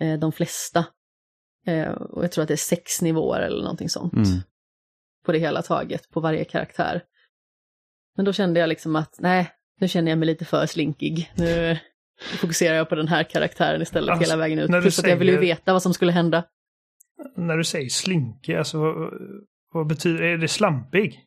eh, 0.00 0.18
de 0.18 0.32
flesta. 0.32 0.84
Eh, 1.66 1.88
och 1.92 2.24
jag 2.24 2.32
tror 2.32 2.42
att 2.42 2.48
det 2.48 2.54
är 2.54 2.56
sex 2.56 3.02
nivåer 3.02 3.40
eller 3.40 3.62
någonting 3.62 3.88
sånt 3.88 4.12
Mm. 4.12 4.26
på 5.26 5.32
det 5.32 5.38
hela 5.38 5.62
taget, 5.62 6.10
på 6.10 6.20
varje 6.20 6.44
karaktär. 6.44 7.02
Men 8.16 8.24
då 8.24 8.32
kände 8.32 8.60
jag 8.60 8.68
liksom 8.68 8.96
att 8.96 9.16
nej, 9.18 9.50
nu 9.80 9.88
känner 9.88 10.10
jag 10.10 10.18
mig 10.18 10.26
lite 10.26 10.44
för 10.44 10.66
slinkig. 10.66 11.32
Nu 11.36 11.78
fokuserar 12.40 12.76
jag 12.76 12.88
på 12.88 12.94
den 12.94 13.08
här 13.08 13.22
karaktären 13.22 13.82
istället 13.82 14.10
Alltså, 14.10 14.30
hela 14.30 14.36
vägen 14.42 14.58
ut. 14.58 14.70
Plus 14.70 14.98
att 14.98 15.08
jag 15.08 15.16
ville 15.16 15.32
ju 15.32 15.38
säger- 15.38 15.54
veta 15.54 15.72
vad 15.72 15.82
som 15.82 15.94
skulle 15.94 16.12
hända. 16.12 16.44
När 17.36 17.56
du 17.56 17.64
säger 17.64 17.88
slinke, 17.88 18.58
alltså 18.58 18.78
vad, 19.74 19.86
betyder 19.86 20.22
Är 20.22 20.38
det 20.38 20.48
slampig? 20.48 21.20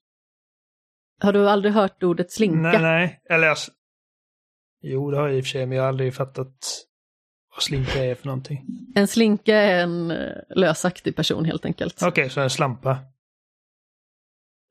Har 1.21 1.33
du 1.33 1.49
aldrig 1.49 1.73
hört 1.73 2.03
ordet 2.03 2.31
slinka? 2.31 2.57
Nej, 2.57 2.81
nej. 2.81 3.21
Eller 3.29 3.47
alltså, 3.47 3.71
Jo, 4.81 5.11
det 5.11 5.17
har 5.17 5.27
jag 5.27 5.37
i 5.37 5.41
och 5.41 5.45
för 5.45 5.49
sig, 5.49 5.65
men 5.65 5.75
jag 5.77 5.83
har 5.83 5.89
aldrig 5.89 6.13
fattat 6.15 6.83
vad 7.55 7.63
slinka 7.63 8.03
är 8.05 8.15
för 8.15 8.25
någonting. 8.25 8.65
En 8.95 9.07
slinka 9.07 9.55
är 9.55 9.83
en 9.83 10.11
eh, 10.11 10.17
lösaktig 10.55 11.15
person 11.15 11.45
helt 11.45 11.65
enkelt. 11.65 12.03
Okej, 12.03 12.29
så 12.29 12.41
en 12.41 12.49
slampa. 12.49 12.97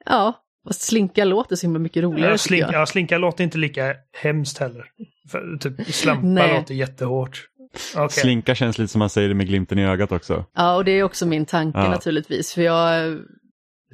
Ja, 0.04 0.44
fast 0.66 0.82
slinka 0.82 1.24
låter 1.24 1.56
så 1.56 1.66
himla 1.66 1.78
mycket 1.78 2.02
roligare 2.02 2.36
Ja, 2.50 2.56
jag. 2.56 2.72
ja, 2.72 2.86
slinka 2.86 3.18
låter 3.18 3.44
inte 3.44 3.58
lika 3.58 3.96
hemskt 4.22 4.58
heller. 4.58 4.84
För, 5.30 5.56
typ, 5.60 5.86
slampa 5.86 6.26
Nej. 6.26 6.58
låter 6.60 6.74
jättehårt. 6.74 7.48
Okej. 7.96 8.08
Slinka 8.10 8.54
känns 8.54 8.78
lite 8.78 8.88
som 8.92 8.98
man 8.98 9.10
säger 9.10 9.28
det 9.28 9.34
med 9.34 9.46
glimten 9.46 9.78
i 9.78 9.84
ögat 9.86 10.12
också. 10.12 10.44
Ja, 10.54 10.76
och 10.76 10.84
det 10.84 10.90
är 10.90 11.02
också 11.02 11.26
min 11.26 11.46
tanke 11.46 11.78
Ja. 11.78 11.88
naturligtvis, 11.90 12.54
för 12.54 12.62
jag 12.62 13.08
eh, 13.08 13.18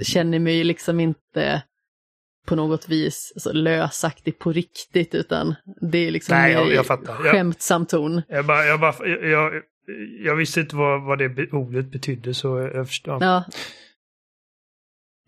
känner 0.01 0.38
mig 0.38 0.57
ju 0.57 0.64
liksom 0.64 1.01
inte 1.01 1.62
på 2.47 2.57
något 2.57 2.88
vis 2.88 3.32
alltså, 3.36 3.53
lösaktig 3.53 4.38
på 4.38 4.53
riktigt, 4.53 5.14
utan 5.14 5.55
det 5.90 5.99
är 5.99 6.11
liksom 6.11 6.36
Nej, 6.36 6.53
jag- 6.53 6.72
jag 6.72 6.86
fattar. 6.86 7.14
Skämtsam 7.14 7.86
ton. 7.86 8.22
Jag, 8.28 8.47
bara, 8.47 8.64
jag, 8.64 8.80
bara, 8.80 8.95
jag, 9.09 9.24
jag, 9.30 9.53
jag 10.24 10.36
visste 10.36 10.61
inte 10.61 10.76
vad, 10.76 11.03
vad 11.03 11.18
det 11.18 11.53
ordet 11.53 11.93
betydde, 11.93 12.34
så 12.34 12.70
jag 12.74 12.88
förstår. 12.88 13.18
Ja. 13.22 13.45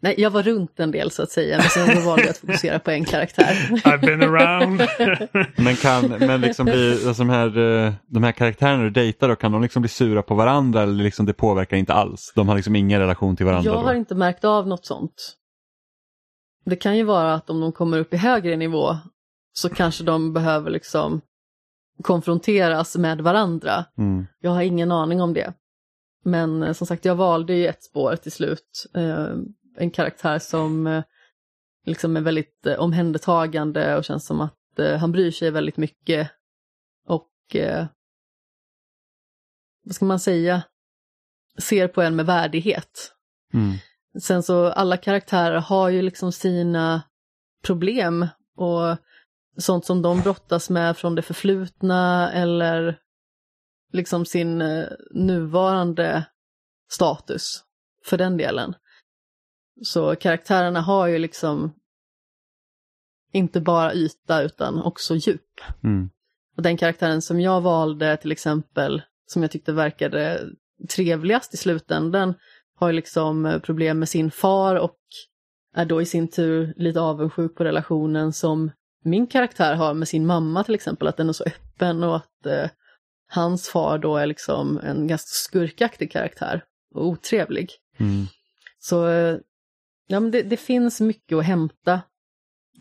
Nej, 0.04 0.14
jag 0.18 0.30
var 0.30 0.42
runt 0.42 0.80
en 0.80 0.90
del 0.90 1.10
så 1.10 1.22
att 1.22 1.30
säga, 1.30 1.58
men 1.58 1.68
sen 1.68 2.04
valde 2.04 2.22
jag 2.22 2.30
att 2.30 2.38
fokusera 2.38 2.78
på 2.78 2.90
en 2.90 3.04
karaktär. 3.04 3.54
I've 3.70 4.00
been 4.00 4.22
around. 4.22 4.82
Men 5.56 5.76
kan 5.76 6.08
men 6.08 6.40
liksom 6.40 6.66
bli, 6.66 6.92
alltså 6.92 7.22
de, 7.22 7.28
här, 7.28 7.58
eh, 7.86 7.92
de 8.06 8.22
här 8.22 8.32
karaktärerna 8.32 8.82
du 8.82 8.90
dejtar 8.90 9.28
då, 9.28 9.36
kan 9.36 9.52
de 9.52 9.62
liksom 9.62 9.82
bli 9.82 9.88
sura 9.88 10.22
på 10.22 10.34
varandra 10.34 10.82
eller 10.82 11.04
liksom 11.04 11.26
det 11.26 11.32
påverkar 11.32 11.76
inte 11.76 11.92
alls? 11.92 12.32
De 12.34 12.48
har 12.48 12.56
liksom 12.56 12.76
ingen 12.76 13.00
relation 13.00 13.36
till 13.36 13.46
varandra 13.46 13.70
Jag 13.72 13.78
har 13.78 13.92
då? 13.92 13.98
inte 13.98 14.14
märkt 14.14 14.44
av 14.44 14.68
något 14.68 14.86
sånt. 14.86 15.34
Det 16.64 16.76
kan 16.76 16.96
ju 16.96 17.04
vara 17.04 17.34
att 17.34 17.50
om 17.50 17.60
de 17.60 17.72
kommer 17.72 17.98
upp 17.98 18.14
i 18.14 18.16
högre 18.16 18.56
nivå 18.56 18.96
så 19.52 19.68
kanske 19.68 20.04
de 20.04 20.32
behöver 20.32 20.70
liksom 20.70 21.20
konfronteras 22.02 22.96
med 22.96 23.20
varandra. 23.20 23.84
Mm. 23.98 24.26
Jag 24.40 24.50
har 24.50 24.62
ingen 24.62 24.92
aning 24.92 25.22
om 25.22 25.34
det. 25.34 25.52
Men 26.24 26.62
eh, 26.62 26.72
som 26.72 26.86
sagt, 26.86 27.04
jag 27.04 27.14
valde 27.14 27.54
ju 27.54 27.66
ett 27.66 27.84
spår 27.84 28.16
till 28.16 28.32
slut. 28.32 28.86
En 29.76 29.90
karaktär 29.90 30.38
som 30.38 30.86
eh, 30.86 31.04
liksom 31.86 32.16
är 32.16 32.20
väldigt 32.20 32.66
eh, 32.66 32.78
omhändertagande 32.78 33.96
och 33.96 34.04
känns 34.04 34.26
som 34.26 34.40
att 34.40 34.78
eh, 34.78 34.96
han 34.96 35.12
bryr 35.12 35.30
sig 35.30 35.50
väldigt 35.50 35.76
mycket. 35.76 36.30
Och 37.06 37.30
vad 39.84 39.94
ska 39.94 40.04
man 40.04 40.20
säga? 40.20 40.62
Ser 41.58 41.88
på 41.88 42.02
en 42.02 42.16
med 42.16 42.26
värdighet. 42.26 43.14
Mm. 43.54 43.76
Sen 44.20 44.42
så 44.42 44.66
alla 44.66 44.96
karaktärer 44.96 45.60
har 45.60 45.88
ju 45.88 46.02
liksom 46.02 46.32
sina 46.32 47.02
problem 47.64 48.26
och 48.56 48.96
sånt 49.56 49.86
som 49.86 50.02
de 50.02 50.20
brottas 50.20 50.70
med 50.70 50.96
från 50.96 51.14
det 51.14 51.22
förflutna 51.22 52.32
eller 52.32 52.98
liksom 53.92 54.26
sin 54.26 54.58
nuvarande 55.10 56.24
status. 56.90 57.64
för 58.04 58.18
den 58.18 58.36
delen. 58.36 58.74
Så 59.82 60.16
karaktärerna 60.16 60.80
har 60.80 61.06
ju 61.06 61.18
liksom 61.18 61.74
inte 63.32 63.60
bara 63.60 63.94
yta 63.94 64.42
utan 64.42 64.82
också 64.82 65.14
djup. 65.14 65.60
Mm. 65.84 66.10
Och 66.56 66.62
den 66.62 66.76
karaktären 66.76 67.22
som 67.22 67.40
jag 67.40 67.60
valde 67.60 68.16
till 68.16 68.32
exempel, 68.32 69.02
som 69.26 69.42
jag 69.42 69.50
tyckte 69.50 69.72
verkade 69.72 70.40
trevligast 70.90 71.54
i 71.54 71.56
slutändan, 71.56 72.34
har 72.76 72.88
ju 72.88 72.92
liksom 72.92 73.60
problem 73.64 73.98
med 73.98 74.08
sin 74.08 74.30
far 74.30 74.76
och 74.76 74.98
är 75.74 75.84
då 75.84 76.02
i 76.02 76.06
sin 76.06 76.28
tur 76.28 76.74
lite 76.76 77.00
avundsjuk 77.00 77.54
på 77.54 77.64
relationen 77.64 78.32
som 78.32 78.70
min 79.04 79.26
karaktär 79.26 79.74
har 79.74 79.94
med 79.94 80.08
sin 80.08 80.26
mamma 80.26 80.64
till 80.64 80.74
exempel, 80.74 81.08
att 81.08 81.16
den 81.16 81.28
är 81.28 81.32
så 81.32 81.44
öppen 81.44 82.02
och 82.02 82.16
att 82.16 82.46
eh, 82.46 82.70
hans 83.28 83.68
far 83.68 83.98
då 83.98 84.16
är 84.16 84.26
liksom 84.26 84.78
en 84.78 85.06
ganska 85.06 85.26
skurkaktig 85.26 86.12
karaktär 86.12 86.64
och 86.94 87.06
otrevlig. 87.06 87.70
Mm. 87.98 88.26
Så 88.78 89.08
eh, 89.08 89.38
ja, 90.06 90.20
men 90.20 90.30
det, 90.30 90.42
det 90.42 90.56
finns 90.56 91.00
mycket 91.00 91.38
att 91.38 91.44
hämta. 91.44 92.00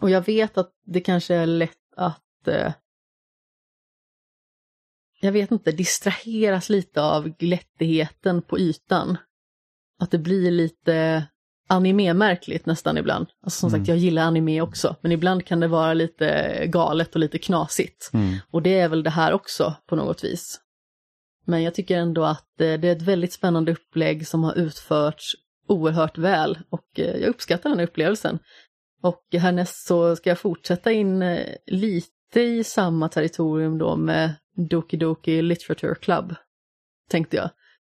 Och 0.01 0.09
jag 0.09 0.25
vet 0.25 0.57
att 0.57 0.71
det 0.85 1.01
kanske 1.01 1.35
är 1.35 1.45
lätt 1.45 1.93
att 1.95 2.47
eh, 2.47 2.73
jag 5.21 5.31
vet 5.31 5.51
inte, 5.51 5.71
distraheras 5.71 6.69
lite 6.69 7.01
av 7.01 7.29
glättigheten 7.29 8.41
på 8.41 8.59
ytan. 8.59 9.17
Att 9.99 10.11
det 10.11 10.17
blir 10.17 10.51
lite 10.51 11.25
anime-märkligt 11.67 12.65
nästan 12.65 12.97
ibland. 12.97 13.27
Alltså 13.43 13.59
som 13.59 13.69
Mm. 13.69 13.79
sagt, 13.81 13.87
jag 13.87 13.97
gillar 13.97 14.23
anime 14.23 14.61
också, 14.61 14.95
men 15.01 15.11
ibland 15.11 15.45
kan 15.45 15.59
det 15.59 15.67
vara 15.67 15.93
lite 15.93 16.57
galet 16.67 17.13
och 17.13 17.19
lite 17.19 17.37
knasigt. 17.37 18.09
Mm. 18.13 18.35
Och 18.51 18.61
det 18.61 18.79
är 18.79 18.89
väl 18.89 19.03
det 19.03 19.09
här 19.09 19.33
också 19.33 19.75
på 19.87 19.95
något 19.95 20.23
vis. 20.23 20.59
Men 21.45 21.63
jag 21.63 21.75
tycker 21.75 21.97
ändå 21.97 22.23
att 22.23 22.61
eh, 22.61 22.73
det 22.79 22.87
är 22.87 22.95
ett 22.95 23.01
väldigt 23.01 23.33
spännande 23.33 23.71
upplägg 23.71 24.27
som 24.27 24.43
har 24.43 24.53
utförts 24.55 25.35
oerhört 25.67 26.17
väl 26.17 26.59
och 26.69 26.99
eh, 26.99 27.15
jag 27.15 27.29
uppskattar 27.29 27.69
den 27.69 27.79
här 27.79 27.87
upplevelsen. 27.87 28.39
Och 29.01 29.23
härnäst 29.31 29.87
så 29.87 30.15
ska 30.15 30.29
jag 30.29 30.39
fortsätta 30.39 30.91
in 30.91 31.21
eh, 31.21 31.55
lite 31.65 32.41
i 32.41 32.63
samma 32.63 33.09
territorium 33.09 33.77
då 33.77 33.95
med 33.95 34.35
Doki 34.69 34.97
Doki 34.97 35.41
Literature 35.41 35.95
Club, 35.95 36.35
tänkte 37.09 37.35
jag. 37.35 37.49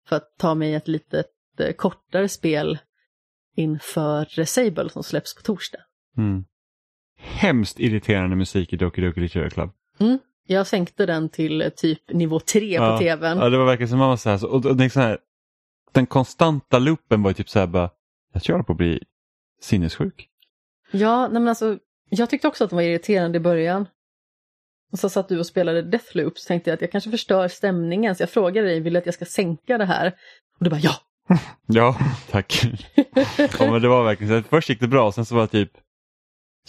För 0.08 0.16
att 0.16 0.38
ta 0.38 0.56
mig 0.56 0.74
ett 0.74 0.88
litet 0.88 1.28
eh, 1.60 1.74
kortare 1.74 2.30
spel 2.30 2.78
inför 3.56 4.46
Sable 4.46 4.90
som 4.90 5.04
släpps 5.04 5.36
på 5.36 5.42
torsdag. 5.42 5.80
Mm. 6.18 6.46
Hemskt 7.18 7.80
irriterande 7.80 8.36
musik 8.36 8.74
i 8.74 8.76
Doki 8.76 9.02
Doki 9.02 9.22
Literature 9.22 9.50
Club. 9.50 9.70
Jag 10.48 10.68
sänkte 10.68 11.06
den 11.06 11.30
till 11.30 11.72
typ 11.76 12.12
nivå 12.12 12.40
3 12.40 12.74
Ja, 12.74 12.92
på 12.92 12.98
tvn. 13.04 13.38
Ja, 13.38 13.50
det 13.50 13.58
var 13.58 13.66
verkligen 13.66 13.90
som 13.90 14.00
man 14.00 14.10
var 14.10 14.18
så 14.18 14.30
här, 14.30 14.38
så, 14.38 14.48
och, 14.48 14.66
och 14.66 14.82
är 14.82 14.90
så 14.90 15.00
här, 15.00 15.18
den 15.92 16.06
konstanta 16.06 16.80
loopen 16.80 17.24
var 17.24 17.30
ju 17.30 17.34
typ 17.34 17.50
så 17.50 17.60
här 17.60 17.68
bara, 17.68 17.90
jag 18.34 18.44
tror 18.44 18.54
jag 18.54 18.58
håller 18.58 18.66
på 18.66 18.72
att 18.72 18.78
bli 18.78 19.04
sinnessjuk. 19.62 20.30
Ja, 20.92 21.22
nej 21.22 21.42
men 21.42 21.48
alltså, 21.48 21.78
jag 22.10 22.30
tyckte 22.30 22.48
också 22.48 22.64
att 22.64 22.70
den 22.70 22.78
var 22.78 22.84
irriterande 22.84 23.38
i 23.38 23.40
början. 23.40 23.88
Och 24.92 25.00
så 25.00 25.10
satt 25.10 25.30
du 25.30 25.40
och 25.40 25.46
spelade 25.46 25.82
Deathloop 25.82 26.38
så 26.38 26.48
tänkte 26.48 26.70
jag 26.70 26.76
att 26.76 26.82
jag 26.82 26.92
kanske 26.92 27.12
förstör 27.12 27.48
stämningen 27.48 28.16
så 28.16 28.24
jag 28.24 28.30
frågade 28.30 28.68
dig, 28.68 28.80
vill 28.80 28.94
du 28.94 29.00
att 29.00 29.06
jag 29.06 29.16
ska 29.16 29.26
sänka 29.26 29.78
det 29.78 29.86
här? 29.86 30.08
Och 30.58 30.64
du 30.64 30.70
bara 30.70 30.80
ja! 30.80 30.94
Ja, 31.66 31.98
tack. 32.32 32.64
ja, 33.60 33.72
men 33.72 33.82
det 33.82 33.88
var 33.88 34.04
verkligen 34.04 34.44
så. 34.44 34.50
Först 34.50 34.70
gick 34.70 34.80
det 34.80 34.88
bra, 34.88 35.12
sen 35.12 35.26
så 35.26 35.36
var 35.36 35.42
det 35.42 35.48
typ 35.48 35.72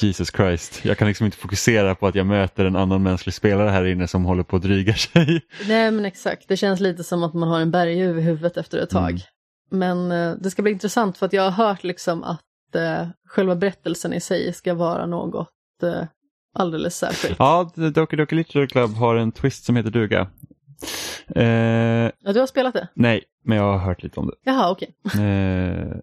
Jesus 0.02 0.30
Christ, 0.36 0.84
jag 0.84 0.98
kan 0.98 1.08
liksom 1.08 1.24
inte 1.26 1.38
fokusera 1.38 1.94
på 1.94 2.06
att 2.06 2.14
jag 2.14 2.26
möter 2.26 2.64
en 2.64 2.76
annan 2.76 3.02
mänsklig 3.02 3.34
spelare 3.34 3.70
här 3.70 3.84
inne 3.84 4.08
som 4.08 4.24
håller 4.24 4.42
på 4.42 4.56
att 4.56 4.62
dryga 4.62 4.94
sig. 4.94 5.42
Nej 5.68 5.90
men 5.90 6.04
exakt, 6.04 6.48
det 6.48 6.56
känns 6.56 6.80
lite 6.80 7.04
som 7.04 7.22
att 7.22 7.34
man 7.34 7.48
har 7.48 7.60
en 7.60 7.70
berg 7.70 8.02
över 8.02 8.22
huvudet 8.22 8.56
efter 8.56 8.78
ett 8.78 8.90
tag. 8.90 9.10
Mm. 9.10 9.20
Men 9.70 10.12
eh, 10.12 10.36
det 10.40 10.50
ska 10.50 10.62
bli 10.62 10.72
intressant 10.72 11.18
för 11.18 11.26
att 11.26 11.32
jag 11.32 11.50
har 11.50 11.66
hört 11.66 11.84
liksom 11.84 12.24
att 12.24 12.74
eh, 12.74 13.08
själva 13.28 13.56
berättelsen 13.56 14.12
i 14.12 14.20
sig 14.20 14.52
ska 14.52 14.74
vara 14.74 15.06
något 15.06 15.48
eh, 15.82 16.02
alldeles 16.54 16.96
särskilt. 16.96 17.36
Ja, 17.38 17.70
Doki 17.94 18.16
Doki 18.16 18.34
Literature 18.36 18.66
Club 18.66 18.90
har 18.94 19.16
en 19.16 19.32
twist 19.32 19.64
som 19.64 19.76
heter 19.76 19.90
duga. 19.90 20.26
Eh, 21.34 22.10
Ja, 22.22 22.32
du 22.32 22.40
har 22.40 22.46
spelat 22.46 22.74
det? 22.74 22.88
nej, 22.94 23.24
men 23.44 23.56
jag 23.56 23.64
har 23.64 23.78
hört 23.78 24.02
lite 24.02 24.20
om 24.20 24.26
det. 24.26 24.34
Jaha, 24.44 24.70
okej. 24.70 24.94
Eh, 25.04 25.96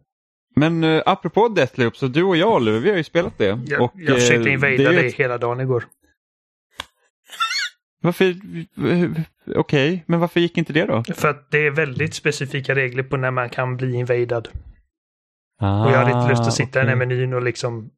men 0.57 0.83
eh, 0.83 1.03
apropå 1.05 1.47
Deathloop, 1.47 1.97
så 1.97 2.07
du 2.07 2.23
och 2.23 2.37
jag 2.37 2.55
Oliver, 2.55 2.79
vi 2.79 2.89
har 2.89 2.97
ju 2.97 3.03
spelat 3.03 3.37
det. 3.37 3.59
Jag, 3.65 3.81
och, 3.81 3.91
jag 3.95 4.15
försökte 4.15 4.49
eh, 4.49 4.71
ju 4.71 4.77
dig 4.77 5.11
hela 5.11 5.37
dagen 5.37 5.59
igår. 5.59 5.83
Varför? 8.01 8.35
Okej, 9.55 10.03
men 10.07 10.19
varför 10.19 10.39
gick 10.39 10.57
inte 10.57 10.73
det 10.73 10.85
då? 10.85 11.03
För 11.13 11.27
att 11.27 11.51
det 11.51 11.65
är 11.65 11.71
väldigt 11.71 12.13
specifika 12.13 12.75
regler 12.75 13.03
på 13.03 13.17
när 13.17 13.31
man 13.31 13.49
kan 13.49 13.77
bli 13.77 13.95
invadad. 13.95 14.47
Ah, 15.59 15.85
Och 15.85 15.91
jag 15.91 15.97
hade 15.97 16.11
inte 16.11 16.29
lust 16.29 16.41
att 16.41 16.53
sitta 16.53 16.79
i 16.79 16.81
den 16.81 16.89
här 16.89 16.95
okej. 16.95 17.07
menyn 17.07 17.33
och 17.33 17.41
liksom 17.41 17.89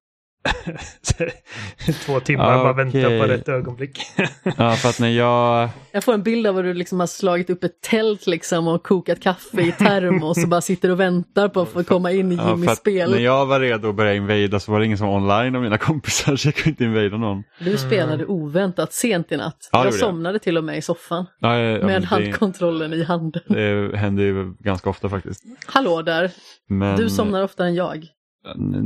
två 2.05 2.19
timmar 2.19 2.53
Ah, 2.59 2.63
bara 2.63 2.73
vänta 2.73 2.97
okej. 2.97 3.21
på 3.21 3.27
rätt 3.27 3.49
ögonblick. 3.49 3.99
Ja, 4.57 4.71
för 4.73 4.89
att 4.89 4.99
när 4.99 5.09
jag... 5.09 5.69
Jag 5.91 6.03
får 6.03 6.13
en 6.13 6.23
bild 6.23 6.47
av 6.47 6.55
hur 6.55 6.63
du 6.63 6.73
liksom 6.73 6.99
har 6.99 7.07
slagit 7.07 7.49
upp 7.49 7.63
ett 7.63 7.81
tält 7.81 8.27
liksom 8.27 8.67
och 8.67 8.83
kokat 8.83 9.19
kaffe 9.21 9.61
i 9.61 9.71
termos 9.71 10.43
och 10.43 10.49
bara 10.49 10.61
sitter 10.61 10.91
och 10.91 10.99
väntar 10.99 11.47
på 11.49 11.61
att 11.61 11.69
få 11.69 11.83
komma 11.83 12.11
in 12.11 12.31
i 12.31 12.35
Ja, 12.35 12.49
Jimmys 12.49 12.77
spel. 12.77 13.11
när 13.11 13.17
jag 13.19 13.45
var 13.45 13.59
redo 13.59 13.89
att 13.89 13.95
börja 13.95 14.13
invada 14.13 14.59
så 14.59 14.71
var 14.71 14.79
det 14.79 14.85
ingen 14.85 14.97
som 14.97 15.07
var 15.07 15.15
online 15.15 15.55
av 15.55 15.61
mina 15.61 15.77
kompisar 15.77 16.35
så 16.35 16.47
jag 16.47 16.55
kunde 16.55 16.69
inte 16.69 16.83
invada 16.83 17.17
någon. 17.17 17.43
Du 17.59 17.77
spelade 17.77 18.25
oväntat 18.25 18.93
sent 18.93 19.31
i 19.31 19.37
natt. 19.37 19.69
Ja, 19.71 19.79
jag 19.79 19.85
gjorde 19.85 19.97
jag. 19.97 20.05
somnade 20.09 20.39
till 20.39 20.57
och 20.57 20.63
med 20.63 20.77
i 20.77 20.81
soffan 20.81 21.25
Ja, 21.39 21.57
ja, 21.59 21.85
med 21.85 22.01
det, 22.01 22.05
handkontrollen 22.07 22.93
i 22.93 23.03
handen. 23.03 23.41
det 23.47 23.97
händer 23.97 24.23
ju 24.23 24.53
ganska 24.59 24.89
ofta 24.89 25.09
faktiskt. 25.09 25.43
Hallå 25.65 26.01
där, 26.01 26.31
Men, 26.69 26.97
du 26.97 27.09
somnar 27.09 27.43
oftare 27.43 27.67
än 27.67 27.75
jag. 27.75 28.05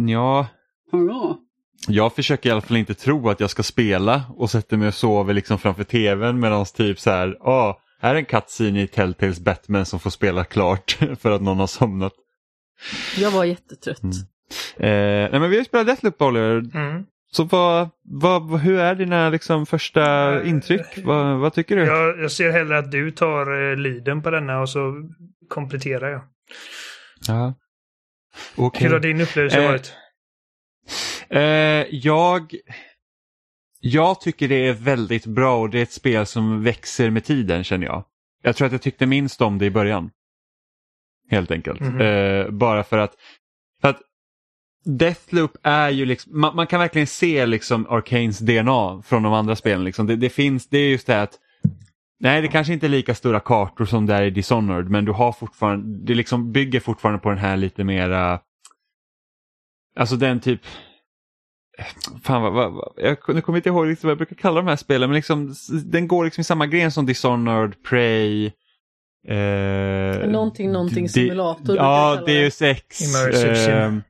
Ja, 0.07 0.47
Hurra! 0.94 1.36
jag 1.88 2.15
försöker 2.15 2.49
i 2.49 2.52
alla 2.52 2.61
fall 2.61 2.78
inte 2.78 2.94
tro 2.94 3.30
att 3.30 3.40
jag 3.40 3.49
ska 3.49 3.64
spela 3.64 4.24
och 4.36 4.49
sätter 4.49 4.78
mig 4.78 4.88
och 4.88 4.94
sover 4.94 5.34
liksom 5.34 5.60
framför 5.60 5.84
tvn 5.84 6.40
medan 6.40 6.65
typ 6.65 6.99
så 6.99 7.11
här, 7.11 7.38
ja, 7.40 7.80
här 8.02 8.15
är 8.15 8.20
en 8.20 8.26
cutscene 8.26 8.82
i 8.82 8.88
Telltales 8.88 9.40
Batman 9.40 9.86
som 9.86 9.99
får 9.99 10.10
spela 10.10 10.44
klart 10.44 10.91
för 11.20 11.32
att 11.32 11.41
någon 11.41 11.60
har 11.60 11.68
somnat. 11.68 12.14
Jag 13.18 13.32
var 13.32 13.44
jättetrött. 13.45 14.03
Mm. 14.03 14.15
Eh, 14.78 15.32
nej 15.32 15.40
men 15.40 15.49
vi 15.49 15.56
har 15.56 15.61
ju 15.61 15.65
spelat 15.65 15.88
Deathloop 15.88 16.22
Oliver, 16.22 16.57
Mm. 16.76 17.03
så 17.32 17.44
vad, 17.44 17.90
vad, 18.03 18.60
hur 18.60 18.80
är 18.80 18.95
dina 18.95 19.30
liksom, 19.30 19.65
första 19.65 20.34
Eh, 20.41 20.49
intryck? 20.49 20.99
Vad, 21.03 21.40
vad 21.40 21.53
tycker 21.53 21.76
du? 21.76 21.84
Jag, 21.86 22.20
jag 22.20 22.32
ser 22.32 22.52
hellre 22.52 22.78
att 22.78 22.91
du 22.91 23.11
tar 23.11 23.72
eh, 23.72 23.78
liden 23.78 24.22
på 24.22 24.30
denna 24.32 24.60
och 24.61 24.70
så 24.70 25.10
kompletterar 25.49 26.10
jag. 26.11 26.22
Ja. 27.28 27.53
Okej. 28.56 28.84
Hur 28.88 28.94
har 28.94 28.99
din 28.99 29.22
upplevelse 29.22 29.60
Eh, 29.61 29.68
varit? 29.68 29.94
Eh, 31.30 31.41
jag, 31.91 32.55
jag 33.80 34.22
tycker 34.22 34.47
det 34.47 34.68
är 34.68 34.73
väldigt 34.73 35.26
bra 35.26 35.61
och 35.61 35.69
det 35.69 35.80
är 35.80 35.84
ett 35.84 35.91
spel 35.91 36.26
som 36.26 36.64
växer 36.64 37.10
med 37.10 37.23
tiden 37.23 37.64
känner 37.64 37.85
jag. 37.85 38.05
Jag 38.43 38.55
tror 38.55 38.65
att 38.65 38.72
jag 38.72 38.81
tyckte 38.81 39.05
minst 39.05 39.41
om 39.41 39.57
det 39.57 39.65
i 39.65 39.72
början. 39.72 40.10
Helt 41.30 41.51
enkelt. 41.51 41.80
Mhm. 41.80 42.01
Eh, 42.01 42.49
bara 42.49 42.84
för 42.84 42.97
att, 42.97 43.14
för 43.81 43.89
att 43.89 44.01
Deathloop 44.85 45.57
är 45.64 45.89
ju 45.89 46.05
liksom, 46.05 46.39
man, 46.41 46.55
man 46.55 46.68
kan 46.68 46.80
verkligen 46.80 47.07
se 47.07 47.45
liksom 47.45 47.88
Arcanes 47.89 48.39
DNA 48.39 49.01
från 49.05 49.23
de 49.23 49.34
andra 49.34 49.55
spelen. 49.55 49.84
Liksom. 49.84 50.07
Det, 50.07 50.15
det 50.15 50.30
finns, 50.30 50.68
det 50.68 50.77
är 50.77 50.89
just 50.89 51.07
det 51.07 51.22
att 51.22 51.39
Nej, 52.23 52.41
det 52.41 52.47
kanske 52.47 52.73
inte 52.73 52.88
är 52.88 52.89
lika 52.89 53.15
stora 53.15 53.39
kartor 53.39 53.85
som 53.85 54.05
det 54.05 54.14
är 54.14 54.23
i 54.23 54.30
Dishonored, 54.30 54.89
men 54.89 55.05
du 55.05 55.11
har 55.11 55.31
fortfarande, 55.31 56.05
det 56.05 56.15
liksom 56.15 56.51
bygger 56.51 56.80
fortfarande 56.80 57.19
på 57.19 57.30
den 57.30 57.38
här 57.38 57.57
lite 57.57 57.84
mera, 57.84 58.39
alltså 59.95 60.15
den 60.15 60.40
typ, 60.40 60.61
fan 62.24 62.41
vad, 62.41 62.53
vad, 62.53 62.74
vad 62.74 62.94
jag, 62.98 63.18
nu 63.28 63.41
kommer 63.41 63.57
jag 63.57 63.60
inte 63.60 63.70
ihåg 63.70 63.88
riktigt 63.88 64.03
vad 64.03 64.11
jag 64.11 64.18
brukar 64.18 64.36
kalla 64.36 64.61
de 64.61 64.68
här 64.68 64.76
spelen, 64.76 65.10
men 65.10 65.15
liksom, 65.15 65.53
den 65.86 66.07
går 66.07 66.26
liksom 66.26 66.41
i 66.41 66.45
samma 66.45 66.68
gren 66.68 66.91
som 66.91 67.06
Dishonored, 67.06 67.84
Prey, 67.84 68.52
eh, 69.28 70.30
Någonting, 70.30 70.72
någonting 70.72 71.10
simulator 71.10 71.76
Ja, 71.76 72.24
det. 72.26 72.34
Deus 72.34 72.61
Ex. 72.61 73.02
Immersive 73.02 73.56
sim. 73.56 73.74
ehm, 73.74 74.02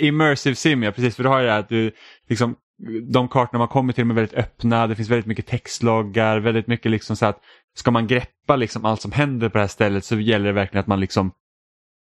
Immersive 0.00 0.56
sim, 0.56 0.82
ja 0.82 0.92
precis, 0.92 1.16
för 1.16 1.22
du 1.22 1.28
har 1.28 1.40
ju 1.40 1.46
det 1.46 1.52
här 1.52 1.60
att 1.60 1.68
du, 1.68 1.92
liksom, 2.28 2.56
de 3.12 3.28
kartorna 3.28 3.58
man 3.58 3.68
kommer 3.68 3.92
till 3.92 4.10
är 4.10 4.14
väldigt 4.14 4.38
öppna, 4.38 4.86
det 4.86 4.96
finns 4.96 5.08
väldigt 5.08 5.26
mycket 5.26 5.46
textloggar, 5.46 6.38
väldigt 6.38 6.66
mycket 6.66 6.90
liksom 6.90 7.16
så 7.16 7.26
att 7.26 7.40
ska 7.74 7.90
man 7.90 8.06
greppa 8.06 8.56
liksom 8.56 8.84
allt 8.84 9.00
som 9.00 9.12
händer 9.12 9.48
på 9.48 9.58
det 9.58 9.62
här 9.62 9.68
stället 9.68 10.04
så 10.04 10.20
gäller 10.20 10.46
det 10.46 10.52
verkligen 10.52 10.80
att 10.80 10.86
man 10.86 11.00
liksom 11.00 11.32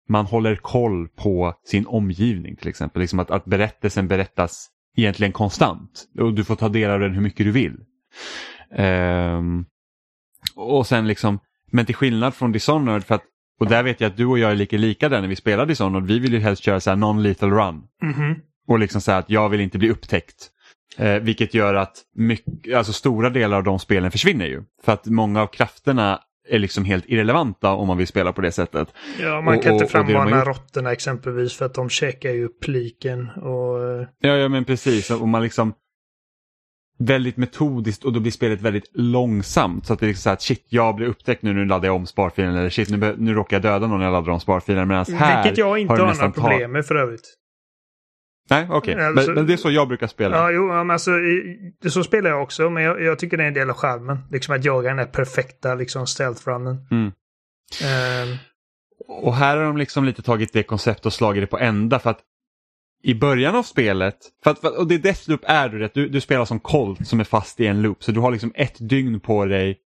man 0.09 0.25
håller 0.25 0.55
koll 0.55 1.07
på 1.07 1.53
sin 1.65 1.87
omgivning 1.87 2.55
till 2.55 2.67
exempel. 2.67 3.01
Liksom 3.01 3.19
att, 3.19 3.31
att 3.31 3.45
berättelsen 3.45 4.07
berättas 4.07 4.69
egentligen 4.97 5.31
konstant 5.31 6.05
och 6.19 6.33
du 6.33 6.43
får 6.43 6.55
ta 6.55 6.69
del 6.69 6.91
av 6.91 6.99
den 6.99 7.13
hur 7.13 7.21
mycket 7.21 7.45
du 7.45 7.51
vill. 7.51 7.77
Ehm, 8.75 9.65
och 10.55 10.87
sen 10.87 11.07
liksom, 11.07 11.39
men 11.71 11.85
till 11.85 11.95
skillnad 11.95 12.35
från 12.35 12.51
Dishonored, 12.51 13.03
för 13.03 13.15
att, 13.15 13.23
och 13.59 13.67
där 13.67 13.83
vet 13.83 14.01
jag 14.01 14.09
att 14.09 14.17
du 14.17 14.25
och 14.25 14.39
jag 14.39 14.51
är 14.51 14.55
lika 14.55 14.77
lika 14.77 15.09
där 15.09 15.21
när 15.21 15.27
vi 15.27 15.35
spelar 15.35 15.65
Dishonored, 15.65 16.07
vi 16.07 16.19
vill 16.19 16.33
ju 16.33 16.39
helst 16.39 16.63
köra 16.63 16.79
så 16.79 16.89
här 16.89 16.97
non-lethal 16.97 17.51
run. 17.51 17.83
Mhm. 18.01 18.35
Och 18.67 18.79
liksom 18.79 19.01
säga 19.01 19.17
att 19.17 19.29
jag 19.29 19.49
vill 19.49 19.61
inte 19.61 19.77
bli 19.77 19.89
upptäckt. 19.89 20.51
Eh, 20.97 21.15
vilket 21.15 21.53
gör 21.53 21.73
att 21.73 22.03
mycket, 22.15 22.75
alltså 22.75 22.93
stora 22.93 23.29
delar 23.29 23.57
av 23.57 23.63
de 23.63 23.79
spelen 23.79 24.11
försvinner 24.11 24.45
ju. 24.45 24.63
För 24.83 24.91
att 24.91 25.05
många 25.05 25.41
av 25.41 25.47
krafterna 25.47 26.19
är 26.49 26.59
liksom 26.59 26.85
helt 26.85 27.05
irrelevanta 27.07 27.71
om 27.71 27.87
man 27.87 27.97
vill 27.97 28.07
spela 28.07 28.33
på 28.33 28.41
det 28.41 28.51
sättet. 28.51 28.87
Ja, 29.21 29.41
man 29.41 29.57
Och- 29.57 29.63
kan 29.63 29.73
inte 29.73 29.85
frammana 29.87 30.43
råttorna 30.43 30.91
exempelvis 30.91 31.53
för 31.53 31.65
att 31.65 31.73
de 31.73 31.89
käkar 31.89 32.29
ju 32.31 32.45
upp 32.45 32.67
liken. 32.67 33.29
Och, 33.29 34.05
Ja, 34.19 34.35
ja 34.35 34.49
men 34.49 34.65
precis. 34.65 35.11
Och 35.11 35.27
man 35.27 35.43
liksom 35.43 35.73
väldigt 36.99 37.37
metodiskt 37.37 38.03
och 38.05 38.13
då 38.13 38.19
blir 38.19 38.31
spelet 38.31 38.61
väldigt 38.61 38.89
långsamt. 38.93 39.85
Så 39.85 39.93
att 39.93 39.99
det 39.99 40.05
är 40.05 40.07
liksom 40.07 40.21
så 40.21 40.29
här 40.29 40.33
att 40.33 40.41
shit, 40.41 40.65
jag 40.69 40.95
blir 40.95 41.07
upptäckt 41.07 41.41
nu, 41.41 41.53
nu 41.53 41.65
laddar 41.65 41.85
jag 41.87 41.95
om 41.95 42.05
sparfilen. 42.05 42.55
Eller 42.55 42.69
shit, 42.69 42.89
nu, 42.89 43.15
nu 43.17 43.33
råkar 43.33 43.55
jag 43.55 43.61
döda 43.61 43.87
någon 43.87 43.99
när 43.99 44.05
jag 44.05 44.13
laddar 44.13 44.31
om 44.31 44.39
sparfilen. 44.39 44.87
Medan 44.87 45.05
här 45.05 45.43
vilket 45.43 45.57
jag 45.57 45.79
inte 45.79 45.93
har 45.93 45.99
har, 45.99 46.15
några 46.15 46.31
problem 46.31 46.71
med 46.71 46.85
för 46.85 46.95
övrigt. 46.95 47.35
Nej, 48.49 48.67
okej. 48.69 48.93
Alltså- 49.05 49.27
men, 49.27 49.35
men 49.35 49.47
det 49.47 49.53
är 49.53 49.57
så 49.57 49.71
jag 49.71 49.87
brukar 49.87 50.07
spela. 50.07 50.37
Ja, 50.37 50.51
jo, 50.51 50.67
men 50.67 50.91
alltså, 50.91 51.11
så 51.89 52.03
spelar 52.03 52.29
jag 52.29 52.41
också, 52.43 52.69
men 52.69 52.83
jag, 52.83 53.01
jag 53.01 53.19
tycker 53.19 53.37
det 53.37 53.43
är 53.43 53.47
en 53.47 53.53
del 53.53 53.69
av 53.69 53.75
charmen. 53.75 54.17
Liksom 54.31 54.55
att 54.55 54.65
jaga 54.65 54.87
den 54.87 54.97
där 54.97 55.05
perfekta 55.05 55.75
liksom, 55.75 56.07
stealth-runnen. 56.07 56.87
Mm. 56.91 57.11
Ehm, 57.83 58.37
Och 59.07 59.35
här 59.35 59.57
har 59.57 59.63
de 59.63 59.77
liksom 59.77 60.05
lite 60.05 60.21
tagit 60.21 60.53
det 60.53 60.63
konceptet 60.63 61.05
och 61.05 61.13
slagit 61.13 61.43
det 61.43 61.47
på 61.47 61.57
ända 61.59 61.99
för 61.99 62.09
att 62.09 62.19
i 63.03 63.13
början 63.15 63.55
av 63.55 63.63
spelet, 63.63 64.17
för 64.43 64.51
att, 64.51 64.63
och 64.63 64.87
det 64.87 64.97
Deathloop 64.97 65.41
är 65.43 65.69
du 65.69 65.79
rätt, 65.79 65.93
du, 65.93 66.07
du 66.09 66.21
spelar 66.21 66.45
som 66.45 66.59
Colt 66.59 67.07
som 67.07 67.19
är 67.19 67.23
fast 67.23 67.59
i 67.59 67.67
en 67.67 67.81
loop 67.81 68.03
så 68.03 68.11
du 68.11 68.19
har 68.19 68.31
liksom 68.31 68.51
ett 68.55 68.75
dygn 68.89 69.19
på 69.19 69.45
dig 69.45 69.77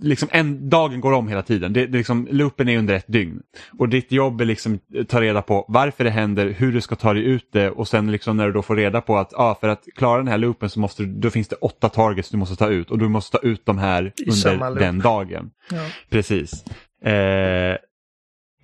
Liksom 0.00 0.28
en, 0.32 0.68
dagen 0.68 1.00
går 1.00 1.12
om 1.12 1.28
hela 1.28 1.42
tiden. 1.42 1.72
Det, 1.72 1.86
det 1.86 1.98
liksom, 1.98 2.28
loopen 2.30 2.68
är 2.68 2.78
under 2.78 2.94
ett 2.94 3.08
dygn. 3.08 3.42
Och 3.78 3.88
ditt 3.88 4.12
jobb 4.12 4.40
är 4.40 4.44
liksom 4.44 4.78
att 5.00 5.08
ta 5.08 5.20
reda 5.20 5.42
på 5.42 5.64
varför 5.68 6.04
det 6.04 6.10
händer, 6.10 6.48
hur 6.48 6.72
du 6.72 6.80
ska 6.80 6.96
ta 6.96 7.12
dig 7.12 7.24
ut 7.24 7.48
det 7.52 7.70
och 7.70 7.88
sen 7.88 8.12
liksom 8.12 8.36
när 8.36 8.46
du 8.46 8.52
då 8.52 8.62
får 8.62 8.76
reda 8.76 9.00
på 9.00 9.18
att 9.18 9.34
ah, 9.34 9.54
för 9.54 9.68
att 9.68 9.84
klara 9.96 10.18
den 10.18 10.28
här 10.28 10.38
loopen 10.38 10.70
så 10.70 10.80
måste 10.80 11.02
du, 11.02 11.12
då 11.20 11.30
finns 11.30 11.48
det 11.48 11.56
åtta 11.56 11.88
targets 11.88 12.30
du 12.30 12.36
måste 12.36 12.56
ta 12.56 12.68
ut 12.68 12.90
och 12.90 12.98
du 12.98 13.08
måste 13.08 13.38
ta 13.38 13.46
ut 13.46 13.66
de 13.66 13.78
här 13.78 14.12
under 14.26 14.80
den 14.80 14.98
dagen. 14.98 15.50
ja. 15.70 15.86
Precis. 16.10 16.64
Eh, 17.04 17.76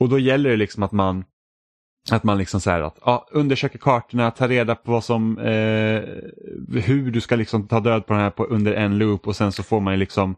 och 0.00 0.08
då 0.08 0.18
gäller 0.18 0.50
det 0.50 0.56
liksom 0.56 0.82
att 0.82 0.92
man 0.92 1.24
att 2.10 2.24
man 2.24 2.38
liksom 2.38 2.60
så 2.60 2.70
här 2.70 2.80
att 2.80 2.98
ja, 3.04 3.28
undersöker 3.32 3.78
kartorna, 3.78 4.30
tar 4.30 4.48
reda 4.48 4.74
på 4.74 4.92
vad 4.92 5.04
som 5.04 5.38
eh, 5.38 6.02
hur 6.80 7.10
du 7.10 7.20
ska 7.20 7.36
liksom 7.36 7.68
ta 7.68 7.80
död 7.80 8.06
på 8.06 8.12
den 8.12 8.22
här 8.22 8.30
på, 8.30 8.44
under 8.44 8.72
en 8.72 8.98
loop 8.98 9.26
och 9.26 9.36
sen 9.36 9.52
så 9.52 9.62
får 9.62 9.80
man 9.80 9.98
liksom 9.98 10.36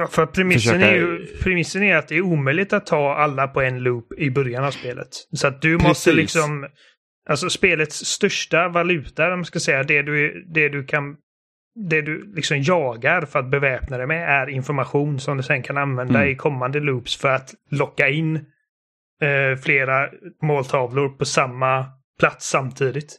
Ja, 0.00 0.06
för 0.06 0.26
premissen, 0.26 0.72
Försöka- 0.74 0.90
är 0.90 0.96
ju, 0.96 1.26
premissen 1.42 1.82
är 1.82 1.96
att 1.96 2.08
det 2.08 2.16
är 2.16 2.20
omöjligt 2.22 2.72
att 2.72 2.86
ta 2.86 3.14
alla 3.14 3.48
på 3.48 3.60
en 3.60 3.78
loop 3.82 4.12
i 4.18 4.30
början 4.30 4.64
av 4.64 4.70
spelet. 4.70 5.08
Så 5.32 5.46
att 5.46 5.62
du 5.62 5.72
måste 5.72 5.88
Precis. 6.10 6.14
liksom... 6.14 6.66
Alltså 7.28 7.50
spelets 7.50 7.96
största 8.06 8.68
valuta, 8.68 9.24
om 9.32 9.38
man 9.38 9.44
ska 9.44 9.60
säga, 9.60 9.82
det 9.82 10.02
du, 10.02 10.44
det 10.54 10.68
du 10.68 10.84
kan... 10.84 11.16
Det 11.88 12.00
du 12.02 12.32
liksom 12.36 12.62
jagar 12.62 13.22
för 13.26 13.38
att 13.38 13.50
beväpna 13.50 13.98
dig 13.98 14.06
med 14.06 14.28
är 14.28 14.46
information 14.50 15.20
som 15.20 15.36
du 15.36 15.42
sen 15.42 15.62
kan 15.62 15.76
använda 15.76 16.18
Mm. 16.18 16.30
i 16.32 16.34
kommande 16.36 16.80
loops 16.80 17.16
för 17.16 17.28
att 17.28 17.54
locka 17.70 18.08
in 18.08 18.36
eh, 19.22 19.58
flera 19.62 20.08
måltavlor 20.42 21.08
på 21.08 21.24
samma 21.24 21.86
plats 22.20 22.48
samtidigt. 22.48 23.16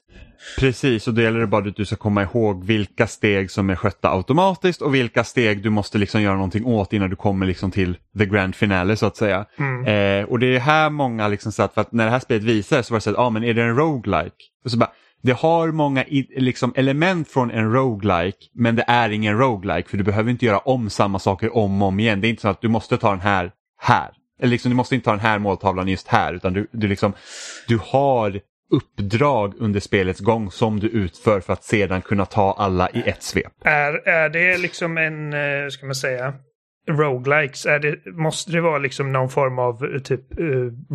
Precis, 0.59 1.07
och 1.07 1.13
då 1.13 1.21
gäller 1.21 1.39
det 1.39 1.47
bara 1.47 1.67
att 1.67 1.75
du 1.75 1.85
ska 1.85 1.95
komma 1.95 2.23
ihåg 2.23 2.65
vilka 2.65 3.07
steg 3.07 3.51
som 3.51 3.69
är 3.69 3.75
skötta 3.75 4.09
automatiskt 4.09 4.81
och 4.81 4.95
vilka 4.95 5.23
steg 5.23 5.63
du 5.63 5.69
måste 5.69 5.97
liksom 5.97 6.21
göra 6.21 6.35
någonting 6.35 6.65
åt 6.65 6.93
innan 6.93 7.09
du 7.09 7.15
kommer 7.15 7.45
liksom 7.45 7.71
till 7.71 7.97
the 8.17 8.25
grand 8.25 8.55
finale 8.55 8.95
så 8.95 9.05
att 9.05 9.17
säga. 9.17 9.45
Mm. 9.59 9.85
Eh, 9.85 10.29
och 10.29 10.39
det 10.39 10.55
är 10.55 10.59
här 10.59 10.89
många 10.89 11.27
liksom 11.27 11.51
satt, 11.51 11.73
för 11.73 11.81
att 11.81 11.91
när 11.91 12.05
det 12.05 12.11
här 12.11 12.19
spelet 12.19 12.43
visades 12.43 12.87
så 12.87 12.93
var 12.93 12.97
det 12.97 13.01
så 13.01 13.09
att, 13.09 13.15
ja 13.15 13.23
ah, 13.23 13.29
men 13.29 13.43
är 13.43 13.53
det 13.53 13.63
en 13.63 13.75
roguelike? 13.75 14.35
Och 14.65 14.71
så 14.71 14.77
bara, 14.77 14.91
det 15.23 15.31
har 15.31 15.71
många 15.71 16.05
liksom 16.37 16.73
element 16.75 17.29
från 17.29 17.51
en 17.51 17.71
roguelike 17.73 18.37
men 18.53 18.75
det 18.75 18.85
är 18.87 19.09
ingen 19.09 19.37
roguelike 19.37 19.89
för 19.89 19.97
du 19.97 20.03
behöver 20.03 20.31
inte 20.31 20.45
göra 20.45 20.59
om 20.59 20.89
samma 20.89 21.19
saker 21.19 21.57
om 21.57 21.81
och 21.81 21.87
om 21.87 21.99
igen. 21.99 22.21
Det 22.21 22.27
är 22.27 22.29
inte 22.29 22.41
så 22.41 22.47
att 22.47 22.61
du 22.61 22.67
måste 22.67 22.97
ta 22.97 23.09
den 23.09 23.19
här 23.19 23.51
här. 23.79 24.09
Eller 24.39 24.51
liksom, 24.51 24.69
du 24.69 24.75
måste 24.75 24.95
inte 24.95 25.05
ta 25.05 25.11
den 25.11 25.19
här 25.19 25.39
måltavlan 25.39 25.87
just 25.87 26.07
här 26.07 26.33
utan 26.33 26.53
du, 26.53 26.67
du, 26.71 26.87
liksom, 26.87 27.13
du 27.67 27.79
har 27.83 28.39
uppdrag 28.71 29.53
under 29.57 29.79
spelets 29.79 30.19
gång 30.19 30.51
som 30.51 30.79
du 30.79 30.87
utför 30.87 31.39
för 31.39 31.53
att 31.53 31.63
sedan 31.63 32.01
kunna 32.01 32.25
ta 32.25 32.53
alla 32.57 32.89
i 32.89 33.03
ett 33.09 33.23
svep. 33.23 33.53
Är, 33.63 34.07
är 34.07 34.29
det 34.29 34.57
liksom 34.57 34.97
en, 34.97 35.33
eh, 35.33 35.69
ska 35.69 35.85
man 35.85 35.95
säga, 35.95 36.33
roguelikes? 36.89 37.65
Är 37.65 37.79
det, 37.79 38.11
måste 38.11 38.51
det 38.51 38.61
vara 38.61 38.77
liksom 38.77 39.11
någon 39.11 39.29
form 39.29 39.59
av 39.59 39.85
eh, 39.85 40.01
typ 40.01 40.39
eh, 40.39 40.45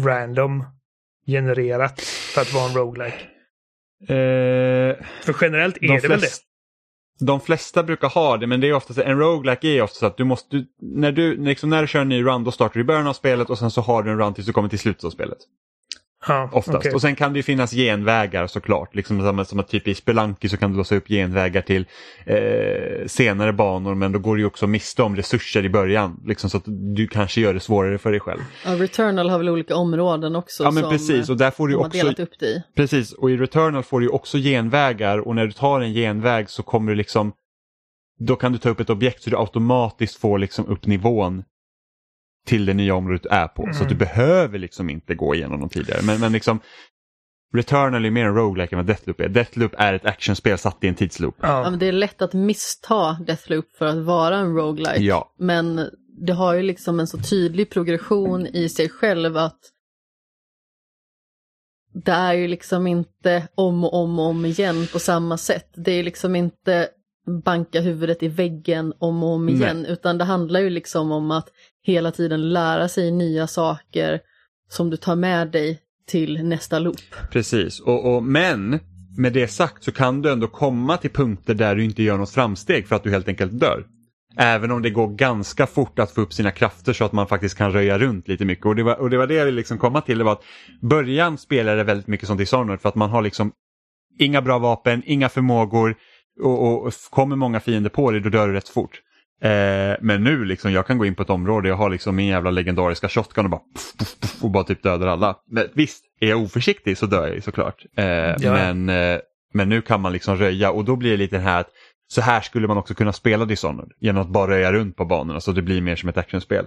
random 0.06 0.64
genererat 1.26 2.00
för 2.34 2.40
att 2.40 2.52
vara 2.54 2.68
en 2.68 2.74
roguelike? 2.76 3.18
Eh, 4.00 4.96
För 5.24 5.36
generellt 5.40 5.76
är 5.76 5.88
de, 5.88 5.98
det 5.98 6.08
väl 6.08 6.10
det? 6.10 6.18
flest, 6.18 6.42
de 7.20 7.40
flesta 7.40 7.82
brukar 7.82 8.08
ha 8.08 8.36
det 8.36 8.46
men 8.46 8.60
det 8.60 8.68
är 8.68 8.72
ofta 8.72 8.94
så, 8.94 9.02
en 9.02 9.18
roguelike 9.18 9.68
är 9.68 9.82
ofta 9.82 9.98
så 9.98 10.06
att 10.06 10.16
du 10.16 10.24
måste, 10.24 10.56
du, 10.56 10.66
när, 10.80 11.12
du, 11.12 11.44
liksom 11.44 11.70
när 11.70 11.82
du 11.82 11.88
kör 11.88 12.00
en 12.00 12.08
ny 12.08 12.22
run 12.22 12.44
då 12.44 12.50
startar 12.50 12.74
du 12.74 12.80
i 12.80 12.84
början 12.84 13.06
av 13.06 13.12
spelet 13.12 13.50
och 13.50 13.58
sen 13.58 13.70
så 13.70 13.80
har 13.80 14.02
du 14.02 14.10
en 14.10 14.18
run 14.18 14.34
tills 14.34 14.46
du 14.46 14.52
kommer 14.52 14.68
till 14.68 14.78
slutet 14.78 15.04
av 15.04 15.10
spelet. 15.10 15.38
Oftast. 16.52 16.76
okej. 16.76 16.94
Och 16.94 17.00
sen 17.00 17.16
kan 17.16 17.32
det 17.32 17.38
ju 17.38 17.42
finnas 17.42 17.72
genvägar 17.72 18.46
såklart. 18.46 18.94
Liksom 18.94 19.20
som, 19.20 19.44
som 19.44 19.58
att 19.58 19.68
typ 19.68 19.88
i 19.88 19.94
Spelunky 19.94 20.48
så 20.48 20.56
kan 20.56 20.70
du 20.70 20.76
låsa 20.76 20.96
upp 20.96 21.08
genvägar 21.08 21.62
till 21.62 21.86
eh, 22.24 23.06
senare 23.06 23.52
banor 23.52 23.94
men 23.94 24.12
då 24.12 24.18
går 24.18 24.36
du 24.36 24.42
ju 24.42 24.46
också 24.46 24.66
miste 24.66 25.02
om 25.02 25.16
resurser 25.16 25.64
i 25.64 25.68
början. 25.68 26.22
Liksom 26.26 26.50
så 26.50 26.56
att 26.56 26.64
du 26.66 27.06
kanske 27.06 27.40
gör 27.40 27.54
det 27.54 27.60
svårare 27.60 27.98
för 27.98 28.10
dig 28.10 28.20
själv. 28.20 28.40
Ja, 28.64 28.70
Returnal 28.70 29.30
har 29.30 29.38
väl 29.38 29.48
olika 29.48 29.76
områden 29.76 30.36
också 30.36 30.64
ja 30.64 30.70
men 30.70 30.82
som 30.82 30.92
precis 30.92 31.28
och 31.28 31.36
där 31.36 31.50
får 31.50 31.68
du 31.68 31.74
också 31.74 31.98
delat 31.98 32.20
upp 32.20 32.38
det 32.38 32.46
i. 32.46 32.62
Precis, 32.76 33.12
och 33.12 33.30
i 33.30 33.36
Returnal 33.36 33.82
får 33.82 34.00
du 34.00 34.06
ju 34.06 34.10
också 34.10 34.38
genvägar 34.38 35.18
och 35.18 35.34
när 35.34 35.46
du 35.46 35.52
tar 35.52 35.80
en 35.80 35.92
genväg 35.92 36.50
så 36.50 36.62
kommer 36.62 36.92
du 36.92 36.96
liksom 36.96 37.32
då 38.18 38.36
kan 38.36 38.52
du 38.52 38.58
ta 38.58 38.68
upp 38.68 38.80
ett 38.80 38.90
objekt 38.90 39.22
så 39.22 39.30
du 39.30 39.36
automatiskt 39.36 40.20
får 40.20 40.38
liksom 40.38 40.66
upp 40.66 40.86
nivån 40.86 41.44
till 42.46 42.66
det 42.66 42.74
nya 42.74 42.94
området 42.94 43.22
du 43.22 43.28
är 43.28 43.48
på. 43.48 43.68
Så 43.72 43.82
att 43.82 43.88
du 43.88 43.94
behöver 43.94 44.58
liksom 44.58 44.90
inte 44.90 45.14
gå 45.14 45.34
igenom 45.34 45.60
dem 45.60 45.68
tidigare. 45.68 46.02
Men, 46.02 46.20
men 46.20 46.32
liksom 46.32 46.60
Returnal 47.54 48.04
är 48.04 48.10
mer 48.10 48.24
en 48.26 48.34
roguelike 48.34 48.74
än 48.74 48.78
vad 48.78 48.86
Deathloop 48.86 49.20
är. 49.20 49.28
Deathloop 49.28 49.74
är 49.78 49.94
ett 49.94 50.04
actionspel 50.04 50.58
satt 50.58 50.84
i 50.84 50.88
en 50.88 50.94
tidsloop. 50.94 51.36
Ja, 51.40 51.48
Ja. 51.62 51.70
men 51.70 51.78
det 51.78 51.86
är 51.86 51.92
lätt 51.92 52.22
att 52.22 52.32
missta 52.34 53.12
Deathloop 53.12 53.72
för 53.78 53.86
att 53.86 53.96
vara 54.04 54.36
en 54.36 54.54
roguelike. 54.54 55.00
Ja. 55.02 55.34
Men 55.38 55.90
det 56.26 56.32
har 56.32 56.54
ju 56.54 56.62
liksom 56.62 57.00
en 57.00 57.06
så 57.06 57.18
tydlig 57.18 57.70
progression 57.70 58.46
i 58.46 58.68
sig 58.68 58.88
själv 58.88 59.36
att 59.36 59.60
det 62.04 62.12
är 62.12 62.32
ju 62.32 62.48
liksom 62.48 62.86
inte 62.86 63.48
om 63.54 63.84
och 63.84 63.94
om 63.94 64.18
och 64.18 64.24
om 64.26 64.44
igen 64.44 64.86
på 64.92 64.98
samma 64.98 65.36
sätt. 65.38 65.70
Det 65.76 65.92
är 65.92 66.02
liksom 66.02 66.36
inte 66.36 66.88
banka 67.26 67.80
huvudet 67.80 68.22
i 68.22 68.28
väggen 68.28 68.92
om 68.98 69.22
och 69.22 69.30
om 69.30 69.48
igen, 69.48 69.86
utan 69.86 70.18
det 70.18 70.24
handlar 70.24 70.60
ju 70.60 70.70
liksom 70.70 71.12
om 71.12 71.30
att 71.30 71.48
hela 71.82 72.10
tiden 72.10 72.52
lära 72.52 72.88
sig 72.88 73.10
nya 73.10 73.46
saker 73.46 74.20
som 74.68 74.90
du 74.90 74.96
tar 74.96 75.16
med 75.16 75.48
dig 75.50 75.80
till 76.06 76.44
nästa 76.44 76.78
loop. 76.78 76.96
Precis, 77.30 77.80
och, 77.80 78.14
och, 78.14 78.22
men 78.22 78.80
med 79.16 79.32
det 79.32 79.48
sagt 79.48 79.84
så 79.84 79.92
kan 79.92 80.22
du 80.22 80.32
ändå 80.32 80.46
komma 80.46 80.96
till 80.96 81.10
punkter 81.10 81.54
där 81.54 81.74
du 81.74 81.84
inte 81.84 82.02
gör 82.02 82.18
något 82.18 82.30
framsteg 82.30 82.88
för 82.88 82.96
att 82.96 83.02
du 83.02 83.10
helt 83.10 83.28
enkelt 83.28 83.60
dör. 83.60 83.86
Även 84.38 84.70
om 84.70 84.82
det 84.82 84.90
går 84.90 85.08
ganska 85.08 85.66
fort 85.66 85.98
att 85.98 86.10
få 86.10 86.20
upp 86.20 86.32
sina 86.32 86.50
krafter 86.50 86.92
så 86.92 87.04
att 87.04 87.12
man 87.12 87.26
faktiskt 87.26 87.58
kan 87.58 87.72
röja 87.72 87.98
runt 87.98 88.28
lite 88.28 88.44
mycket. 88.44 88.66
Och 88.66 88.76
det 88.76 88.82
var, 88.82 89.00
och 89.00 89.10
det, 89.10 89.18
var 89.18 89.26
det 89.26 89.34
jag 89.34 89.44
ville 89.44 89.56
liksom 89.56 89.78
komma 89.78 90.00
till. 90.00 90.18
Det 90.18 90.24
var 90.24 90.32
att 90.32 90.44
början 90.80 91.38
spelade 91.38 91.84
väldigt 91.84 92.06
mycket 92.06 92.26
som 92.26 92.36
Dishonored 92.36 92.80
för 92.80 92.88
att 92.88 92.94
man 92.94 93.10
har 93.10 93.22
liksom 93.22 93.52
inga 94.18 94.42
bra 94.42 94.58
vapen, 94.58 95.02
inga 95.06 95.28
förmågor 95.28 95.96
och, 96.40 96.86
och, 96.86 96.92
kommer 97.10 97.36
många 97.36 97.60
fiender 97.60 97.90
på 97.90 98.10
dig 98.10 98.20
då 98.20 98.28
dör 98.28 98.48
du 98.48 98.54
rätt 98.54 98.68
fort. 98.68 99.02
Eh, 99.42 99.96
men 100.00 100.24
nu 100.24 100.44
liksom, 100.44 100.72
jag 100.72 100.86
kan 100.86 100.98
gå 100.98 101.06
in 101.06 101.14
på 101.14 101.22
ett 101.22 101.30
område, 101.30 101.68
jag 101.68 101.76
har 101.76 101.90
liksom 101.90 102.16
min 102.16 102.26
jävla 102.26 102.50
legendariska 102.50 103.08
shotgun 103.08 103.44
och 103.44 103.50
bara, 103.50 103.60
puff, 103.74 103.96
puff, 103.98 104.20
puff, 104.20 104.44
och 104.44 104.50
bara 104.50 104.64
typ 104.64 104.82
dödar 104.82 105.06
alla. 105.06 105.36
Men 105.50 105.68
visst, 105.74 106.04
är 106.20 106.28
jag 106.28 106.42
oförsiktig 106.42 106.98
så 106.98 107.06
dör 107.06 107.26
jag 107.26 107.34
ju 107.34 107.40
såklart. 107.40 107.84
Eh, 107.96 108.34
men, 108.40 108.88
eh, 108.88 109.18
men 109.54 109.68
nu 109.68 109.82
kan 109.82 110.00
man 110.00 110.12
liksom 110.12 110.36
röja 110.36 110.70
och 110.70 110.84
då 110.84 110.96
blir 110.96 111.10
det 111.10 111.16
lite 111.16 111.36
den 111.36 111.44
här 111.44 111.60
att 111.60 111.70
så 112.08 112.20
här 112.20 112.40
skulle 112.40 112.68
man 112.68 112.78
också 112.78 112.94
kunna 112.94 113.12
spela 113.12 113.44
Dishonored 113.44 113.92
genom 114.00 114.22
att 114.22 114.28
bara 114.28 114.50
röja 114.50 114.72
runt 114.72 114.96
på 114.96 115.04
banorna 115.04 115.40
så 115.40 115.52
det 115.52 115.62
blir 115.62 115.80
mer 115.80 115.96
som 115.96 116.08
ett 116.08 116.16
actionspel. 116.16 116.66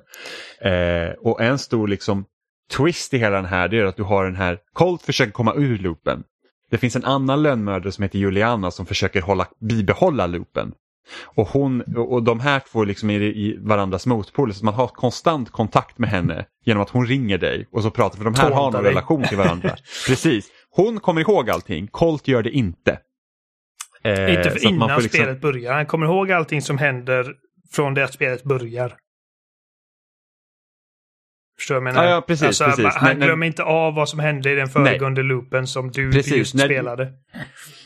Eh, 0.61 1.13
och 1.19 1.41
en 1.41 1.59
stor 1.59 1.87
liksom 1.87 2.25
twist 2.77 3.13
i 3.13 3.17
hela 3.17 3.35
den 3.35 3.45
här 3.45 3.67
det 3.67 3.79
är 3.79 3.85
att 3.85 3.97
du 3.97 4.03
har 4.03 4.25
den 4.25 4.35
här, 4.35 4.59
Colt 4.73 5.01
försöker 5.01 5.31
komma 5.31 5.53
ur 5.53 5.77
loopen. 5.77 6.23
Det 6.69 6.77
finns 6.77 6.95
en 6.95 7.05
annan 7.05 7.43
lönnmördare 7.43 7.91
som 7.91 8.03
heter 8.03 8.19
Juliana 8.19 8.71
som 8.71 8.85
försöker 8.85 9.21
hålla, 9.21 9.47
bibehålla 9.59 10.27
loopen. 10.27 10.71
Och, 11.25 11.47
hon, 11.47 11.81
och 11.97 12.23
de 12.23 12.39
här 12.39 12.61
två 12.71 12.83
liksom 12.83 13.09
är 13.09 13.21
i 13.21 13.57
varandras 13.61 14.05
motpoler 14.05 14.53
så 14.53 14.65
man 14.65 14.73
har 14.73 14.87
konstant 14.87 15.51
kontakt 15.51 15.97
med 15.97 16.09
henne 16.09 16.45
genom 16.65 16.83
att 16.83 16.89
hon 16.89 17.05
ringer 17.07 17.37
dig 17.37 17.67
och 17.71 17.83
så 17.83 17.91
pratar 17.91 18.17
för 18.17 18.25
de 18.25 18.33
här 18.35 18.43
har 18.43 18.49
Tåntar 18.49 18.71
någon 18.71 18.83
dig. 18.83 18.91
relation 18.91 19.23
till 19.23 19.37
varandra. 19.37 19.69
Precis. 20.07 20.47
Hon 20.71 20.99
kommer 20.99 21.21
ihåg 21.21 21.49
allting, 21.49 21.87
Colt 21.87 22.27
gör 22.27 22.43
det 22.43 22.49
inte. 22.51 22.99
Eh, 24.03 24.33
Inte 24.35 24.49
för 24.51 24.63
man 24.65 24.73
innan 24.73 25.01
liksom- 25.01 25.09
spelet 25.17 25.41
börjar. 25.41 25.73
Han 25.73 25.85
kommer 25.85 26.05
ihåg 26.05 26.31
allting 26.31 26.61
som 26.61 26.77
händer 26.77 27.33
från 27.71 27.93
det 27.93 28.03
att 28.03 28.13
spelet 28.13 28.43
börjar. 28.43 28.93
Förstår 31.59 31.75
du 31.75 31.81
vad 31.81 31.87
jag 31.89 31.93
menar? 31.95 32.07
Ja, 32.07 32.15
ja, 32.15 32.21
precis, 32.21 32.43
alltså, 32.61 32.65
precis. 32.65 32.95
Han 32.95 33.19
glömmer 33.19 33.47
inte 33.47 33.63
av 33.63 33.93
vad 33.95 34.09
som 34.09 34.19
hände 34.19 34.51
i 34.51 34.55
den 34.55 34.67
föregående 34.67 35.23
loopen 35.23 35.67
som 35.67 35.91
du 35.91 36.11
Precis, 36.11 36.35
just 36.37 36.53
när- 36.55 36.65
spelade. 36.65 37.13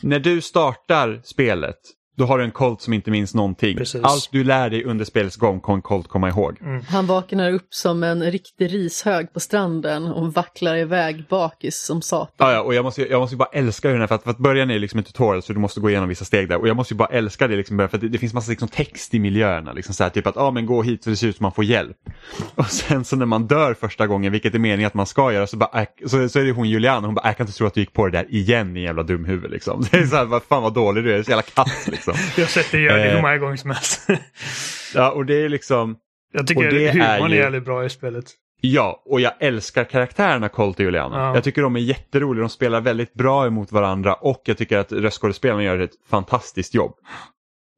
När 0.02 0.18
du 0.18 0.40
startar 0.40 1.20
spelet 1.24 1.76
då 2.16 2.24
har 2.24 2.38
du 2.38 2.44
en 2.44 2.50
Colt 2.50 2.80
som 2.80 2.92
inte 2.92 3.10
minns 3.10 3.34
någonting. 3.34 3.76
Precis. 3.76 4.00
Allt 4.04 4.28
du 4.32 4.44
lär 4.44 4.70
dig 4.70 4.84
under 4.84 5.04
spelets 5.04 5.36
gång 5.36 5.60
kommer 5.60 5.80
Colt 5.80 6.08
komma 6.08 6.28
ihåg. 6.28 6.58
Han 6.88 7.06
vaknar 7.06 7.52
upp 7.52 7.66
som 7.70 8.02
en 8.02 8.30
riktig 8.30 8.74
rishög 8.74 9.32
på 9.32 9.40
stranden 9.40 10.06
och 10.06 10.34
vacklar 10.34 10.76
iväg 10.76 11.24
bakis 11.28 11.84
som 11.84 12.02
satan. 12.02 12.28
Ja, 12.36 12.52
ja, 12.52 12.60
och 12.60 12.74
jag 12.74 12.84
måste, 12.84 13.02
jag 13.02 13.20
måste 13.20 13.34
ju 13.34 13.38
bara 13.38 13.48
älska 13.52 13.88
den 13.88 14.00
här, 14.00 14.06
för 14.06 14.14
att, 14.14 14.22
för 14.22 14.30
att 14.30 14.38
början 14.38 14.70
är 14.70 14.78
liksom 14.78 14.98
en 14.98 15.04
tutorial 15.04 15.42
så 15.42 15.52
du 15.52 15.58
måste 15.58 15.80
gå 15.80 15.90
igenom 15.90 16.08
vissa 16.08 16.24
steg 16.24 16.48
där 16.48 16.60
och 16.60 16.68
jag 16.68 16.76
måste 16.76 16.94
ju 16.94 16.98
bara 16.98 17.08
älska 17.08 17.48
det 17.48 17.56
liksom, 17.56 17.76
för 17.76 17.84
att 17.84 18.00
det, 18.00 18.08
det 18.08 18.18
finns 18.18 18.34
massa 18.34 18.50
liksom, 18.50 18.68
text 18.68 19.14
i 19.14 19.18
miljöerna. 19.18 19.72
Liksom, 19.72 19.94
så 19.94 20.02
här, 20.02 20.10
typ 20.10 20.26
att 20.26 20.36
ah, 20.36 20.50
men 20.50 20.66
gå 20.66 20.82
hit 20.82 21.04
för 21.04 21.10
det 21.10 21.16
ser 21.16 21.28
ut 21.28 21.36
som 21.36 21.44
man 21.44 21.52
får 21.52 21.64
hjälp. 21.64 21.96
Och 22.54 22.66
sen 22.66 23.04
så 23.04 23.16
när 23.16 23.26
man 23.26 23.46
dör 23.46 23.74
första 23.74 24.06
gången, 24.06 24.32
vilket 24.32 24.54
är 24.54 24.58
meningen 24.58 24.86
att 24.86 24.94
man 24.94 25.06
ska 25.06 25.32
göra, 25.32 25.46
så, 25.46 25.56
bara, 25.56 25.86
så, 26.06 26.28
så 26.28 26.38
är 26.38 26.44
det 26.44 26.52
hon 26.52 26.68
Juliana, 26.68 27.06
hon 27.06 27.14
bara 27.14 27.26
jag 27.26 27.36
kan 27.36 27.46
inte 27.46 27.58
tro 27.58 27.66
att 27.66 27.74
du 27.74 27.80
gick 27.80 27.92
på 27.92 28.06
det 28.06 28.18
där 28.18 28.34
igen 28.34 28.74
din 28.74 28.82
jävla 28.82 29.02
dumhuvud. 29.02 29.50
Liksom. 29.50 29.84
Det 29.90 29.96
är 29.96 30.06
så 30.06 30.16
här, 30.16 30.24
vad 30.24 30.42
fan 30.42 30.62
vad 30.62 30.74
dålig 30.74 31.04
du 31.04 31.14
är, 31.14 31.22
så 31.22 31.30
jävla 31.30 31.42
kass 31.42 31.88
liksom. 31.88 32.03
Jag 32.36 32.44
har 32.44 32.48
sett 32.48 32.70
det 32.72 32.78
göra 32.80 32.96
det 32.96 33.10
hur 33.10 33.22
många 33.22 33.38
gånger 33.38 33.56
som 33.56 33.70
helst. 33.70 34.06
Ja, 34.94 35.10
och 35.10 35.26
det 35.26 35.34
är 35.34 35.48
liksom, 35.48 35.96
Jag 36.32 36.46
tycker 36.46 36.70
det 36.70 36.90
humorn 36.90 37.02
är 37.02 37.24
är, 37.24 37.28
ju- 37.28 37.36
jävligt 37.36 37.64
bra 37.64 37.84
i 37.84 37.90
spelet. 37.90 38.24
Ja, 38.60 39.02
och 39.06 39.20
jag 39.20 39.32
älskar 39.40 39.84
karaktärerna 39.84 40.48
Colt 40.48 40.78
och 40.78 40.84
Juliana. 40.84 41.16
Ja. 41.18 41.34
Jag 41.34 41.44
tycker 41.44 41.62
de 41.62 41.76
är 41.76 41.80
jätteroliga, 41.80 42.40
de 42.40 42.48
spelar 42.48 42.80
väldigt 42.80 43.14
bra 43.14 43.46
emot 43.46 43.72
varandra 43.72 44.14
och 44.14 44.42
jag 44.44 44.58
tycker 44.58 44.78
att 44.78 44.92
röstskådespelarna 44.92 45.62
gör 45.62 45.78
ett 45.78 45.90
fantastiskt 46.10 46.74
jobb. 46.74 46.94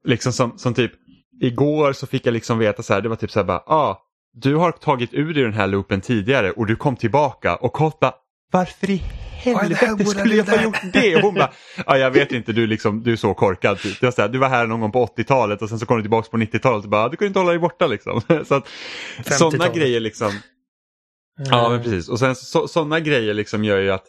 Liksom 0.04 0.32
som, 0.32 0.58
som 0.58 0.74
typ, 0.74 0.92
igår 1.40 1.92
så 1.92 2.06
fick 2.06 2.26
jag 2.26 2.32
liksom 2.32 2.58
veta 2.58 2.82
så 2.82 2.94
här, 2.94 3.00
det 3.00 3.08
var 3.08 3.16
typ 3.16 3.30
så 3.30 3.38
här 3.38 3.44
bara, 3.44 3.58
ah, 3.58 4.02
du 4.32 4.54
har 4.54 4.72
tagit 4.72 5.14
ur 5.14 5.34
dig 5.34 5.42
den 5.42 5.52
här 5.52 5.66
loopen 5.66 6.00
tidigare 6.00 6.50
och 6.50 6.66
du 6.66 6.76
kom 6.76 6.96
tillbaka 6.96 7.56
och 7.56 7.72
Colt 7.72 8.00
bara, 8.00 8.14
varför 8.52 8.90
i 8.90 9.02
helvete 9.54 10.04
skulle 10.06 10.34
jag 10.34 10.44
ha 10.44 10.62
gjort 10.62 10.80
det? 10.92 11.16
Och 11.16 11.22
hon 11.22 11.34
bara, 11.34 11.52
ja 11.86 11.98
jag 11.98 12.10
vet 12.10 12.32
inte, 12.32 12.52
du, 12.52 12.66
liksom, 12.66 13.02
du 13.02 13.12
är 13.12 13.16
så 13.16 13.34
korkad. 13.34 13.78
Typ. 13.78 13.96
Så 14.14 14.22
här, 14.22 14.28
du 14.28 14.38
var 14.38 14.48
här 14.48 14.66
någon 14.66 14.80
gång 14.80 14.92
på 14.92 15.06
80-talet 15.06 15.62
och 15.62 15.68
sen 15.68 15.78
så 15.78 15.86
kom 15.86 15.96
du 15.96 16.02
tillbaka 16.02 16.28
på 16.30 16.36
90-talet 16.36 16.84
och 16.84 16.90
bara, 16.90 17.08
du 17.08 17.16
kunde 17.16 17.28
inte 17.28 17.38
hålla 17.38 17.50
dig 17.50 17.58
borta 17.58 17.86
liksom. 17.86 18.20
Så 18.28 18.54
att, 18.54 18.68
sådana 19.24 19.50
50-talet. 19.50 19.74
grejer 19.74 20.00
liksom. 20.00 20.32
Ja, 21.50 21.68
men 21.68 21.82
precis. 21.82 22.08
Och 22.08 22.18
sen 22.18 22.36
så, 22.36 22.68
sådana 22.68 23.00
grejer 23.00 23.34
liksom 23.34 23.64
gör 23.64 23.78
ju 23.78 23.90
att 23.90 24.04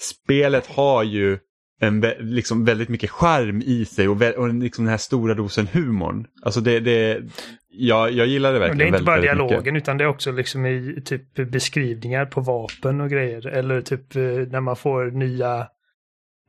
spelet 0.00 0.66
har 0.66 1.02
ju 1.02 1.38
en, 1.80 2.00
liksom 2.18 2.64
väldigt 2.64 2.88
mycket 2.88 3.10
charm 3.10 3.62
i 3.62 3.84
sig 3.84 4.08
och, 4.08 4.22
och 4.22 4.54
liksom 4.54 4.84
den 4.84 4.90
här 4.90 4.98
stora 4.98 5.34
dosen 5.34 5.66
humorn. 5.72 6.26
Alltså 6.42 6.60
det, 6.60 6.80
det 6.80 7.22
ja, 7.68 8.08
jag 8.08 8.26
gillar 8.26 8.52
det 8.52 8.58
Och 8.58 8.62
verkligen 8.62 8.78
det 8.78 8.84
är 8.84 8.86
inte 8.86 8.96
väldigt, 8.96 9.06
bara 9.06 9.20
dialogen 9.20 9.74
mycket. 9.74 9.82
utan 9.82 9.98
det 9.98 10.04
är 10.04 10.08
också 10.08 10.32
liksom 10.32 10.66
i 10.66 11.02
typ 11.04 11.34
beskrivningar 11.34 12.26
på 12.26 12.40
vapen 12.40 13.00
och 13.00 13.10
grejer. 13.10 13.46
Eller 13.46 13.80
typ 13.80 14.16
eh, 14.16 14.22
när 14.22 14.60
man 14.60 14.76
får 14.76 15.10
nya 15.10 15.68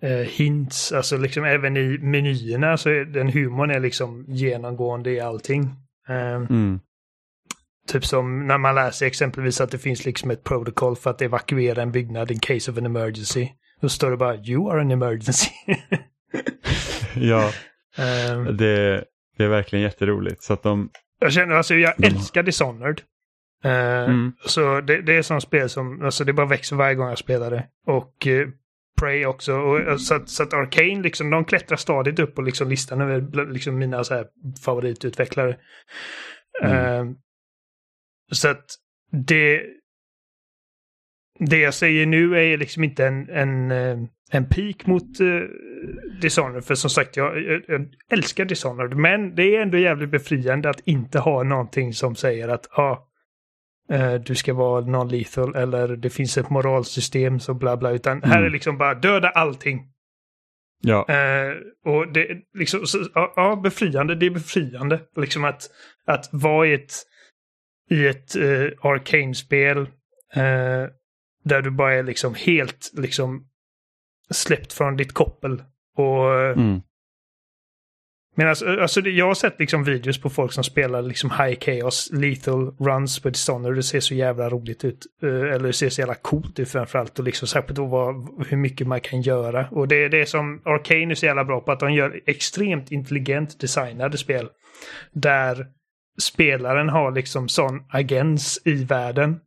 eh, 0.02 0.12
hints. 0.12 0.92
Alltså 0.92 1.18
liksom 1.18 1.44
även 1.44 1.78
i 1.78 1.98
menyerna 1.98 2.78
så 2.78 2.90
är 2.90 3.06
den 3.06 3.30
humorn 3.30 3.72
är 3.72 3.80
liksom 3.80 4.26
genomgående 4.28 5.12
i 5.12 5.20
allting. 5.20 5.62
Eh, 6.10 6.36
Mm. 6.36 6.80
Typ 7.88 8.06
som 8.06 8.48
när 8.48 8.58
man 8.58 8.76
läser 8.76 9.06
exempelvis 9.06 9.62
att 9.62 9.72
det 9.72 9.78
finns 9.78 10.06
liksom 10.06 10.32
ett 10.32 10.44
protocol 10.44 10.96
för 10.96 11.10
att 11.10 11.22
evakuera 11.22 11.82
en 11.82 11.92
byggnad 11.92 12.32
in 12.32 12.40
case 12.40 12.72
of 12.72 12.78
an 12.78 12.86
emergency. 12.86 13.50
Då 13.86 13.90
står 13.90 14.12
det 14.12 14.18
bara 14.18 14.36
you 14.36 14.72
are 14.72 14.82
an 14.82 14.92
emergency. 14.92 15.50
Ja, 17.16 17.52
Eh, 17.98 18.44
det, 18.44 19.06
det 19.38 19.44
är 19.44 19.48
verkligen 19.48 19.84
jätteroligt. 19.84 20.44
Så 20.44 20.54
att 20.54 20.64
de, 20.64 20.90
jag 21.20 21.34
känner 21.34 21.56
alltså, 21.56 21.76
jag 21.76 21.94
De- 21.98 22.08
älskar 22.08 22.44
Dishonored. 22.44 23.02
Eh, 23.64 23.72
mm, 24.10 24.34
Så 24.46 24.82
det, 24.82 25.02
det 25.02 25.16
är 25.16 25.20
ett 25.20 25.26
sånt 25.26 25.44
spel 25.44 25.70
som, 25.70 26.02
alltså 26.02 26.24
det 26.24 26.34
bara 26.34 26.46
växer 26.46 26.76
varje 26.76 26.96
gång 26.96 27.10
jag 27.10 27.18
spelar 27.18 27.52
det. 27.52 27.68
Och 27.88 28.28
eh, 28.28 28.48
Prey 29.00 29.26
också. 29.26 29.54
Och, 29.54 29.80
eh, 29.80 29.98
så, 29.98 30.16
att, 30.16 30.30
så 30.30 30.44
att 30.44 30.54
Arcane 30.54 31.02
liksom, 31.02 31.30
de 31.30 31.46
klättrar 31.46 31.78
stadigt 31.78 32.20
upp 32.20 32.36
på 32.36 32.42
liksom 32.42 32.70
listan 32.70 33.02
över 33.02 33.46
liksom 33.54 33.78
mina 33.78 34.04
så 34.04 34.14
här, 34.14 34.26
favoritutvecklare. 34.66 35.58
Mm. 36.64 36.76
Eh, 37.08 37.14
så 38.32 38.48
att 38.50 38.66
det... 39.12 39.62
Det 41.40 41.58
jag 41.58 41.74
säger 41.74 42.06
nu 42.06 42.38
är 42.54 42.58
liksom 42.58 42.84
inte 42.84 43.06
en, 43.08 43.30
en, 43.30 43.72
eh, 43.72 43.98
en 44.32 44.46
peak 44.50 44.86
mot 44.86 45.22
uh, 45.22 45.42
Dishonored. 46.22 46.66
För 46.66 46.76
som 46.76 46.90
sagt, 46.90 47.18
jag, 47.18 47.42
jag, 47.44 47.62
jag 47.68 47.88
älskar 48.12 48.46
Dishonored. 48.46 48.98
Men 48.98 49.36
det 49.36 49.56
är 49.56 49.62
ändå 49.62 49.78
jävligt 49.78 50.10
befriande 50.12 50.70
att 50.70 50.80
inte 50.86 51.20
ha 51.20 51.44
någonting 51.44 51.94
som 51.94 52.16
säger 52.16 52.48
att 52.48 52.80
ah, 52.80 53.08
eh, 53.92 54.14
du 54.14 54.36
ska 54.36 54.54
vara 54.54 54.82
non-lethal 54.82 55.56
eller 55.56 55.88
det 55.96 56.10
finns 56.10 56.38
ett 56.38 56.50
moralsystem 56.50 57.40
så 57.40 57.54
bla 57.54 57.78
bla. 57.78 57.92
Utan 57.92 58.22
här 58.24 58.32
Mm. 58.36 58.46
är 58.46 58.50
liksom 58.50 58.78
bara 58.78 58.94
döda 58.94 59.30
allting. 59.30 59.92
ja, 60.84 61.06
Eh, 61.10 61.54
och 61.86 62.14
det 62.14 62.28
liksom, 62.58 62.86
så, 62.86 62.98
ja, 63.14 63.34
ja, 63.36 63.56
befriande, 63.56 64.16
det 64.16 64.26
är 64.26 64.30
befriande. 64.30 65.00
Liksom 65.18 65.44
att, 65.46 65.62
att 66.06 66.30
vara 66.32 66.68
i 66.68 66.74
ett, 66.74 66.94
i 67.90 68.08
ett 68.08 68.36
eh, 68.36 68.72
Arcane-spel 68.82 69.88
där 71.46 71.62
du 71.62 71.72
bara 71.72 71.94
är 71.94 72.04
liksom 72.04 72.36
helt 72.36 72.92
liksom 72.94 73.48
släppt 74.30 74.74
från 74.74 74.98
ditt 74.98 75.14
koppel. 75.14 75.64
Och 75.98 76.34
eh, 76.34 76.58
mm, 76.58 76.82
men 78.38 78.48
alltså, 78.48 78.66
alltså 78.82 79.02
jag 79.02 79.26
har 79.28 79.34
sett 79.34 79.60
liksom 79.60 79.84
videos 79.84 80.22
på 80.22 80.30
folk 80.30 80.52
som 80.52 80.64
spelar 80.64 81.02
liksom 81.02 81.32
High 81.32 81.60
Chaos, 81.60 82.10
Lethal 82.14 82.76
Runs 82.80 83.20
på 83.20 83.30
Dishonored. 83.30 83.78
Det 83.78 83.84
ser 83.84 84.00
så 84.00 84.14
jävla 84.14 84.50
roligt 84.50 84.86
ut. 84.86 85.06
Eh, 85.24 85.30
Eller 85.30 85.68
det 85.68 85.74
ser 85.74 85.90
så 85.90 86.02
jävla 86.02 86.16
coolt 86.16 86.60
ut 86.60 86.70
framförallt. 86.70 87.20
Och 87.20 87.26
liksom 87.26 87.48
särskilt 87.48 87.76
då 87.76 87.86
vad, 87.86 88.46
hur 88.48 88.58
mycket 88.58 88.88
man 88.88 89.02
kan 89.02 89.22
göra. 89.22 89.68
Och 89.72 89.88
det 89.88 90.04
är 90.04 90.10
det 90.10 90.26
som 90.26 90.62
Arcane 90.66 91.14
är 91.14 91.16
så 91.16 91.26
jävla 91.26 91.46
bra 91.46 91.62
på. 91.62 91.72
Att 91.72 91.80
de 91.80 91.94
gör 91.94 92.22
extremt 92.26 92.92
intelligent 92.92 93.60
designade 93.60 94.18
spel. 94.18 94.50
Där 95.14 95.68
spelaren 96.22 96.90
har 96.90 97.12
liksom 97.12 97.50
sån 97.50 97.84
agens 97.90 98.62
i 98.66 98.84
världen. 98.84 99.40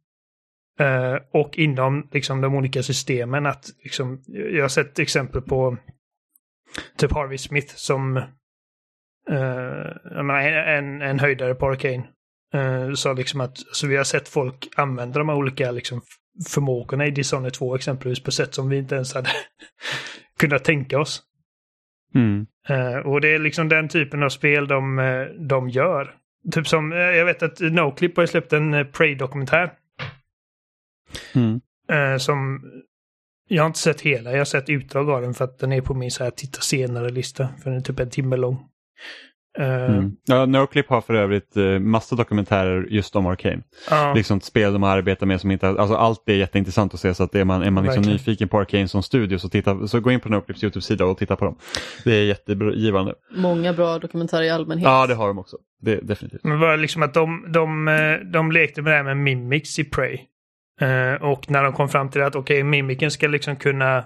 Eh, 0.78 1.16
och 1.30 1.58
inom 1.58 2.08
liksom 2.12 2.40
de 2.40 2.54
olika 2.54 2.82
systemen. 2.82 3.46
att 3.46 3.66
liksom, 3.82 4.22
Jag 4.26 4.64
har 4.64 4.68
sett 4.68 4.98
exempel 4.98 5.42
på 5.42 5.76
typ 6.96 7.12
Harvey 7.12 7.38
Smith 7.38 7.74
som 7.74 8.22
Uh, 9.30 9.96
jag 10.04 10.24
menar, 10.24 10.40
en, 10.40 11.02
en 11.02 11.18
höjdare 11.18 11.54
på 11.54 11.66
Arcane. 11.66 12.08
Uh, 12.54 12.94
sa 12.94 13.12
liksom 13.12 13.40
att 13.40 13.58
så 13.58 13.86
vi 13.86 13.96
har 13.96 14.04
sett 14.04 14.28
folk 14.28 14.68
använda 14.76 15.18
de 15.18 15.28
här 15.28 15.36
olika 15.36 15.70
liksom, 15.70 16.00
förmågorna 16.48 17.06
i 17.06 17.10
Dishonored 17.10 17.52
2 17.52 17.74
exempelvis 17.74 18.22
på 18.22 18.30
sätt 18.30 18.54
som 18.54 18.68
vi 18.68 18.78
inte 18.78 18.94
ens 18.94 19.14
hade 19.14 19.28
kunnat 20.38 20.64
tänka 20.64 20.98
oss. 20.98 21.22
mm, 22.14 22.46
Eh, 22.68 22.96
och 22.96 23.20
det 23.20 23.34
är 23.34 23.38
liksom 23.38 23.68
den 23.68 23.88
typen 23.88 24.22
av 24.22 24.28
spel 24.28 24.68
de, 24.68 24.98
eh, 24.98 25.24
de 25.48 25.68
gör. 25.68 26.14
Typ 26.52 26.68
som, 26.68 26.92
eh, 26.92 26.98
jag 26.98 27.24
vet 27.24 27.42
att 27.42 27.60
Noclip 27.60 28.16
har 28.16 28.26
släppt 28.26 28.52
en 28.52 28.74
uh, 28.74 28.84
Prey-dokumentär. 28.84 29.70
Mm. 31.34 31.60
eh, 31.92 32.18
som 32.18 32.60
jag 33.48 33.62
har 33.62 33.66
inte 33.66 33.78
sett 33.78 34.00
hela, 34.00 34.30
jag 34.30 34.38
har 34.38 34.44
sett 34.44 34.68
utdrag 34.68 35.10
av 35.10 35.22
den 35.22 35.34
för 35.34 35.44
att 35.44 35.58
den 35.58 35.72
är 35.72 35.80
på 35.80 35.94
min 35.94 36.10
så 36.10 36.24
här 36.24 36.30
titta 36.30 36.60
senare-lista. 36.60 37.48
För 37.62 37.70
den 37.70 37.78
är 37.78 37.82
typ 37.82 38.00
en 38.00 38.10
timme 38.10 38.36
lång. 38.36 38.54
Eh, 39.58 39.84
Mm. 39.84 40.12
Ja, 40.26 40.46
Noclip 40.46 40.88
har 40.88 41.00
för 41.00 41.14
övrigt 41.14 41.56
eh, 41.56 41.64
massa 41.64 42.16
dokumentärer 42.16 42.86
just 42.90 43.16
om 43.16 43.26
Arcane. 43.26 43.62
ja. 43.90 44.14
Liksom 44.14 44.38
ett 44.38 44.44
spel 44.44 44.72
de 44.72 44.82
arbetar 44.82 45.26
med 45.26 45.40
som 45.40 45.50
inte, 45.50 45.68
alltså 45.68 45.94
allt 45.94 46.28
är 46.28 46.34
jätteintressant 46.34 46.94
att 46.94 47.00
se 47.00 47.14
så 47.14 47.24
att 47.24 47.34
är 47.34 47.44
man, 47.44 47.62
är 47.62 47.70
man 47.70 47.84
liksom 47.84 48.02
Verkligen. 48.02 48.16
nyfiken 48.16 48.48
på 48.48 48.58
Arcane 48.58 48.88
som 48.88 49.02
studio 49.02 49.38
så, 49.38 49.48
titta, 49.48 49.86
så 49.86 50.00
gå 50.00 50.12
in 50.12 50.20
på 50.20 50.28
Noclips 50.28 50.64
YouTube-sida 50.64 51.04
och 51.04 51.18
titta 51.18 51.36
på 51.36 51.44
dem. 51.44 51.58
Det 52.04 52.12
är 52.12 52.24
jättegivande. 52.24 53.14
Många 53.36 53.72
bra 53.72 53.98
dokumentärer 53.98 54.42
i 54.42 54.50
allmänhet. 54.50 54.84
Ja, 54.84 55.06
det 55.06 55.14
har 55.14 55.28
de 55.28 55.38
också. 55.38 55.56
Det, 55.80 55.96
definitivt. 55.96 56.44
Men 56.44 56.60
var 56.60 56.76
liksom 56.76 57.02
att 57.02 57.14
de, 57.14 57.52
de, 57.52 57.84
de 58.32 58.52
lekte 58.52 58.82
med 58.82 58.92
det 58.92 58.96
här 58.96 59.04
med 59.04 59.16
mimics 59.16 59.78
i 59.78 59.84
Prey. 59.84 60.18
Eh, 60.80 61.22
och 61.22 61.50
när 61.50 61.62
de 61.62 61.72
kom 61.72 61.88
fram 61.88 62.10
till 62.10 62.22
att 62.22 62.34
okej, 62.34 62.62
mimiken 62.62 63.10
ska 63.10 63.28
liksom 63.28 63.56
kunna 63.56 64.04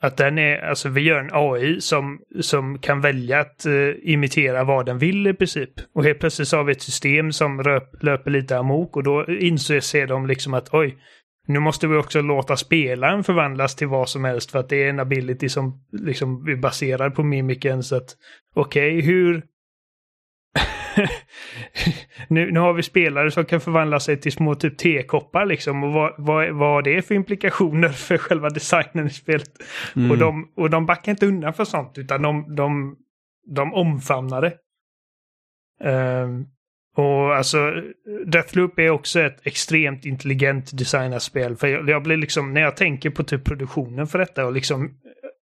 att 0.00 0.16
den 0.16 0.38
är, 0.38 0.58
alltså 0.58 0.88
vi 0.88 1.00
gör 1.00 1.20
en 1.20 1.30
AI 1.32 1.80
som, 1.80 2.20
som 2.40 2.78
kan 2.78 3.00
välja 3.00 3.40
att 3.40 3.66
uh, 3.66 3.94
imitera 4.02 4.64
vad 4.64 4.86
den 4.86 4.98
vill 4.98 5.26
i 5.26 5.34
princip. 5.34 5.70
Och 5.94 6.04
helt 6.04 6.18
plötsligt 6.18 6.48
så 6.48 6.56
har 6.56 6.64
vi 6.64 6.72
ett 6.72 6.82
system 6.82 7.32
som 7.32 7.62
röp, 7.62 8.02
löper 8.02 8.30
lite 8.30 8.58
amok 8.58 8.96
och 8.96 9.02
då 9.02 9.26
inser 9.26 10.06
de 10.06 10.26
liksom 10.26 10.54
att 10.54 10.74
oj, 10.74 10.98
nu 11.46 11.58
måste 11.58 11.86
vi 11.86 11.96
också 11.96 12.20
låta 12.20 12.56
spelaren 12.56 13.24
förvandlas 13.24 13.76
till 13.76 13.88
vad 13.88 14.08
som 14.08 14.24
helst 14.24 14.50
för 14.50 14.58
att 14.58 14.68
det 14.68 14.84
är 14.84 14.90
en 14.90 15.00
ability 15.00 15.48
som 15.48 15.84
liksom 15.92 16.48
är 16.48 16.56
baserad 16.56 17.14
på 17.14 17.22
mimiken. 17.22 17.82
Så 17.82 17.96
att 17.96 18.16
okej, 18.54 19.00
hur 19.00 19.42
nu, 22.28 22.50
nu 22.50 22.60
har 22.60 22.72
vi 22.72 22.82
spelare 22.82 23.30
som 23.30 23.44
kan 23.44 23.60
förvandla 23.60 24.00
sig 24.00 24.20
till 24.20 24.32
små 24.32 24.54
typ 24.54 24.78
tekoppar 24.78 25.46
liksom. 25.46 25.84
Och 25.84 25.92
vad, 25.92 26.14
vad, 26.18 26.50
vad 26.50 26.68
har 26.68 26.82
det 26.82 27.02
för 27.02 27.14
implikationer 27.14 27.88
för 28.08 28.18
själva 28.18 28.48
designen 28.48 29.06
i 29.06 29.10
spelet? 29.10 29.50
Mm. 29.96 30.10
Och, 30.10 30.18
de, 30.18 30.52
och 30.56 30.70
de 30.70 30.86
backar 30.86 31.12
inte 31.12 31.26
undan 31.26 31.54
för 31.54 31.64
sånt 31.64 31.98
utan 31.98 32.22
de, 32.22 32.54
de, 32.54 32.96
de 33.54 33.74
omfamnar 33.74 34.42
det. 34.42 34.54
Ehm, 35.84 36.44
och 36.96 37.36
alltså 37.36 37.72
Deathloop 38.26 38.78
är 38.78 38.90
också 38.90 39.20
ett 39.20 39.46
extremt 39.46 40.04
intelligent 40.04 40.78
designat 40.78 41.22
spel. 41.22 41.56
För 41.56 41.66
jag, 41.66 41.88
jag 41.88 42.02
blir 42.02 42.16
liksom, 42.16 42.54
när 42.54 42.60
jag 42.60 42.76
tänker 42.76 43.10
på 43.10 43.24
typ 43.24 43.44
produktionen 43.44 44.06
för 44.06 44.18
detta 44.18 44.46
och 44.46 44.52
liksom 44.52 44.90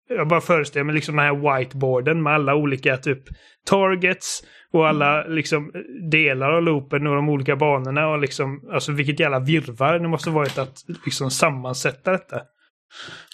jag 0.10 0.27
bara 0.27 0.41
föreställer 0.41 0.84
mig 0.84 0.95
liksom 0.95 1.15
den 1.15 1.26
här 1.26 1.57
whiteboarden 1.57 2.23
med 2.23 2.34
alla 2.34 2.56
olika 2.56 2.98
typ 2.98 3.23
targets 3.65 4.44
och 4.73 4.88
alla 4.88 5.23
liksom 5.23 5.72
delar 6.11 6.52
av 6.52 6.64
loopen 6.64 7.07
och 7.07 7.15
de 7.15 7.30
olika 7.30 7.56
banorna 7.56 8.07
och 8.07 8.19
liksom, 8.19 8.69
alltså 8.73 8.91
vilket 8.91 9.19
jävla 9.19 9.40
virvar 9.40 9.99
det 9.99 10.07
måste 10.07 10.30
varit 10.30 10.57
att 10.57 10.77
liksom 11.06 11.31
sammansätta 11.31 12.11
detta. 12.11 12.41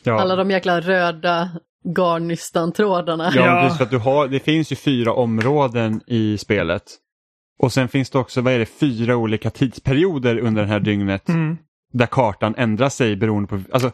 Ja. 0.03 0.19
Alla 0.19 0.35
de 0.35 0.51
jäkla 0.51 0.81
röda 0.81 1.49
garnystan-trådarna. 1.97 3.31
Ja, 3.35 3.63
Ja. 3.63 3.69
för 3.69 3.83
att 3.83 3.91
du 3.91 3.97
har, 3.97 4.27
det 4.27 4.39
finns 4.39 4.71
ju 4.71 4.75
fyra 4.75 5.13
områden 5.13 6.01
i 6.07 6.37
spelet. 6.37 6.83
Och 7.59 7.73
sen 7.73 7.87
finns 7.87 8.09
det 8.09 8.19
också, 8.19 8.41
vad 8.41 8.53
är 8.53 8.59
det, 8.59 8.65
fyra 8.65 9.15
olika 9.15 9.49
tidsperioder 9.49 10.37
under 10.39 10.61
det 10.61 10.67
här 10.67 10.79
dygnet. 10.79 11.29
Mm. 11.29 11.57
Där 11.93 12.05
kartan 12.05 12.55
ändrar 12.57 12.89
sig 12.89 13.15
beroende 13.15 13.47
på 13.47 13.61
alltså, 13.71 13.91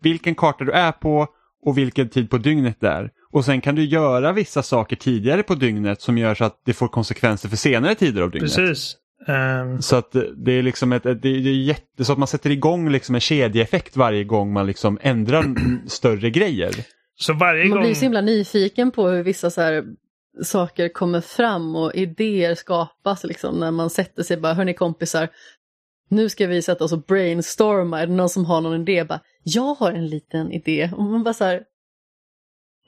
vilken 0.00 0.34
karta 0.34 0.64
du 0.64 0.72
är 0.72 0.92
på 0.92 1.26
och 1.66 1.78
vilken 1.78 2.08
tid 2.08 2.30
på 2.30 2.38
dygnet 2.38 2.76
det 2.80 2.88
är. 2.88 3.10
Och 3.32 3.44
sen 3.44 3.60
kan 3.60 3.74
du 3.74 3.84
göra 3.84 4.32
vissa 4.32 4.62
saker 4.62 4.96
tidigare 4.96 5.42
på 5.42 5.54
dygnet 5.54 6.00
som 6.00 6.18
gör 6.18 6.34
så 6.34 6.44
att 6.44 6.60
det 6.64 6.72
får 6.72 6.88
konsekvenser 6.88 7.48
för 7.48 7.56
senare 7.56 7.94
tider 7.94 8.22
av 8.22 8.30
dygnet. 8.30 8.56
Precis. 8.56 8.96
Ehm, 9.28 9.82
Så 9.82 9.96
att 9.96 10.12
det 10.36 10.52
är 10.52 10.62
liksom 10.62 10.92
ett, 10.92 11.02
det 11.02 11.10
är 11.10 11.14
det 11.14 11.28
är 11.28 11.62
jätte, 11.64 12.04
så 12.04 12.12
att 12.12 12.18
man 12.18 12.28
sätter 12.28 12.50
igång 12.50 12.90
liksom 12.90 13.14
en 13.14 13.20
kedjeeffekt 13.20 13.96
varje 13.96 14.24
gång 14.24 14.52
man 14.52 14.66
liksom 14.66 14.98
ändrar 15.02 15.44
större 15.88 16.30
grejer. 16.30 16.70
så 17.18 17.32
varje 17.32 17.64
Man 17.64 17.70
gång... 17.70 17.82
blir 17.82 17.94
så 17.94 18.02
himla 18.02 18.20
nyfiken 18.20 18.90
på 18.90 19.08
hur 19.08 19.22
vissa 19.22 19.50
så 19.50 19.60
här 19.60 19.84
saker 20.44 20.88
kommer 20.88 21.20
fram 21.20 21.76
och 21.76 21.94
idéer 21.94 22.54
skapas 22.54 23.24
liksom 23.24 23.60
när 23.60 23.70
man 23.70 23.90
sätter 23.90 24.22
sig 24.22 24.36
bara, 24.36 24.54
hörni 24.54 24.74
kompisar, 24.74 25.28
nu 26.08 26.28
ska 26.28 26.46
vi 26.46 26.62
sätta 26.62 26.84
oss 26.84 26.92
och 26.92 27.02
brainstorma, 27.02 28.00
är 28.00 28.06
det 28.06 28.12
någon 28.12 28.28
som 28.28 28.44
har 28.44 28.60
någon 28.60 28.80
idé? 28.80 29.04
Bara, 29.04 29.20
jag 29.48 29.74
har 29.74 29.92
en 29.92 30.06
liten 30.06 30.52
idé. 30.52 30.90
Och 30.96 31.04
man 31.04 31.22
bara 31.24 31.34
så 31.34 31.44
här, 31.44 31.62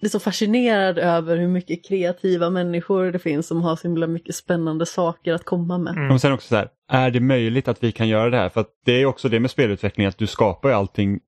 blir 0.00 0.10
så 0.10 0.20
fascinerad 0.20 0.98
över 0.98 1.36
hur 1.36 1.48
mycket 1.48 1.84
kreativa 1.88 2.50
människor 2.50 3.12
det 3.12 3.18
finns 3.18 3.46
som 3.46 3.62
har 3.62 3.76
så 3.76 3.88
himla 3.88 4.06
mycket 4.06 4.34
spännande 4.34 4.86
saker 4.86 5.32
att 5.32 5.44
komma 5.44 5.78
med. 5.78 5.96
Mm. 5.96 6.10
Och 6.10 6.20
sen 6.20 6.32
också 6.32 6.48
så 6.48 6.56
här, 6.56 6.68
är 6.88 7.10
det 7.10 7.20
möjligt 7.20 7.68
att 7.68 7.82
vi 7.82 7.92
kan 7.92 8.08
göra 8.08 8.30
det 8.30 8.36
här? 8.36 8.48
För 8.48 8.60
att 8.60 8.70
det 8.84 8.92
är 8.92 9.06
också 9.06 9.28
det 9.28 9.40
med 9.40 9.50
spelutveckling 9.50 10.06
att 10.06 10.18
du 10.18 10.26
skapar 10.26 10.68
ju 10.68 10.74
allting 10.74 11.20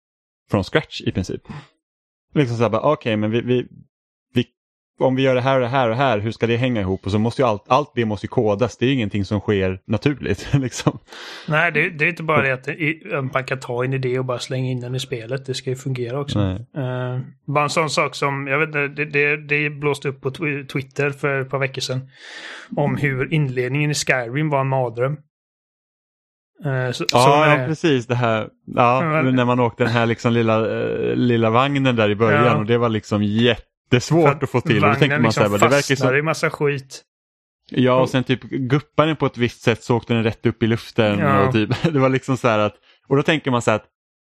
från 0.51 0.65
scratch 0.65 1.01
i 1.01 1.13
princip. 1.13 1.43
Liksom 2.35 2.57
så 2.57 2.63
här, 2.63 2.81
okej 2.85 3.17
men 3.17 3.31
vi, 3.31 3.41
vi, 3.41 3.63
vi, 3.63 3.69
om 5.01 5.15
vi 5.15 5.23
gör 5.23 5.35
det 5.35 5.41
här 5.41 5.55
och 5.55 5.61
det 5.61 5.69
här 5.69 5.85
och 5.85 5.91
det 5.91 5.97
här, 6.03 6.19
hur 6.19 6.31
ska 6.33 6.47
det 6.47 6.57
hänga 6.57 6.81
ihop? 6.81 7.07
Och 7.07 7.13
så 7.13 7.19
måste 7.19 7.43
ju 7.43 7.49
allt, 7.49 7.65
allt 7.69 7.93
det 7.95 8.05
måste 8.05 8.27
ju 8.27 8.29
kodas, 8.29 8.77
det 8.77 8.85
är 8.85 8.87
ju 8.87 8.95
ingenting 8.95 9.25
som 9.25 9.41
sker 9.41 9.81
naturligt. 9.87 10.49
liksom. 10.55 10.99
Nej, 11.49 11.73
det, 11.73 11.91
det 11.91 12.05
är 12.05 12.09
inte 12.09 12.23
bara 12.23 12.43
det 12.43 12.53
att 12.53 12.65
det- 12.65 13.03
att 13.15 13.33
man 13.35 13.45
kan 13.45 13.61
ta 13.61 13.85
en 13.85 13.93
idé 13.93 14.19
och 14.19 14.25
bara 14.25 14.39
slänga 14.39 14.71
in 14.71 14.81
den 14.81 14.95
i 14.95 15.01
spelet. 15.01 15.47
Det 15.47 15.55
ska 15.55 15.71
ju 15.71 15.77
fungera 15.77 16.21
också. 16.21 16.39
Eh, 16.77 17.19
bara 17.47 17.65
en 17.65 17.71
sån 17.71 17.91
sak 17.91 18.15
som, 18.15 18.47
jag 18.47 18.59
vet 18.59 18.69
inte, 18.69 19.05
det, 19.05 19.37
det, 19.37 19.71
blåste 19.71 20.09
upp 20.09 20.21
på 20.21 20.31
tw- 20.31 20.67
Twitter 20.67 21.11
för 21.11 21.41
ett 21.41 21.51
par 21.51 21.59
veckor 21.59 21.81
sedan. 21.81 22.01
Om 22.77 22.97
hur 22.97 23.35
inledningen 23.35 23.91
i 23.91 23.95
Skyrim 23.95 24.51
var 24.51 24.61
en 24.61 24.69
mardröm. 24.69 25.17
Eh, 26.65 26.93
så, 26.93 27.05
Ja, 27.13 27.19
så, 27.23 27.29
ja, 27.31 27.57
eh, 27.57 27.67
precis 27.67 28.07
det 28.07 28.15
här. 28.15 28.49
Ja, 28.67 29.23
när 29.23 29.45
man 29.45 29.61
åkte 29.61 29.85
den 29.85 29.93
här 29.93 30.07
liksom 30.07 30.33
lilla, 30.33 30.83
eh, 30.83 31.15
lilla 31.17 31.51
vagnen 31.51 31.97
där 31.97 32.11
i 32.11 32.15
början 32.15 32.45
Ja. 32.45 32.57
och 32.57 32.67
det 32.67 32.79
var 32.79 32.89
liksom 32.89 33.23
jättesvårt 33.91 34.43
att 34.43 34.51
få 34.51 34.61
till. 34.61 34.81
Vagnen 34.81 34.99
tänkte 34.99 35.19
man 35.19 35.33
så 35.33 35.41
här, 35.41 35.49
liksom 35.49 35.61
bara, 35.61 35.71
det 35.71 35.77
verkar 35.77 35.95
fastnar 35.95 36.09
som, 36.09 36.17
i 36.17 36.23
massa 36.23 36.51
skit. 36.51 37.03
Ja, 37.71 38.01
och 38.01 38.09
sen 38.09 38.25
typ 38.25 38.43
guppar 38.43 39.07
den 39.07 39.17
på 39.17 39.27
ett 39.27 39.37
visst 39.37 39.63
sätt 39.63 39.83
så 39.83 39.97
åkte 39.97 40.15
den 40.15 40.25
rätt 40.25 40.47
upp 40.47 40.63
i 40.63 40.67
luften. 40.67 41.19
Ja. 41.19 41.47
Och 41.47 41.53
typ, 41.53 41.71
det 41.93 41.99
var 41.99 42.09
liksom 42.09 42.37
så 42.37 42.49
här 42.49 42.59
att, 42.59 42.75
och 43.09 43.17
då 43.17 43.23
tänker 43.23 43.51
man 43.51 43.63
så 43.63 43.71
här 43.71 43.77
att 43.77 43.87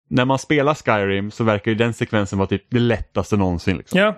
när 0.10 0.26
man 0.26 0.40
spelar 0.40 0.74
Skyrim 0.74 1.32
så 1.32 1.44
verkar 1.44 1.72
ju 1.72 1.76
den 1.76 1.94
sekvensen 1.94 2.40
vara 2.40 2.48
typ 2.48 2.64
det 2.70 2.80
lättaste 2.80 3.38
någonsin. 3.38 3.78
Liksom. 3.78 4.00
Ja, 4.00 4.18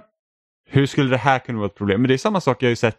Hur 0.71 0.85
skulle 0.85 1.09
det 1.09 1.17
här 1.17 1.39
kunna 1.39 1.57
vara 1.57 1.65
ett 1.67 1.75
problem? 1.75 2.01
Men 2.01 2.07
det 2.07 2.13
är 2.13 2.17
samma 2.17 2.41
sak 2.41 2.63
jag 2.63 2.67
har 2.67 2.69
ju 2.69 2.75
sett, 2.75 2.97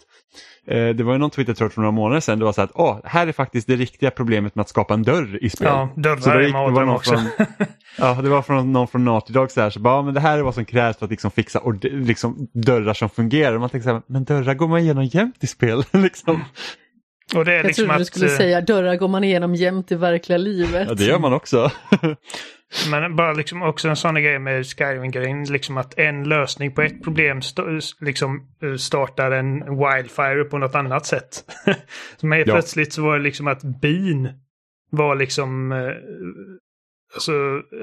eh, 0.67 0.89
det 0.89 1.03
var 1.05 1.13
ju 1.13 1.19
någon 1.19 1.31
Twitter-tråd 1.31 1.73
för 1.73 1.81
några 1.81 1.93
månader 1.93 2.21
sedan, 2.21 2.39
det 2.39 2.45
var 2.45 2.53
så 2.53 2.61
här 2.61 2.69
att 2.69 2.73
åh, 2.75 2.99
här 3.05 3.27
är 3.27 3.33
faktiskt 3.33 3.67
det 3.67 3.77
riktiga 3.77 4.11
problemet 4.11 4.55
med 4.55 4.61
att 4.63 4.69
skapa 4.69 4.95
en 4.95 5.03
dörr 5.03 5.39
i 5.45 5.51
spel. 5.51 5.69
ja 5.69 5.89
Så 5.95 6.01
dörrar 6.01 6.37
är 6.37 6.41
gick- 6.41 6.47
det 6.53 6.53
mardröm 6.59 6.87
någon 6.87 6.97
också. 6.97 7.11
från- 7.17 7.47
Ja, 7.99 8.15
det 8.23 8.29
var 8.29 8.43
från 8.43 8.73
någon 8.73 8.89
från 8.89 9.05
Naughty 9.05 9.33
Dog 9.33 9.51
så 9.51 9.61
här, 9.61 9.71
så 9.71 9.81
bara, 9.81 9.95
ja, 9.95 10.03
men 10.03 10.15
det 10.15 10.21
här 10.21 10.39
är 10.39 10.43
vad 10.43 10.55
som 10.55 10.65
krävs 10.65 10.97
för 10.97 11.05
att 11.05 11.11
liksom 11.11 11.31
fixa 11.31 11.61
ord- 11.61 11.85
liksom, 11.93 12.49
dörrar 12.55 12.95
som 12.95 13.11
fungerar. 13.11 13.55
Och 13.55 13.61
man 13.61 13.71
tänker 13.71 13.89
så 13.89 13.93
här, 13.95 14.03
men 14.07 14.25
dörrar 14.25 14.55
går 14.55 14.69
man 14.69 14.79
igenom 14.81 15.05
jämt 15.05 15.37
i 15.45 15.47
spel. 15.47 15.85
liksom. 15.93 16.41
Och 17.37 17.45
det 17.45 17.53
är 17.53 17.57
Jag 17.57 17.67
liksom 17.67 17.85
trodde 17.85 17.99
du 17.99 18.03
att... 18.03 18.07
skulle 18.07 18.27
eh, 18.27 18.37
säga 18.37 18.61
dörrar 18.61 18.97
går 18.97 19.09
man 19.09 19.25
igenom 19.25 19.55
jämt 19.55 19.93
i 19.93 19.95
verkliga 19.95 20.39
livet. 20.39 20.89
Ja, 20.89 20.95
det 20.95 21.05
gör 21.05 21.19
man 21.19 21.33
också. 21.33 21.71
Men 22.91 23.17
bara 23.17 23.33
liksom 23.33 23.63
också 23.63 23.89
en 23.89 23.97
sån 23.97 24.15
grej 24.15 24.39
med 24.39 24.67
Skyrim-grejen, 24.67 25.45
liksom 25.45 25.77
att 25.77 25.99
en 25.99 26.25
lösning 26.29 26.73
på 26.75 26.83
ett 26.83 27.03
problem 27.05 27.39
st- 27.39 27.63
liksom 28.01 28.41
eh, 28.63 28.75
startar 28.77 29.31
en 29.31 29.59
wildfire 29.79 30.45
på 30.45 30.59
något 30.59 30.75
annat 30.75 31.07
sätt. 31.07 31.45
Så 32.21 32.27
helt 32.29 32.47
Ja. 32.47 32.55
plötsligt 32.55 32.93
så 32.93 33.03
var 33.03 33.17
det 33.19 33.23
liksom 33.25 33.47
att 33.47 33.63
bin 33.81 34.29
var 34.91 35.15
liksom, 35.17 35.73
eh, 35.73 35.79
alltså 37.15 37.33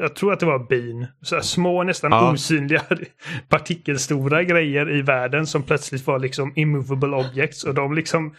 jag 0.02 0.16
tror 0.16 0.34
att 0.34 0.40
det 0.40 0.46
var 0.46 0.68
bin, 0.70 1.08
så 1.22 1.36
här 1.36 1.42
små 1.42 1.84
nästan 1.84 2.12
Ja. 2.12 2.32
osynliga 2.32 2.82
partikelstora 3.50 4.44
grejer 4.44 4.92
i 4.98 5.02
världen 5.02 5.48
som 5.48 5.64
plötsligt 5.64 6.08
var 6.08 6.20
liksom 6.20 6.54
immovable 6.56 7.16
objects 7.18 7.64
och 7.64 7.74
de 7.74 7.94
liksom 7.94 8.36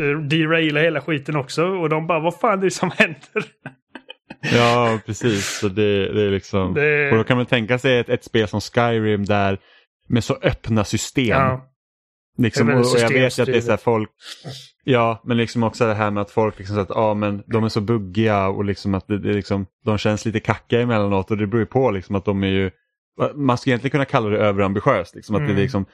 uh, 0.00 0.20
derailade 0.20 0.84
hela 0.84 1.00
skiten 1.00 1.36
också 1.36 1.64
och 1.64 1.88
de 1.88 2.06
bara 2.06 2.20
vad 2.20 2.34
fan 2.40 2.58
är 2.58 2.62
det 2.64 2.70
som 2.70 2.90
händer? 2.90 3.18
Ja, 4.54 4.98
precis. 5.06 5.58
Så 5.58 5.68
det, 5.68 6.12
det 6.12 6.22
är 6.22 6.30
liksom... 6.30 6.74
Det- 6.74 7.10
Och 7.10 7.16
då 7.16 7.24
kan 7.24 7.36
man 7.36 7.46
tänka 7.46 7.78
sig 7.78 7.98
ett, 7.98 8.08
ett 8.08 8.24
spel 8.24 8.48
som 8.48 8.60
Skyrim 8.60 9.24
där 9.24 9.58
med 10.08 10.24
så 10.24 10.34
öppna 10.42 10.84
system. 10.84 11.24
Ja. 11.28 11.68
Liksom, 12.38 12.66
Det 12.66 12.74
och, 12.74 12.80
och 12.80 12.98
jag 13.00 13.08
vet 13.12 13.38
att 13.38 13.46
det 13.46 13.56
är 13.56 13.60
så 13.60 13.70
här 13.70 13.76
folk... 13.76 14.10
Ja, 14.84 15.22
men 15.24 15.36
liksom 15.36 15.62
också 15.62 15.86
det 15.86 15.94
här 15.94 16.10
med 16.10 16.20
att 16.20 16.30
folk 16.30 16.58
liksom 16.58 16.76
så 16.76 16.82
att, 16.82 16.88
ja 16.90 17.14
men 17.14 17.42
de 17.46 17.64
är 17.64 17.68
så 17.68 17.80
buggiga 17.80 18.48
och 18.48 18.64
liksom 18.64 18.94
att 18.94 19.06
det, 19.06 19.18
det 19.18 19.32
liksom, 19.32 19.66
de 19.84 19.98
känns 19.98 20.24
lite 20.24 20.40
kackiga 20.40 20.80
emellanåt 20.80 21.30
och 21.30 21.36
det 21.36 21.46
beror 21.46 21.60
ju 21.60 21.66
på 21.66 21.90
liksom 21.90 22.16
att 22.16 22.24
de 22.24 22.42
är 22.44 22.48
ju... 22.48 22.70
Man 23.34 23.58
skulle 23.58 23.72
egentligen 23.72 23.90
kunna 23.92 24.04
kalla 24.04 24.28
det 24.28 24.38
överambitiöst. 24.38 25.14
Liksom, 25.14 25.34
att 25.36 25.40
det 25.40 25.44
Mm. 25.44 25.56
är 25.56 25.62
liksom, 25.62 25.84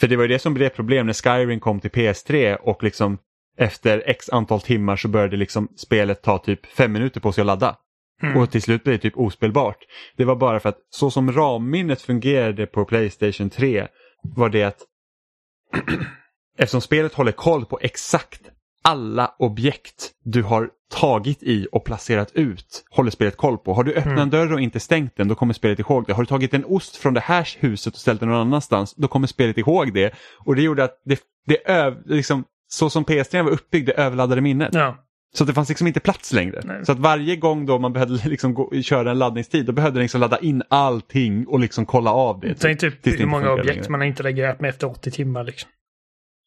för 0.00 0.08
det 0.08 0.16
var 0.16 0.24
ju 0.24 0.28
det 0.28 0.38
som 0.38 0.54
blev 0.54 0.68
problem 0.68 1.06
när 1.06 1.12
Skyrim 1.12 1.60
kom 1.60 1.80
till 1.80 1.90
PS3 1.90 2.56
och 2.56 2.82
liksom 2.82 3.18
efter 3.56 4.02
x 4.06 4.30
antal 4.30 4.60
timmar 4.60 4.96
så 4.96 5.08
började 5.08 5.36
liksom 5.36 5.68
spelet 5.76 6.22
ta 6.22 6.38
typ 6.38 6.66
fem 6.66 6.92
minuter 6.92 7.20
på 7.20 7.32
sig 7.32 7.42
att 7.42 7.46
ladda. 7.46 7.76
Mm. 8.22 8.36
Och 8.36 8.50
till 8.50 8.62
slut 8.62 8.84
blev 8.84 8.96
det 8.96 9.02
typ 9.02 9.18
ospelbart. 9.18 9.78
Det 10.16 10.24
var 10.24 10.36
bara 10.36 10.60
för 10.60 10.68
att 10.68 10.78
så 10.90 11.10
som 11.10 11.32
ramminnet 11.32 12.02
fungerade 12.02 12.66
på 12.66 12.84
Playstation 12.84 13.50
3 13.50 13.86
var 14.22 14.48
det 14.48 14.62
att 14.62 14.78
eftersom 16.58 16.80
spelet 16.80 17.14
håller 17.14 17.32
koll 17.32 17.64
på 17.64 17.78
exakt 17.82 18.40
alla 18.84 19.34
objekt 19.38 20.10
du 20.24 20.42
har 20.42 20.70
tagit 20.90 21.42
i 21.42 21.68
och 21.72 21.84
placerat 21.84 22.32
ut 22.32 22.84
håller 22.90 23.10
spelet 23.10 23.36
koll 23.36 23.58
på. 23.58 23.74
Har 23.74 23.84
du 23.84 23.90
öppnat 23.90 24.06
Mm. 24.06 24.18
en 24.18 24.30
dörr 24.30 24.52
och 24.52 24.60
inte 24.60 24.80
stängt 24.80 25.16
den 25.16 25.28
då 25.28 25.34
kommer 25.34 25.54
spelet 25.54 25.78
ihåg 25.78 26.06
det. 26.06 26.12
Har 26.12 26.22
du 26.22 26.26
tagit 26.26 26.54
en 26.54 26.64
ost 26.64 26.96
från 26.96 27.14
det 27.14 27.20
här 27.20 27.48
huset 27.58 27.94
och 27.94 28.00
ställt 28.00 28.20
den 28.20 28.28
någon 28.28 28.40
annanstans 28.40 28.94
då 28.94 29.08
kommer 29.08 29.26
spelet 29.26 29.58
ihåg 29.58 29.94
det. 29.94 30.14
Och 30.38 30.56
det 30.56 30.62
gjorde 30.62 30.84
att 30.84 31.02
det, 31.04 31.20
det 31.46 31.70
öv, 31.70 32.02
liksom, 32.06 32.44
så 32.72 32.90
som 32.90 33.04
PS3 33.04 33.42
var 33.42 33.50
uppbyggd, 33.50 33.86
det 33.86 33.92
överladdade 33.92 34.40
minnet. 34.40 34.74
Ja. 34.74 34.96
Så 35.34 35.44
att 35.44 35.48
det 35.48 35.54
fanns 35.54 35.68
liksom 35.68 35.86
inte 35.86 36.00
plats 36.00 36.32
längre. 36.32 36.60
Nej. 36.64 36.86
Så 36.86 36.92
att 36.92 36.98
varje 36.98 37.36
gång 37.36 37.66
då 37.66 37.78
man 37.78 37.92
behövde 37.92 38.28
liksom 38.28 38.54
gå, 38.54 38.82
köra 38.82 39.10
en 39.10 39.18
laddningstid 39.18 39.66
då 39.66 39.72
behövde 39.72 39.98
den 39.98 40.02
liksom 40.02 40.20
ladda 40.20 40.38
in 40.38 40.62
allting 40.68 41.46
och 41.46 41.60
liksom 41.60 41.86
kolla 41.86 42.12
av 42.12 42.40
det. 42.40 42.54
Tänk 42.54 42.80
typ 42.80 43.06
hur 43.06 43.12
inte 43.12 43.26
många 43.26 43.52
objekt 43.52 43.68
längre. 43.76 43.90
man 43.90 44.00
har 44.00 44.06
interagerat 44.06 44.60
med 44.60 44.68
efter 44.70 44.86
80 44.90 45.10
timmar. 45.10 45.44
Liksom. 45.44 45.70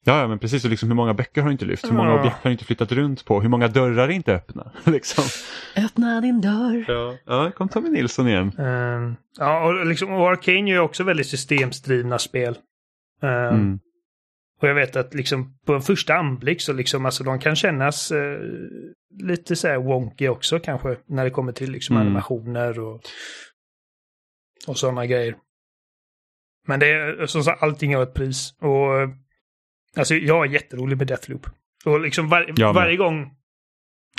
Ja, 0.05 0.19
ja 0.19 0.27
men 0.27 0.39
precis. 0.39 0.63
Och 0.63 0.69
liksom 0.69 0.89
hur 0.89 0.95
många 0.95 1.13
böcker 1.13 1.41
har 1.41 1.47
du 1.47 1.51
inte 1.51 1.65
lyft? 1.65 1.85
Hur 1.85 1.93
många 1.93 2.09
Ja. 2.09 2.19
objekt 2.19 2.35
har 2.35 2.49
du 2.49 2.51
inte 2.51 2.65
flyttat 2.65 2.91
runt 2.91 3.25
på? 3.25 3.41
Hur 3.41 3.49
många 3.49 3.67
dörrar 3.67 4.03
är 4.07 4.11
inte 4.11 4.33
öppna? 4.35 4.71
liksom. 4.83 5.23
Öppna 5.85 6.21
din 6.21 6.41
dörr. 6.41 6.85
Ja, 6.87 7.13
ja 7.25 7.51
kom 7.51 7.69
Tommy 7.69 7.89
Nilsson 7.89 8.27
igen. 8.27 8.51
Ehm, 8.59 9.15
ja, 9.39 9.65
och, 9.65 9.85
liksom, 9.85 10.11
och 10.13 10.29
Arcane 10.31 10.69
ju 10.71 10.79
också 10.79 11.03
väldigt 11.03 11.27
systemsdrivna 11.27 12.19
spel. 12.19 12.57
Ehm, 13.21 13.29
Mm. 13.29 13.79
Och 14.61 14.67
jag 14.67 14.75
vet 14.75 14.95
att 14.95 15.13
liksom 15.13 15.57
på 15.65 15.73
en 15.73 15.81
första 15.81 16.15
anblick 16.15 16.61
så 16.61 16.73
liksom, 16.73 17.05
alltså 17.05 17.23
de 17.23 17.39
kan 17.39 17.55
kännas 17.55 18.11
eh, 18.11 18.39
lite 19.19 19.55
så 19.55 19.67
här 19.67 19.77
wonky 19.77 20.27
också 20.27 20.59
kanske. 20.59 20.97
När 21.05 21.23
det 21.23 21.29
kommer 21.29 21.51
till 21.51 21.71
liksom 21.71 21.95
Mm. 21.95 22.07
animationer 22.07 22.79
och, 22.79 23.01
och 24.67 24.77
sådana 24.77 25.05
grejer. 25.05 25.35
Men 26.67 26.79
det 26.79 26.87
är 26.87 27.25
som 27.25 27.43
sagt, 27.43 27.63
allting 27.63 27.95
har 27.95 28.03
ett 28.03 28.13
pris. 28.13 28.55
Och 28.61 29.01
eh, 29.01 29.09
alltså 29.97 30.15
jag 30.15 30.45
är 30.45 30.49
jätterolig 30.49 30.97
med 30.97 31.07
Deathloop. 31.07 31.47
Och 31.85 31.99
liksom 31.99 32.29
var, 32.29 32.73
varje 32.73 32.97
gång 32.97 33.31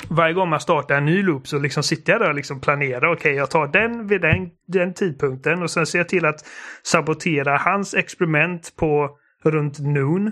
varje 0.09 0.33
gång 0.33 0.49
man 0.49 0.59
startar 0.59 0.97
en 0.97 1.05
ny 1.05 1.23
loop 1.23 1.47
så 1.47 1.59
liksom 1.59 1.83
sitter 1.83 2.13
jag 2.13 2.21
där 2.21 2.29
och 2.29 2.35
liksom 2.35 2.61
planerar. 2.61 3.13
Okej, 3.13 3.33
jag 3.33 3.51
tar 3.51 3.67
den 3.67 4.07
vid 4.07 4.21
den, 4.21 4.49
den 4.67 4.93
tidpunkten 4.93 5.63
och 5.63 5.71
sen 5.71 5.85
ser 5.85 5.99
jag 5.99 6.09
till 6.09 6.25
att 6.25 6.45
sabotera 6.83 7.57
hans 7.57 7.93
experiment 7.93 8.73
på 8.75 9.17
runt 9.43 9.79
noon. 9.79 10.31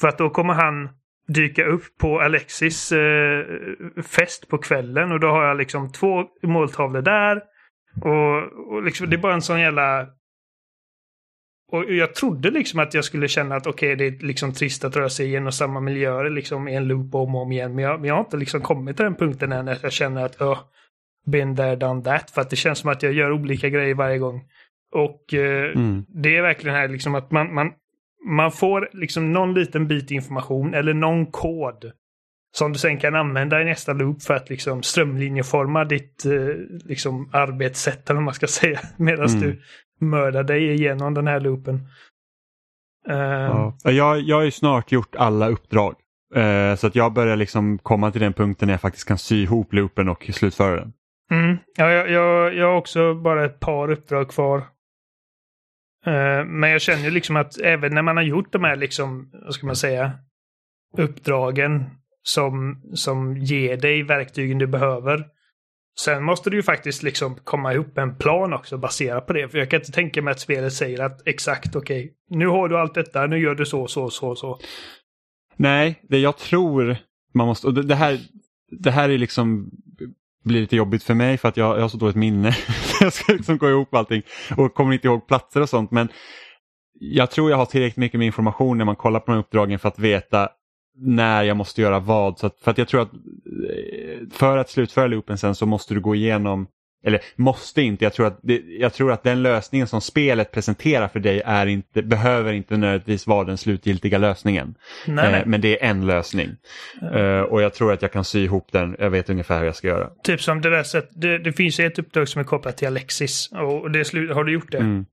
För 0.00 0.08
att 0.08 0.18
då 0.18 0.30
kommer 0.30 0.54
han 0.54 0.88
dyka 1.28 1.64
upp 1.64 1.82
på 2.00 2.20
Alexis 2.20 2.92
eh, 2.92 3.44
fest 4.02 4.48
på 4.48 4.58
kvällen 4.58 5.12
och 5.12 5.20
då 5.20 5.28
har 5.28 5.44
jag 5.44 5.56
liksom 5.56 5.92
två 5.92 6.24
måltavlor 6.42 7.02
där. 7.02 7.42
Och, 8.02 8.72
och 8.72 8.82
liksom, 8.82 9.10
det 9.10 9.16
är 9.16 9.20
bara 9.20 9.34
en 9.34 9.42
sån 9.42 9.60
jävla 9.60 10.06
och 11.72 11.92
jag 11.92 12.14
trodde 12.14 12.50
liksom 12.50 12.80
att 12.80 12.94
jag 12.94 13.04
skulle 13.04 13.28
känna 13.28 13.56
att 13.56 13.66
okej, 13.66 13.94
okay, 13.94 14.10
det 14.10 14.16
är 14.16 14.26
liksom 14.26 14.52
trist 14.52 14.84
att 14.84 14.96
röra 14.96 15.08
sig 15.08 15.26
igenom 15.26 15.52
samma 15.52 15.80
miljöer 15.80 16.30
liksom 16.30 16.68
i 16.68 16.74
en 16.74 16.88
loop 16.88 17.14
om 17.14 17.34
och 17.34 17.42
om 17.42 17.52
igen. 17.52 17.74
Men 17.74 17.84
jag, 17.84 18.00
men 18.00 18.08
jag 18.08 18.14
har 18.14 18.20
inte 18.20 18.36
liksom 18.36 18.60
kommit 18.60 18.96
till 18.96 19.04
den 19.04 19.14
punkten 19.14 19.52
än 19.52 19.68
att 19.68 19.82
jag 19.82 19.92
känner 19.92 20.24
att 20.24 20.40
oh, 20.40 20.58
been 21.26 21.56
there, 21.56 21.76
done 21.76 22.02
that. 22.02 22.30
För 22.30 22.40
att 22.40 22.50
det 22.50 22.56
känns 22.56 22.78
som 22.78 22.90
att 22.90 23.02
jag 23.02 23.12
gör 23.12 23.32
olika 23.32 23.68
grejer 23.68 23.94
varje 23.94 24.18
gång. 24.18 24.44
Och 24.92 25.34
eh, 25.34 25.70
mm. 25.70 26.04
det 26.08 26.36
är 26.36 26.42
verkligen 26.42 26.76
här 26.76 26.88
liksom 26.88 27.14
att 27.14 27.30
man, 27.30 27.54
man, 27.54 27.72
man 28.24 28.52
får 28.52 28.88
liksom 28.92 29.32
någon 29.32 29.54
liten 29.54 29.88
bit 29.88 30.10
information 30.10 30.74
eller 30.74 30.94
någon 30.94 31.26
kod 31.26 31.92
som 32.56 32.72
du 32.72 32.78
sen 32.78 32.98
kan 32.98 33.14
använda 33.14 33.62
i 33.62 33.64
nästa 33.64 33.92
loop 33.92 34.22
för 34.22 34.34
att 34.34 34.50
liksom 34.50 34.82
strömlinjeforma 34.82 35.84
ditt 35.84 36.24
eh, 36.24 36.32
liksom 36.84 37.30
arbetssätt 37.32 38.10
eller 38.10 38.16
vad 38.16 38.24
man 38.24 38.34
ska 38.34 38.46
säga. 38.60 38.80
Medan 38.96 39.26
mm. 39.26 39.40
du 39.40 39.62
mördar 40.00 40.42
dig 40.42 40.72
igenom 40.72 41.14
den 41.14 41.26
här 41.26 41.40
loopen. 41.40 41.74
Uh, 43.08 43.16
ja. 43.16 43.76
jag, 43.82 44.20
jag 44.20 44.36
har 44.36 44.42
ju 44.42 44.50
snart 44.50 44.92
gjort 44.92 45.16
alla 45.16 45.48
uppdrag. 45.48 45.94
Uh, 46.36 46.74
så 46.74 46.86
att 46.86 46.94
jag 46.94 47.12
börjar 47.12 47.36
liksom 47.36 47.78
komma 47.78 48.10
till 48.10 48.20
den 48.20 48.32
punkten 48.32 48.66
när 48.66 48.72
jag 48.72 48.80
faktiskt 48.80 49.08
kan 49.08 49.18
sy 49.18 49.42
ihop 49.42 49.72
loopen 49.72 50.08
och 50.08 50.30
slutföra 50.32 50.76
den. 50.76 50.92
Mm. 51.30 51.56
Ja, 51.76 51.90
jag, 51.90 52.10
jag, 52.10 52.54
jag 52.54 52.66
har 52.66 52.76
också 52.76 53.14
bara 53.14 53.44
ett 53.44 53.60
par 53.60 53.90
uppdrag 53.90 54.28
kvar. 54.28 54.62
Eh, 56.06 56.44
men 56.44 56.70
jag 56.70 56.80
känner 56.80 57.10
liksom 57.10 57.36
att 57.36 57.60
även 57.60 57.94
när 57.94 58.02
man 58.02 58.16
har 58.16 58.24
gjort 58.24 58.52
de 58.52 58.64
här, 58.64 58.76
liksom, 58.76 59.30
vad 59.32 59.54
ska 59.54 59.66
man 59.66 59.76
säga, 59.76 60.12
uppdragen 60.98 61.84
som, 62.22 62.82
som 62.94 63.36
ger 63.36 63.76
dig 63.76 64.02
verktygen 64.02 64.58
du 64.58 64.66
behöver. 64.66 65.26
Sen 66.00 66.24
måste 66.24 66.50
du 66.50 66.56
ju 66.56 66.62
faktiskt 66.62 67.02
liksom 67.02 67.36
komma 67.44 67.74
ihop 67.74 67.98
en 67.98 68.16
plan 68.16 68.52
också 68.52 68.78
baserat 68.78 69.26
på 69.26 69.32
det. 69.32 69.48
För 69.48 69.58
jag 69.58 69.70
kan 69.70 69.80
inte 69.80 69.92
tänka 69.92 70.22
mig 70.22 70.32
att 70.32 70.40
spelet 70.40 70.72
säger 70.72 71.00
att 71.00 71.28
exakt 71.28 71.76
okej, 71.76 72.04
okay, 72.04 72.38
nu 72.38 72.46
har 72.46 72.68
du 72.68 72.78
allt 72.78 72.94
detta, 72.94 73.26
nu 73.26 73.38
gör 73.38 73.54
du 73.54 73.66
så, 73.66 73.86
så, 73.86 74.10
så, 74.10 74.34
så. 74.34 74.58
Nej, 75.56 76.00
det 76.02 76.18
jag 76.18 76.36
tror 76.36 76.96
man 77.34 77.46
måste, 77.46 77.66
och 77.66 77.74
det 77.84 77.94
här, 77.94 78.18
det 78.70 78.90
här 78.90 79.08
är 79.08 79.18
liksom 79.18 79.70
blir 80.44 80.60
lite 80.60 80.76
jobbigt 80.76 81.02
för 81.02 81.14
mig 81.14 81.38
för 81.38 81.48
att 81.48 81.56
jag, 81.56 81.76
jag 81.76 81.80
har 81.80 81.88
så 81.88 81.96
dåligt 81.96 82.16
minne. 82.16 82.56
jag 83.00 83.12
ska 83.12 83.32
liksom 83.32 83.58
gå 83.58 83.70
ihop 83.70 83.94
allting 83.94 84.22
och 84.56 84.74
kommer 84.74 84.92
inte 84.92 85.06
ihåg 85.06 85.26
platser 85.26 85.60
och 85.60 85.68
sånt. 85.68 85.90
Men 85.90 86.08
jag 87.00 87.30
tror 87.30 87.50
jag 87.50 87.56
har 87.56 87.66
tillräckligt 87.66 87.96
mycket 87.96 88.18
med 88.18 88.26
information 88.26 88.78
när 88.78 88.84
man 88.84 88.96
kollar 88.96 89.20
på 89.20 89.26
de 89.26 89.32
här 89.32 89.40
uppdragen 89.40 89.78
för 89.78 89.88
att 89.88 89.98
veta 89.98 90.48
när 90.96 91.42
jag 91.42 91.56
måste 91.56 91.82
göra 91.82 91.98
vad. 92.00 92.38
Så 92.38 92.46
att, 92.46 92.60
för 92.60 92.70
att 92.70 92.78
jag 92.78 92.88
tror 92.88 93.02
att 93.02 93.12
eh, 93.12 94.28
för 94.32 94.56
att 94.56 94.70
slutföra 94.70 95.06
loopen 95.06 95.38
sen 95.38 95.54
så 95.54 95.66
måste 95.66 95.94
du 95.94 96.00
gå 96.00 96.14
igenom 96.14 96.66
eller 97.04 97.20
måste 97.36 97.82
inte, 97.82 98.04
jag 98.04 98.12
tror, 98.12 98.26
att 98.26 98.38
det, 98.42 98.62
jag 98.78 98.92
tror 98.92 99.12
att 99.12 99.22
den 99.22 99.42
lösningen 99.42 99.86
som 99.86 100.00
spelet 100.00 100.52
presenterar 100.52 101.08
för 101.08 101.20
dig 101.20 101.42
är 101.44 101.66
inte, 101.66 102.02
behöver 102.02 102.52
inte 102.52 102.76
nödvändigtvis 102.76 103.26
vara 103.26 103.44
den 103.44 103.58
slutgiltiga 103.58 104.18
lösningen. 104.18 104.74
Nej, 105.06 105.32
nej. 105.32 105.40
Eh, 105.40 105.46
men 105.46 105.60
det 105.60 105.82
är 105.82 105.90
en 105.90 106.06
lösning. 106.06 106.48
Eh, 107.12 107.40
och 107.40 107.62
jag 107.62 107.74
tror 107.74 107.92
att 107.92 108.02
jag 108.02 108.12
kan 108.12 108.24
sy 108.24 108.44
ihop 108.44 108.72
den, 108.72 108.96
jag 108.98 109.10
vet 109.10 109.30
ungefär 109.30 109.58
hur 109.58 109.66
jag 109.66 109.76
ska 109.76 109.88
göra. 109.88 110.10
Typ 110.22 110.42
som 110.42 110.60
det 110.60 110.70
där 110.70 110.82
sätt, 110.82 111.08
det, 111.10 111.38
det 111.38 111.52
finns 111.52 111.80
ett 111.80 111.98
uppdrag 111.98 112.28
som 112.28 112.40
är 112.40 112.44
kopplat 112.44 112.76
till 112.76 112.88
Alexis 112.88 113.50
och 113.52 113.90
det 113.90 113.98
har 114.34 114.44
du 114.44 114.52
gjort 114.52 114.72
det? 114.72 114.78
Mm. 114.78 115.06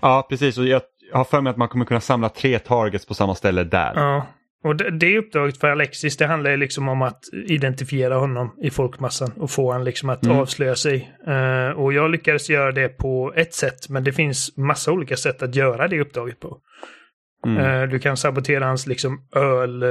Ja, 0.00 0.26
precis. 0.28 0.58
Och 0.58 0.66
jag 0.66 0.80
har 1.12 1.24
för 1.24 1.40
mig 1.40 1.50
att 1.50 1.56
man 1.56 1.68
kommer 1.68 1.84
kunna 1.84 2.00
samla 2.00 2.28
tre 2.28 2.58
targets 2.58 3.06
på 3.06 3.14
samma 3.14 3.34
ställe 3.34 3.64
där. 3.64 3.92
Ja. 3.94 4.26
Och 4.64 4.76
det, 4.76 4.90
det 4.90 5.18
uppdraget 5.18 5.56
för 5.58 5.70
Alexis, 5.70 6.16
det 6.16 6.26
handlar 6.26 6.56
liksom 6.56 6.88
om 6.88 7.02
att 7.02 7.24
identifiera 7.32 8.14
honom 8.14 8.56
i 8.62 8.70
folkmassan 8.70 9.32
och 9.36 9.50
få 9.50 9.66
honom 9.72 9.84
liksom 9.84 10.08
att 10.08 10.24
mm. 10.24 10.36
avslöja 10.36 10.74
sig. 10.74 11.12
Uh, 11.28 11.70
och 11.70 11.92
jag 11.92 12.10
lyckades 12.10 12.50
göra 12.50 12.72
det 12.72 12.88
på 12.88 13.32
ett 13.36 13.54
sätt, 13.54 13.88
men 13.88 14.04
det 14.04 14.12
finns 14.12 14.56
massa 14.56 14.92
olika 14.92 15.16
sätt 15.16 15.42
att 15.42 15.54
göra 15.54 15.88
det 15.88 16.00
uppdraget 16.00 16.40
på. 16.40 16.58
Mm. 17.46 17.64
Uh, 17.64 17.88
du 17.88 17.98
kan 17.98 18.16
sabotera 18.16 18.66
hans 18.66 18.86
liksom 18.86 19.28
öl, 19.34 19.82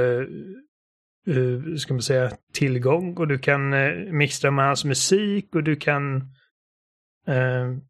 uh, 1.28 1.76
ska 1.76 1.94
man 1.94 2.02
säga, 2.02 2.30
tillgång 2.54 3.16
och 3.16 3.28
du 3.28 3.38
kan 3.38 3.72
uh, 3.72 4.12
mixtra 4.12 4.50
med 4.50 4.66
hans 4.66 4.84
musik 4.84 5.54
och 5.54 5.62
du 5.62 5.76
kan 5.76 6.22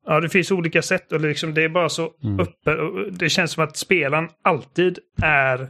Ja, 0.04 0.20
det 0.20 0.28
finns 0.28 0.50
olika 0.50 0.82
sätt 0.82 1.12
och 1.12 1.20
liksom, 1.20 1.54
det 1.54 1.64
är 1.64 1.68
bara 1.68 1.88
så 1.88 2.10
mm. 2.24 2.40
öppet. 2.40 2.78
Det 3.18 3.28
känns 3.28 3.52
som 3.52 3.64
att 3.64 3.76
spelaren 3.76 4.28
alltid 4.42 4.98
är 5.22 5.68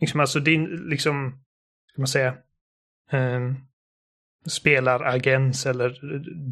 Liksom 0.00 0.20
alltså 0.20 0.40
din, 0.40 0.64
liksom, 0.64 1.44
ska 1.92 2.00
man 2.00 2.08
säga, 2.08 2.34
eh, 3.10 3.40
spelaragens 4.46 5.66
eller 5.66 5.98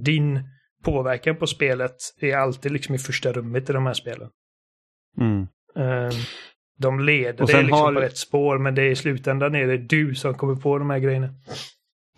din 0.02 0.48
påverkan 0.82 1.36
på 1.36 1.46
spelet 1.46 1.96
är 2.20 2.36
alltid 2.36 2.72
liksom 2.72 2.94
i 2.94 2.98
första 2.98 3.32
rummet 3.32 3.70
i 3.70 3.72
de 3.72 3.86
här 3.86 3.94
spelen. 3.94 4.30
Mm. 5.20 5.46
Eh, 5.76 6.14
de 6.78 7.00
leder 7.00 7.46
dig 7.46 7.62
liksom 7.62 7.72
har... 7.72 7.94
på 7.94 8.00
rätt 8.00 8.16
spår 8.16 8.58
men 8.58 8.74
det 8.74 8.82
är 8.82 8.90
i 8.90 8.96
slutändan 8.96 9.54
är 9.54 9.66
det 9.66 9.78
du 9.78 10.14
som 10.14 10.34
kommer 10.34 10.56
på 10.56 10.78
de 10.78 10.90
här 10.90 10.98
grejerna. 10.98 11.28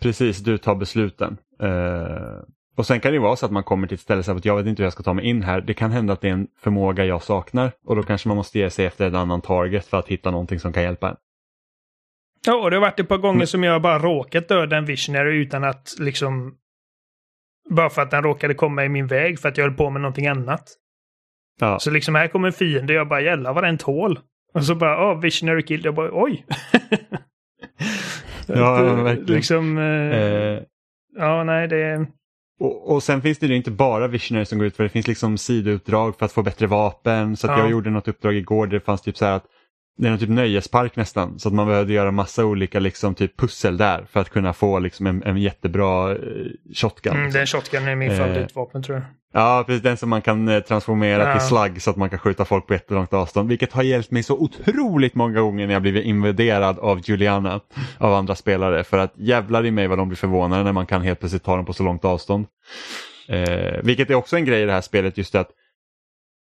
Precis, 0.01 0.39
du 0.39 0.57
tar 0.57 0.75
besluten. 0.75 1.37
Uh, 1.63 2.41
och 2.77 2.85
sen 2.85 2.99
kan 2.99 3.13
det 3.13 3.19
vara 3.19 3.35
så 3.35 3.45
att 3.45 3.51
man 3.51 3.63
kommer 3.63 3.87
till 3.87 3.95
ett 3.95 4.01
ställe 4.01 4.19
och 4.19 4.37
att 4.37 4.45
jag 4.45 4.57
vet 4.57 4.67
inte 4.67 4.81
hur 4.81 4.85
jag 4.85 4.93
ska 4.93 5.03
ta 5.03 5.13
mig 5.13 5.25
in 5.25 5.43
här. 5.43 5.61
Det 5.61 5.73
kan 5.73 5.91
hända 5.91 6.13
att 6.13 6.21
det 6.21 6.29
är 6.29 6.33
en 6.33 6.47
förmåga 6.59 7.05
jag 7.05 7.23
saknar 7.23 7.71
och 7.85 7.95
då 7.95 8.03
kanske 8.03 8.27
man 8.27 8.37
måste 8.37 8.59
ge 8.59 8.69
sig 8.69 8.85
efter 8.85 9.07
en 9.07 9.15
annan 9.15 9.41
target 9.41 9.85
för 9.85 9.99
att 9.99 10.07
hitta 10.07 10.31
någonting 10.31 10.59
som 10.59 10.73
kan 10.73 10.83
hjälpa 10.83 11.09
en. 11.09 11.15
Ja, 12.45 12.55
och 12.55 12.69
det 12.69 12.75
har 12.75 12.81
varit 12.81 12.99
ett 12.99 13.07
par 13.07 13.17
gånger 13.17 13.37
Men... 13.37 13.47
som 13.47 13.63
jag 13.63 13.81
bara 13.81 13.99
råkat 13.99 14.47
döda 14.47 14.77
en 14.77 14.85
visionary 14.85 15.41
utan 15.41 15.63
att 15.63 15.95
liksom... 15.99 16.57
Bara 17.69 17.89
för 17.89 18.01
att 18.01 18.11
den 18.11 18.23
råkade 18.23 18.53
komma 18.53 18.85
i 18.85 18.89
min 18.89 19.07
väg 19.07 19.39
för 19.39 19.49
att 19.49 19.57
jag 19.57 19.65
höll 19.65 19.77
på 19.77 19.89
med 19.89 20.01
någonting 20.01 20.27
annat. 20.27 20.63
Ja. 21.59 21.79
Så 21.79 21.91
liksom 21.91 22.15
här 22.15 22.27
kommer 22.27 22.47
en 22.47 22.53
fiende 22.53 22.93
jag 22.93 23.07
bara 23.07 23.21
jävlar 23.21 23.53
vad 23.53 23.63
den 23.63 23.77
tål. 23.77 24.19
Och 24.53 24.65
så 24.65 24.75
bara, 24.75 24.91
ja, 24.91 25.13
oh, 25.13 25.21
visionary 25.21 25.63
kill. 25.63 25.85
Jag 25.85 25.95
bara, 25.95 26.09
oj! 26.13 26.45
ja, 28.47 28.81
verkligen. 29.03 29.35
Liksom, 29.35 29.77
eh, 29.77 30.17
eh. 30.17 30.61
Ja, 31.17 31.43
nej, 31.43 31.67
det... 31.67 32.07
Och, 32.59 32.95
och 32.95 33.03
sen 33.03 33.21
finns 33.21 33.37
det 33.37 33.47
ju 33.47 33.55
inte 33.55 33.71
bara 33.71 34.07
Visionary 34.07 34.45
som 34.45 34.57
går 34.57 34.67
ut 34.67 34.75
för 34.75 34.83
det 34.83 34.89
finns 34.89 35.07
liksom 35.07 35.37
sidouppdrag 35.37 36.17
för 36.17 36.25
att 36.25 36.31
få 36.31 36.43
bättre 36.43 36.67
vapen. 36.67 37.37
Så 37.37 37.47
ja. 37.47 37.59
jag 37.59 37.69
gjorde 37.69 37.89
något 37.89 38.07
uppdrag 38.07 38.35
igår 38.35 38.67
där 38.67 38.73
det 38.73 38.85
fanns 38.85 39.01
typ 39.01 39.17
så 39.17 39.25
här 39.25 39.31
att 39.31 39.45
det 39.97 40.07
är 40.07 40.11
en 40.11 40.19
typ 40.19 40.29
nöjespark 40.29 40.95
nästan 40.95 41.39
så 41.39 41.47
att 41.47 41.53
man 41.53 41.67
behövde 41.67 41.93
göra 41.93 42.11
massa 42.11 42.45
olika 42.45 42.79
liksom, 42.79 43.15
typ 43.15 43.37
pussel 43.37 43.77
där 43.77 44.05
för 44.11 44.19
att 44.19 44.29
kunna 44.29 44.53
få 44.53 44.79
liksom, 44.79 45.07
en, 45.07 45.23
en 45.23 45.37
jättebra 45.37 46.11
eh, 46.11 46.17
shotgun. 46.73 47.15
Mm, 47.15 47.31
den 47.31 47.47
shotgun 47.47 47.87
är 47.87 47.95
min 47.95 48.11
eh, 48.11 48.17
favoritvapen 48.17 48.83
tror 48.83 48.97
jag. 48.97 49.05
Ja, 49.33 49.63
precis 49.67 49.83
den 49.83 49.97
som 49.97 50.09
man 50.09 50.21
kan 50.21 50.47
eh, 50.47 50.59
transformera 50.59 51.27
ja. 51.27 51.39
till 51.39 51.47
slagg 51.47 51.81
så 51.81 51.89
att 51.89 51.95
man 51.95 52.09
kan 52.09 52.19
skjuta 52.19 52.45
folk 52.45 52.67
på 52.67 52.73
jättelångt 52.73 53.13
avstånd. 53.13 53.49
Vilket 53.49 53.73
har 53.73 53.83
hjälpt 53.83 54.11
mig 54.11 54.23
så 54.23 54.37
otroligt 54.37 55.15
många 55.15 55.41
gånger 55.41 55.67
när 55.67 55.73
jag 55.73 55.81
blivit 55.81 56.05
invaderad 56.05 56.79
av 56.79 57.01
Juliana 57.03 57.61
av 57.97 58.13
andra 58.13 58.35
spelare. 58.35 58.83
För 58.83 58.97
att 58.97 59.13
jävlar 59.15 59.65
i 59.65 59.71
mig 59.71 59.87
vad 59.87 59.97
de 59.97 60.07
blir 60.07 60.17
förvånade 60.17 60.63
när 60.63 60.73
man 60.73 60.85
kan 60.85 61.01
helt 61.01 61.19
plötsligt 61.19 61.43
ta 61.43 61.55
dem 61.55 61.65
på 61.65 61.73
så 61.73 61.83
långt 61.83 62.05
avstånd. 62.05 62.45
Eh, 63.27 63.81
vilket 63.83 64.09
är 64.09 64.15
också 64.15 64.35
en 64.35 64.45
grej 64.45 64.61
i 64.61 64.65
det 64.65 64.71
här 64.71 64.81
spelet 64.81 65.17
just 65.17 65.35
att 65.35 65.49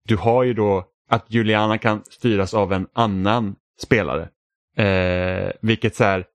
du 0.08 0.16
har 0.16 0.44
ju 0.44 0.54
då 0.54 0.86
att 1.10 1.26
Juliana 1.28 1.78
kan 1.78 2.02
styras 2.10 2.54
av 2.54 2.74
en 2.74 2.88
annan 2.94 3.56
spelare. 3.82 4.30
Eh, 4.78 5.52
vilket 5.62 5.96
så 5.96 6.04
här, 6.04 6.26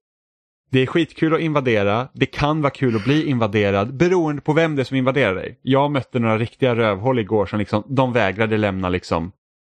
det 0.70 0.80
är 0.80 0.86
skitkul 0.86 1.34
att 1.34 1.40
invadera, 1.40 2.08
det 2.12 2.26
kan 2.26 2.62
vara 2.62 2.70
kul 2.70 2.96
att 2.96 3.04
bli 3.04 3.26
invaderad 3.26 3.96
beroende 3.96 4.42
på 4.42 4.52
vem 4.52 4.76
det 4.76 4.82
är 4.82 4.84
som 4.84 4.96
invaderar 4.96 5.34
dig. 5.34 5.58
Jag 5.62 5.90
mötte 5.90 6.18
några 6.18 6.38
riktiga 6.38 6.76
rövhål 6.76 7.18
igår 7.18 7.46
som 7.46 7.58
liksom, 7.58 7.84
de 7.88 8.12
vägrade 8.12 8.56
lämna 8.56 8.88
liksom 8.88 9.32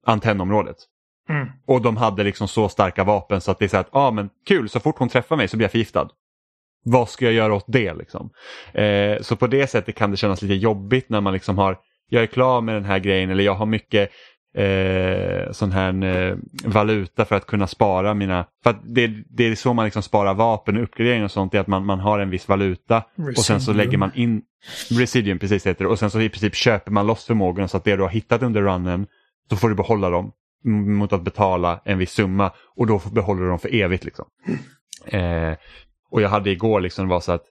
antennområdet. 0.07 0.77
Mm. 1.29 1.49
Och 1.67 1.83
de 1.83 1.97
hade 1.97 2.25
liksom 2.25 2.49
så 2.49 2.69
starka 2.69 3.05
vapen 3.05 3.41
så 3.41 3.51
att 3.51 3.59
det 3.59 3.65
är 3.65 3.69
så 3.69 3.77
att, 3.77 3.89
ja 3.93 4.01
ah, 4.01 4.11
men 4.11 4.31
kul, 4.47 4.69
så 4.69 4.81
fort 4.81 4.99
hon 4.99 5.09
träffar 5.09 5.37
mig 5.37 5.49
så 5.49 5.57
blir 5.57 5.65
jag 5.65 5.73
förgiftad. 5.73 6.09
Vad 6.85 7.09
ska 7.09 7.25
jag 7.25 7.35
göra 7.35 7.55
åt 7.55 7.65
det 7.67 7.95
liksom? 7.95 8.31
Eh, 8.73 9.21
så 9.21 9.37
på 9.37 9.47
det 9.47 9.67
sättet 9.67 9.95
kan 9.95 10.11
det 10.11 10.17
kännas 10.17 10.43
lite 10.43 10.55
jobbigt 10.55 11.09
när 11.09 11.21
man 11.21 11.33
liksom 11.33 11.59
har, 11.59 11.79
jag 12.09 12.23
är 12.23 12.27
klar 12.27 12.61
med 12.61 12.75
den 12.75 12.85
här 12.85 12.99
grejen 12.99 13.31
eller 13.31 13.45
jag 13.45 13.55
har 13.55 13.67
mycket 13.67 14.11
eh, 14.55 15.53
sån 15.53 15.73
här 15.73 16.05
eh, 16.05 16.37
valuta 16.65 17.25
för 17.25 17.37
att 17.37 17.47
kunna 17.47 17.67
spara 17.67 18.15
mina... 18.15 18.45
För 18.65 18.77
det, 18.83 19.07
det, 19.31 19.45
är 19.45 19.55
så 19.55 19.75
man 19.75 19.85
liksom 19.85 20.03
sparar 20.03 20.35
vapen 20.35 20.77
och 20.77 20.83
uppgradering 20.83 21.25
och 21.25 21.31
sånt, 21.31 21.55
är 21.55 21.61
att 21.61 21.67
man, 21.67 21.87
man 21.87 22.01
har 22.01 22.19
en 22.19 22.31
viss 22.31 22.49
valuta 22.49 22.97
Residium. 22.97 23.35
och 23.37 23.45
sen 23.45 23.61
så 23.61 23.73
lägger 23.73 23.99
man 23.99 24.11
in... 24.15 24.43
Residium, 24.91 25.39
precis 25.39 25.67
heter 25.67 25.85
det. 25.85 25.91
Och 25.91 25.99
sen 25.99 26.11
så 26.11 26.21
i 26.21 26.29
princip 26.29 26.55
köper 26.55 26.93
man 26.93 27.07
loss 27.07 27.25
förmågorna 27.25 27.69
så 27.69 27.77
att 27.77 27.85
det 27.85 27.97
du 27.97 28.03
har 28.03 28.11
hittat 28.11 28.43
under 28.43 28.63
runnen 28.63 29.07
så 29.51 29.57
får 29.57 29.69
du 29.69 29.75
behålla 29.75 30.11
dem 30.11 30.33
mot 30.65 31.13
att 31.13 31.23
betala 31.23 31.81
en 31.85 31.99
viss 31.99 32.13
summa 32.13 32.53
och 32.77 32.87
då 32.87 33.03
behåller 33.13 33.43
du 33.43 33.49
dem 33.49 33.59
för 33.59 33.75
evigt. 33.75 34.05
Liksom. 34.05 34.25
Eh, 35.07 35.53
och 36.11 36.23
jag 36.23 36.29
hade 36.29 36.51
igår 36.51 36.81
liksom, 36.81 37.09
var 37.09 37.21
så 37.21 37.33
att 37.33 37.45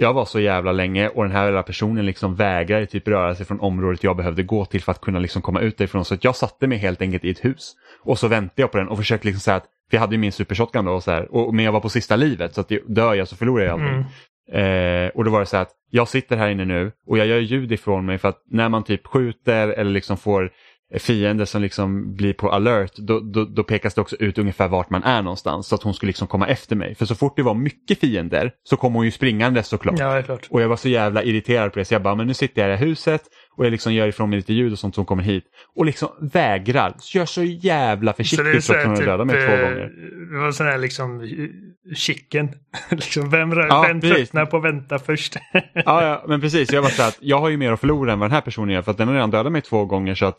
jag 0.00 0.12
var 0.12 0.24
så 0.24 0.40
jävla 0.40 0.72
länge 0.72 1.08
och 1.08 1.22
den 1.22 1.32
här 1.32 1.62
personen 1.62 2.06
liksom 2.06 2.34
vägrade 2.34 2.86
typ 2.86 3.08
röra 3.08 3.34
sig 3.34 3.46
från 3.46 3.60
området 3.60 4.04
jag 4.04 4.16
behövde 4.16 4.42
gå 4.42 4.64
till 4.64 4.82
för 4.82 4.92
att 4.92 5.00
kunna 5.00 5.18
liksom 5.18 5.42
komma 5.42 5.60
ut 5.60 5.78
därifrån. 5.78 6.04
Så 6.04 6.16
jag 6.20 6.36
satte 6.36 6.66
mig 6.66 6.78
helt 6.78 7.02
enkelt 7.02 7.24
i 7.24 7.30
ett 7.30 7.44
hus 7.44 7.74
och 8.02 8.18
så 8.18 8.28
väntade 8.28 8.62
jag 8.62 8.72
på 8.72 8.78
den 8.78 8.88
och 8.88 8.98
försökte 8.98 9.26
liksom 9.26 9.40
säga 9.40 9.56
att, 9.56 9.66
för 9.90 9.96
jag 9.96 10.00
hade 10.00 10.14
ju 10.14 10.18
min 10.18 10.32
supershotgun 10.32 10.84
då 10.84 10.92
och 10.92 11.02
så 11.02 11.10
här, 11.10 11.34
och, 11.34 11.54
men 11.54 11.64
jag 11.64 11.72
var 11.72 11.80
på 11.80 11.88
sista 11.88 12.16
livet 12.16 12.54
så 12.54 12.60
att 12.60 12.72
dör 12.86 13.14
jag 13.14 13.28
så 13.28 13.36
förlorar 13.36 13.64
jag 13.64 13.72
allting. 13.72 14.04
Mm. 14.52 15.06
Eh, 15.06 15.08
och 15.08 15.24
då 15.24 15.30
var 15.30 15.40
det 15.40 15.46
så 15.46 15.56
här 15.56 15.62
att 15.62 15.72
jag 15.90 16.08
sitter 16.08 16.36
här 16.36 16.48
inne 16.48 16.64
nu 16.64 16.92
och 17.06 17.18
jag 17.18 17.26
gör 17.26 17.38
ljud 17.38 17.72
ifrån 17.72 18.06
mig 18.06 18.18
för 18.18 18.28
att 18.28 18.42
när 18.50 18.68
man 18.68 18.84
typ 18.84 19.06
skjuter 19.06 19.68
eller 19.68 19.90
liksom 19.90 20.16
får 20.16 20.50
fiende 20.94 21.46
som 21.46 21.62
liksom 21.62 22.14
blir 22.14 22.32
på 22.32 22.52
alert, 22.52 22.96
då, 22.96 23.20
då, 23.20 23.44
då, 23.44 23.64
pekas 23.64 23.94
det 23.94 24.00
också 24.00 24.16
ut 24.16 24.38
ungefär 24.38 24.68
vart 24.68 24.90
man 24.90 25.02
är 25.02 25.22
någonstans. 25.22 25.66
Så 25.66 25.74
att 25.74 25.82
hon 25.82 25.94
skulle 25.94 26.08
liksom 26.08 26.28
komma 26.28 26.46
efter 26.46 26.76
mig. 26.76 26.94
För 26.94 27.06
så 27.06 27.14
fort 27.14 27.36
det 27.36 27.42
var 27.42 27.54
mycket 27.54 28.00
fiender 28.00 28.52
så 28.62 28.76
kom 28.76 28.94
hon 28.94 29.04
ju 29.04 29.10
springande 29.10 29.62
såklart. 29.62 29.98
Ja, 29.98 30.22
klart. 30.22 30.46
Och 30.50 30.62
jag 30.62 30.68
var 30.68 30.76
så 30.76 30.88
jävla 30.88 31.22
irriterad 31.22 31.72
på 31.72 31.78
det 31.78 31.84
så 31.84 31.94
jag 31.94 32.02
bara, 32.02 32.14
men 32.14 32.26
nu 32.26 32.34
sitter 32.34 32.62
jag 32.62 32.68
i 32.68 32.70
det 32.70 32.76
här 32.76 32.86
huset 32.86 33.22
och 33.56 33.66
jag 33.66 33.70
liksom 33.70 33.94
gör 33.94 34.08
ifrån 34.08 34.30
mig 34.30 34.36
lite 34.36 34.52
ljud 34.52 34.72
och 34.72 34.78
sånt 34.78 34.94
som 34.94 35.04
kommer 35.04 35.22
hit. 35.22 35.44
Och 35.76 35.86
liksom 35.86 36.08
vägrar, 36.20 36.94
gör 37.14 37.26
så 37.26 37.42
jävla 37.42 38.12
försiktigt 38.12 38.54
Så 38.54 38.62
så 38.62 38.72
trots 38.72 38.84
att 38.84 38.86
hon 38.86 38.96
har 38.96 39.04
dödat 39.04 39.26
mig 39.26 39.36
typ, 39.36 39.46
två 39.46 39.54
eh, 39.54 39.60
gånger. 39.60 39.90
Det 40.32 40.38
var 40.38 40.52
sån 40.52 40.66
här 40.66 40.78
liksom 40.78 41.20
eh, 41.20 41.94
chicken. 41.94 42.48
liksom, 42.90 43.30
vem 43.30 43.52
Ja, 43.52 43.84
vem 43.88 44.00
tröttnar 44.00 44.46
på 44.46 44.56
att 44.56 44.64
vänta 44.64 44.98
först? 44.98 45.36
Ja, 45.52 45.62
ja, 46.04 46.24
men 46.28 46.40
precis. 46.40 46.72
Jag 46.72 46.82
var 46.82 46.88
så 46.88 47.02
att 47.02 47.18
jag 47.20 47.38
har 47.38 47.48
ju 47.48 47.56
mer 47.56 47.72
att 47.72 47.80
förlora 47.80 48.12
än 48.12 48.18
vad 48.18 48.30
den 48.30 48.34
här 48.34 48.40
personen 48.40 48.74
gör 48.74 48.82
för 48.82 48.90
att 48.90 48.98
den 48.98 49.08
har 49.08 49.14
redan 49.14 49.30
dödat 49.30 49.52
mig 49.52 49.62
två 49.62 49.84
gånger 49.84 50.14
så 50.14 50.26
att 50.26 50.38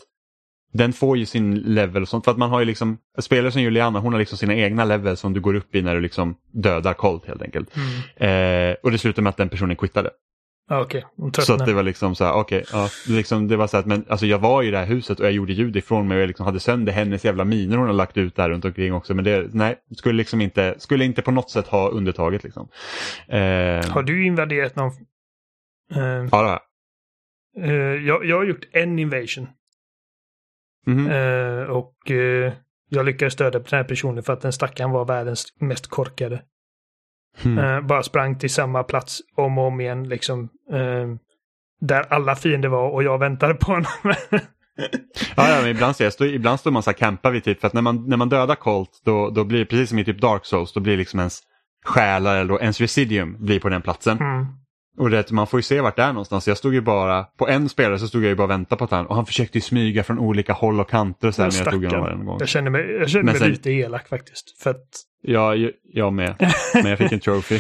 den 0.74 0.94
får 0.94 1.18
ju 1.18 1.26
sin 1.26 1.56
level 1.56 2.02
och 2.02 2.08
sånt. 2.10 2.26
För 2.26 2.32
att 2.32 2.38
man 2.38 2.50
har 2.50 2.60
ju 2.60 2.66
liksom, 2.66 2.98
spelare 3.20 3.52
som 3.52 3.62
Juliana 3.62 4.00
hon 4.00 4.14
har 4.14 4.20
liksom 4.20 4.38
sina 4.38 4.56
egna 4.56 4.86
levels 4.86 5.20
som 5.20 5.34
du 5.34 5.40
går 5.42 5.54
upp 5.56 5.76
i 5.76 5.82
när 5.82 5.96
du 5.96 6.02
liksom 6.02 6.36
dödar 6.52 6.94
Colt 6.94 7.26
helt 7.26 7.42
enkelt. 7.42 7.70
Mm. 8.18 8.70
Eh, 8.72 8.76
och 8.84 8.92
det 8.92 8.98
slutade 8.98 9.22
med 9.24 9.30
att 9.30 9.38
den 9.38 9.50
personen 9.50 9.76
quittade. 9.76 10.10
Ja, 10.72 10.82
Okej, 10.82 11.06
hon 11.18 11.34
Så 11.34 11.54
att 11.54 11.66
det 11.66 11.74
var 11.74 11.84
liksom 11.84 12.16
så 12.16 12.26
här, 12.26 12.34
okej, 12.34 12.64
ja, 12.72 12.90
liksom, 13.08 13.48
det 13.48 13.58
var 13.58 13.68
så 13.68 13.78
här, 13.78 13.80
att, 13.80 13.88
men 13.88 14.06
alltså 14.10 14.26
jag 14.26 14.40
var 14.40 14.64
i 14.64 14.72
det 14.72 14.78
här 14.78 14.86
huset 14.86 15.20
och 15.20 15.26
jag 15.26 15.32
gjorde 15.32 15.54
ljud 15.54 15.76
ifrån 15.76 16.08
mig 16.08 16.16
och 16.16 16.22
jag 16.22 16.28
liksom 16.28 16.46
hade 16.46 16.60
sönder 16.60 16.94
hennes 16.94 17.26
jävla 17.26 17.46
miner 17.46 17.78
hon 17.78 17.88
har 17.88 17.94
lagt 17.94 18.18
ut 18.18 18.36
där 18.36 18.50
runt 18.50 18.66
omkring 18.66 18.94
också. 18.94 19.14
Men 19.14 19.26
det, 19.26 19.48
nej, 19.54 19.76
skulle 19.98 20.18
liksom 20.18 20.42
inte, 20.42 20.76
skulle 20.78 21.06
inte 21.06 21.22
på 21.22 21.32
något 21.32 21.50
sätt 21.50 21.68
ha 21.68 21.90
undertaget 21.90 22.44
liksom. 22.44 22.68
Eh, 23.28 23.40
Har 23.92 24.04
du 24.04 24.26
invaderat 24.26 24.76
någon? 24.76 24.92
Eh, 25.96 26.00
Ja, 26.02 26.22
det 26.24 26.36
har 26.36 26.60
jag. 27.56 27.70
eh, 27.70 28.06
jag, 28.08 28.26
jag 28.26 28.38
har 28.38 28.46
gjort 28.46 28.66
en 28.72 29.00
invasion. 29.00 29.48
Mhm. 30.90 31.12
Eh, 31.12 31.64
och 31.64 32.12
eh, 32.12 32.54
jag 32.90 33.06
lyckades 33.06 33.36
döda 33.36 33.60
den 33.60 33.68
här 33.72 33.84
personen 33.84 34.24
för 34.24 34.34
att 34.34 34.42
den 34.42 34.54
stackaren 34.54 34.92
var 34.92 35.06
världens 35.06 35.46
mest 35.60 35.88
korkade. 35.88 36.42
Mm. 37.46 37.58
Eh, 37.58 37.82
bara 37.82 38.04
sprang 38.04 38.40
till 38.40 38.50
samma 38.50 38.84
plats 38.84 39.20
om 39.36 39.58
och 39.58 39.66
om 39.66 39.82
igen 39.82 40.10
liksom. 40.10 40.50
eh, 40.72 41.08
där 41.82 42.14
alla 42.14 42.36
fiender 42.36 42.70
var 42.70 42.90
och 42.90 43.04
jag 43.04 43.18
väntade 43.18 43.54
på 43.54 43.72
honom. 43.72 43.92
Ja, 45.36 45.50
ja 45.50 45.62
men 45.62 45.70
ibland, 45.70 45.96
så 45.96 46.12
står, 46.12 46.28
ibland 46.28 46.60
står 46.60 46.72
man 46.72 46.84
så 46.84 46.90
här 46.90 46.98
campar 46.98 47.32
vid 47.32 47.44
typ 47.44 47.60
för 47.62 47.68
att 47.68 47.74
när 47.74 47.82
man, 47.82 48.10
när 48.10 48.18
man 48.18 48.30
dödar 48.30 48.56
Colt 48.56 49.02
då, 49.06 49.30
då 49.30 49.44
blir 49.44 49.60
det 49.60 49.66
precis 49.66 49.90
som 49.90 50.00
i 50.00 50.06
typ 50.06 50.22
Dark 50.22 50.46
Souls 50.46 50.74
då 50.74 50.80
blir 50.80 50.98
liksom 50.98 51.20
ens 51.20 51.40
själar 51.86 52.36
eller 52.36 52.62
ens 52.62 52.82
residium 52.82 53.38
blir 53.40 53.60
på 53.60 53.70
den 53.70 53.82
platsen. 53.82 54.18
Mm. 54.18 54.46
Och 54.98 55.10
det, 55.10 55.32
man 55.32 55.48
får 55.48 55.58
ju 55.60 55.62
se 55.64 55.82
vart 55.82 55.96
det 55.96 56.04
är 56.04 56.08
någonstans. 56.14 56.48
Jag 56.48 56.58
stod 56.58 56.74
ju 56.74 56.82
bara, 56.82 57.24
på 57.24 57.48
en 57.48 57.70
spelare 57.70 58.00
så 58.00 58.08
stod 58.08 58.24
jag 58.24 58.30
ju 58.30 58.36
bara 58.36 58.44
och 58.44 58.50
väntade 58.50 58.80
på 58.80 58.84
att 58.86 58.92
han, 58.92 59.06
och 59.06 59.16
han 59.16 59.26
försökte 59.26 59.58
ju 59.58 59.62
smyga 59.62 60.04
från 60.04 60.20
olika 60.20 60.54
håll 60.54 60.80
och 60.80 60.90
kanter 60.90 61.28
och 61.28 61.36
så 61.36 61.42
här, 61.42 61.50
men 61.52 61.58
jag 61.60 61.72
tog 61.74 61.86
honom 61.86 62.02
varje 62.02 62.16
gång. 62.26 62.38
Jag 62.40 62.50
känner 62.50 62.70
mig, 62.72 62.92
jag 63.00 63.10
känner 63.10 63.24
Men 63.24 63.34
mig 63.34 63.40
sen- 63.42 63.50
lite 63.52 63.72
elak 63.72 64.08
faktiskt. 64.08 64.62
För 64.62 64.70
att, 64.70 64.84
Ja, 65.22 65.56
jag 65.94 66.14
med. 66.14 66.54
Men 66.74 66.86
jag 66.86 66.98
fick 66.98 67.12
en 67.12 67.20
trophy. 67.20 67.60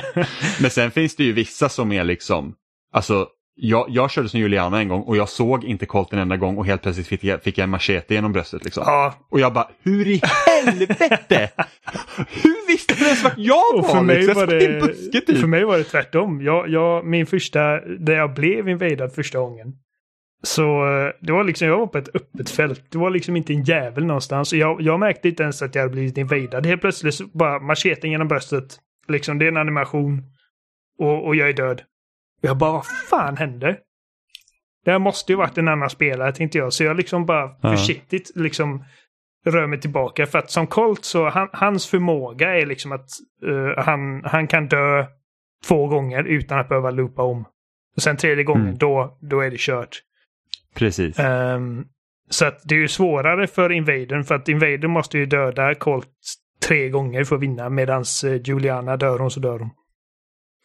men 0.60 0.70
sen 0.70 0.90
finns 0.90 1.16
det 1.16 1.24
ju 1.24 1.32
vissa 1.32 1.68
som 1.68 1.92
är 1.92 2.04
liksom, 2.04 2.54
alltså 2.92 3.26
jag, 3.60 3.86
jag 3.88 4.10
körde 4.10 4.28
som 4.28 4.40
Juliana 4.40 4.78
en 4.80 4.88
gång 4.88 5.02
och 5.02 5.16
jag 5.16 5.28
såg 5.28 5.64
inte 5.64 5.86
Colt 5.86 6.12
en 6.12 6.18
enda 6.18 6.36
gång 6.36 6.56
och 6.58 6.66
helt 6.66 6.82
plötsligt 6.82 7.06
fick 7.06 7.24
jag, 7.24 7.42
fick 7.42 7.58
jag 7.58 7.64
en 7.64 7.70
machete 7.70 8.14
genom 8.14 8.32
bröstet. 8.32 8.64
Liksom. 8.64 8.82
ja, 8.86 9.14
Och 9.30 9.40
jag 9.40 9.52
bara, 9.52 9.68
hur 9.82 10.06
i 10.06 10.22
helvete? 10.46 11.50
hur 12.42 12.57
visste 12.68 12.94
du 12.94 13.04
ens 13.04 13.24
vart 13.24 13.34
jag 13.36 13.74
och 13.74 13.82
var? 13.82 13.94
för 13.94 14.02
mig 14.02 14.16
liksom? 14.16 14.34
var 14.34 14.46
det, 14.46 14.80
buske, 14.80 15.20
typ. 15.20 15.38
för 15.40 15.46
mig 15.46 15.64
var 15.64 15.78
det 15.78 15.84
tvärtom. 15.84 16.42
Jag, 16.42 16.68
jag, 16.68 17.04
min 17.06 17.26
första, 17.26 17.80
där 17.80 18.16
jag 18.16 18.34
blev 18.34 18.68
invadad 18.68 19.12
första 19.12 19.38
gången. 19.38 19.72
Så 20.42 20.62
eh, 20.86 21.12
det 21.20 21.32
var 21.32 21.44
liksom, 21.44 21.68
jag 21.68 21.78
var 21.78 21.86
på 21.86 21.98
ett 21.98 22.14
öppet 22.14 22.50
fält. 22.50 22.84
Det 22.90 22.98
var 22.98 23.10
liksom 23.10 23.36
inte 23.36 23.52
en 23.52 23.62
jävel 23.62 24.04
någonstans. 24.06 24.52
Jag, 24.52 24.80
jag 24.80 25.00
märkte 25.00 25.28
inte 25.28 25.42
ens 25.42 25.62
att 25.62 25.74
jag 25.74 25.82
hade 25.82 25.92
blivit 25.92 26.18
invadad. 26.18 26.66
Helt 26.66 26.80
plötsligt 26.80 27.14
så 27.14 27.26
bara 27.26 27.60
macheten 27.60 28.10
genom 28.10 28.28
bröstet. 28.28 28.78
Liksom 29.08 29.38
det 29.38 29.44
är 29.44 29.48
en 29.48 29.56
animation. 29.56 30.22
Och, 30.98 31.26
och 31.26 31.36
jag 31.36 31.48
är 31.48 31.52
död. 31.52 31.82
Jag 32.40 32.56
bara, 32.56 32.72
vad 32.72 32.86
fan 33.10 33.36
hände? 33.36 33.76
Det 34.84 34.90
här 34.90 34.98
måste 34.98 35.32
ju 35.32 35.36
varit 35.36 35.58
en 35.58 35.68
annan 35.68 35.90
spelare 35.90 36.32
tänkte 36.32 36.58
jag. 36.58 36.72
Så 36.72 36.84
jag 36.84 36.96
liksom 36.96 37.26
bara 37.26 37.50
Ja. 37.62 37.70
försiktigt 37.70 38.32
liksom 38.34 38.84
rör 39.50 39.66
mig 39.66 39.80
tillbaka. 39.80 40.26
För 40.26 40.38
att 40.38 40.50
som 40.50 40.66
Colt 40.66 41.04
så 41.04 41.28
han, 41.28 41.48
hans 41.52 41.86
förmåga 41.86 42.56
är 42.60 42.66
liksom 42.66 42.92
att 42.92 43.08
eh, 43.46 43.84
han, 43.84 44.24
han 44.24 44.46
kan 44.46 44.68
dö 44.68 45.06
två 45.66 45.86
gånger 45.86 46.24
utan 46.24 46.58
att 46.58 46.68
behöva 46.68 46.90
loopa 46.90 47.22
om. 47.22 47.44
Och 47.96 48.02
sen 48.02 48.16
tredje 48.16 48.44
gången, 48.44 48.62
Mm. 48.66 48.78
då, 48.78 49.18
då 49.20 49.40
är 49.40 49.50
det 49.50 49.60
kört. 49.60 50.02
Precis. 50.74 51.18
Ehm, 51.18 51.84
så 52.30 52.44
att 52.46 52.60
det 52.64 52.74
är 52.74 52.78
ju 52.78 52.88
svårare 52.88 53.46
för 53.46 53.72
Invaden 53.72 54.24
för 54.24 54.34
att 54.34 54.48
Invaden 54.48 54.90
måste 54.90 55.18
ju 55.18 55.26
döda 55.26 55.74
Colt 55.74 56.08
tre 56.62 56.88
gånger 56.88 57.24
för 57.24 57.36
att 57.36 57.42
vinna 57.42 57.68
medan 57.68 58.04
Juliana 58.44 58.96
dör 58.96 59.18
hon 59.18 59.30
så 59.30 59.40
dör 59.40 59.58
hon. 59.58 59.70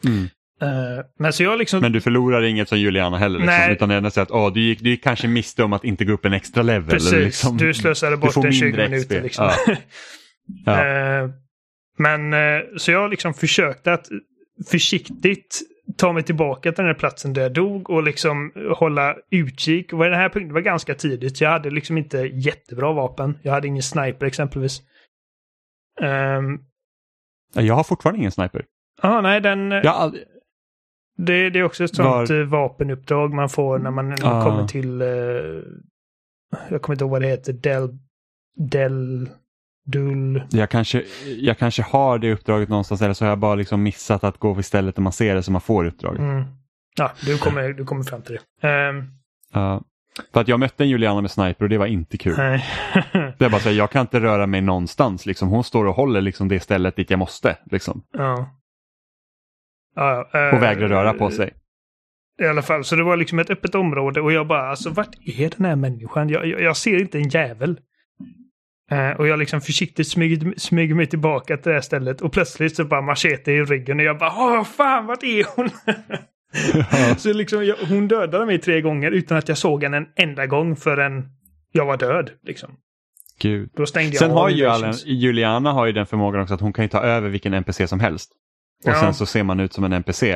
Mm. 0.05 0.27
Eh, 0.61 1.05
men 1.19 1.33
så 1.33 1.43
jag 1.43 1.59
liksom... 1.59 1.79
Men 1.81 1.91
du 1.91 2.01
förlorar 2.01 2.43
inget 2.43 2.69
som 2.69 2.79
Juliana 2.79 3.17
heller. 3.17 3.39
Liksom, 3.39 3.55
Nej. 3.55 3.71
utan 3.73 3.89
det 3.89 4.11
säger 4.11 4.23
att 4.23 4.31
åh, 4.31 4.53
du, 4.53 4.59
gick, 4.61 4.79
du 4.79 4.89
gick 4.89 5.03
kanske 5.03 5.27
miste 5.27 5.63
om 5.63 5.73
att 5.73 5.83
inte 5.83 6.05
gå 6.05 6.13
upp 6.13 6.25
en 6.25 6.33
extra 6.33 6.63
level. 6.63 6.89
precis, 6.89 7.13
eller 7.13 7.25
liksom, 7.25 7.57
du 7.57 7.73
slösade 7.73 8.17
bort 8.17 8.33
får 8.33 8.45
en 8.45 8.53
20 8.53 8.65
mindre 8.65 8.89
minuter 8.89 9.21
liksom. 9.21 9.45
Ja. 9.67 9.75
Ja. 10.65 10.85
Eh, 10.85 11.29
men 11.97 12.33
eh, 12.33 12.61
så 12.77 12.91
jag 12.91 13.09
liksom 13.09 13.33
försökte 13.33 13.93
att 13.93 14.09
försiktigt 14.71 15.61
ta 15.97 16.13
mig 16.13 16.23
tillbaka 16.23 16.71
till 16.71 16.83
den 16.83 16.93
här 16.93 16.99
platsen 16.99 17.33
där 17.33 17.41
jag 17.41 17.53
dog 17.53 17.89
och 17.89 18.03
liksom 18.03 18.51
hålla 18.77 19.15
utkik. 19.31 19.93
Och 19.93 20.03
den 20.03 20.13
här 20.13 20.29
punkten 20.29 20.53
var 20.53 20.61
ganska 20.61 20.95
tidigt. 20.95 21.41
Jag 21.41 21.49
hade 21.49 21.69
liksom 21.69 21.97
inte 21.97 22.17
jättebra 22.17 22.93
vapen. 22.93 23.37
Jag 23.41 23.51
hade 23.51 23.67
ingen 23.67 23.83
sniper 23.83 24.25
exempelvis. 24.25 24.81
Um, 26.01 26.59
Jag 27.65 27.73
har 27.75 27.83
fortfarande 27.83 28.19
ingen 28.19 28.31
sniper. 28.31 28.65
ah, 29.01 29.21
nej, 29.21 29.41
den, 29.41 29.71
Jag 29.71 29.91
har 29.91 29.99
aldrig... 29.99 30.23
det, 31.17 31.49
det 31.49 31.59
är 31.59 31.63
också 31.63 31.83
ett 31.83 31.95
sånt 31.95 32.29
Var- 32.29 32.41
eh, 32.41 32.45
vapenuppdrag 32.47 33.33
man 33.33 33.49
får 33.49 33.79
när 33.79 33.91
man 33.91 34.13
Ah. 34.23 34.43
kommer 34.43 34.67
till... 34.67 35.01
eh, 35.01 35.07
jag 36.69 36.81
kommer 36.81 36.95
inte 36.95 37.03
ihåg 37.03 37.11
vad 37.11 37.21
det 37.21 37.27
heter. 37.27 37.53
Del... 37.53 37.97
Del... 38.55 39.29
Dull... 39.85 40.43
Jag 40.49 40.69
kanske, 40.69 41.03
jag 41.39 41.57
kanske 41.57 41.81
har 41.83 42.17
det 42.19 42.33
uppdraget 42.33 42.69
någonstans 42.69 43.01
eller 43.01 43.13
så 43.13 43.25
har 43.25 43.29
jag 43.29 43.39
bara 43.39 43.55
liksom 43.55 43.83
missat 43.83 44.23
att 44.23 44.37
gå 44.37 44.53
vid 44.53 44.65
stället 44.65 44.95
där 44.95 45.01
man 45.01 45.13
ser 45.13 45.35
det 45.35 45.43
så 45.43 45.51
man 45.51 45.61
får 45.61 45.85
uppdraget. 45.85 46.19
Mm. 46.19 46.43
Ja, 46.97 47.11
du 47.25 47.37
kommer, 47.37 47.69
du 47.73 47.85
kommer 47.85 48.03
fram 48.03 48.21
till 48.21 48.37
det. 48.61 48.67
Ehm, 48.67 49.03
Ja. 49.53 49.81
för 50.33 50.41
att 50.41 50.47
jag 50.47 50.59
mötte 50.59 50.83
en 50.83 50.89
Juliana 50.89 51.21
med 51.21 51.31
sniper 51.31 51.63
och 51.65 51.69
det 51.69 51.77
var 51.77 51.85
inte 51.85 52.17
kul. 52.17 52.33
nej. 52.37 52.65
Det 53.37 53.45
är 53.45 53.49
bara 53.49 53.61
så 53.61 53.69
här, 53.69 53.75
jag 53.75 53.91
kan 53.91 54.01
inte 54.01 54.19
röra 54.19 54.47
mig 54.47 54.61
någonstans. 54.61 55.25
Liksom. 55.25 55.49
Hon 55.49 55.63
står 55.63 55.85
och 55.85 55.95
håller 55.95 56.21
liksom 56.21 56.47
det 56.47 56.59
stället 56.59 56.95
dit 56.95 57.09
jag 57.09 57.19
måste. 57.19 57.57
Liksom. 57.71 58.01
ja. 58.17 58.49
Ja, 59.95 60.29
eh, 60.33 60.55
Och 60.55 60.63
vägrar 60.63 60.87
röra 60.87 61.13
på 61.13 61.31
sig. 61.31 61.53
I 62.41 62.45
alla 62.45 62.61
fall, 62.61 62.83
så 62.83 62.95
det 62.95 63.03
var 63.03 63.17
liksom 63.17 63.39
ett 63.39 63.49
öppet 63.49 63.75
område 63.75 64.21
och 64.21 64.31
jag 64.31 64.47
bara, 64.47 64.69
alltså 64.69 64.89
vart 64.89 65.15
är 65.25 65.49
den 65.57 65.65
här 65.65 65.75
människan? 65.75 66.29
Jag, 66.29 66.47
jag, 66.47 66.61
jag 66.61 66.77
ser 66.77 67.01
inte 67.01 67.17
en 67.17 67.29
jävel. 67.29 67.79
Eh, 68.91 69.11
och 69.11 69.27
jag 69.27 69.39
liksom 69.39 69.61
försiktigt 69.61 70.07
smyger, 70.07 70.53
smyger 70.57 70.95
mig 70.95 71.07
tillbaka 71.07 71.57
till 71.57 71.69
det 71.69 71.73
här 71.73 71.81
stället 71.81 72.21
och 72.21 72.33
plötsligt 72.33 72.75
så 72.75 72.85
bara 72.85 73.01
machete 73.01 73.51
i 73.51 73.63
ryggen 73.63 73.99
och 73.99 74.05
jag 74.05 74.17
bara, 74.17 74.33
åh 74.37 74.63
fan, 74.63 75.05
vart 75.05 75.23
är 75.23 75.45
hon? 75.55 75.69
så 77.17 77.33
liksom, 77.33 77.65
jag, 77.65 77.75
hon 77.75 78.07
dödade 78.07 78.45
mig 78.45 78.59
tre 78.59 78.81
gånger 78.81 79.11
utan 79.11 79.37
att 79.37 79.47
jag 79.47 79.57
såg 79.57 79.83
henne 79.83 79.97
en 79.97 80.07
enda 80.15 80.45
gång 80.47 80.75
förrän 80.75 81.25
jag 81.71 81.85
var 81.85 81.97
död. 81.97 82.31
Liksom. 82.43 82.69
Gud. 83.39 83.69
Sen 84.17 84.31
har 84.31 84.49
ju. 84.49 84.91
Juliana 85.05 85.71
har 85.71 85.85
ju 85.85 85.91
den 85.91 86.05
förmågan 86.05 86.41
också 86.41 86.53
att 86.53 86.61
hon 86.61 86.73
kan 86.73 86.85
ju 86.85 86.89
ta 86.89 87.01
över 87.01 87.29
vilken 87.29 87.53
NPC 87.53 87.87
som 87.87 87.99
helst. 87.99 88.31
Och 88.85 88.89
Ja. 88.91 88.99
sen 88.99 89.13
så 89.13 89.25
ser 89.25 89.43
man 89.43 89.59
ut 89.59 89.73
som 89.73 89.83
en 89.83 89.93
NPC. 89.93 90.31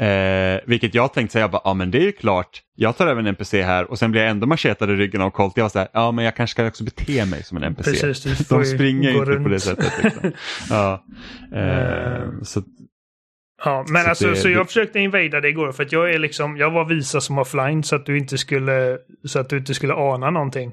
Eh, 0.00 0.60
vilket 0.66 0.94
jag 0.94 1.12
tänkte 1.12 1.32
säga, 1.32 1.50
ja 1.64 1.74
men 1.74 1.90
det 1.90 1.98
är 1.98 2.02
ju 2.02 2.12
klart, 2.12 2.62
jag 2.76 2.96
tar 2.96 3.06
över 3.06 3.20
en 3.20 3.26
NPC 3.26 3.62
här 3.62 3.90
och 3.90 3.98
sen 3.98 4.10
blir 4.10 4.20
jag 4.22 4.30
ändå 4.30 4.46
machetad 4.46 4.90
i 4.90 4.94
ryggen 4.96 5.20
av 5.20 5.30
Colt. 5.30 5.52
Jag 5.56 5.64
var 5.64 5.68
så 5.68 5.78
här, 5.78 5.88
ja 5.92 6.12
men 6.12 6.24
jag 6.24 6.36
kanske 6.36 6.52
ska 6.54 6.66
också 6.66 6.84
bete 6.84 7.24
mig 7.26 7.42
som 7.44 7.56
en 7.56 7.62
NPC. 7.62 7.90
Precis, 8.00 8.48
De 8.48 8.64
springer 8.64 9.10
inte 9.10 9.30
runt. 9.30 9.42
på 9.44 9.48
det 9.48 9.60
sättet. 9.60 9.92
Liksom. 10.04 10.32
Ja. 10.70 11.04
Eh, 11.54 12.12
Eh. 12.12 12.28
så, 12.42 12.62
Ja, 13.64 13.84
men 13.88 14.02
Så 14.02 14.08
alltså 14.08 14.28
det- 14.30 14.36
så 14.36 14.48
det- 14.48 14.54
jag 14.54 14.66
försökte 14.66 14.98
invada 15.00 15.40
det 15.40 15.48
igår 15.48 15.72
för 15.72 15.82
att 15.82 15.92
jag 15.92 16.10
är 16.14 16.18
liksom, 16.18 16.56
jag 16.56 16.70
var 16.70 16.84
visa 16.84 17.20
som 17.20 17.38
offline 17.38 17.82
så 17.82 17.96
att 17.96 18.06
du 18.06 18.18
inte 18.18 18.38
skulle, 18.38 18.98
så 19.28 19.38
att 19.38 19.48
du 19.48 19.58
inte 19.58 19.74
skulle 19.74 19.94
ana 19.94 20.30
någonting. 20.30 20.72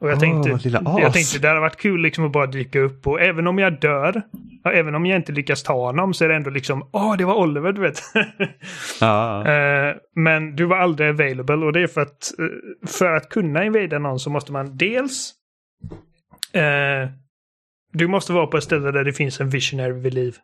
Och 0.00 0.08
jag 0.08 0.14
Åh, 0.14 0.20
tänkte, 0.20 0.80
jag 1.00 1.12
tänkte 1.12 1.38
det 1.38 1.48
hade 1.48 1.60
varit 1.60 1.76
kul 1.76 2.00
liksom 2.00 2.26
att 2.26 2.32
bara 2.32 2.46
dyka 2.46 2.78
upp 2.78 3.06
och 3.06 3.20
även 3.20 3.46
om 3.46 3.58
jag 3.58 3.80
dör, 3.80 4.22
även 4.64 4.94
om 4.94 5.06
jag 5.06 5.16
inte 5.16 5.32
lyckas 5.32 5.62
ta 5.62 5.86
honom 5.86 6.14
så 6.14 6.24
är 6.24 6.28
det 6.28 6.34
ändå 6.34 6.50
liksom, 6.50 6.88
åh 6.92 7.16
det 7.16 7.24
var 7.24 7.34
Oliver 7.34 7.72
du 7.72 7.80
vet. 7.80 8.02
ja. 9.00 9.46
Eh, 9.48 9.96
men 10.14 10.56
du 10.56 10.64
var 10.64 10.76
aldrig 10.76 11.10
available 11.10 11.56
och 11.56 11.72
det 11.72 11.80
är 11.82 11.86
för 11.86 12.00
att 12.00 12.32
eh, 12.38 12.88
för 12.88 13.16
att 13.16 13.28
kunna 13.28 13.64
invada 13.64 13.98
någon 13.98 14.20
så 14.20 14.30
måste 14.30 14.52
man 14.52 14.76
dels 14.76 15.34
eh, 16.52 17.10
du 17.92 18.06
måste 18.06 18.32
vara 18.32 18.46
på 18.46 18.56
ett 18.56 18.64
ställe 18.64 18.90
där 18.90 19.04
det 19.04 19.12
finns 19.12 19.40
en 19.40 19.50
visionary 19.50 19.92
vid 19.92 20.14
liv. 20.14 20.36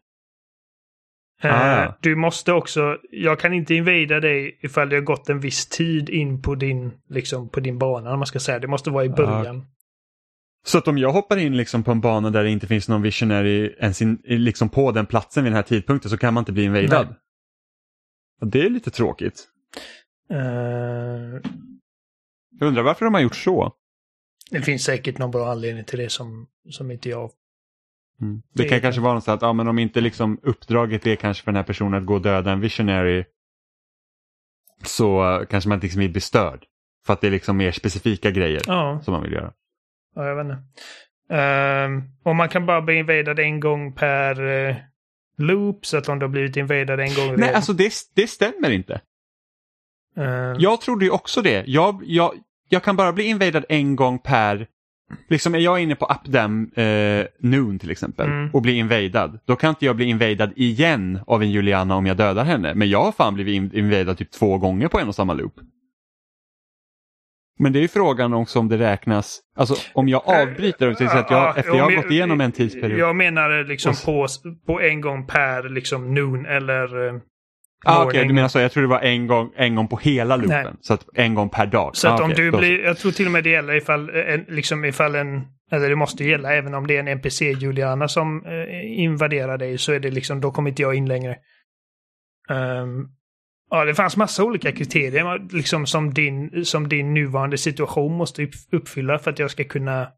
Eh, 1.43 1.55
Ah, 1.55 1.83
ja. 1.83 1.99
Du 2.01 2.17
måste 2.17 2.53
också, 2.53 2.99
jag 3.11 3.41
kan 3.41 3.53
inte 3.53 3.75
invada 3.75 4.21
dig 4.21 4.59
ifall 4.63 4.89
det 4.89 4.97
har 4.97 5.03
gått 5.03 5.29
en 5.29 5.41
viss 5.41 5.67
tid 5.67 6.09
in 6.11 6.43
på 6.43 6.55
din, 6.55 6.93
liksom, 7.09 7.49
på 7.49 7.61
din 7.61 7.79
bana, 7.79 8.13
om 8.13 8.19
man 8.19 8.27
ska 8.27 8.39
säga. 8.41 8.59
Det 8.59 8.67
måste 8.69 8.91
vara 8.91 9.05
i 9.05 9.09
början. 9.09 9.67
Så 10.67 10.79
att 10.79 10.89
om 10.89 10.99
jag 10.99 11.13
hoppar 11.13 11.37
in 11.37 11.57
liksom 11.57 11.83
på 11.83 11.91
en 11.91 12.01
bana 12.01 12.31
där 12.31 12.45
det 12.45 12.51
inte 12.51 12.67
finns 12.67 12.89
någon 12.89 13.03
visionary 13.03 13.75
ens 13.81 14.03
in, 14.03 14.19
liksom 14.25 14.69
på 14.69 14.93
den 14.93 15.07
platsen 15.07 15.45
vid 15.45 15.53
den 15.53 15.57
här 15.57 15.63
tidpunkten 15.63 16.11
så 16.11 16.17
kan 16.19 16.35
man 16.35 16.41
inte 16.41 16.53
bli 16.53 16.65
invadad. 16.65 17.15
Det 18.41 18.61
är 18.63 18.71
lite 18.71 18.91
tråkigt. 18.91 19.49
Eh, 20.31 20.39
Jag 22.59 22.67
undrar 22.69 22.83
varför 22.83 23.05
de 23.05 23.15
har 23.15 23.21
gjort 23.21 23.37
så. 23.37 23.73
det 24.51 24.63
finns 24.63 24.85
säkert 24.85 25.19
någon 25.19 25.31
bra 25.31 25.51
anledning 25.51 25.85
till 25.85 25.99
det 25.99 26.09
som, 26.11 26.47
som 26.71 26.91
inte 26.91 27.09
jag... 27.09 27.31
Mm. 28.23 28.43
Det 28.55 28.63
Det 28.63 28.69
kan 28.69 28.81
kanske 28.81 29.01
vara 29.01 29.21
så 29.21 29.33
att 29.33 29.43
ja, 29.43 29.53
men 29.53 29.69
om 29.69 29.79
inte 29.79 30.01
liksom 30.01 30.39
uppdraget 30.43 31.07
är 31.07 31.17
kanske 31.17 31.45
för 31.45 31.53
den 31.53 31.57
här 31.57 31.63
personen 31.63 32.01
att 32.01 32.07
gå 32.07 32.15
och 32.15 32.23
döda 32.23 32.53
en 32.53 32.61
visionary 32.61 33.25
så 34.85 35.35
eh, 35.41 35.47
kanske 35.47 35.69
man 35.69 35.77
inte 35.77 35.87
liksom 35.87 36.01
vill 36.01 36.11
bli 36.13 36.21
störd. 36.21 36.65
För 37.07 37.13
att 37.13 37.21
det 37.21 37.27
är 37.27 37.31
liksom 37.31 37.57
mer 37.57 37.73
specifika 37.73 38.31
grejer 38.31 38.63
Ja, 38.67 39.01
som 39.05 39.13
man 39.13 39.23
vill 39.23 39.33
göra. 39.33 39.53
ja 40.15 40.25
jag 40.27 40.37
vet 40.37 40.45
inte. 40.45 40.59
Ehm, 41.35 42.03
och 42.25 42.37
man 42.37 42.49
kan 42.49 42.67
bara 42.67 42.83
bli 42.83 42.95
invadad 42.95 43.39
en 43.39 43.61
gång 43.61 43.93
per 43.93 44.41
uh, 44.41 44.77
loop, 45.39 45.87
så 45.87 45.97
att 45.97 46.09
om 46.09 46.19
du 46.19 46.25
har 46.25 46.31
blivit 46.31 46.57
invadad 46.57 47.01
en 47.01 47.15
gång... 47.15 47.37
Nej, 47.37 47.55
alltså 47.55 47.73
det, 47.73 47.93
det 48.15 48.27
stämmer 48.27 48.71
inte. 48.71 49.01
Ehm, 50.17 50.57
Jag 50.59 50.81
trodde 50.81 51.05
ju 51.05 51.11
också 51.11 51.43
det. 51.43 51.65
Jag, 51.67 52.03
jag, 52.05 52.35
jag 52.69 52.83
kan 52.83 52.97
bara 52.97 53.13
bli 53.13 53.25
invadad 53.25 53.65
en 53.69 53.97
gång 53.97 54.19
per... 54.19 54.67
Liksom 55.28 55.55
är 55.55 55.59
jag 55.59 55.81
inne 55.81 55.95
på 55.97 56.07
Updam 56.07 56.70
eh, 56.74 57.27
Noon 57.41 57.78
till 57.78 57.91
exempel 57.91 58.27
Mm. 58.27 58.51
och 58.53 58.62
blir 58.62 58.74
invadad. 58.74 59.39
Då 59.47 59.57
kan 59.57 59.69
inte 59.70 59.85
jag 59.87 59.97
bli 59.97 60.05
invadad 60.05 60.53
igen 60.57 61.19
av 61.27 61.43
en 61.43 61.51
Juliana 61.51 61.97
om 61.97 62.07
jag 62.07 62.16
dödar 62.16 62.45
henne. 62.45 62.74
Men 62.74 62.91
jag 62.91 63.03
har 63.05 63.12
fan 63.12 63.35
blivit 63.35 63.55
in- 63.55 63.70
invadad 63.74 64.19
typ 64.19 64.31
två 64.31 64.59
gånger 64.59 64.89
på 64.89 64.99
en 65.01 65.09
och 65.09 65.15
samma 65.15 65.35
loop. 65.35 65.55
Men 67.59 67.73
det 67.73 67.78
är 67.78 67.81
ju 67.81 67.89
frågan 67.89 68.35
också 68.35 68.59
om 68.59 68.69
det 68.69 68.78
räknas, 68.78 69.41
alltså 69.57 69.74
om 69.95 70.09
jag 70.09 70.23
avbryter 70.28 70.91
och 70.91 70.97
så 70.97 71.05
att 71.05 71.12
Ja, 71.12 71.27
jag, 71.31 71.59
efter 71.59 71.70
ja, 71.73 71.77
jag 71.78 71.85
har 71.85 72.03
gått 72.03 72.11
igenom 72.11 72.41
en 72.41 72.53
tidsperiod. 72.53 72.99
Jag 73.01 73.16
menar 73.16 73.65
liksom 73.65 73.95
på, 74.05 74.27
på 74.66 74.81
en 74.81 75.01
gång 75.01 75.27
per 75.27 75.69
liksom 75.69 76.15
noon 76.15 76.47
eller... 76.47 76.87
Ah, 77.89 78.05
Okej, 78.05 78.15
morning. 78.17 78.29
du 78.29 78.35
menar 78.35 78.49
så. 78.49 78.59
Jag 78.59 78.73
tror 78.73 78.83
det 78.83 78.89
var 78.89 79.01
en 79.01 79.27
gång, 79.27 79.51
en 79.57 79.75
gång 79.75 79.89
på 79.89 79.97
hela 79.97 80.37
loopen. 80.37 80.65
Nej. 80.65 80.73
Så 80.81 80.95
att 80.95 81.07
en 81.15 81.35
gång 81.35 81.49
per 81.49 81.67
dag. 81.67 81.97
Så 81.97 82.09
att 82.09 82.21
ah, 82.21 82.25
om 82.25 82.31
okej, 82.33 82.45
du 82.51 82.59
blir, 82.59 82.85
jag 82.85 82.99
tror 82.99 83.13
till 83.13 83.27
och 83.27 83.33
med 83.33 83.45
det 83.45 83.51
gäller 83.51 83.75
ifall 83.75 84.11
en, 84.11 84.45
liksom 84.49 84.85
ifall 84.85 85.15
en, 85.15 85.45
eller 85.73 85.89
det 85.89 85.97
måste 85.97 86.25
gälla 86.25 86.55
även 86.55 86.75
om 86.75 86.87
det 86.87 86.97
är 86.97 87.01
en 87.01 87.09
NPC-Juliana 87.09 88.09
som 88.09 88.45
eh, 88.47 89.01
invaderar 89.01 89.59
dig 89.59 89.79
så 89.79 89.93
är 89.93 90.01
det 90.01 90.11
liksom, 90.11 90.41
då 90.41 90.51
kommer 90.51 90.71
inte 90.71 90.83
jag 90.83 90.95
in 90.95 91.09
längre. 91.09 91.37
Ehm, 92.51 93.07
ja, 93.71 93.85
det 93.85 93.95
fanns 93.95 94.17
massa 94.17 94.45
olika 94.45 94.73
kriterier 94.73 95.55
liksom 95.55 95.87
som 95.87 96.15
din, 96.15 96.65
som 96.65 96.89
din 96.89 97.15
nuvarande 97.15 97.59
situation 97.59 98.13
måste 98.13 98.43
upp- 98.43 98.51
uppfylla 98.73 99.19
för 99.19 99.31
att 99.31 99.39
jag 99.39 99.51
ska 99.51 99.65
kunna 99.65 100.09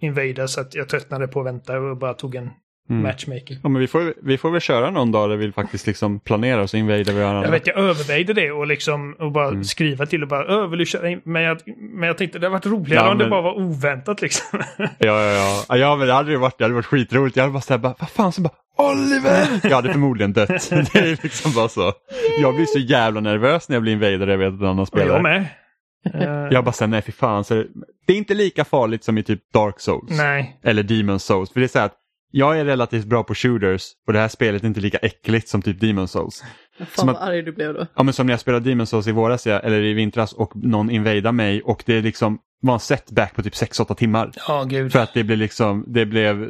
invada 0.00 0.48
så 0.48 0.60
att 0.60 0.74
jag 0.74 0.88
tröttnade 0.88 1.28
på 1.28 1.40
att 1.40 1.46
vänta 1.46 1.78
och 1.80 1.96
bara 1.98 2.14
tog 2.14 2.34
en 2.34 2.50
Mm. 2.90 3.02
matchmaking. 3.02 3.58
Ja, 3.62 3.68
men 3.68 3.80
vi, 3.80 3.86
får, 3.86 4.14
vi 4.22 4.38
får 4.38 4.50
väl 4.50 4.60
köra 4.60 4.90
någon 4.90 5.12
dag 5.12 5.30
där 5.30 5.36
vi 5.36 5.52
faktiskt 5.52 5.86
liksom 5.86 6.20
planerar 6.20 6.60
och 6.62 6.70
så 6.70 6.76
invadar 6.76 7.12
vi 7.12 7.20
varandra. 7.20 7.44
Jag 7.44 7.50
vet, 7.50 7.66
jag 7.66 7.76
övervägde 7.78 8.32
det 8.32 8.50
och 8.50 8.66
liksom 8.66 9.12
och 9.18 9.32
bara 9.32 9.48
Mm. 9.48 9.64
skriva 9.64 10.06
till 10.06 10.22
och 10.22 10.28
bara 10.28 10.44
"Ö, 10.44 10.66
vill 10.66 10.78
du 10.78 10.86
köra 10.86 11.08
in? 11.10 11.20
Men 11.24 11.42
jag, 11.42 11.58
men 11.92 12.06
jag 12.06 12.18
tänkte 12.18 12.38
det 12.38 12.46
hade 12.46 12.52
varit 12.52 12.66
roligare 12.66 13.04
Ja, 13.04 13.10
om 13.12 13.18
det 13.18 13.24
men- 13.24 13.30
bara 13.30 13.42
var 13.42 13.58
oväntat 13.58 14.22
liksom. 14.22 14.58
Ja, 14.78 14.86
ja, 14.98 15.64
ja. 15.68 15.76
ja. 15.76 15.96
men 15.96 16.06
det 16.06 16.12
hade 16.12 16.30
ju 16.30 16.36
varit, 16.36 16.58
det 16.58 16.64
hade 16.64 16.74
varit 16.74 16.86
skitroligt. 16.86 17.36
Jag 17.36 17.42
hade 17.44 17.52
bara 17.52 17.60
såhär, 17.60 17.78
bara, 17.78 17.94
vad 17.98 18.10
fan, 18.10 18.32
så 18.32 18.40
bara 18.40 18.52
Oliver! 18.78 19.60
Jag 19.62 19.76
hade 19.76 19.92
förmodligen 19.92 20.32
dött. 20.32 20.48
Det 20.70 20.94
är 20.98 21.22
liksom 21.22 21.52
bara 21.52 21.68
så. 21.68 21.92
Jag 22.40 22.54
blir 22.54 22.66
så 22.66 22.78
jävla 22.78 23.20
nervös 23.20 23.68
när 23.68 23.76
jag 23.76 23.82
blir 23.82 23.92
invadad 23.92 24.22
och 24.22 24.28
jag 24.32 24.38
vet 24.38 24.48
att 24.54 24.60
en 24.60 24.66
annan 24.66 24.78
Och 24.78 24.88
spelar. 24.88 25.14
jag 25.14 25.22
med. 25.22 25.46
Jag 26.52 26.64
bara 26.64 26.72
säger 26.72 26.88
nej 26.90 27.02
fy 27.02 27.12
fan. 27.12 27.44
Så 27.44 27.54
det, 27.54 27.66
det 28.06 28.12
är 28.12 28.16
inte 28.16 28.34
lika 28.34 28.64
farligt 28.64 29.04
som 29.04 29.18
i 29.18 29.22
typ 29.22 29.52
Dark 29.54 29.80
Souls. 29.80 30.10
Nej. 30.10 30.60
Eller 30.64 30.82
Demon 30.82 31.20
Souls. 31.20 31.52
För 31.52 31.60
det 31.60 31.66
är 31.66 31.68
så 31.68 31.78
här 31.78 31.86
att 31.86 31.94
jag 32.30 32.60
är 32.60 32.64
relativt 32.64 33.04
bra 33.04 33.24
på 33.24 33.34
shooters 33.34 33.82
och 34.06 34.12
det 34.12 34.18
här 34.18 34.28
spelet 34.28 34.62
är 34.62 34.66
inte 34.66 34.80
lika 34.80 34.98
äckligt 34.98 35.48
som 35.48 35.62
typ 35.62 35.80
Demon 35.80 36.08
Souls. 36.08 36.44
Fan 36.78 36.86
Som 36.96 37.06
vad 37.06 37.16
att- 37.16 37.22
arg 37.22 37.42
du 37.42 37.52
blev 37.52 37.74
då. 37.74 37.86
Ja 37.94 38.02
men 38.02 38.14
som 38.14 38.26
när 38.26 38.32
jag 38.32 38.40
spelade 38.40 38.70
Demon 38.70 38.86
Souls 38.86 39.06
i 39.06 39.12
våras 39.12 39.46
ja, 39.46 39.58
eller 39.58 39.82
i 39.82 39.92
vintras 39.92 40.32
och 40.32 40.52
någon 40.56 40.90
invadade 40.90 41.32
mig 41.32 41.62
och 41.62 41.82
det 41.86 42.00
liksom 42.00 42.38
var 42.62 42.74
en 42.74 42.80
setback 42.80 43.34
på 43.34 43.42
typ 43.42 43.54
6-8 43.54 43.94
timmar. 43.94 44.30
Ja, 44.48 44.64
gud. 44.64 44.92
För 44.92 44.98
att 44.98 45.14
det 45.14 45.24
blev 45.24 45.38
liksom, 45.38 45.84
det 45.88 46.06
blev 46.06 46.48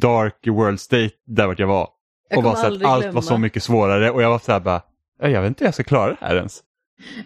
dark 0.00 0.46
world 0.46 0.80
state 0.80 1.10
där 1.26 1.46
vart 1.46 1.58
jag 1.58 1.66
var. 1.66 1.88
Jag 2.30 2.38
och 2.38 2.44
var 2.44 2.54
så 2.54 2.66
att 2.66 2.66
allt 2.66 3.02
glömma. 3.02 3.14
var 3.14 3.22
så 3.22 3.38
mycket 3.38 3.62
svårare 3.62 4.10
och 4.10 4.22
jag 4.22 4.30
var 4.30 4.38
så 4.38 4.52
här 4.52 4.60
bara, 4.60 4.82
"Ja, 5.20 5.28
jag 5.28 5.40
vet 5.42 5.48
inte 5.48 5.64
hur 5.64 5.66
jag 5.66 5.74
ska 5.74 5.82
klara 5.84 6.10
det 6.10 6.16
här 6.26 6.36
ens. 6.36 6.60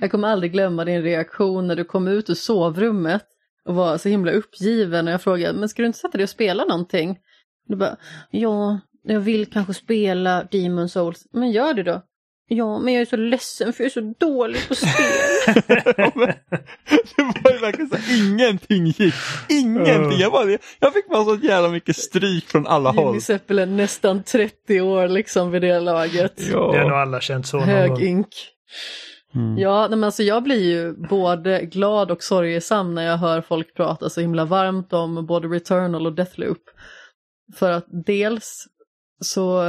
Jag 0.00 0.10
kommer 0.10 0.28
aldrig 0.28 0.52
glömma 0.52 0.84
din 0.84 1.02
reaktion 1.02 1.66
när 1.66 1.76
du 1.76 1.84
kom 1.84 2.08
ut 2.08 2.30
ur 2.30 2.34
sovrummet 2.34 3.24
och 3.64 3.74
var 3.74 3.98
så 3.98 4.08
himla 4.08 4.32
uppgiven 4.32 5.06
och 5.06 5.12
jag 5.14 5.22
frågade, 5.22 5.58
men 5.58 5.68
ska 5.68 5.82
du 5.82 5.86
inte 5.86 5.98
sätta 5.98 6.18
dig 6.18 6.22
och 6.22 6.28
spela 6.30 6.64
någonting? 6.64 7.18
Du 7.68 7.76
bara, 7.76 7.96
ja, 8.30 8.80
jag 9.02 9.20
vill 9.20 9.46
kanske 9.46 9.74
spela 9.74 10.44
Demon 10.50 10.88
Souls. 10.88 11.26
Men 11.32 11.50
gör 11.50 11.74
det 11.74 11.82
då. 11.82 12.02
Ja, 12.48 12.78
men 12.78 12.94
jag 12.94 13.00
är 13.00 13.04
så 13.06 13.16
ledsen 13.16 13.72
för 13.72 13.84
jag 13.84 13.86
är 13.86 13.90
så 13.90 14.14
dålig 14.26 14.68
på 14.68 14.74
spel. 14.74 14.90
Ja, 15.96 16.12
men 16.14 16.26
det 17.16 17.40
var 17.44 17.52
ju 17.52 17.58
verkligen 17.58 17.90
så 17.90 17.96
här, 17.96 18.18
ingenting 18.32 18.86
gick. 18.86 19.14
Ingenting. 19.48 20.18
Jag, 20.18 20.32
bara, 20.32 20.58
jag 20.80 20.92
fick 20.92 21.08
bara 21.08 21.24
så 21.24 21.36
jävla 21.46 21.68
mycket 21.68 21.96
stryk 21.96 22.44
från 22.48 22.66
alla 22.66 22.90
håll. 22.90 23.06
Jimmy 23.06 23.20
Seppel 23.20 23.58
är 23.58 23.66
nästan 23.66 24.22
30 24.22 24.80
år 24.80 25.08
liksom 25.08 25.50
vid 25.50 25.62
det 25.62 25.80
laget. 25.80 26.36
Det 26.36 26.52
har 26.56 26.66
nog 26.66 26.92
Ja. 26.92 27.02
alla 27.02 27.20
känt 27.20 27.46
så 27.46 27.58
Hög 27.58 28.02
ink. 28.02 28.28
Mm. 29.34 29.58
Ja, 29.58 29.80
nej, 29.80 29.90
men 29.98 30.04
alltså 30.04 30.22
jag 30.22 30.42
blir 30.42 30.62
ju 30.64 30.92
både 31.08 31.60
glad 31.64 32.10
och 32.10 32.22
sorgesam 32.22 32.94
när 32.94 33.02
jag 33.06 33.16
hör 33.16 33.40
folk 33.40 33.74
prata 33.76 34.10
så 34.10 34.20
himla 34.20 34.44
varmt 34.44 34.92
om 34.92 35.26
både 35.26 35.48
Returnal 35.48 36.06
och 36.06 36.12
Deathloop. 36.14 36.62
För 37.54 37.70
att 37.70 37.86
dels 38.06 38.66
så 39.20 39.62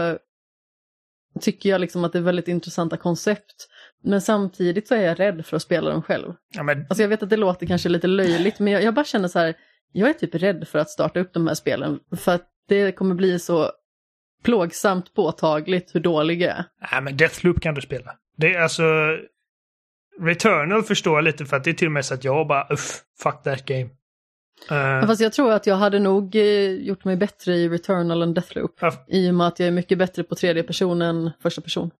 tycker 1.41 1.69
jag 1.69 1.81
liksom 1.81 2.03
att 2.03 2.14
det 2.14 2.19
är 2.19 2.23
väldigt 2.23 2.47
intressanta 2.47 2.97
koncept. 2.97 3.68
Men 4.03 4.22
samtidigt 4.22 4.88
så 4.88 4.95
är 4.95 5.02
jag 5.02 5.19
rädd 5.19 5.45
för 5.45 5.56
att 5.56 5.64
spela 5.64 5.91
dem 5.91 6.02
själv. 6.02 6.34
Ja, 6.53 6.64
men, 6.64 6.85
Alltså 6.89 7.02
jag 7.02 7.10
vet 7.10 7.23
att 7.23 7.30
det 7.30 7.38
låter 7.38 7.65
kanske 7.65 7.89
lite 7.89 8.07
löjligt 8.07 8.60
men 8.60 8.73
jag, 8.73 8.84
jag 8.84 8.93
bara 8.93 9.06
känner 9.06 9.27
så 9.27 9.39
här, 9.39 9.56
jag 9.91 10.10
är 10.10 10.14
typ 10.14 10.35
rädd 10.35 10.68
för 10.68 10.80
att 10.80 10.89
starta 10.89 11.19
upp 11.19 11.34
de 11.34 11.47
här 11.47 11.56
spelen. 11.56 11.99
För 12.18 12.31
att 12.35 12.49
det 12.68 12.91
kommer 12.91 13.15
bli 13.15 13.39
så 13.39 13.72
plågsamt 14.43 15.14
påtagligt 15.14 15.95
hur 15.95 15.99
dålig 15.99 16.41
jag 16.41 16.52
är. 16.52 16.65
nej, 16.91 17.02
men 17.02 17.18
Deathloop 17.18 17.61
kan 17.61 17.76
du 17.76 17.81
spela. 17.81 18.15
Det 18.38 18.53
är 18.53 18.60
alltså... 18.60 18.84
Returnal 20.22 20.84
förstår 20.84 21.18
jag 21.18 21.23
lite 21.23 21.45
för 21.45 21.57
att 21.57 21.64
det 21.64 21.69
är 21.69 21.73
till 21.73 21.88
och 21.88 21.91
med 21.91 22.06
så 22.06 22.14
att 22.14 22.23
jag 22.23 22.47
bara 22.47 22.68
uff, 22.73 23.02
fuck 23.23 23.43
that 23.43 23.65
game. 23.65 23.89
Eh, 24.72 25.07
Fast 25.07 25.22
jag 25.22 25.34
tror 25.34 25.52
att 25.52 25.68
jag 25.68 25.76
hade 25.76 25.99
nog 25.99 26.36
eh, 26.36 26.69
gjort 26.72 27.06
mig 27.06 27.18
bättre 27.18 27.53
i 27.56 27.69
Returnal 27.69 28.22
än 28.22 28.34
Deathloop. 28.34 28.76
Ja. 28.82 29.06
I 29.07 29.30
och 29.30 29.36
med 29.36 29.48
att 29.48 29.60
jag 29.60 29.68
är 29.68 29.72
mycket 29.72 29.98
bättre 29.98 30.23
på 30.23 30.36
tredje 30.36 30.64
person 30.64 31.02
än 31.02 31.32
första 31.41 31.61
person. 31.61 31.91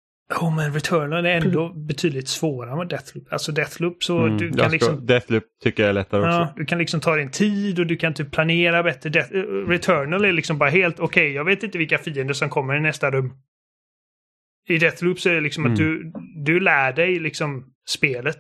oh, 0.42 0.56
men 0.56 0.74
Returnal 0.74 1.26
är 1.26 1.30
ändå 1.30 1.70
betydligt 1.70 2.28
svårare 2.28 2.76
med 2.76 2.88
Deathloop. 2.88 3.34
Alltså 3.34 3.52
Deathloop 3.52 4.04
så 4.04 4.20
Mm. 4.20 4.38
du 4.38 4.52
kan 4.52 4.72
liksom... 4.72 5.06
Deathloop 5.06 5.44
tycker 5.64 5.84
jag 5.84 5.90
är 5.90 5.94
lättare 5.94 6.22
också. 6.22 6.32
Ja, 6.32 6.54
du 6.56 6.66
kan 6.66 6.78
liksom 6.78 7.00
ta 7.00 7.16
din 7.16 7.32
tid 7.32 7.80
och 7.80 7.88
du 7.88 7.96
kan 7.98 8.14
typ 8.14 8.32
planera 8.32 8.84
bättre. 8.84 9.10
Death, 9.10 9.36
eh, 9.36 9.42
Returnal 9.68 10.26
är 10.26 10.32
liksom 10.34 10.58
bara 10.58 10.70
helt 10.70 11.00
okej, 11.00 11.32
jag 11.32 11.46
vet 11.46 11.64
inte 11.64 11.78
vilka 11.78 11.98
fiender 11.98 12.34
som 12.34 12.50
kommer 12.50 12.76
i 12.76 12.80
nästa 12.80 13.12
rum. 13.12 13.34
I 14.68 14.78
Deathloop 14.78 15.20
så 15.20 15.30
är 15.30 15.34
det 15.34 15.42
liksom 15.42 15.66
att 15.66 15.76
du, 15.76 16.12
du 16.46 16.60
lär 16.60 16.94
dig 16.94 17.20
liksom 17.20 17.66
spelet. 17.90 18.38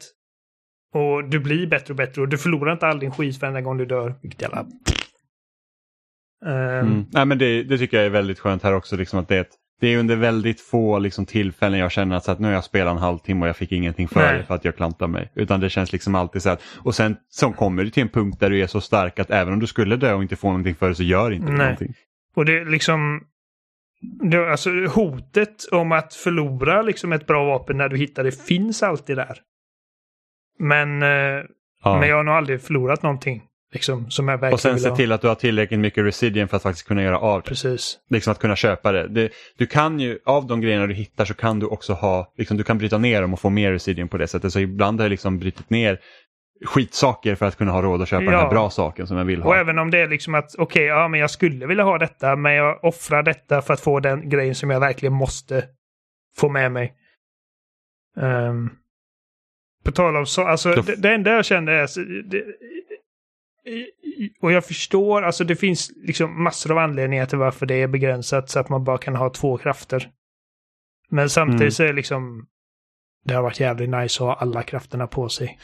Och 0.95 1.29
du 1.29 1.39
blir 1.39 1.67
bättre 1.67 1.91
och 1.91 1.97
bättre 1.97 2.21
och 2.21 2.29
du 2.29 2.37
förlorar 2.37 2.73
inte 2.73 2.87
all 2.87 2.99
din 2.99 3.11
skit 3.11 3.41
varenda 3.41 3.61
gång 3.61 3.77
du 3.77 3.85
dör. 3.85 4.15
Vilket 4.21 4.41
jävla... 4.41 4.59
Ehm, 6.45 6.87
Mm. 6.87 7.05
Nej, 7.13 7.25
men 7.25 7.37
det, 7.37 7.63
det 7.63 7.77
tycker 7.77 7.97
jag 7.97 8.05
är 8.05 8.09
väldigt 8.09 8.39
skönt 8.39 8.63
här 8.63 8.73
också. 8.73 8.95
Liksom 8.97 9.19
att 9.19 9.27
det, 9.27 9.35
är 9.37 9.41
ett- 9.41 9.55
det 9.81 9.87
är 9.87 9.97
under 9.97 10.15
väldigt 10.15 10.61
få 10.61 10.99
liksom, 10.99 11.25
tillfällen 11.25 11.79
jag 11.79 11.91
känner 11.91 12.15
att, 12.15 12.23
så 12.23 12.31
att 12.31 12.39
nu 12.39 12.47
har 12.47 12.53
jag 12.53 12.63
spelat 12.63 12.91
en 12.91 12.97
halvtimme 13.01 13.41
och 13.41 13.47
jag 13.49 13.55
fick 13.55 13.71
ingenting 13.71 14.07
för 14.07 14.19
Nej. 14.19 14.37
det 14.37 14.43
för 14.43 14.55
att 14.55 14.65
jag 14.65 14.75
klantar 14.75 15.07
mig. 15.07 15.31
Utan 15.35 15.59
det 15.59 15.69
känns 15.69 15.91
liksom 15.93 16.15
alltid 16.15 16.41
så 16.41 16.49
att, 16.49 16.61
och 16.83 16.95
sen 16.95 17.17
så 17.29 17.51
kommer 17.51 17.83
du 17.83 17.89
till 17.89 18.03
en 18.03 18.09
punkt 18.09 18.39
där 18.39 18.49
du 18.49 18.59
är 18.61 18.67
så 18.67 18.81
stark 18.81 19.19
att 19.19 19.31
även 19.31 19.53
om 19.53 19.59
du 19.59 19.67
skulle 19.67 19.95
dö 19.95 20.13
och 20.13 20.21
inte 20.21 20.35
få 20.35 20.47
någonting 20.47 20.75
för 20.75 20.89
det 20.89 20.95
så 20.95 21.03
gör 21.03 21.31
inte 21.31 21.47
Nej. 21.51 21.57
någonting. 21.57 21.93
Och 22.35 22.45
det 22.45 22.57
är 22.59 22.65
liksom... 22.65 23.21
Det, 24.31 24.51
alltså 24.51 24.69
hotet 24.85 25.55
om 25.71 25.91
att 25.91 26.13
förlora 26.13 26.81
liksom 26.81 27.13
ett 27.13 27.27
bra 27.27 27.45
vapen 27.45 27.77
när 27.77 27.89
du 27.89 27.97
hittar 27.97 28.23
det 28.23 28.45
finns 28.45 28.83
alltid 28.83 29.17
där. 29.17 29.37
Men, 30.59 31.01
eh, 31.03 31.43
Ja. 31.83 31.99
men 31.99 32.09
jag 32.09 32.15
har 32.15 32.23
nog 32.23 32.35
aldrig 32.35 32.61
förlorat 32.61 33.03
någonting 33.03 33.43
liksom, 33.73 34.09
som 34.11 34.27
jag 34.27 34.37
verkligen 34.37 34.53
och 34.53 34.59
sen 34.59 34.79
se 34.79 34.95
till 34.95 35.11
att 35.11 35.21
du 35.21 35.27
har 35.27 35.35
tillräckligt 35.35 35.79
mycket 35.79 36.05
residium 36.05 36.47
för 36.47 36.57
att 36.57 36.63
faktiskt 36.63 36.87
kunna 36.87 37.03
göra 37.03 37.19
av 37.19 37.41
det. 37.41 37.47
Precis. 37.47 37.97
Liksom 38.09 38.31
att 38.31 38.39
kunna 38.39 38.55
köpa 38.55 38.91
det. 38.91 39.07
det. 39.07 39.29
Du 39.57 39.65
kan 39.65 39.99
ju, 39.99 40.19
av 40.25 40.47
de 40.47 40.61
grejerna 40.61 40.87
du 40.87 40.93
hittar 40.93 41.25
så 41.25 41.33
kan 41.33 41.59
du 41.59 41.65
också 41.65 41.93
ha, 41.93 42.33
liksom, 42.37 42.57
du 42.57 42.63
kan 42.63 42.77
bryta 42.77 42.97
ner 42.97 43.21
dem 43.21 43.33
och 43.33 43.39
få 43.39 43.49
mer 43.49 43.71
residium 43.71 44.07
på 44.07 44.17
det 44.17 44.27
sättet. 44.27 44.53
Så 44.53 44.59
ibland 44.59 44.99
har 44.99 45.05
jag 45.05 45.09
liksom 45.09 45.39
brutit 45.39 45.69
ner 45.69 45.99
skitsaker 46.65 47.35
för 47.35 47.45
att 47.45 47.55
kunna 47.57 47.71
ha 47.71 47.81
råd 47.81 48.01
att 48.01 48.07
köpa 48.07 48.23
den 48.23 48.33
Ja. 48.33 48.39
här 48.39 48.49
bra 48.49 48.69
saken 48.69 49.07
som 49.07 49.17
jag 49.17 49.25
vill 49.25 49.41
ha. 49.41 49.49
Och 49.49 49.55
även 49.57 49.79
om 49.79 49.91
det 49.91 49.99
är 49.99 50.07
liksom 50.07 50.35
att 50.35 50.55
okej, 50.57 50.83
ja 50.85 51.07
men 51.07 51.19
jag 51.19 51.29
skulle 51.31 51.65
vilja 51.67 51.83
ha 51.83 51.97
detta 51.97 52.35
men 52.35 52.53
jag 52.53 52.83
offrar 52.83 53.23
detta 53.23 53.61
för 53.61 53.73
att 53.73 53.79
få 53.81 53.99
den 53.99 54.29
grejen 54.29 54.55
som 54.55 54.69
jag 54.69 54.79
verkligen 54.79 55.13
måste. 55.13 55.63
få 56.37 56.49
med 56.49 56.71
mig. 56.71 56.93
Um, 58.17 58.71
på 59.85 59.91
tal 59.91 60.15
om 60.15 60.25
så, 60.25 60.43
alltså 60.43 60.73
det, 60.73 60.95
det 60.95 61.13
enda 61.13 61.31
jag 61.31 61.45
kände 61.45 61.71
är, 61.73 61.81
alltså, 61.81 61.99
det, 62.01 62.43
och 64.41 64.51
jag 64.51 64.65
förstår, 64.65 65.21
alltså 65.21 65.43
det 65.43 65.55
finns 65.55 65.91
liksom 65.95 66.43
massor 66.43 66.71
av 66.71 66.77
anledningar 66.77 67.25
till 67.25 67.37
varför 67.37 67.65
det 67.65 67.75
är 67.75 67.87
begränsat 67.87 68.49
så 68.49 68.59
att 68.59 68.69
man 68.69 68.83
bara 68.83 68.97
kan 68.97 69.15
ha 69.15 69.29
två 69.29 69.57
krafter. 69.57 70.09
Men 71.09 71.29
samtidigt 71.29 71.61
Mm. 71.61 71.71
så 71.71 71.83
är 71.83 71.87
det 71.87 71.93
liksom, 71.93 72.45
det 73.25 73.33
har 73.33 73.43
varit 73.43 73.59
jävligt 73.59 73.89
nice 73.89 74.23
att 74.23 74.27
ha 74.27 74.35
alla 74.35 74.63
krafterna 74.63 75.07
på 75.07 75.29
sig. 75.29 75.59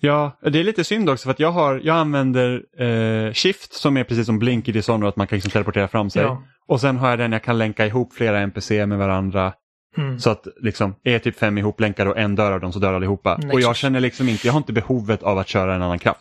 Ja, 0.00 0.38
det 0.42 0.58
är 0.60 0.64
lite 0.64 0.84
synd 0.84 1.10
också 1.10 1.24
för 1.24 1.30
att 1.30 1.40
jag, 1.40 1.50
har, 1.52 1.80
jag 1.84 1.96
använder 1.96 2.64
eh, 2.82 3.32
Shift 3.32 3.72
som 3.72 3.96
är 3.96 4.04
precis 4.04 4.26
som 4.26 4.38
Blink 4.38 4.68
i 4.68 4.72
Dishonored 4.72 5.08
att 5.08 5.16
man 5.16 5.26
kan 5.26 5.36
liksom 5.36 5.50
teleportera 5.50 5.88
fram 5.88 6.10
sig. 6.10 6.22
Ja. 6.22 6.42
Och 6.66 6.80
sen 6.80 6.96
har 6.96 7.10
jag 7.10 7.18
den 7.18 7.32
jag 7.32 7.42
kan 7.42 7.58
länka 7.58 7.86
ihop 7.86 8.12
flera 8.14 8.40
NPC 8.40 8.86
med 8.86 8.98
varandra. 8.98 9.52
Mm. 9.98 10.18
Så 10.18 10.30
att 10.30 10.46
liksom, 10.60 10.94
är 11.04 11.18
typ 11.18 11.38
fem 11.38 11.58
ihoplänkade 11.58 12.10
och 12.10 12.18
en 12.18 12.34
dör 12.34 12.52
av 12.52 12.60
dem 12.60 12.72
så 12.72 12.78
dör 12.78 12.92
allihopa. 12.94 13.34
Nexus. 13.36 13.52
Och 13.52 13.60
jag 13.60 13.76
känner 13.76 14.00
liksom 14.00 14.28
inte, 14.28 14.46
jag 14.46 14.52
har 14.52 14.58
inte 14.58 14.72
behovet 14.72 15.22
av 15.22 15.38
att 15.38 15.48
köra 15.48 15.74
en 15.74 15.82
annan 15.82 15.98
kraft. 15.98 16.20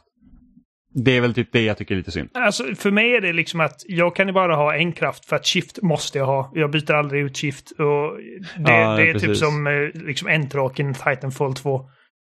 Det 0.97 1.17
är 1.17 1.21
väl 1.21 1.33
typ 1.33 1.51
det 1.51 1.61
jag 1.61 1.77
tycker 1.77 1.95
är 1.95 1.97
lite 1.97 2.11
synd. 2.11 2.29
Alltså 2.33 2.63
för 2.75 2.91
mig 2.91 3.15
är 3.15 3.21
det 3.21 3.33
liksom 3.33 3.59
att 3.59 3.81
jag 3.87 4.15
kan 4.15 4.27
ju 4.27 4.33
bara 4.33 4.55
ha 4.55 4.75
en 4.75 4.91
kraft 4.91 5.25
för 5.25 5.35
att 5.35 5.45
shift 5.45 5.81
måste 5.81 6.17
jag 6.17 6.25
ha. 6.25 6.51
Jag 6.55 6.71
byter 6.71 6.91
aldrig 6.93 7.23
ut 7.25 7.37
shift. 7.37 7.71
Och 7.71 8.17
det, 8.65 8.71
Ja, 8.71 8.95
det 8.95 9.09
är 9.09 9.13
typ 9.13 9.21
precis. 9.21 9.39
som 9.39 9.67
eh, 9.67 9.73
liksom 10.07 10.27
Entraken 10.27 10.93
Titanfall 10.93 11.55
2. 11.55 11.89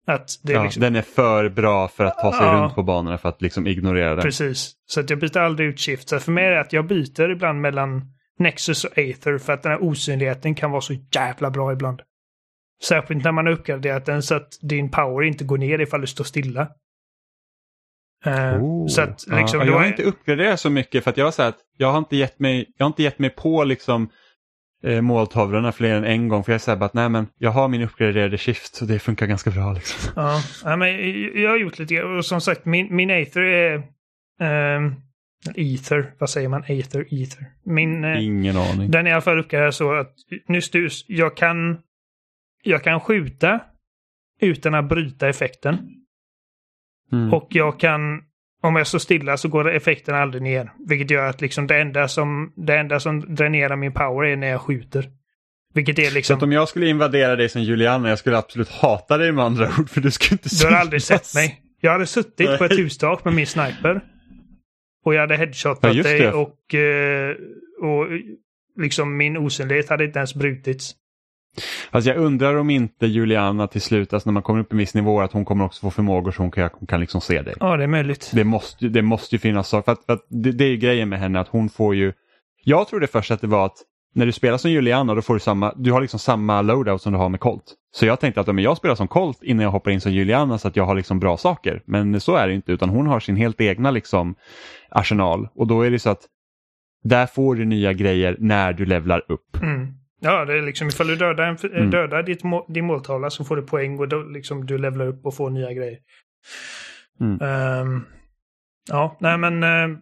Att 0.07 0.27
det 0.43 0.53
är 0.53 0.57
Ja, 0.57 0.63
liksom, 0.63 0.81
Den 0.81 0.95
är 0.95 1.01
för 1.01 1.49
bra 1.49 1.87
för 1.87 2.05
att 2.05 2.17
ta 2.19 2.31
sig 2.31 2.41
Ja. 2.47 2.53
runt 2.53 2.75
på 2.75 2.83
banorna 2.83 3.17
för 3.17 3.29
att 3.29 3.41
liksom 3.41 3.67
ignorera 3.67 4.15
den. 4.15 4.21
Precis. 4.23 4.71
Så 4.85 4.99
att 4.99 5.09
jag 5.09 5.19
byter 5.19 5.37
aldrig 5.37 5.69
ut 5.69 5.79
shift. 5.79 6.09
Så 6.09 6.19
för 6.19 6.31
mig 6.31 6.45
är 6.45 6.51
det 6.51 6.59
att 6.61 6.73
jag 6.73 6.87
byter 6.87 7.31
ibland 7.31 7.61
mellan 7.61 8.01
Nexus 8.39 8.83
och 8.85 8.97
Aether 8.97 9.37
för 9.37 9.53
att 9.53 9.63
den 9.63 9.71
här 9.71 9.83
osynligheten 9.83 10.55
kan 10.55 10.71
vara 10.71 10.81
så 10.81 10.93
jävla 11.15 11.51
bra 11.51 11.73
ibland. 11.73 12.01
Särskilt 12.83 13.23
när 13.23 13.31
man 13.31 13.45
har 13.45 13.53
uppgraderat 13.53 14.05
den 14.05 14.23
så 14.23 14.35
att 14.35 14.57
din 14.61 14.91
power 14.91 15.23
inte 15.25 15.43
går 15.43 15.57
ner 15.57 15.79
ifall 15.79 16.01
du 16.01 16.07
står 16.07 16.23
stilla. 16.23 16.67
Eh, 18.25 18.63
Oh. 18.63 18.87
Så 18.87 19.01
att 19.01 19.25
liksom, 19.27 19.59
ja, 19.59 19.65
jag 19.65 19.73
har 19.73 19.83
är- 19.83 19.87
inte 19.87 20.03
uppgraderat 20.03 20.59
så 20.59 20.69
mycket 20.69 21.03
för 21.03 21.11
att 21.11 21.17
jag 21.17 21.25
har 21.25 21.31
så 21.31 21.43
att 21.43 21.57
jag 21.77 21.91
har 21.91 21.97
inte 21.97 22.15
gett 22.15 22.39
mig, 22.39 22.73
jag 22.77 22.85
har 22.85 22.87
inte 22.89 23.03
gett 23.03 23.19
mig 23.19 23.29
på 23.29 23.63
liksom 23.63 24.09
eh, 24.83 25.01
måltavlorna 25.01 25.71
fler 25.71 25.95
än 25.95 26.03
en 26.03 26.27
gång 26.27 26.43
för 26.43 26.59
jag 26.67 26.79
bara 26.79 26.85
att 26.85 26.93
nej 26.93 27.09
men 27.09 27.27
jag 27.37 27.51
har 27.51 27.67
min 27.67 27.81
uppgraderade 27.81 28.37
shift 28.37 28.75
så 28.75 28.85
det 28.85 28.99
funkar 28.99 29.25
ganska 29.25 29.51
bra 29.51 29.73
liksom. 29.73 30.11
Ja, 30.15 30.75
men 30.75 30.87
jag 31.41 31.49
har 31.49 31.57
gjort 31.57 31.79
lite. 31.79 32.03
Och 32.03 32.25
som 32.25 32.41
sagt, 32.41 32.65
min, 32.65 32.95
min 32.95 33.09
Aether 33.09 33.41
är... 33.41 33.83
ehm, 34.39 34.95
ether, 35.55 36.13
vad 36.19 36.29
säger 36.29 36.49
man? 36.49 36.61
Aether, 36.61 37.07
ether. 37.11 37.45
Min, 37.63 38.03
eh, 38.03 38.25
Ingen 38.25 38.57
aning. 38.57 38.91
den 38.91 39.05
är 39.07 39.09
i 39.09 39.13
alla 39.13 39.21
fall 39.21 39.39
uppgraderad 39.39 39.75
så 39.75 39.93
att 39.93 40.13
nu 40.47 40.61
styrs, 40.61 41.05
jag 41.07 41.37
kan, 41.37 41.77
jag 42.63 42.83
kan 42.83 42.99
skjuta 42.99 43.59
utan 44.41 44.75
att 44.75 44.89
bryta 44.89 45.29
effekten. 45.29 45.77
Mm. 47.11 47.33
Och 47.33 47.47
jag 47.49 47.79
kan, 47.79 48.21
om 48.63 48.75
jag 48.75 48.87
står 48.87 48.99
stilla 48.99 49.37
så 49.37 49.49
går 49.49 49.71
effekten 49.71 50.15
aldrig 50.15 50.43
ner. 50.43 50.71
Vilket 50.87 51.11
gör 51.11 51.29
att 51.29 51.41
liksom 51.41 51.67
det 51.67 51.81
enda 51.81 52.07
som, 52.07 52.53
det 52.55 52.77
enda 52.77 52.99
som 52.99 53.35
dränerar 53.35 53.75
min 53.75 53.93
power 53.93 54.27
är 54.27 54.35
när 54.35 54.47
jag 54.47 54.61
skjuter. 54.61 55.09
Vilket 55.73 55.99
är 55.99 56.05
Så 56.05 56.13
liksom... 56.13 56.37
att 56.37 56.43
om 56.43 56.51
jag 56.51 56.69
skulle 56.69 56.87
invadera 56.87 57.35
dig 57.35 57.49
som 57.49 57.61
Juliana, 57.61 58.09
jag 58.09 58.19
skulle 58.19 58.37
absolut 58.37 58.69
hata 58.69 59.17
dig 59.17 59.31
med 59.31 59.45
andra 59.45 59.65
ord 59.79 59.89
för 59.89 60.01
du 60.01 60.11
skulle 60.11 60.31
inte 60.31 60.49
Du 60.61 60.67
har 60.73 60.79
aldrig 60.79 61.01
sett 61.01 61.35
mig. 61.35 61.59
Jag 61.81 61.91
hade 61.91 62.05
suttit 62.05 62.57
på 62.57 62.63
ett 62.63 62.71
Nej. 62.71 62.81
hustak 62.81 63.25
med 63.25 63.33
min 63.33 63.47
sniper. 63.47 64.01
Och 65.03 65.13
jag 65.13 65.21
hade 65.21 65.33
Ja, 65.33 65.37
headshotat 65.37 65.95
just 65.95 66.09
dig 66.09 66.31
och, 66.31 66.75
eh, 66.75 67.35
och 67.81 68.07
liksom 68.77 69.17
min 69.17 69.37
osynlighet 69.37 69.89
hade 69.89 70.05
inte 70.05 70.19
ens 70.19 70.35
brutits. 70.35 70.95
Alltså 71.91 72.09
jag 72.09 72.19
undrar 72.19 72.55
om 72.55 72.69
inte 72.69 73.05
Juliana 73.07 73.67
till 73.67 73.81
slut, 73.81 74.13
alltså 74.13 74.29
när 74.29 74.33
man 74.33 74.43
kommer 74.43 74.59
upp 74.59 74.71
i 74.71 74.73
en 74.73 74.77
viss 74.77 74.93
nivå, 74.93 75.21
att 75.21 75.31
hon 75.31 75.45
kommer 75.45 75.65
också 75.65 75.81
få 75.81 75.91
förmågor 75.91 76.31
så 76.31 76.41
hon 76.41 76.51
kan, 76.51 76.69
hon 76.73 76.87
kan 76.87 76.99
liksom 76.99 77.21
se 77.21 77.41
dig. 77.41 77.53
Ja, 77.59 77.77
det 77.77 77.83
är 77.83 77.87
möjligt. 77.87 78.31
Det 78.33 78.43
måste, 78.43 78.87
det 78.87 79.01
måste 79.01 79.35
ju 79.35 79.39
finnas 79.39 79.67
saker, 79.69 79.85
för 79.85 79.91
att, 79.91 80.05
för 80.05 80.13
att 80.13 80.25
det, 80.29 80.51
det 80.51 80.63
är 80.63 80.69
ju 80.69 80.77
grejen 80.77 81.09
med 81.09 81.19
henne 81.19 81.39
att 81.39 81.47
hon 81.47 81.69
får 81.69 81.95
ju, 81.95 82.13
jag 82.63 82.87
trodde 82.87 83.07
först 83.07 83.31
att 83.31 83.41
det 83.41 83.47
var 83.47 83.65
att 83.65 83.77
när 84.15 84.25
du 84.25 84.31
spelar 84.31 84.57
som 84.57 84.71
Juliana 84.71 85.15
då 85.15 85.21
får 85.21 85.33
du 85.33 85.39
samma, 85.39 85.73
du 85.75 85.91
har 85.91 86.01
liksom 86.01 86.19
samma 86.19 86.61
loadout 86.61 87.01
som 87.01 87.11
du 87.13 87.19
har 87.19 87.29
med 87.29 87.39
Colt. 87.39 87.63
Så 87.95 88.05
jag 88.05 88.19
tänkte 88.19 88.41
att 88.41 88.47
om 88.47 88.59
jag 88.59 88.77
spelar 88.77 88.95
som 88.95 89.07
Colt 89.07 89.43
innan 89.43 89.63
jag 89.63 89.71
hoppar 89.71 89.91
in 89.91 90.01
som 90.01 90.11
Juliana 90.11 90.57
så 90.57 90.67
att 90.67 90.75
jag 90.75 90.85
har 90.85 90.95
liksom 90.95 91.19
bra 91.19 91.37
saker. 91.37 91.81
Men 91.85 92.21
så 92.21 92.35
är 92.35 92.47
det 92.47 92.53
inte 92.53 92.71
utan 92.71 92.89
hon 92.89 93.07
har 93.07 93.19
sin 93.19 93.35
helt 93.35 93.61
egna 93.61 93.91
liksom 93.91 94.35
arsenal 94.89 95.47
och 95.55 95.67
då 95.67 95.81
är 95.81 95.91
det 95.91 95.99
så 95.99 96.09
att 96.09 96.21
där 97.03 97.25
får 97.25 97.55
du 97.55 97.65
nya 97.65 97.93
grejer 97.93 98.35
när 98.39 98.73
du 98.73 98.85
levlar 98.85 99.31
upp. 99.31 99.57
Mm. 99.63 99.87
Ja, 100.19 100.45
det 100.45 100.57
är 100.57 100.61
liksom 100.61 100.87
ifall 100.87 101.07
du 101.07 101.15
dödar, 101.15 101.43
en, 101.43 101.71
Mm. 101.71 101.89
dödar 101.89 102.23
ditt 102.23 102.43
må, 102.43 102.65
din 102.69 102.85
måltavla 102.85 103.29
så 103.29 103.43
får 103.43 103.55
du 103.55 103.61
poäng 103.61 103.99
och 103.99 104.07
då 104.07 104.23
liksom 104.23 104.65
du 104.65 104.77
levlar 104.77 105.07
upp 105.07 105.25
och 105.25 105.35
får 105.35 105.49
nya 105.49 105.73
grejer. 105.73 105.97
Mm. 107.19 107.41
Ehm, 107.41 108.03
ja, 108.89 109.17
nej 109.19 109.37
men... 109.37 109.63
ehm, 109.63 109.97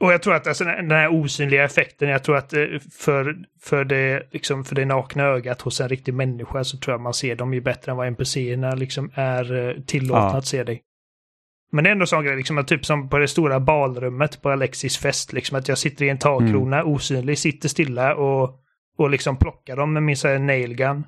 och 0.00 0.12
jag 0.12 0.22
tror 0.22 0.34
att 0.34 0.46
alltså, 0.46 0.64
den 0.64 0.90
här 0.90 1.08
osynliga 1.08 1.64
effekten, 1.64 2.08
jag 2.08 2.24
tror 2.24 2.36
att 2.36 2.52
eh, 2.52 2.64
för, 2.98 3.36
för, 3.62 3.84
det, 3.84 4.22
liksom, 4.32 4.64
för 4.64 4.74
det 4.74 4.84
nakna 4.84 5.22
ögat 5.24 5.62
hos 5.62 5.80
en 5.80 5.88
riktig 5.88 6.14
människa 6.14 6.64
så 6.64 6.78
tror 6.78 6.94
jag 6.94 7.00
man 7.00 7.14
ser 7.14 7.36
dem 7.36 7.54
ju 7.54 7.60
bättre 7.60 7.92
än 7.92 7.96
vad 7.96 8.06
NPCerna 8.06 8.74
liksom 8.74 9.10
är 9.14 9.68
eh, 9.68 9.74
tillåtna 9.86 10.18
Ja. 10.32 10.36
att 10.36 10.46
se 10.46 10.64
dig. 10.64 10.82
Men 11.72 11.84
det 11.84 11.90
är 11.90 11.92
ändå 11.92 12.06
sån 12.06 12.24
grej, 12.24 12.36
liksom, 12.36 12.58
att 12.58 12.68
typ 12.68 12.86
som 12.86 13.08
på 13.08 13.18
det 13.18 13.28
stora 13.28 13.60
balrummet 13.60 14.42
på 14.42 14.50
Alexis 14.50 14.98
fest, 14.98 15.32
liksom 15.32 15.58
att 15.58 15.68
jag 15.68 15.78
sitter 15.78 16.04
i 16.04 16.08
en 16.08 16.18
takkrona, 16.18 16.84
osynlig, 16.84 17.38
sitter 17.38 17.68
stilla 17.68 18.14
och, 18.14 18.54
och 18.98 19.10
liksom 19.10 19.36
plockar 19.36 19.76
dem 19.76 19.92
med 19.92 20.02
min 20.02 20.16
så 20.16 20.28
här 20.28 20.38
nail 20.38 20.74
gun. 20.74 21.06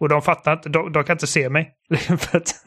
Och 0.00 0.08
de 0.08 0.22
fattar 0.22 0.52
inte, 0.52 0.68
de, 0.68 0.92
de 0.92 1.04
kan 1.04 1.14
inte 1.14 1.26
se 1.26 1.48
mig. 1.48 1.72
För 2.18 2.36
att, 2.36 2.54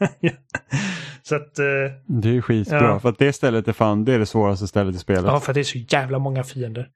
så 1.26 1.36
att, 1.36 1.58
eh, 1.58 1.64
Det 2.06 2.28
är 2.28 2.32
ju 2.32 2.42
skitbra 2.42 2.82
Ja. 2.82 3.00
för 3.00 3.08
att 3.08 3.18
det 3.18 3.32
stället 3.32 3.68
är 3.68 3.72
fan, 3.72 4.04
det 4.04 4.12
är 4.14 4.18
det 4.18 4.26
svåraste 4.26 4.66
stället 4.66 4.94
i 4.94 4.98
spelet. 4.98 5.24
ja, 5.24 5.40
för 5.40 5.50
att 5.52 5.54
det 5.54 5.60
är 5.60 5.64
så 5.64 5.78
jävla 5.78 6.18
många 6.18 6.44
fiender. 6.44 6.88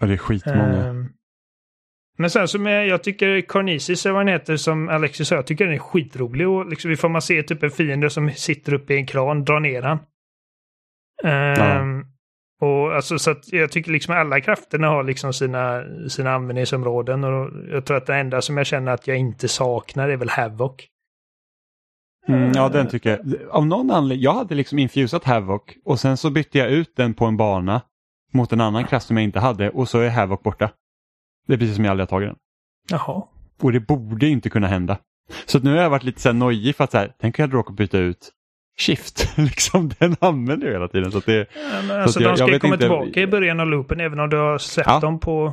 Och 0.00 0.06
det 0.06 0.12
är 0.12 0.16
skitmånga. 0.16 0.86
Ehm, 0.86 1.08
men 2.18 2.30
sen 2.30 2.48
så 2.48 2.58
med, 2.58 2.86
jag 2.88 3.02
tycker 3.02 3.40
Carnesis, 3.40 4.06
eller 4.06 4.14
vad 4.14 4.26
den 4.26 4.32
heter, 4.32 4.56
som 4.56 4.88
Alexis 4.88 5.28
sa, 5.28 5.34
jag 5.34 5.46
tycker 5.46 5.64
den 5.64 5.74
är 5.74 5.78
skitrolig. 5.78 6.48
Och 6.48 6.66
liksom, 6.66 6.90
ifall 6.90 7.10
man 7.10 7.22
ser 7.22 7.42
typ 7.42 7.62
en 7.62 7.70
fiende 7.70 8.10
som 8.10 8.30
sitter 8.30 8.74
uppe 8.74 8.94
i 8.94 8.96
en 8.96 9.06
kran, 9.06 9.44
dra 9.44 9.58
ner 9.58 9.82
han. 9.82 9.98
Ehm, 11.24 12.04
Och 12.60 12.94
alltså 12.94 13.18
så 13.18 13.30
att 13.30 13.52
jag 13.52 13.70
tycker 13.72 13.90
liksom 13.92 14.14
alla 14.14 14.40
krafterna 14.40 14.88
har 14.88 15.02
liksom 15.02 15.32
sina, 15.32 15.84
sina 16.08 16.32
användningsområden. 16.34 17.24
Och 17.24 17.50
jag 17.70 17.84
tror 17.84 17.96
att 17.96 18.06
det 18.06 18.14
enda 18.16 18.40
som 18.42 18.56
jag 18.56 18.66
känner 18.66 18.92
att 18.92 19.06
jag 19.06 19.16
inte 19.16 19.48
saknar 19.48 20.08
är 20.08 20.16
väl 20.16 20.28
Havoc. 20.30 20.88
Mm, 22.28 22.52
ja, 22.54 22.68
den 22.68 22.88
tycker 22.88 23.10
jag. 23.10 23.36
Av 23.50 23.66
någon 23.66 23.90
anledning, 23.90 24.24
jag 24.24 24.34
hade 24.34 24.54
liksom 24.54 24.78
infusat 24.78 25.24
Havoc 25.24 25.62
och 25.84 26.00
sen 26.00 26.16
så 26.16 26.30
bytte 26.30 26.58
jag 26.58 26.70
ut 26.70 26.96
den 26.96 27.14
på 27.14 27.24
en 27.24 27.36
bana 27.36 27.80
mot 28.32 28.52
en 28.52 28.60
annan 28.60 28.84
kraft 28.84 29.06
som 29.06 29.16
jag 29.16 29.24
inte 29.24 29.40
hade 29.40 29.70
och 29.70 29.88
så 29.88 29.98
är 29.98 30.10
Havoc 30.10 30.42
borta. 30.42 30.70
Det 31.46 31.54
är 31.54 31.58
precis 31.58 31.74
som 31.76 31.84
jag 31.84 31.90
aldrig 31.90 32.02
har 32.02 32.18
tagit 32.18 32.28
den. 32.28 32.36
Jaha. 32.90 33.22
Och 33.62 33.72
det 33.72 33.80
borde 33.80 34.26
inte 34.28 34.50
kunna 34.50 34.66
hända. 34.66 34.98
Så 35.46 35.58
att 35.58 35.64
nu 35.64 35.70
har 35.70 35.82
jag 35.82 35.90
varit 35.90 36.02
lite 36.04 36.20
så 36.20 36.28
här 36.28 36.34
nojig 36.34 36.76
för 36.76 36.84
att 36.84 36.90
så 36.90 36.98
här, 36.98 37.12
tänk 37.20 37.38
om 37.38 37.42
jag 37.42 37.54
råkar 37.54 37.74
byta 37.74 37.98
ut 37.98 38.30
Shift. 38.78 39.32
liksom, 39.38 39.90
den 39.98 40.16
använder 40.20 40.66
jag 40.66 40.72
hela 40.72 40.88
tiden. 40.88 41.12
Så 41.12 41.18
att 41.18 41.26
det, 41.26 41.36
Ja, 41.54 41.82
men 41.88 42.00
alltså 42.02 42.20
jag- 42.20 42.32
de 42.32 42.36
ska 42.36 42.52
ju 42.52 42.58
komma 42.58 42.74
inte- 42.74 42.84
tillbaka 42.88 43.20
i 43.20 43.26
början 43.26 43.60
av 43.60 43.66
loopen 43.66 44.00
även 44.00 44.20
om 44.20 44.28
du 44.30 44.36
har 44.36 44.58
sett 44.58 44.86
Ja. 44.86 45.00
dem 45.00 45.18
på... 45.20 45.52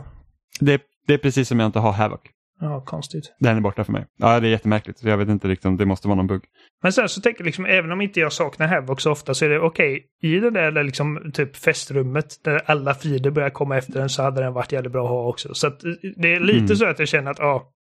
det, 0.59 0.81
det 1.07 1.13
är 1.13 1.17
precis 1.17 1.47
som 1.47 1.59
jag 1.59 1.67
inte 1.67 1.79
har 1.79 1.91
Havoc. 1.91 2.19
Ja, 2.61 2.81
konstigt. 2.85 3.35
Den 3.39 3.57
är 3.57 3.61
borta 3.61 3.83
för 3.83 3.91
mig. 3.91 4.05
Ja, 4.17 4.39
det 4.39 4.47
är 4.47 4.51
jättemärkligt. 4.51 5.03
Jag 5.03 5.17
vet 5.17 5.29
inte 5.29 5.47
riktigt, 5.47 5.77
det 5.77 5.85
måste 5.85 6.07
vara 6.07 6.15
någon 6.15 6.27
bugg. 6.27 6.43
Men 6.83 6.93
sen 6.93 7.09
så 7.09 7.21
tänker 7.21 7.41
jag 7.41 7.45
liksom, 7.45 7.65
även 7.65 7.91
om 7.91 8.01
inte 8.01 8.19
jag 8.19 8.33
saknar 8.33 8.67
Havoc 8.67 9.01
så 9.01 9.11
ofta 9.11 9.33
så 9.33 9.45
är 9.45 9.49
det 9.49 9.59
okej, 9.59 10.05
i 10.21 10.39
det 10.39 10.49
där 10.51 10.83
liksom 10.83 11.31
typ 11.33 11.55
festrummet 11.55 12.43
där 12.43 12.61
alla 12.65 12.93
fiender 12.93 13.31
börjar 13.31 13.49
komma 13.49 13.77
efter 13.77 13.93
den 13.99 14.09
så 14.09 14.23
hade 14.23 14.41
den 14.41 14.53
varit 14.53 14.71
jävligt 14.71 14.91
bra 14.91 15.03
att 15.03 15.09
ha 15.09 15.27
också. 15.29 15.53
Så 15.53 15.67
att 15.67 15.79
det 16.17 16.33
är 16.33 16.39
lite 16.39 16.57
Mm. 16.59 16.75
så 16.75 16.85
att 16.85 16.99
jag 16.99 17.07
känner 17.07 17.31
att 17.31 17.39
ja, 17.39 17.71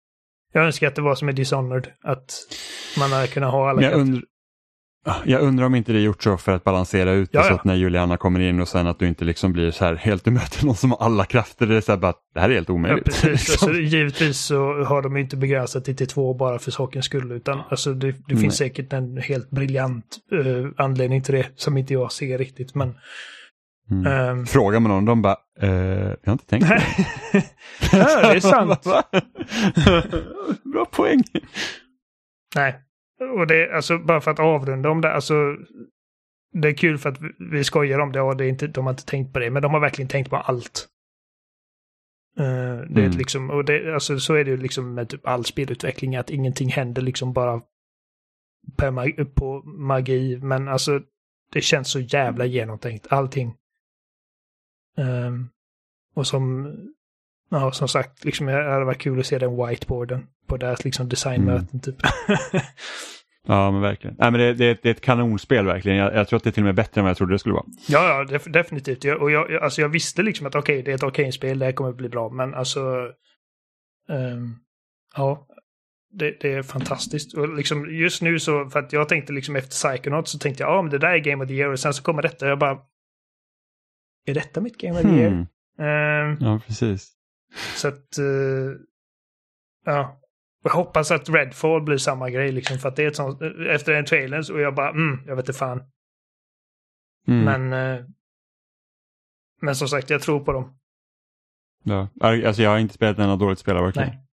jag 0.53 0.65
önskar 0.65 0.89
att 0.89 0.95
det 0.95 1.03
var 1.03 1.15
som 1.15 1.27
med 1.27 1.35
Dishonored, 1.35 1.87
att 2.05 2.31
man 2.99 3.13
hade 3.13 3.27
kunnat 3.27 3.53
ha 3.53 3.71
alla 3.71 3.81
Men 3.81 3.91
jag, 3.91 4.01
undr, 4.01 4.21
jag 5.25 5.43
undrar 5.43 5.67
om 5.67 5.75
inte 5.75 5.93
det 5.93 5.99
är 5.99 6.03
gjort 6.03 6.23
så 6.23 6.37
för 6.37 6.53
att 6.53 6.65
balansera 6.65 7.13
ut 7.13 7.33
det 7.33 7.39
Ja, 7.39 7.43
så 7.45 7.51
ja. 7.51 7.55
att 7.55 7.65
när 7.65 7.75
Juliana 7.75 8.17
kommer 8.17 8.41
in 8.41 8.61
och 8.61 8.69
sen 8.69 8.87
att 8.87 8.99
du 8.99 9.09
inte 9.09 9.25
liksom 9.25 9.53
blir 9.53 9.71
så 9.71 9.85
här 9.85 9.95
helt 9.95 10.25
du 10.25 10.31
möter 10.31 10.67
någon 10.67 10.75
som 10.77 10.91
har 10.91 10.99
alla 10.99 11.25
krafter. 11.25 11.67
Det 11.67 11.77
är 11.77 11.81
så 11.81 11.93
här 11.93 11.99
bara, 11.99 12.15
det 12.35 12.41
här 12.41 12.51
är 12.51 12.55
helt 12.55 12.69
Ja, 12.69 12.75
omöjligt. 12.75 13.05
precis. 13.05 13.25
Liksom. 13.25 13.69
Alltså, 13.69 13.83
givetvis 13.83 14.39
så 14.39 14.85
har 14.85 15.03
de 15.03 15.17
inte 15.17 15.37
begränsat 15.37 15.85
det 15.85 15.95
till 15.95 16.09
två 16.09 16.35
bara 16.35 16.59
för 16.59 16.71
sakens 16.71 17.05
skull. 17.05 17.33
Utan 17.33 17.61
alltså, 17.71 17.95
det, 17.95 18.07
det 18.13 18.19
Nej. 18.29 18.37
finns 18.37 18.57
säkert 18.57 18.93
en 18.93 19.17
helt 19.17 19.51
briljant 19.51 20.17
eh, 20.33 20.85
anledning 20.85 21.23
till 21.23 21.35
det 21.35 21.47
som 21.57 21.77
inte 21.77 21.93
jag 21.93 22.13
ser 22.13 22.39
riktigt. 22.39 22.75
Men, 22.75 22.95
Mm. 23.91 24.07
ehm, 24.07 24.47
Frågar 24.47 24.81
man 24.81 24.91
någon, 24.93 25.05
de 25.05 25.23
bara, 25.23 25.37
eh, 25.61 25.69
jag 25.71 26.17
har 26.27 26.33
inte 26.33 26.47
tänkt 26.47 26.69
på 26.69 26.75
det. 26.75 26.83
ja, 27.93 28.21
det 28.31 28.37
är 28.37 28.41
sant. 28.41 28.83
Bra 30.73 30.85
poäng. 30.85 31.23
Nej. 32.55 32.75
Och 33.21 33.47
det, 33.47 33.73
alltså 33.73 33.99
bara 33.99 34.21
för 34.21 34.31
att 34.31 34.39
avrunda 34.41 34.91
om 34.91 35.01
det, 35.01 35.13
alltså. 35.13 35.57
Det 36.53 36.69
är 36.69 36.75
kul 36.75 36.99
för 36.99 37.09
att 37.09 37.19
vi- 37.39 37.65
skojar 37.65 37.99
om 37.99 38.13
det 38.13 38.21
och 38.21 38.37
det 38.37 38.45
är 38.45 38.49
inte, 38.49 38.67
de 38.67 38.85
har 38.87 38.93
inte 38.93 39.05
tänkt 39.07 39.33
på 39.33 39.39
det, 39.39 39.51
men 39.51 39.63
de 39.63 39.73
har 39.73 39.81
verkligen 39.81 40.09
tänkt 40.09 40.31
på 40.31 40.37
allt. 40.37 40.89
Eh, 42.39 42.45
det 42.91 43.01
är 43.01 43.07
Mm. 43.07 43.19
liksom, 43.19 43.51
och 43.51 43.65
det, 43.65 43.95
alltså, 43.95 44.19
så 44.19 44.35
är 44.35 44.45
det 44.45 44.51
ju 44.51 44.57
liksom 44.57 44.95
med 44.95 45.09
typ 45.09 45.27
all 45.27 45.45
spelutveckling, 45.45 46.17
att 46.17 46.31
ingenting 46.31 46.69
händer 46.69 47.03
liksom 47.03 47.33
bara 47.33 47.63
per 48.77 48.91
mag- 48.91 49.35
på 49.35 49.63
magi. 49.63 50.39
Men 50.43 50.69
alltså, 50.69 51.01
det 51.53 51.61
känns 51.61 51.91
så 51.91 52.01
jävla 52.01 52.45
genomtänkt, 52.45 53.07
allting. 53.11 53.55
Ehm, 54.99 55.49
och 56.15 56.27
som, 56.27 56.75
ja, 57.49 57.73
som 57.73 57.89
sagt, 57.89 58.25
liksom, 58.25 58.47
det 58.47 58.53
hade 58.53 58.85
varit 58.85 58.99
kul 59.01 59.21
att 59.21 59.27
se 59.27 59.39
den 59.39 59.67
whiteboarden 59.67 60.27
på 60.47 60.57
deras 60.57 60.85
liksom, 60.85 61.09
designmöten 61.09 61.81
typ. 61.81 61.97
Ja, 63.51 63.71
men 63.71 63.81
verkligen. 63.81 64.17
Nej, 64.19 64.31
men 64.31 64.41
det, 64.41 64.55
det, 64.55 64.65
är 64.65 64.73
ett- 64.73 64.83
det 64.83 64.89
är 64.89 64.91
ett 64.95 65.01
kanonspel 65.01 65.67
verkligen. 65.67 65.99
Jag, 65.99 66.15
jag 66.15 66.29
tror 66.29 66.37
att 66.37 66.45
det 66.45 66.51
är 66.51 66.53
till 66.53 66.63
och 66.63 66.67
med 66.67 66.75
bättre 66.75 67.01
än 67.01 67.05
vad 67.05 67.11
jag 67.11 67.17
trodde 67.17 67.35
det 67.35 67.39
skulle 67.39 67.55
vara. 67.55 67.65
Ja, 67.89 68.09
ja 68.09 68.25
def 68.25 68.45
definitivt. 68.45 69.05
Jag, 69.05 69.23
och 69.23 69.31
jag, 69.31 69.53
alltså 69.55 69.81
jag 69.81 69.89
visste 69.89 70.23
liksom 70.23 70.47
att 70.47 70.55
okej, 70.55 70.83
det 70.83 70.91
är 70.91 70.95
ett 70.95 71.03
Arcane-spel, 71.03 71.59
det 71.59 71.65
här 71.65 71.73
kommer 71.73 71.91
att 71.91 71.97
bli 71.97 72.09
bra. 72.09 72.29
Men 72.29 72.55
alltså... 72.55 72.81
ehm, 74.09 74.55
ja, 75.17 75.47
det, 76.13 76.37
det 76.41 76.53
är 76.53 76.63
fantastiskt. 76.63 77.35
Och 77.35 77.55
liksom 77.57 77.95
just 77.95 78.23
nu 78.23 78.39
så, 78.39 78.71
för 78.71 78.79
att 78.79 78.93
jag 78.93 79.09
tänkte 79.09 79.33
liksom 79.33 79.57
efter 79.57 79.71
Psychonaut 79.91 80.29
så 80.29 80.39
tänkte 80.39 80.63
jag, 80.63 80.71
ja 80.73 80.83
men 80.83 80.91
det 80.91 80.99
där 80.99 81.11
är 81.11 81.19
Game 81.19 81.45
of 81.45 81.49
the 81.49 81.55
Year 81.55 81.71
och 81.73 81.81
sen 81.81 81.95
så 81.95 82.03
kommer 82.03 82.23
detta 82.23 82.45
och 82.45 82.51
jag 82.51 82.59
bara... 82.59 82.79
Är 84.27 84.35
detta 84.35 84.61
mitt 84.61 84.79
Game 84.79 84.95
of 85.01 85.03
the 85.03 85.09
Year? 85.09 85.31
Hmm. 85.31 85.47
Ehm, 85.87 86.37
Ja, 86.41 86.61
precis. 86.67 87.13
Så 87.77 87.89
att... 87.89 88.19
eh, 88.19 88.81
ja. 89.85 90.21
Jag 90.63 90.71
hoppas 90.71 91.11
att 91.11 91.29
Redfall 91.29 91.83
blir 91.83 91.97
samma 91.97 92.31
grej 92.31 92.53
liksom 92.53 92.79
för 92.79 92.89
att 92.89 92.97
det 92.97 93.03
är 93.05 93.09
ett 93.09 93.17
sånt, 93.17 93.43
efter 93.71 93.93
den 93.93 94.05
trailern 94.05 94.45
så 94.45 94.59
jag 94.59 94.75
bara, 94.75 94.91
mm, 94.91 95.21
jag 95.27 95.37
vet 95.37 95.43
inte 95.49 95.59
fan. 95.59 95.83
Mm. 97.29 97.45
Men... 97.45 97.73
eh, 97.99 98.05
men 99.61 99.77
som 99.77 99.89
sagt, 99.89 100.11
jag 100.11 100.23
tror 100.23 100.41
på 100.45 100.53
dem. 100.53 100.79
Ja. 101.85 102.09
Alltså, 102.21 102.63
jag 102.63 102.71
har 102.71 102.79
inte 102.79 102.95
spelat 102.95 103.19
en 103.19 103.31
av 103.31 103.39
dåligt 103.39 103.59
spel 103.59 103.77
av 103.77 103.85
Arcane. 103.85 104.07
Nej. 104.07 104.28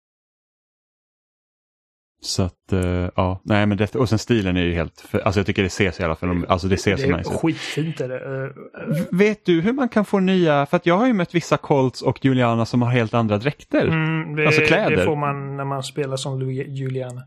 Så 2.22 2.44
att, 2.44 2.74
eh, 2.74 3.10
ja. 3.16 3.42
Nej, 3.44 3.66
men 3.66 3.78
det, 3.78 3.96
och 3.96 4.10
sen 4.10 4.20
stilen 4.20 4.58
är 4.58 4.62
ju 4.64 4.74
helt, 4.74 5.02
för, 5.02 5.20
alltså 5.20 5.40
jag 5.40 5.46
tycker 5.48 5.64
det 5.64 5.70
ser 5.70 5.92
så 5.92 6.02
jävla 6.02 6.16
för 6.16 6.46
Alltså 6.52 6.68
det 6.68 6.78
ser 6.78 6.92
Det 6.92 6.98
så 7.02 7.18
nice 7.18 7.34
ut. 7.34 7.40
skitfint 7.40 8.02
är 8.02 8.10
det. 8.10 8.16
Eh, 8.26 8.50
V- 8.96 9.06
Vet 9.12 9.46
du 9.46 9.62
hur 9.62 9.74
man 9.74 9.90
kan 9.90 10.06
få 10.06 10.20
nya, 10.20 10.66
för 10.66 10.78
att 10.78 10.86
jag 10.86 10.98
har 10.98 11.08
ju 11.08 11.14
mött 11.14 11.36
vissa 11.36 11.58
Colts 11.58 12.02
och 12.02 12.26
Juliana 12.26 12.66
som 12.66 12.82
har 12.82 12.90
helt 12.90 13.14
andra 13.14 13.38
dräkter. 13.38 13.88
Mm, 13.88 14.36
det, 14.36 14.46
Alltså 14.48 14.62
kläder. 14.62 14.96
det 14.98 15.06
får 15.06 15.16
man 15.16 15.58
när 15.58 15.66
man 15.66 15.84
spelar 15.84 16.18
som 16.18 16.52
Juliana. 16.52 17.22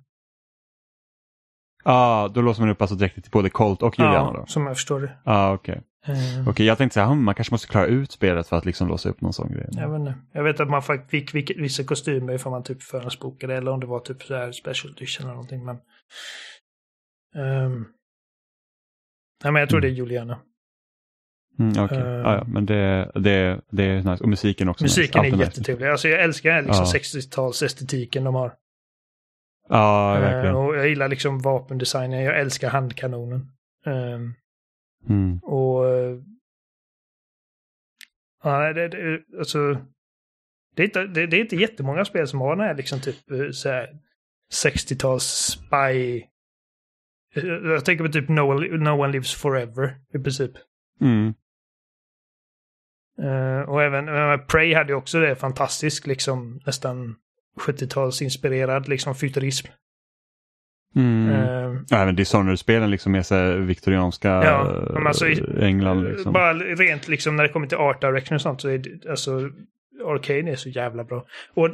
Ja, 1.85 2.31
då 2.35 2.41
låser 2.41 2.63
man 2.63 2.71
upp 2.71 2.81
alltså 2.83 2.97
dräkter 2.97 3.21
till 3.23 3.31
både 3.31 3.51
Colt 3.51 3.83
och 3.83 3.99
Juliana 3.99 4.17
Ja, 4.35 4.35
då? 4.41 4.47
som 4.47 4.67
jag 4.67 4.77
förstår 4.77 5.01
det. 5.01 5.11
Ja, 5.25 5.53
okej. 5.55 5.75
Eh, 5.75 5.81
Okej, 6.49 6.67
jag 6.67 6.79
tänkte 6.79 6.95
så 6.95 7.01
här, 7.01 7.15
man 7.15 7.35
kanske 7.35 7.55
måste 7.55 7.69
klara 7.69 7.87
ut 7.87 8.13
spelet 8.13 8.47
för 8.49 8.57
att 8.57 8.65
liksom 8.67 8.89
låsa 8.89 9.09
upp 9.09 9.21
någon 9.21 9.33
sån 9.33 9.53
grej. 9.53 9.69
Jag 9.71 9.89
vet, 9.91 10.01
inte. 10.01 10.15
jag 10.33 10.43
vet 10.45 10.61
att 10.61 10.69
man 10.71 10.83
fick, 11.09 11.35
vissa 11.57 11.85
kostymer 11.85 12.33
ifall 12.33 12.53
man 12.53 12.63
typ 12.63 12.83
förhandsbokade 12.83 13.55
eller 13.57 13.71
om 13.71 13.81
det 13.81 13.87
var 13.87 14.01
typ 14.01 14.23
så 14.23 14.35
här 14.35 14.53
special 14.53 14.93
edition 14.93 15.25
eller 15.25 15.35
någonting. 15.35 15.65
Men, 15.65 15.77
Ehm, 17.37 17.85
nej, 19.45 19.53
men 19.53 19.61
jag 19.61 19.69
tror 19.69 19.81
det 19.81 19.89
är 19.89 19.93
Juliana. 19.93 20.41
Mm, 21.59 21.85
okej. 21.85 21.99
Eh. 21.99 22.05
ja, 22.07 22.35
ja, 22.35 22.45
men 22.45 22.67
det, 22.67 23.11
det, 23.15 23.61
det 23.71 23.85
är 23.85 23.97
nice. 23.97 24.23
Och 24.25 24.29
musiken 24.29 24.69
också. 24.69 24.85
Musiken 24.85 25.23
nice. 25.23 25.37
är 25.37 25.41
jättetrevlig. 25.41 25.87
Alltså 25.87 26.09
jag 26.09 26.23
älskar 26.23 26.51
den 26.55 26.65
liksom 26.65 26.85
Ja. 26.93 26.99
60-talsestetiken 26.99 28.25
de 28.25 28.35
har. 28.35 28.55
Ja, 29.69 30.15
Eh, 30.17 30.21
verkligen. 30.21 30.57
och 30.57 30.77
jag 30.77 30.89
gillar 30.89 31.09
liksom 31.09 31.39
vapendesignen. 31.41 32.23
Jag 32.23 32.41
älskar 32.41 32.71
handkanonen. 32.71 33.49
Ehm, 33.87 34.35
Mm. 35.09 35.39
Och... 35.39 35.89
eh, 35.89 36.19
Ja, 38.43 38.73
det, 38.73 38.89
det, 38.89 39.23
alltså... 39.39 39.77
Det 40.77 40.83
är, 40.83 40.87
inte, 40.87 41.07
det, 41.07 41.27
det 41.27 41.37
är 41.37 41.41
inte 41.41 41.57
jättemånga 41.57 42.05
spel 42.05 42.29
som 42.29 42.41
har 42.41 42.57
den 42.57 42.67
här 42.67 42.75
liksom 42.75 43.01
typ 43.01 43.31
eh, 43.31 43.51
så 43.51 43.69
här 43.69 43.89
60-tals 44.65 45.23
spy... 45.25 46.23
Eh, 47.35 47.45
Jag 47.45 47.85
tänker 47.85 48.05
på 48.05 48.13
typ 48.13 48.29
no 48.29 48.41
one, 48.41 48.67
no 48.77 49.03
one 49.03 49.13
Lives 49.13 49.35
Forever 49.35 50.01
i 50.15 50.19
princip. 50.19 50.51
Mm. 51.01 51.35
Eh, 53.23 53.69
och 53.69 53.83
även 53.83 54.09
uh, 54.09 54.47
Prey 54.47 54.75
hade 54.75 54.93
ju 54.93 54.97
också 54.97 55.21
det 55.21 55.37
fantastiskt 55.37 56.07
liksom 56.07 56.61
nästan 56.67 57.17
70-talsinspirerad 57.57 58.89
liksom 58.89 59.15
futurism. 59.15 59.67
Mm. 60.97 61.29
Eh, 61.31 61.81
Ja, 61.89 61.97
Även 61.99 62.17
Dishonored-spelen 62.17 62.91
liksom 62.91 63.15
är 63.15 63.23
så 63.23 63.53
viktorianska 63.53 64.29
Ja, 64.29 64.87
alltså 65.07 65.27
eh, 65.29 65.65
England. 65.65 66.05
Liksom. 66.05 66.33
Bara 66.33 66.55
rent 66.55 67.09
liksom 67.09 67.37
när 67.37 67.43
det 67.43 67.49
kommer 67.49 67.67
till 67.67 67.79
art 67.79 68.01
direction 68.01 68.35
och 68.35 68.41
sånt 68.43 68.61
så 68.61 68.69
är 68.69 68.79
det, 68.79 69.11
alltså 69.11 69.51
Arcane 70.07 70.51
är 70.51 70.57
så 70.57 70.69
jävla 70.69 71.05
bra. 71.05 71.25
Och 71.55 71.71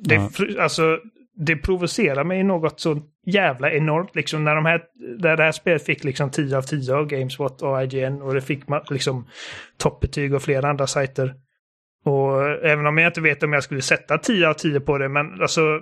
det, 0.00 0.14
Ja. 0.14 0.30
alltså, 0.62 0.98
det 1.38 1.56
provocerar 1.56 2.24
mig 2.24 2.42
något 2.42 2.80
så 2.80 3.02
jävla 3.26 3.72
enormt 3.72 4.16
liksom 4.16 4.44
när 4.44 4.54
de 4.54 4.64
här, 4.66 4.82
där 5.18 5.36
det 5.36 5.42
här 5.42 5.52
spelet 5.52 5.84
fick 5.84 6.04
liksom 6.04 6.30
10 6.30 6.56
av 6.56 6.62
10 6.62 6.94
av 6.94 7.06
Gamespot 7.06 7.62
och 7.62 7.82
IGN 7.82 8.22
och 8.22 8.34
det 8.34 8.40
fick 8.40 8.60
liksom 8.90 9.26
toppbetyg 9.78 10.34
och 10.34 10.42
flera 10.42 10.68
andra 10.70 10.86
sajter. 10.86 11.34
Och 12.04 12.42
även 12.64 12.86
om 12.86 12.98
jag 12.98 13.08
inte 13.10 13.20
vet 13.20 13.42
om 13.42 13.52
jag 13.52 13.62
skulle 13.62 13.82
sätta 13.82 14.18
10 14.18 14.48
av 14.48 14.54
10 14.54 14.80
på 14.80 14.98
det, 14.98 15.08
men 15.08 15.42
alltså 15.42 15.80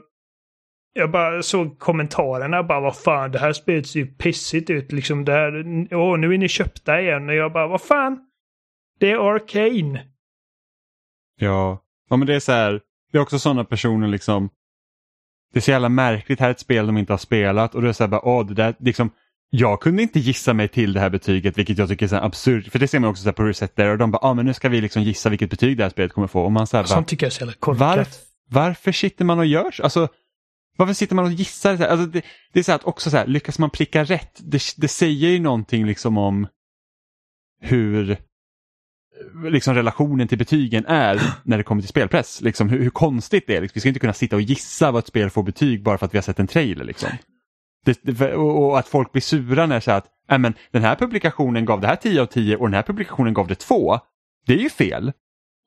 jag 0.96 1.10
bara 1.10 1.42
såg 1.42 1.78
kommentarerna 1.78 2.62
bara 2.62 2.80
vad 2.80 2.96
fan 2.96 3.30
det 3.30 3.38
här 3.38 3.52
spelet 3.52 3.86
ser 3.86 4.00
ju 4.00 4.06
pissigt 4.06 4.70
ut 4.70 4.92
liksom 4.92 5.24
det 5.24 5.32
här, 5.32 5.52
åh 5.94 6.18
nu 6.18 6.34
är 6.34 6.38
ni 6.38 6.48
köpta 6.48 7.00
igen 7.00 7.28
och 7.28 7.34
jag 7.34 7.52
bara 7.52 7.66
vad 7.66 7.80
fan 7.80 8.18
det 9.00 9.10
är 9.10 9.34
Arcane. 9.34 10.04
Ja. 11.40 11.82
ja, 12.10 12.16
men 12.16 12.26
det 12.26 12.34
är 12.34 12.40
så 12.40 12.52
här. 12.52 12.80
Det 13.12 13.18
är 13.18 13.22
också 13.22 13.38
sådana 13.38 13.64
personer 13.64 14.08
liksom. 14.08 14.50
Det 15.52 15.58
är 15.58 15.60
så 15.60 15.70
jävla 15.70 15.88
märkligt. 15.88 16.40
Här 16.40 16.46
är 16.46 16.50
ett 16.50 16.60
spel 16.60 16.86
de 16.86 16.98
inte 16.98 17.12
har 17.12 17.18
spelat 17.18 17.74
och 17.74 17.82
det 17.82 17.88
är 17.88 17.92
så 17.92 18.02
här 18.02 18.08
bara, 18.08 18.28
åh, 18.28 18.46
det 18.46 18.54
där, 18.54 18.74
liksom. 18.78 19.10
Jag 19.50 19.80
kunde 19.80 20.02
inte 20.02 20.20
gissa 20.20 20.54
mig 20.54 20.68
till 20.68 20.92
det 20.92 21.00
här 21.00 21.10
betyget 21.10 21.58
vilket 21.58 21.78
jag 21.78 21.88
tycker 21.88 22.14
är 22.14 22.24
absurt. 22.24 22.72
För 22.72 22.78
det 22.78 22.88
ser 22.88 23.00
man 23.00 23.10
också 23.10 23.22
så 23.22 23.28
här 23.28 23.34
på 23.34 23.42
Reset 23.42 23.76
där 23.76 23.88
och 23.88 23.98
de 23.98 24.10
bara, 24.10 24.18
ah, 24.26 24.34
men 24.34 24.46
nu 24.46 24.54
ska 24.54 24.68
vi 24.68 24.80
liksom 24.80 25.02
gissa 25.02 25.30
vilket 25.30 25.50
betyg 25.50 25.76
det 25.76 25.82
här 25.82 25.90
spelet 25.90 26.12
kommer 26.12 26.28
få. 26.28 26.40
Och 26.40 26.52
man 26.52 26.66
så 26.66 26.76
här 26.76 26.84
bara, 26.84 26.88
Sånt 26.88 27.08
tycker 27.08 27.26
jag 27.26 27.30
är 27.30 27.34
så 27.34 27.40
jävla 27.40 27.52
korkat. 27.52 27.80
Varf, 27.80 28.08
varför 28.50 28.92
sitter 28.92 29.24
man 29.24 29.38
och 29.38 29.46
gör 29.46 29.70
så? 29.70 29.82
Alltså, 29.82 30.08
varför 30.76 30.94
sitter 30.94 31.14
man 31.14 31.24
och 31.24 31.32
gissar? 31.32 31.76
Så? 31.76 31.84
Alltså, 31.84 32.06
det, 32.06 32.22
det 32.52 32.58
är 32.58 32.62
så 32.62 32.72
här 32.72 32.76
att 32.76 32.84
också 32.84 33.10
så 33.10 33.16
här, 33.16 33.26
lyckas 33.26 33.58
man 33.58 33.70
pricka 33.70 34.04
rätt? 34.04 34.40
Det, 34.42 34.62
det 34.76 34.88
säger 34.88 35.28
ju 35.28 35.38
någonting 35.38 35.86
liksom 35.86 36.18
om 36.18 36.46
hur 37.60 38.18
liksom 39.50 39.74
relationen 39.74 40.28
till 40.28 40.38
betygen 40.38 40.86
är 40.86 41.20
när 41.42 41.58
det 41.58 41.64
kommer 41.64 41.82
till 41.82 41.88
spelpress. 41.88 42.40
Liksom, 42.40 42.68
hur, 42.68 42.80
hur 42.80 42.90
konstigt 42.90 43.46
det 43.46 43.56
är. 43.56 43.60
Liksom, 43.60 43.74
vi 43.74 43.80
ska 43.80 43.88
inte 43.88 44.00
kunna 44.00 44.12
sitta 44.12 44.36
och 44.36 44.42
gissa 44.42 44.90
vad 44.90 44.98
ett 44.98 45.06
spel 45.06 45.30
får 45.30 45.42
betyg 45.42 45.82
bara 45.82 45.98
för 45.98 46.06
att 46.06 46.14
vi 46.14 46.18
har 46.18 46.22
sett 46.22 46.38
en 46.38 46.46
trailer. 46.46 46.84
Liksom. 46.84 47.10
Det, 47.84 48.00
det, 48.02 48.34
och, 48.34 48.78
att 48.78 48.88
folk 48.88 49.12
blir 49.12 49.22
sura 49.22 49.66
när 49.66 49.80
så 49.80 49.90
här 49.90 49.98
att 49.98 50.06
äh, 50.30 50.38
men, 50.38 50.54
den 50.70 50.82
här 50.82 50.96
publikationen 50.96 51.64
gav 51.64 51.80
det 51.80 51.86
här 51.86 51.96
10 51.96 52.22
av 52.22 52.26
10 52.26 52.56
och 52.56 52.66
den 52.66 52.74
här 52.74 52.82
publikationen 52.82 53.34
gav 53.34 53.46
det 53.46 53.54
2. 53.54 53.98
Det 54.46 54.52
är 54.52 54.58
ju 54.58 54.70
fel. 54.70 55.12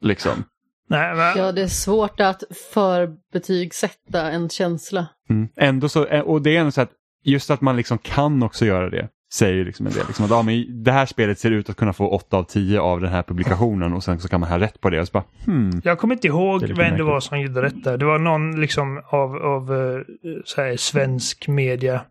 Liksom. 0.01 0.43
Nej, 0.87 1.15
men, 1.15 1.37
Ja, 1.37 1.51
det 1.51 1.61
är 1.61 1.67
svårt 1.67 2.19
att 2.19 2.43
förbetygsätta 2.73 4.31
en 4.31 4.49
känsla. 4.49 5.07
Mm. 5.29 5.49
Ändå 5.55 5.89
så, 5.89 6.05
eh, 6.05 6.21
och 6.21 6.41
det 6.41 6.55
är 6.55 6.59
ändå 6.59 6.71
så 6.71 6.81
att 6.81 6.91
just 7.23 7.49
att 7.49 7.61
man 7.61 7.77
liksom 7.77 7.97
kan 7.97 8.43
också 8.43 8.65
göra 8.65 8.89
det 8.89 9.09
säger 9.33 9.65
liksom 9.65 9.87
en 9.87 9.93
del. 9.93 10.07
Liksom 10.07 10.25
att, 10.25 10.31
ja, 10.31 10.41
men 10.41 10.83
det 10.83 10.91
här 10.91 11.05
spelet 11.05 11.39
ser 11.39 11.51
ut 11.51 11.69
att 11.69 11.75
kunna 11.75 11.93
få 11.93 12.07
8 12.07 12.37
av 12.37 12.43
10 12.43 12.79
av 12.79 13.01
den 13.01 13.11
här 13.11 13.23
publikationen 13.23 13.93
och 13.93 14.03
sen 14.03 14.19
så 14.19 14.27
kan 14.27 14.39
man 14.39 14.49
ha 14.49 14.59
rätt 14.59 14.81
på 14.81 14.89
det. 14.89 14.99
Och 14.99 15.07
så 15.07 15.11
bara, 15.11 15.23
hmm. 15.45 15.81
Jag 15.83 15.99
kommer 15.99 16.15
inte 16.15 16.27
ihåg 16.27 16.61
Det 16.61 16.73
vem 16.73 16.97
det 16.97 17.03
var 17.03 17.19
som 17.19 17.39
gjorde 17.39 17.61
detta. 17.61 17.97
Det 17.97 18.05
var 18.05 18.19
någon 18.19 18.61
liksom 18.61 19.01
av, 19.09 19.35
av 19.35 19.73
eh, 19.73 20.01
så 20.45 20.61
här, 20.61 20.77
svensk 20.77 21.47
media. 21.47 22.05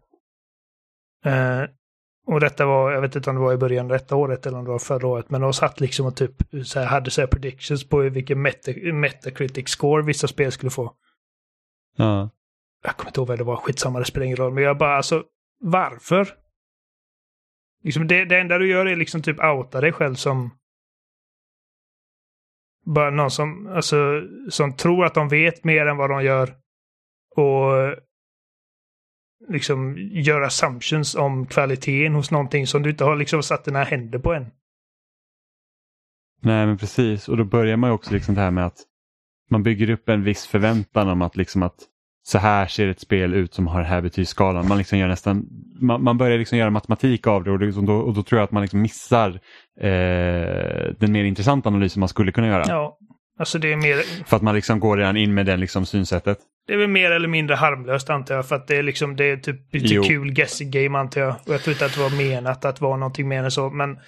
Eh, 1.24 1.62
och 2.26 2.40
detta 2.40 2.66
var, 2.66 2.92
jag 2.92 3.00
vet 3.00 3.16
inte 3.16 3.30
om 3.30 3.36
det 3.36 3.42
var 3.42 3.52
i 3.52 3.56
början 3.56 3.88
detta 3.88 4.16
året 4.16 4.46
eller 4.46 4.58
om 4.58 4.64
det 4.64 4.70
var 4.70 4.78
förra 4.78 5.06
året, 5.06 5.30
men 5.30 5.40
de 5.40 5.52
satt 5.52 5.80
liksom 5.80 6.06
och 6.06 6.16
typ 6.16 6.32
så 6.64 6.80
här, 6.80 6.86
hade 6.86 7.10
så 7.10 7.20
här 7.20 7.28
predictions 7.28 7.88
på 7.88 7.98
vilken 7.98 8.42
meta, 8.42 8.72
metacritic 8.92 9.68
score 9.68 10.02
vissa 10.02 10.28
spel 10.28 10.52
skulle 10.52 10.70
få. 10.70 10.94
Ja. 11.96 12.30
Jag 12.84 12.96
kommer 12.96 13.10
inte 13.10 13.20
ihåg 13.20 13.28
vad 13.28 13.38
det 13.38 13.44
var, 13.44 13.56
skitsamma, 13.56 13.98
det 13.98 14.04
spelar 14.04 14.24
ingen 14.24 14.36
roll. 14.36 14.52
Men 14.52 14.64
jag 14.64 14.78
bara, 14.78 14.96
alltså, 14.96 15.24
varför? 15.60 16.28
Liksom 17.82 18.06
det, 18.06 18.24
det 18.24 18.38
enda 18.38 18.58
du 18.58 18.68
gör 18.68 18.86
är 18.86 18.96
liksom 18.96 19.22
typ 19.22 19.44
outa 19.44 19.80
dig 19.80 19.92
själv 19.92 20.14
som... 20.14 20.50
Bara 22.84 23.10
någon 23.10 23.30
som, 23.30 23.66
alltså, 23.66 24.22
som 24.50 24.76
tror 24.76 25.04
att 25.04 25.14
de 25.14 25.28
vet 25.28 25.64
mer 25.64 25.86
än 25.86 25.96
vad 25.96 26.10
de 26.10 26.24
gör. 26.24 26.54
Och 27.36 27.96
liksom 29.48 29.96
gör 29.98 30.42
assumptions 30.42 31.14
om 31.14 31.46
kvaliteten 31.46 32.14
hos 32.14 32.30
någonting 32.30 32.66
som 32.66 32.82
du 32.82 32.90
inte 32.90 33.04
har 33.04 33.16
liksom 33.16 33.42
satt 33.42 33.64
dina 33.64 33.84
händer 33.84 34.18
på 34.18 34.34
än. 34.34 34.46
Nej 36.42 36.66
men 36.66 36.78
precis 36.78 37.28
och 37.28 37.36
då 37.36 37.44
börjar 37.44 37.76
man 37.76 37.90
ju 37.90 37.94
också 37.94 38.14
liksom 38.14 38.34
det 38.34 38.40
här 38.40 38.50
med 38.50 38.66
att 38.66 38.78
man 39.50 39.62
bygger 39.62 39.90
upp 39.90 40.08
en 40.08 40.24
viss 40.24 40.46
förväntan 40.46 41.08
om 41.08 41.22
att 41.22 41.36
liksom 41.36 41.62
att 41.62 41.76
så 42.26 42.38
här 42.38 42.66
ser 42.66 42.88
ett 42.88 43.00
spel 43.00 43.34
ut 43.34 43.54
som 43.54 43.66
har 43.66 43.80
den 43.80 43.90
här 43.90 44.00
betygsskalan. 44.00 44.68
Man, 44.68 44.78
liksom 44.78 44.98
gör 44.98 45.08
nästan, 45.08 45.46
man, 45.80 46.02
man 46.02 46.18
börjar 46.18 46.38
liksom 46.38 46.58
göra 46.58 46.70
matematik 46.70 47.26
av 47.26 47.44
det 47.44 47.50
och, 47.50 47.60
liksom 47.60 47.86
då, 47.86 47.94
och 47.94 48.14
då 48.14 48.22
tror 48.22 48.38
jag 48.38 48.44
att 48.44 48.52
man 48.52 48.62
liksom 48.62 48.82
missar 48.82 49.28
eh, 49.80 50.94
den 50.98 51.12
mer 51.12 51.24
intressanta 51.24 51.68
analysen 51.68 52.00
man 52.00 52.08
skulle 52.08 52.32
kunna 52.32 52.46
göra. 52.46 52.64
Ja. 52.68 52.98
Alltså 53.38 53.58
det 53.58 53.72
är 53.72 53.76
mer, 53.76 54.24
För 54.24 54.36
att 54.36 54.42
man 54.42 54.54
liksom 54.54 54.80
går 54.80 54.96
redan 54.96 55.16
in 55.16 55.34
med 55.34 55.46
den 55.46 55.60
liksom 55.60 55.86
synsättet. 55.86 56.38
Det 56.66 56.72
är 56.72 56.76
väl 56.76 56.88
mer 56.88 57.10
eller 57.10 57.28
mindre 57.28 57.56
harmlöst 57.56 58.10
antar 58.10 58.34
jag. 58.34 58.48
För 58.48 58.56
att 58.56 58.66
det 58.66 58.76
är 58.76 58.82
liksom, 58.82 59.16
det 59.16 59.24
är 59.24 59.36
typ 59.36 59.74
lite 59.74 59.94
Jo. 59.94 60.02
kul 60.02 60.32
guessing 60.32 60.70
game 60.70 60.98
antar 60.98 61.20
jag. 61.20 61.34
Och 61.46 61.54
jag 61.54 61.60
tror 61.62 61.72
inte 61.72 61.86
att 61.86 61.94
det 61.94 62.00
var 62.00 62.16
menat 62.16 62.64
att 62.64 62.80
vara 62.80 62.96
någonting 62.96 63.28
mer 63.28 63.42
än 63.42 63.50
så. 63.50 63.70
Men 63.70 63.98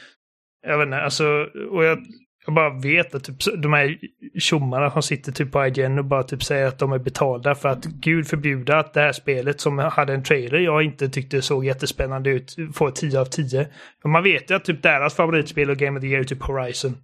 jag 0.67 0.79
vet 0.79 0.87
inte, 0.87 1.01
alltså, 1.01 1.47
och 1.71 1.85
jag, 1.85 1.99
jag 2.47 2.55
bara 2.55 2.81
vet 2.81 3.15
att 3.15 3.25
typ, 3.25 3.63
de 3.63 3.73
här 3.73 3.99
tjommarna 4.39 4.91
som 4.91 5.03
sitter 5.03 5.33
typ 5.33 5.53
på 5.53 5.67
IGN 5.67 5.99
och 5.99 6.05
bara 6.05 6.23
typ 6.23 6.43
säger 6.43 6.67
att 6.67 6.79
de 6.79 6.93
är 6.93 6.99
betalda 6.99 7.55
för 7.55 7.69
att 7.69 7.85
gud 7.85 8.29
förbjuda 8.29 8.79
att 8.79 8.95
det 8.95 9.01
här 9.01 9.13
spelet 9.13 9.61
som 9.61 9.79
hade 9.79 10.15
en 10.15 10.23
trailer 10.23 10.59
jag 10.59 10.83
inte 10.83 11.09
tyckte 11.09 11.43
såg 11.43 11.65
jättespännande 11.65 12.31
ut 12.31 12.57
får 12.75 12.91
10 12.91 13.21
av 13.21 13.25
10. 13.25 13.69
Men 14.03 14.13
man 14.13 14.23
vet 14.23 14.51
ju 14.51 14.55
att 14.55 14.65
typ 14.65 14.83
deras 14.83 15.15
favoritspel 15.15 15.71
och 15.71 15.77
Game 15.77 15.99
of 15.99 16.01
the 16.01 16.09
Year 16.09 16.21
är 16.21 16.25
typ 16.25 16.43
Horizon. 16.43 16.97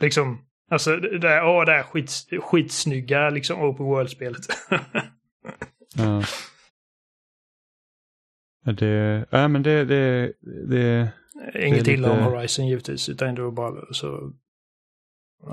Liksom, 0.00 0.38
alltså 0.72 0.96
det 0.96 1.18
där, 1.18 1.44
åh, 1.46 1.64
det 1.64 1.72
här 1.72 1.82
skits, 1.82 2.26
skitsnygga 2.42 3.30
liksom 3.30 3.60
open 3.62 3.86
world-spelet. 3.86 4.40
Ja. 5.96 6.22
Ja, 8.64 8.72
Det, 8.72 9.24
ja, 9.30 9.48
men 9.48 9.62
det, 9.62 9.84
det, 9.84 10.32
det, 10.68 11.08
Inget 11.54 11.84
Det 11.84 11.90
är 11.90 11.94
illa 11.94 12.10
om 12.10 12.18
lite- 12.18 12.30
Horizon 12.30 12.66
givetvis, 12.66 13.08
utan 13.08 13.34
det 13.34 13.42
var 13.42 13.50
bara 13.50 13.92
så... 13.92 14.32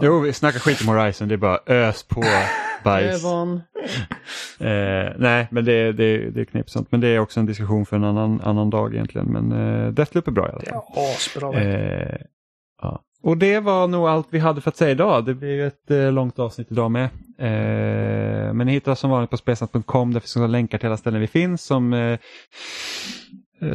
Jo, 0.02 0.20
vi 0.20 0.34
snackar 0.34 0.60
skit 0.60 0.82
om 0.82 0.88
Horizon, 0.88 1.28
det 1.28 1.36
är 1.36 1.38
bara 1.38 1.60
ös 1.66 2.04
på 2.04 2.24
bajs. 2.84 3.24
Eh, 4.62 5.14
nej, 5.18 5.48
men 5.52 5.66
det, 5.66 5.92
det, 5.92 6.30
det 6.30 6.42
är 6.42 6.46
knepsamt. 6.46 6.92
Men 6.92 7.00
det 7.02 7.08
är 7.08 7.20
också 7.20 7.40
en 7.40 7.46
diskussion 7.46 7.86
för 7.86 7.96
en 7.96 8.04
annan, 8.04 8.42
annan 8.42 8.70
dag 8.70 8.94
egentligen. 8.94 9.28
Men 9.28 9.52
eh, 9.52 9.92
Deathloop 9.92 10.28
är 10.28 10.32
bra 10.32 10.48
i 10.48 10.50
alla 10.50 10.60
Det 10.60 10.66
fall. 10.70 10.84
är 10.96 11.12
asbra. 11.16 11.62
Eh, 11.62 12.18
ja. 12.82 13.04
Och 13.22 13.38
det 13.38 13.60
var 13.60 13.88
nog 13.88 14.08
allt 14.08 14.28
vi 14.30 14.40
hade 14.40 14.62
för 14.62 14.70
att 14.70 14.78
säga 14.78 14.92
idag. 14.92 15.26
Det 15.26 15.34
blir 15.34 15.62
ett 15.62 15.92
eh, 15.92 16.12
långt 16.12 16.40
avsnitt 16.40 16.72
idag 16.72 16.92
med. 16.92 17.04
Eh, 17.38 18.54
men 18.54 18.68
ni 18.68 18.72
hittar 18.72 18.92
oss 18.92 19.00
som 19.00 19.10
vanligt 19.10 19.30
på 19.30 19.38
spelsnack.com. 19.38 20.14
Där 20.14 20.20
finns 20.20 20.36
också 20.36 20.48
länkar 20.48 20.78
till 20.78 20.88
alla 20.88 20.98
ställen 20.98 21.22
vi 21.22 21.28
finns 21.28 21.64
som 21.64 21.94
eh, 21.94 22.20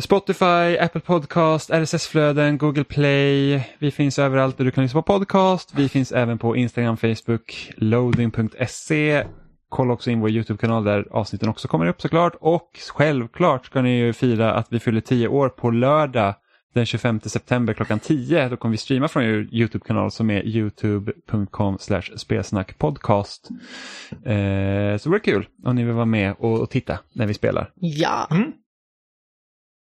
Spotify, 0.00 0.78
Apple 0.80 1.00
Podcast, 1.00 1.70
RSS-flöden, 1.70 2.58
Google 2.58 2.84
Play. 2.84 3.68
Vi 3.78 3.90
finns 3.90 4.18
överallt 4.18 4.58
där 4.58 4.64
du 4.64 4.70
kan 4.70 4.84
lyssna 4.84 5.02
på 5.02 5.12
podcast. 5.12 5.72
Vi 5.76 5.88
finns 5.88 6.12
även 6.12 6.38
på 6.38 6.56
Instagram, 6.56 6.96
Facebook, 6.96 7.72
loading.se. 7.76 9.24
Kolla 9.68 9.92
också 9.92 10.10
in 10.10 10.20
vår 10.20 10.30
YouTube-kanal 10.30 10.84
där 10.84 11.08
avsnitten 11.10 11.48
också 11.48 11.68
kommer 11.68 11.86
upp 11.86 12.00
såklart. 12.00 12.34
Och 12.40 12.70
självklart 12.94 13.66
ska 13.66 13.82
ni 13.82 13.98
ju 13.98 14.12
fira 14.12 14.54
att 14.54 14.66
vi 14.70 14.80
fyller 14.80 15.00
10 15.00 15.28
år 15.28 15.48
på 15.48 15.70
lördag 15.70 16.34
den 16.74 16.86
25 16.86 17.20
september 17.20 17.74
klockan 17.74 17.98
10. 17.98 18.48
Då 18.48 18.56
kommer 18.56 18.70
vi 18.70 18.76
streama 18.78 19.08
från 19.08 19.22
er 19.22 19.48
YouTube-kanal 19.52 20.10
som 20.10 20.30
är 20.30 20.46
youtube.com 20.46 21.78
spelsnackpodcast. 22.16 23.50
Eh, 24.10 24.96
så 24.96 25.04
det 25.04 25.06
vore 25.08 25.20
kul 25.20 25.48
om 25.64 25.76
ni 25.76 25.84
vill 25.84 25.94
vara 25.94 26.04
med 26.04 26.34
och, 26.38 26.60
och 26.60 26.70
titta 26.70 26.98
när 27.12 27.26
vi 27.26 27.34
spelar. 27.34 27.72
Ja. 27.74 28.28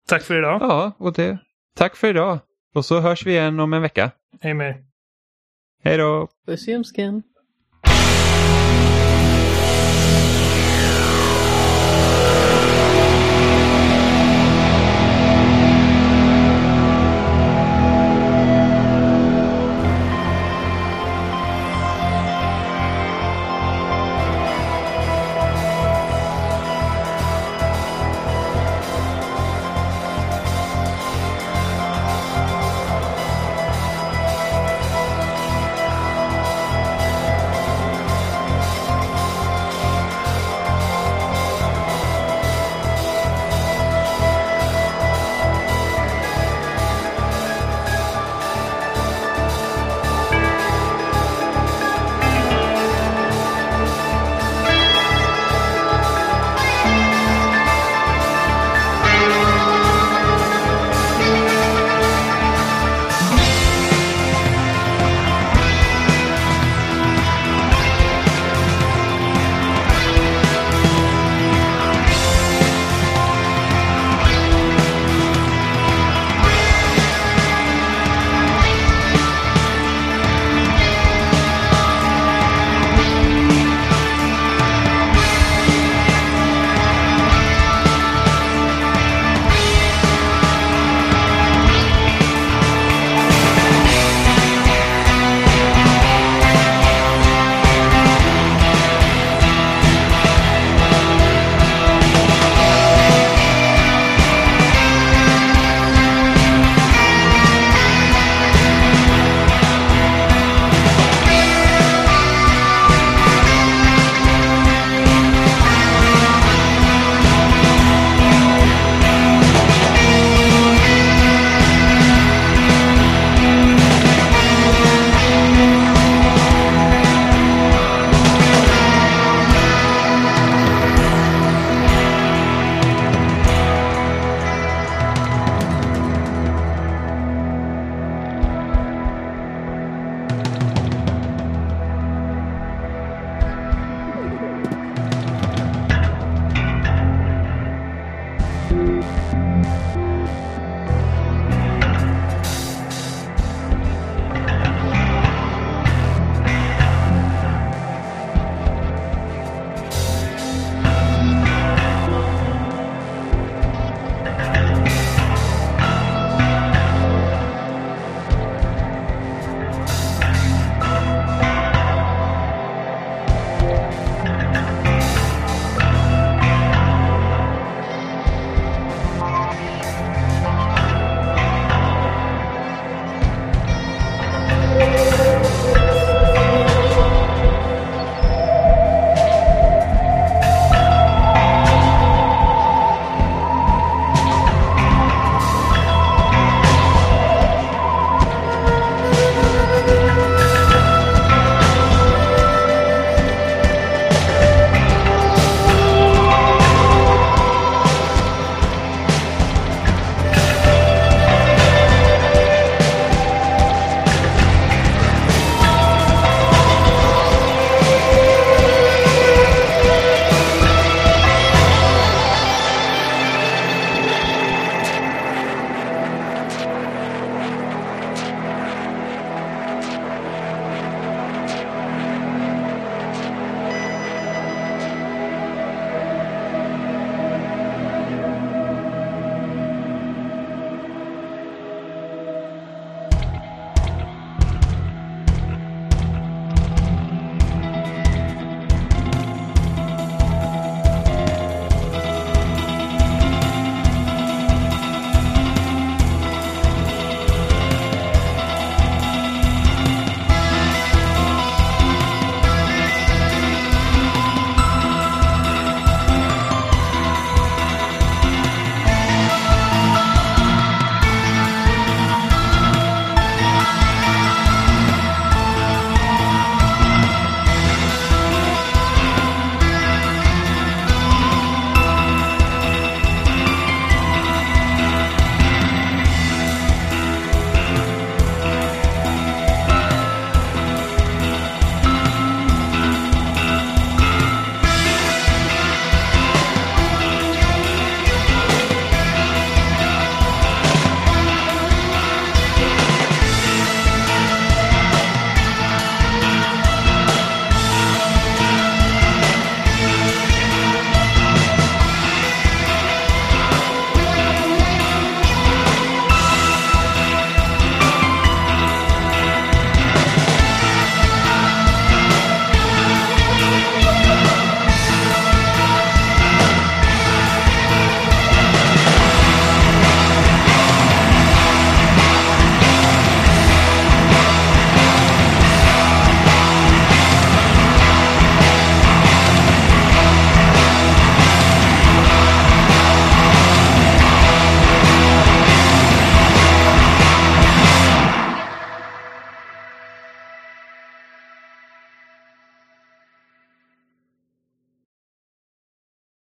Tack 0.07 0.23
för 0.23 0.37
idag. 0.37 0.61
Ja, 0.61 0.91
och 0.97 1.13
det. 1.13 1.37
Tack 1.75 1.95
för 1.95 2.09
idag. 2.09 2.39
Och 2.75 2.85
så 2.85 2.99
hörs 2.99 3.25
vi 3.25 3.31
igen 3.31 3.59
om 3.59 3.73
en 3.73 3.81
vecka. 3.81 4.11
Hej 4.41 4.53
med. 4.53 4.85
Hej 5.83 5.97
då! 5.97 6.27
Puss 6.47 6.67
i. 6.67 6.83